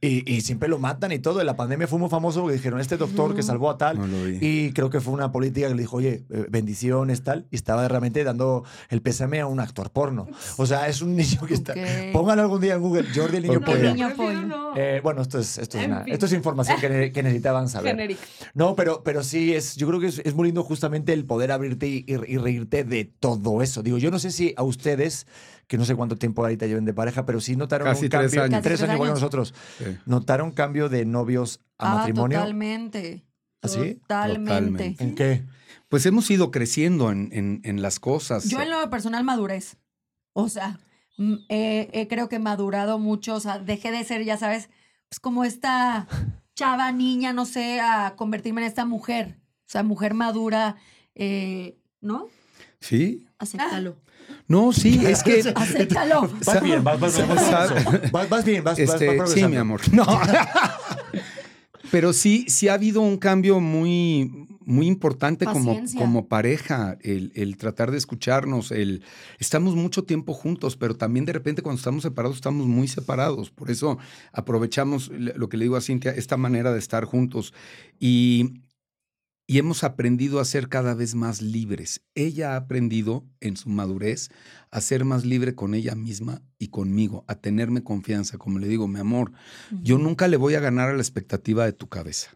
Y, 0.00 0.30
y 0.32 0.40
siempre 0.42 0.68
lo 0.68 0.78
matan 0.78 1.12
y 1.12 1.18
todo. 1.18 1.40
En 1.40 1.46
la 1.46 1.56
pandemia 1.56 1.86
fue 1.86 1.98
muy 1.98 2.08
famoso 2.08 2.40
porque 2.42 2.56
dijeron, 2.56 2.80
este 2.80 2.96
doctor 2.96 3.34
que 3.34 3.42
salvó 3.42 3.70
a 3.70 3.78
tal. 3.78 3.98
No. 3.98 4.28
Y 4.28 4.72
creo 4.72 4.90
que 4.90 5.00
fue 5.00 5.12
una 5.14 5.32
política 5.32 5.68
que 5.68 5.74
le 5.74 5.80
dijo, 5.82 5.96
oye, 5.96 6.24
eh, 6.30 6.46
bendiciones, 6.50 7.22
tal. 7.22 7.46
Y 7.50 7.56
estaba 7.56 7.86
realmente 7.88 8.22
dando 8.24 8.64
el 8.88 9.02
pésame 9.02 9.40
a 9.40 9.46
un 9.46 9.60
actor 9.60 9.90
porno. 9.90 10.26
O 10.56 10.66
sea, 10.66 10.88
es 10.88 11.02
un 11.02 11.16
niño 11.16 11.40
que 11.46 11.54
está... 11.54 11.72
Ok. 11.72 12.12
Pónganlo 12.12 12.42
algún 12.42 12.60
día 12.60 12.74
en 12.74 12.80
Google, 12.80 13.06
Jordi, 13.14 13.36
el 13.38 13.42
niño 13.44 13.60
Prefiero 13.60 14.16
pollo. 14.16 14.42
no. 14.42 14.76
Eh, 14.76 15.00
bueno, 15.02 15.22
esto 15.22 15.38
es, 15.38 15.58
esto, 15.58 15.78
es 15.78 15.86
una- 15.86 16.02
esto 16.06 16.26
es 16.26 16.32
información 16.32 16.80
que, 16.80 16.88
ne- 16.88 17.12
que 17.12 17.22
necesitaban 17.22 17.68
saber. 17.68 17.92
Genérico. 17.94 18.20
No, 18.54 18.74
pero, 18.74 19.02
pero 19.04 19.22
sí, 19.22 19.54
es, 19.54 19.76
yo 19.76 19.86
creo 19.86 20.00
que 20.00 20.08
es, 20.08 20.18
es 20.24 20.34
muy 20.34 20.46
lindo 20.46 20.62
justamente 20.64 21.12
el 21.12 21.24
poder 21.24 21.52
abrirte 21.52 21.86
y, 21.86 22.04
y- 22.06 22.32
y 22.34 22.36
reírte 22.38 22.84
de 22.84 23.04
todo 23.04 23.62
eso. 23.62 23.82
Digo, 23.82 23.98
yo 23.98 24.10
no 24.10 24.18
sé 24.18 24.30
si 24.30 24.52
a 24.56 24.62
ustedes, 24.62 25.26
que 25.66 25.78
no 25.78 25.84
sé 25.84 25.94
cuánto 25.94 26.16
tiempo 26.16 26.42
ahorita 26.42 26.66
lleven 26.66 26.84
de 26.84 26.94
pareja, 26.94 27.24
pero 27.26 27.40
sí 27.40 27.56
notaron 27.56 27.86
Casi 27.88 28.04
un 28.04 28.10
tres 28.10 28.22
cambio. 28.26 28.42
años. 28.42 28.50
Casi 28.52 28.62
Tres 28.62 28.78
tres 28.78 28.82
años 28.88 28.94
igual 28.96 29.10
que 29.10 29.14
nosotros. 29.14 29.54
Sí. 29.78 29.84
¿Notaron 30.06 30.50
cambio 30.52 30.88
de 30.88 31.04
novios 31.04 31.60
a 31.78 31.92
Ah, 31.92 31.94
matrimonio? 31.96 32.38
Totalmente. 32.38 33.24
¿Así? 33.62 33.94
Totalmente. 33.94 34.48
Totalmente. 34.50 34.96
¿En 35.04 35.14
qué? 35.14 35.44
Pues 35.88 36.04
hemos 36.06 36.30
ido 36.30 36.50
creciendo 36.50 37.10
en, 37.10 37.28
en- 37.32 37.60
en 37.64 37.80
las 37.82 37.98
cosas. 38.00 38.48
Yo 38.48 38.60
en 38.60 38.70
lo 38.70 38.90
personal 38.90 39.24
madurez. 39.24 39.76
O 40.32 40.48
sea, 40.48 40.80
mm, 41.16 41.34
eh, 41.48 41.88
eh, 41.92 42.08
creo 42.08 42.28
que 42.28 42.36
he 42.36 42.40
madurado 42.40 42.98
mucho. 42.98 43.34
O 43.34 43.40
sea, 43.40 43.58
dejé 43.58 43.90
de 43.92 44.04
ser, 44.04 44.24
ya 44.24 44.36
sabes, 44.36 44.68
pues 45.08 45.20
como 45.20 45.44
esta 45.44 46.06
chava, 46.56 46.92
niña, 46.92 47.32
no 47.32 47.46
sé, 47.46 47.80
a 47.80 48.14
convertirme 48.16 48.60
en 48.60 48.66
esta 48.66 48.84
mujer. 48.84 49.38
O 49.60 49.68
sea, 49.70 49.82
mujer 49.82 50.12
madura, 50.14 50.76
eh, 51.14 51.78
¿no? 52.00 52.28
Sí. 52.80 53.26
Acéptalo. 53.38 53.96
No, 54.46 54.72
sí, 54.72 55.00
es 55.06 55.22
que. 55.22 55.42
Acéptalo. 55.54 56.30
Vas 56.44 56.62
bien, 56.62 56.84
vas, 56.84 57.00
vas, 57.00 57.18
vas, 57.18 57.28
vas, 57.28 57.42
Sa- 57.46 57.74
vas, 57.74 58.12
vas- 58.12 58.28
vas 58.28 58.44
bien, 58.44 58.62
vas, 58.64 58.78
vas- 58.78 58.88
vas 58.88 59.02
Este, 59.02 59.26
sí, 59.26 59.46
mi 59.46 59.56
amor. 59.56 59.80
No. 59.92 60.04
Pero 61.90 62.12
sí, 62.12 62.46
sí 62.48 62.68
ha 62.68 62.74
habido 62.74 63.02
un 63.02 63.18
cambio 63.18 63.60
muy, 63.60 64.48
muy 64.64 64.86
importante 64.86 65.44
como, 65.44 65.72
Paciencia. 65.72 66.00
como 66.00 66.26
pareja, 66.28 66.96
el, 67.02 67.30
el 67.36 67.56
tratar 67.56 67.92
de 67.92 67.98
escucharnos, 67.98 68.72
el 68.72 69.02
estamos 69.38 69.76
mucho 69.76 70.02
tiempo 70.02 70.32
juntos, 70.34 70.76
pero 70.76 70.96
también 70.96 71.24
de 71.24 71.32
repente 71.34 71.62
cuando 71.62 71.78
estamos 71.78 72.02
separados 72.02 72.36
estamos 72.36 72.66
muy 72.66 72.88
separados. 72.88 73.50
Por 73.50 73.70
eso 73.70 73.98
aprovechamos 74.32 75.10
lo 75.14 75.48
que 75.48 75.56
le 75.56 75.66
digo 75.66 75.76
a 75.76 75.80
Cintia, 75.80 76.10
esta 76.12 76.36
manera 76.36 76.72
de 76.72 76.78
estar 76.80 77.04
juntos. 77.04 77.54
Y 78.00 78.62
y 79.46 79.58
hemos 79.58 79.84
aprendido 79.84 80.40
a 80.40 80.44
ser 80.44 80.68
cada 80.68 80.94
vez 80.94 81.14
más 81.14 81.42
libres. 81.42 82.02
Ella 82.14 82.52
ha 82.52 82.56
aprendido 82.56 83.26
en 83.40 83.56
su 83.56 83.68
madurez 83.68 84.30
a 84.70 84.80
ser 84.80 85.04
más 85.04 85.24
libre 85.24 85.54
con 85.54 85.74
ella 85.74 85.94
misma 85.94 86.42
y 86.58 86.68
conmigo, 86.68 87.24
a 87.28 87.34
tenerme 87.34 87.82
confianza. 87.82 88.38
Como 88.38 88.58
le 88.58 88.68
digo, 88.68 88.88
mi 88.88 89.00
amor, 89.00 89.32
yo 89.82 89.98
nunca 89.98 90.28
le 90.28 90.36
voy 90.36 90.54
a 90.54 90.60
ganar 90.60 90.88
a 90.88 90.94
la 90.94 91.02
expectativa 91.02 91.66
de 91.66 91.72
tu 91.72 91.88
cabeza. 91.88 92.30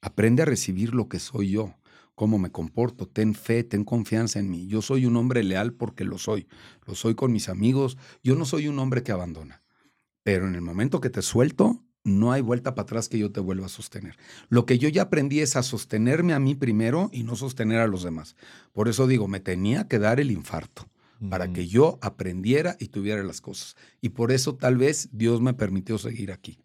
Aprende 0.00 0.42
a 0.42 0.46
recibir 0.46 0.94
lo 0.94 1.08
que 1.08 1.18
soy 1.18 1.50
yo, 1.50 1.76
cómo 2.14 2.38
me 2.38 2.50
comporto, 2.50 3.06
ten 3.06 3.34
fe, 3.34 3.62
ten 3.62 3.84
confianza 3.84 4.38
en 4.38 4.50
mí. 4.50 4.66
Yo 4.66 4.82
soy 4.82 5.06
un 5.06 5.16
hombre 5.16 5.44
leal 5.44 5.74
porque 5.74 6.04
lo 6.04 6.18
soy. 6.18 6.48
Lo 6.86 6.94
soy 6.94 7.14
con 7.14 7.32
mis 7.32 7.48
amigos. 7.48 7.98
Yo 8.22 8.36
no 8.36 8.44
soy 8.44 8.68
un 8.68 8.78
hombre 8.78 9.02
que 9.02 9.12
abandona. 9.12 9.62
Pero 10.22 10.48
en 10.48 10.54
el 10.54 10.60
momento 10.62 11.00
que 11.00 11.10
te 11.10 11.22
suelto, 11.22 11.84
no 12.04 12.32
hay 12.32 12.42
vuelta 12.42 12.74
para 12.74 12.84
atrás 12.84 13.08
que 13.08 13.18
yo 13.18 13.30
te 13.30 13.40
vuelva 13.40 13.66
a 13.66 13.70
sostener. 13.70 14.16
Lo 14.48 14.66
que 14.66 14.78
yo 14.78 14.88
ya 14.88 15.02
aprendí 15.02 15.40
es 15.40 15.56
a 15.56 15.62
sostenerme 15.62 16.32
a 16.32 16.38
mí 16.38 16.54
primero 16.54 17.10
y 17.12 17.22
no 17.22 17.36
sostener 17.36 17.80
a 17.80 17.86
los 17.86 18.02
demás. 18.02 18.36
Por 18.72 18.88
eso 18.88 19.06
digo, 19.06 19.28
me 19.28 19.40
tenía 19.40 19.88
que 19.88 19.98
dar 19.98 20.20
el 20.20 20.30
infarto 20.30 20.88
para 21.30 21.52
que 21.52 21.68
yo 21.68 21.98
aprendiera 22.02 22.76
y 22.80 22.88
tuviera 22.88 23.22
las 23.22 23.40
cosas. 23.40 23.76
Y 24.00 24.10
por 24.10 24.32
eso 24.32 24.56
tal 24.56 24.76
vez 24.76 25.08
Dios 25.12 25.40
me 25.40 25.54
permitió 25.54 25.98
seguir 25.98 26.32
aquí. 26.32 26.58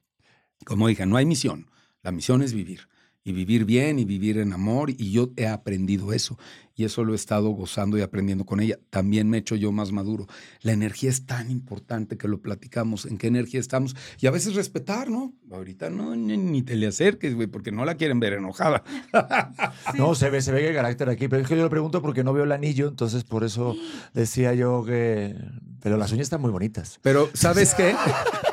Como 0.65 0.87
dije, 0.87 1.05
no 1.05 1.17
hay 1.17 1.25
misión. 1.25 1.69
La 2.01 2.11
misión 2.11 2.41
es 2.41 2.53
vivir. 2.53 2.87
Y 3.27 3.33
vivir 3.33 3.65
bien 3.65 3.99
y 3.99 4.05
vivir 4.05 4.37
en 4.37 4.53
amor. 4.53 4.89
Y 4.89 5.11
yo 5.11 5.31
he 5.35 5.47
aprendido 5.47 6.13
eso. 6.13 6.39
Y 6.75 6.85
eso 6.85 7.03
lo 7.03 7.11
he 7.11 7.15
estado 7.17 7.49
gozando 7.49 7.97
y 7.97 8.01
aprendiendo 8.01 8.45
con 8.45 8.61
ella. 8.61 8.79
También 8.89 9.29
me 9.29 9.35
he 9.35 9.39
hecho 9.41 9.55
yo 9.55 9.73
más 9.73 9.91
maduro. 9.91 10.27
La 10.61 10.71
energía 10.71 11.09
es 11.09 11.25
tan 11.25 11.51
importante 11.51 12.17
que 12.17 12.29
lo 12.29 12.39
platicamos. 12.39 13.05
¿En 13.05 13.17
qué 13.17 13.27
energía 13.27 13.59
estamos? 13.59 13.97
Y 14.21 14.27
a 14.27 14.31
veces 14.31 14.55
respetar, 14.55 15.09
¿no? 15.09 15.33
Ahorita 15.51 15.89
no, 15.89 16.15
ni, 16.15 16.37
ni 16.37 16.61
te 16.61 16.77
le 16.77 16.87
acerques, 16.87 17.35
güey, 17.35 17.47
porque 17.47 17.73
no 17.73 17.83
la 17.83 17.95
quieren 17.95 18.21
ver 18.21 18.31
enojada. 18.31 18.83
No, 19.97 20.15
se 20.15 20.29
ve, 20.29 20.41
se 20.41 20.51
ve 20.51 20.61
que 20.61 20.67
hay 20.69 20.73
carácter 20.73 21.09
aquí. 21.09 21.27
Pero 21.27 21.41
es 21.41 21.49
que 21.49 21.57
yo 21.57 21.63
le 21.63 21.69
pregunto 21.69 22.01
porque 22.01 22.23
no 22.23 22.31
veo 22.31 22.45
el 22.45 22.51
anillo, 22.53 22.87
entonces 22.87 23.25
por 23.25 23.43
eso 23.43 23.75
decía 24.13 24.53
yo 24.53 24.85
que. 24.85 25.35
Pero 25.81 25.97
las 25.97 26.13
uñas 26.13 26.23
están 26.23 26.41
muy 26.41 26.51
bonitas. 26.51 26.99
Pero, 27.01 27.29
¿sabes 27.33 27.73
qué? 27.73 27.93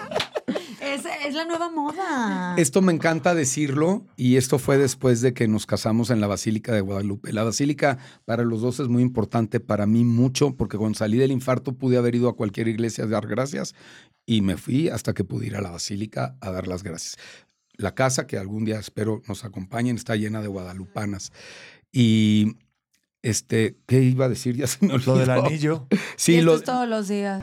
Es, 1.35 1.37
la 1.37 1.45
nueva 1.45 1.69
moda. 1.69 2.55
Esto 2.57 2.81
me 2.81 2.93
encanta 2.93 3.35
decirlo 3.35 4.07
y 4.17 4.37
esto 4.37 4.59
fue 4.61 4.79
después 4.79 5.21
de 5.21 5.35
que 5.35 5.49
nos 5.49 5.67
casamos 5.67 6.11
en 6.11 6.21
la 6.21 6.29
Basílica 6.29 6.73
de 6.73 6.81
Guadalupe. 6.81 7.33
La 7.33 7.43
Basílica 7.43 7.99
para 8.25 8.45
los 8.45 8.61
dos 8.61 8.79
es 8.79 8.89
muy 8.89 9.03
importante, 9.03 9.59
para 9.59 9.87
mí 9.87 10.05
mucho, 10.05 10.57
porque 10.57 10.79
cuando 10.79 10.97
salí 10.97 11.19
del 11.19 11.33
infarto 11.33 11.73
pude 11.73 11.97
haber 11.97 12.15
ido 12.15 12.29
a 12.29 12.37
cualquier 12.37 12.69
iglesia 12.69 13.05
a 13.05 13.09
dar 13.09 13.27
gracias 13.27 13.75
y 14.27 14.43
me 14.43 14.57
fui 14.57 14.89
hasta 14.89 15.13
que 15.13 15.25
pude 15.25 15.47
ir 15.47 15.57
a 15.57 15.61
la 15.61 15.71
Basílica 15.71 16.37
a 16.41 16.51
dar 16.51 16.69
las 16.69 16.83
gracias. 16.83 17.17
La 17.77 17.95
casa, 17.95 18.27
que 18.29 18.39
algún 18.39 18.65
día 18.65 18.79
espero 18.79 19.21
nos 19.27 19.45
acompañen, 19.45 19.97
está 19.97 20.15
llena 20.15 20.41
de 20.41 20.49
guadalupanas. 20.49 21.33
Y, 21.91 22.57
este, 23.23 23.79
¿qué 23.87 24.03
iba 24.03 24.27
a 24.27 24.29
decir? 24.29 24.57
Ya 24.57 24.67
se 24.67 24.87
me 24.87 24.93
olvidó. 24.95 25.15
Lo 25.15 25.21
del 25.21 25.31
anillo. 25.31 25.89
Y 25.91 25.97
Sí, 26.17 26.37
esto 26.37 26.47
lo, 26.47 26.55
es 26.57 26.65
todos 26.65 26.89
los 26.89 27.09
días. 27.09 27.43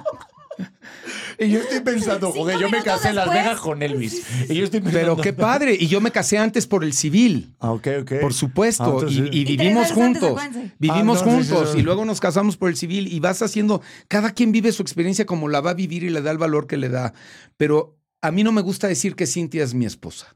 Y 1.39 1.49
yo 1.49 1.59
estoy 1.59 1.79
pensando, 1.79 2.31
joder, 2.31 2.59
yo 2.59 2.69
me 2.69 2.83
casé 2.83 3.09
en 3.09 3.15
Las. 3.15 3.29
Vegas 3.29 3.59
con 3.59 3.81
Elvis. 3.81 4.21
Y 4.49 4.55
yo 4.55 4.63
estoy 4.65 4.81
pero 4.81 5.17
qué 5.17 5.33
padre. 5.33 5.75
Y 5.79 5.87
yo 5.87 5.99
me 6.01 6.11
casé 6.11 6.37
antes 6.37 6.67
por 6.67 6.83
el 6.83 6.93
civil. 6.93 7.55
Ah, 7.59 7.71
ok, 7.71 7.87
ok. 8.01 8.11
Por 8.21 8.33
supuesto, 8.33 8.83
Ah, 8.83 8.89
entonces 8.91 9.29
y, 9.31 9.45
vivimos 9.45 9.91
juntos, 9.91 10.29
acuérdense. 10.31 10.71
vivimos 10.77 11.21
Ah, 11.21 11.25
no, 11.25 11.31
sí, 11.37 11.43
sí, 11.43 11.49
juntos 11.49 11.71
sí. 11.73 11.79
y 11.79 11.81
luego 11.81 12.05
nos 12.05 12.19
casamos 12.19 12.57
por 12.57 12.69
el 12.69 12.75
civil 12.75 13.11
y 13.11 13.19
vas 13.19 13.41
haciendo, 13.41 13.81
cada 14.07 14.31
quien 14.31 14.51
vive 14.51 14.71
su 14.71 14.81
experiencia 14.83 15.25
como 15.25 15.47
la 15.47 15.61
va 15.61 15.71
a 15.71 15.75
vivir 15.75 16.03
y 16.03 16.09
le 16.09 16.21
da 16.21 16.31
el 16.31 16.37
valor 16.37 16.67
que 16.67 16.77
le 16.77 16.89
da. 16.89 17.13
Pero 17.57 17.97
a 18.21 18.31
mí 18.31 18.43
no 18.43 18.51
me 18.51 18.61
gusta 18.61 18.87
decir 18.87 19.15
que 19.15 19.25
Cintia 19.25 19.63
es 19.63 19.73
mi 19.73 19.85
esposa. 19.85 20.35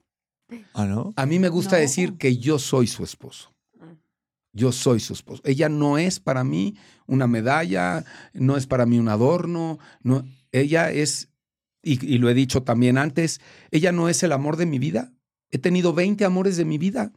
Ah, 0.73 0.85
¿no? 0.85 1.13
A 1.15 1.25
mí 1.25 1.39
me 1.39 1.49
gusta 1.49 1.75
No. 1.75 1.81
decir 1.81 2.17
que 2.17 2.37
yo 2.37 2.57
soy 2.59 2.87
su 2.87 3.03
esposo. 3.03 3.51
Yo 4.55 4.71
soy 4.71 5.01
su 5.01 5.11
esposo. 5.11 5.41
Ella 5.45 5.67
no 5.67 5.97
es 5.97 6.21
para 6.21 6.45
mí 6.45 6.75
una 7.07 7.27
medalla, 7.27 8.05
no 8.33 8.55
es 8.55 8.65
para 8.65 8.85
mí 8.85 8.97
un 8.97 9.09
adorno, 9.09 9.79
no, 10.01 10.25
ella 10.53 10.91
es, 10.91 11.27
y, 11.83 12.03
y 12.03 12.17
lo 12.19 12.29
he 12.29 12.33
dicho 12.33 12.63
también 12.63 12.97
antes, 12.97 13.41
ella 13.69 13.91
no 13.91 14.07
es 14.07 14.23
el 14.23 14.31
amor 14.31 14.55
de 14.55 14.65
mi 14.65 14.79
vida. 14.79 15.11
He 15.51 15.57
tenido 15.57 15.93
20 15.93 16.23
amores 16.23 16.55
de 16.55 16.63
mi 16.63 16.77
vida, 16.77 17.11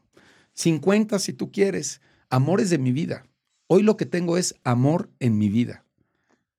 50 0.54 1.20
si 1.20 1.32
tú 1.32 1.52
quieres, 1.52 2.00
amores 2.28 2.70
de 2.70 2.78
mi 2.78 2.90
vida. 2.90 3.24
Hoy 3.68 3.82
lo 3.82 3.96
que 3.96 4.04
tengo 4.04 4.36
es 4.36 4.56
amor 4.64 5.08
en 5.20 5.38
mi 5.38 5.48
vida. 5.48 5.84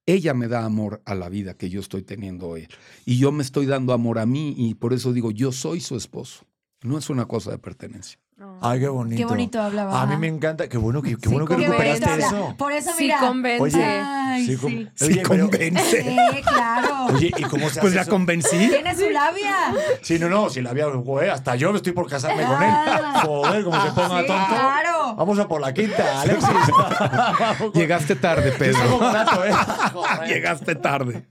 Ella 0.06 0.34
me 0.34 0.48
da 0.48 0.64
amor 0.64 1.02
a 1.04 1.14
la 1.14 1.28
vida 1.28 1.56
que 1.56 1.70
yo 1.70 1.82
estoy 1.82 2.04
teniendo 2.04 2.48
hoy. 2.48 2.70
Y 3.06 3.18
yo 3.18 3.34
me 3.34 3.44
estoy 3.44 3.66
dando 3.66 3.92
amor 3.92 4.18
a 4.18 4.26
mí 4.26 4.56
y 4.58 4.76
por 4.76 4.94
eso 4.94 5.12
digo, 5.12 5.32
yo 5.32 5.52
soy 5.52 5.82
su 5.82 5.98
esposo. 5.98 6.46
No 6.84 6.98
es 6.98 7.10
una 7.10 7.26
cosa 7.26 7.52
de 7.52 7.58
pertenencia. 7.58 8.18
Ay, 8.62 8.80
qué 8.80 8.88
bonito. 8.88 9.18
Qué 9.18 9.26
bonito 9.26 9.62
hablaba. 9.62 10.02
A 10.02 10.06
mí 10.06 10.16
me 10.18 10.28
encanta. 10.28 10.68
Qué 10.68 10.78
bueno 10.78 11.02
que, 11.02 11.16
qué 11.16 11.22
Sí, 11.24 11.30
bueno 11.30 11.46
que 11.46 11.56
recuperaste 11.56 12.20
eso. 12.20 12.56
Por 12.58 12.72
eso, 12.72 12.92
Sí, 12.98 13.04
mira. 13.06 13.20
convence. 13.20 13.62
Oye, 13.64 13.84
Ay, 13.86 14.46
sí, 14.46 14.56
sí. 14.56 14.58
com- 14.58 14.88
Sí, 14.96 15.06
Oye, 15.06 15.24
pero- 15.28 15.50
convence. 15.50 16.02
Sí, 16.04 16.42
claro. 16.44 17.06
Oye, 17.14 17.32
¿y 17.38 17.44
cómo 17.44 17.64
se 17.66 17.72
hace 17.72 17.82
Pues 17.82 17.94
la 17.96 18.02
eso? 18.02 18.12
convencí. 18.12 18.58
Tiene 18.70 18.96
su 18.96 19.10
labia. 19.10 19.56
Sí, 20.02 20.20
no, 20.20 20.30
no, 20.30 20.50
si 20.50 20.62
la 20.62 20.70
había, 20.72 20.86
güey, 20.88 21.30
hasta 21.30 21.56
yo 21.56 21.76
estoy 21.76 21.92
por 21.94 22.10
casarme 22.10 22.44
con 22.44 22.62
él. 22.64 22.70
Ah. 22.72 23.22
Joder, 23.26 23.64
como 23.64 23.82
se 23.82 23.92
ponga 23.92 24.22
Sí, 24.22 24.28
tonto. 24.28 24.46
claro. 24.48 25.16
Vamos 25.16 25.40
a 25.40 25.48
por 25.48 25.60
la 25.62 25.74
quinta, 25.74 26.22
Alexis. 26.22 26.50
Llegaste 27.74 28.16
tarde, 28.16 28.52
Pedro. 28.54 29.00
¿eh? 29.46 29.52
Llegaste 30.28 30.76
tarde. 30.76 31.26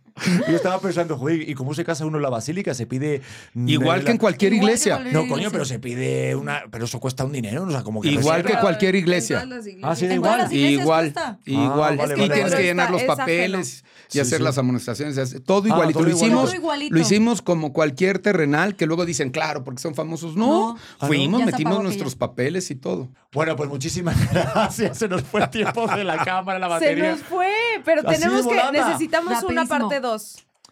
Yo 0.48 0.56
estaba 0.56 0.80
pensando, 0.80 1.16
joder, 1.16 1.48
¿y 1.48 1.54
cómo 1.54 1.74
se 1.74 1.84
casa 1.84 2.04
uno 2.06 2.16
en 2.18 2.22
la 2.22 2.30
basílica? 2.30 2.74
Se 2.74 2.86
pide. 2.86 3.22
Igual 3.54 4.04
que 4.04 4.10
en 4.12 4.18
cualquier 4.18 4.52
Igual 4.52 4.68
iglesia. 4.70 4.98
No, 5.12 5.26
coño, 5.28 5.50
pero 5.50 5.64
se 5.64 5.78
pide 5.78 6.34
una. 6.36 6.62
Pero 6.70 6.84
eso 6.86 7.00
cuesta 7.00 7.24
un 7.24 7.32
dinero, 7.32 7.64
o 7.64 7.70
sea, 7.70 7.82
como 7.82 8.00
que. 8.00 8.08
Igual 8.10 8.44
que 8.44 8.56
cualquier 8.58 8.94
iglesia. 8.94 9.44
Ah, 9.82 9.94
sí, 9.96 10.06
igual. 10.06 10.52
Igual, 10.52 11.12
cuesta. 11.12 11.38
igual. 11.46 11.94
Ah, 11.94 11.96
vale, 11.96 12.14
y 12.14 12.18
vale, 12.20 12.34
tienes 12.34 12.42
vale. 12.52 12.56
que 12.56 12.62
llenar 12.68 12.90
los 12.90 13.02
papeles 13.04 13.84
y 14.08 14.12
Sí, 14.12 14.20
hacer 14.20 14.38
sí. 14.38 14.44
las 14.44 14.56
amonestaciones. 14.58 15.18
hace- 15.18 15.40
Todo 15.40 15.64
Ah, 15.64 15.68
igualito. 15.68 15.98
todo 15.98 16.08
lo, 16.08 16.14
hicimos, 16.16 16.44
Todo 16.46 16.54
igualito. 16.54 16.94
lo 16.94 17.00
hicimos 17.00 17.42
como 17.42 17.72
cualquier 17.72 18.18
terrenal 18.20 18.74
que 18.76 18.86
luego 18.86 19.04
dicen, 19.04 19.30
claro, 19.30 19.64
porque 19.64 19.82
son 19.82 19.94
famosos. 19.94 20.34
No, 20.36 20.46
No. 20.48 20.76
Ah, 20.98 21.06
fuimos, 21.06 21.40
se 21.40 21.46
metimos 21.46 21.82
nuestros 21.82 22.14
papeles 22.16 22.70
y 22.70 22.74
todo. 22.76 23.08
Bueno, 23.32 23.54
pues 23.56 23.68
muchísimas 23.68 24.16
gracias. 24.32 24.96
Se 24.96 25.08
nos 25.08 25.22
fue 25.22 25.42
el 25.42 25.50
tiempo 25.50 25.86
de 25.88 26.04
la 26.04 26.24
cámara, 26.24 26.58
la 26.58 26.66
Se 26.68 26.72
batería. 26.72 27.10
nos 27.12 27.20
fue, 27.20 27.52
pero 27.84 28.02
tenemos 28.02 28.46
que. 28.46 28.58
Necesitamos 28.72 29.42
una 29.42 29.66
parte 29.66 30.00
2. 30.00 30.07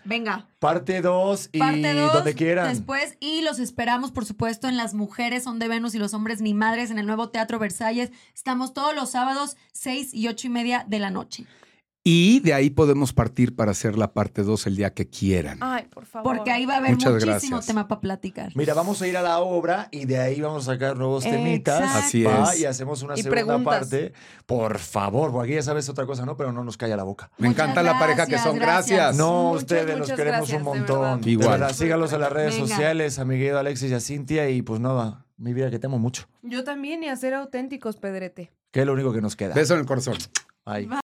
Venga. 0.04 0.46
Parte 0.60 1.00
2 1.00 1.48
y 1.52 1.58
Parte 1.58 1.94
2. 1.94 2.12
donde 2.12 2.34
quieran. 2.34 2.68
Después, 2.68 3.16
y 3.18 3.42
los 3.42 3.58
esperamos, 3.58 4.12
por 4.12 4.24
supuesto, 4.24 4.68
en 4.68 4.76
Las 4.76 4.94
Mujeres 4.94 5.42
son 5.42 5.58
de 5.58 5.66
Venus 5.66 5.94
y 5.96 5.98
los 5.98 6.14
Hombres 6.14 6.40
ni 6.40 6.54
Madres 6.54 6.90
en 6.92 6.98
el 6.98 7.06
nuevo 7.06 7.30
Teatro 7.30 7.58
Versalles. 7.58 8.12
Estamos 8.32 8.72
todos 8.72 8.94
los 8.94 9.10
sábados, 9.10 9.56
6 9.72 10.14
y 10.14 10.28
8 10.28 10.46
y 10.46 10.50
media 10.50 10.84
de 10.86 11.00
la 11.00 11.10
noche. 11.10 11.46
Y 12.08 12.38
de 12.38 12.54
ahí 12.54 12.70
podemos 12.70 13.12
partir 13.12 13.56
para 13.56 13.72
hacer 13.72 13.98
la 13.98 14.12
parte 14.14 14.44
2 14.44 14.68
el 14.68 14.76
día 14.76 14.94
que 14.94 15.08
quieran. 15.10 15.58
Ay, 15.60 15.86
por 15.92 16.06
favor. 16.06 16.36
Porque 16.36 16.52
ahí 16.52 16.64
va 16.64 16.74
a 16.74 16.76
haber 16.76 16.92
Muchas 16.92 17.14
muchísimo 17.14 17.32
gracias. 17.32 17.66
tema 17.66 17.88
para 17.88 18.00
platicar. 18.00 18.52
Mira, 18.54 18.74
vamos 18.74 19.02
a 19.02 19.08
ir 19.08 19.16
a 19.16 19.22
la 19.22 19.40
obra 19.40 19.88
y 19.90 20.04
de 20.04 20.16
ahí 20.20 20.40
vamos 20.40 20.68
a 20.68 20.74
sacar 20.74 20.96
nuevos 20.96 21.24
temitas. 21.24 21.96
Así 21.96 22.24
es. 22.24 22.60
Y 22.60 22.64
hacemos 22.64 23.02
una 23.02 23.14
Y 23.14 23.22
segunda 23.24 23.42
preguntas. 23.44 23.78
parte. 23.80 24.12
Por 24.46 24.78
favor, 24.78 25.32
porque 25.32 25.48
aquí 25.48 25.54
ya 25.56 25.62
sabes 25.62 25.88
otra 25.88 26.06
cosa, 26.06 26.24
¿no? 26.24 26.36
Pero 26.36 26.52
no 26.52 26.62
nos 26.62 26.76
calla 26.76 26.96
la 26.96 27.02
boca. 27.02 27.28
Me 27.38 27.48
Muchas 27.48 27.64
encanta 27.64 27.82
la 27.82 27.98
pareja 27.98 28.24
que 28.28 28.38
son. 28.38 28.54
gracias. 28.56 28.96
Gracias. 28.98 29.16
No, 29.16 29.42
Muchas, 29.48 29.62
ustedes 29.62 29.98
los 29.98 30.12
queremos 30.12 30.48
gracias, 30.48 30.58
un 30.58 30.64
de 30.72 30.78
montón. 30.78 31.20
De 31.22 31.30
Igual. 31.32 31.48
verdad, 31.58 31.72
sígalos 31.72 32.12
en 32.12 32.20
las 32.20 32.30
redes 32.32 32.54
Venga. 32.54 32.68
sociales, 32.68 33.18
a 33.18 33.24
mi 33.24 33.34
querido 33.36 33.58
Alexis 33.58 33.90
y 33.90 33.94
a 33.94 33.98
Cintia. 34.00 34.48
Y 34.48 34.62
pues 34.62 34.78
nada, 34.78 35.26
mi 35.38 35.52
vida 35.54 35.72
que 35.72 35.80
te 35.80 35.88
amo 35.88 35.98
mucho. 35.98 36.28
Yo 36.42 36.62
también 36.62 37.02
y 37.02 37.08
a 37.08 37.16
ser 37.16 37.34
auténticos, 37.34 37.96
Pedrete. 37.96 38.52
Que 38.70 38.82
es 38.82 38.86
lo 38.86 38.92
único 38.92 39.12
que 39.12 39.20
nos 39.20 39.34
queda. 39.34 39.54
Beso 39.54 39.74
en 39.74 39.80
el 39.80 39.86
corazón. 39.86 40.14
Ay. 40.64 40.88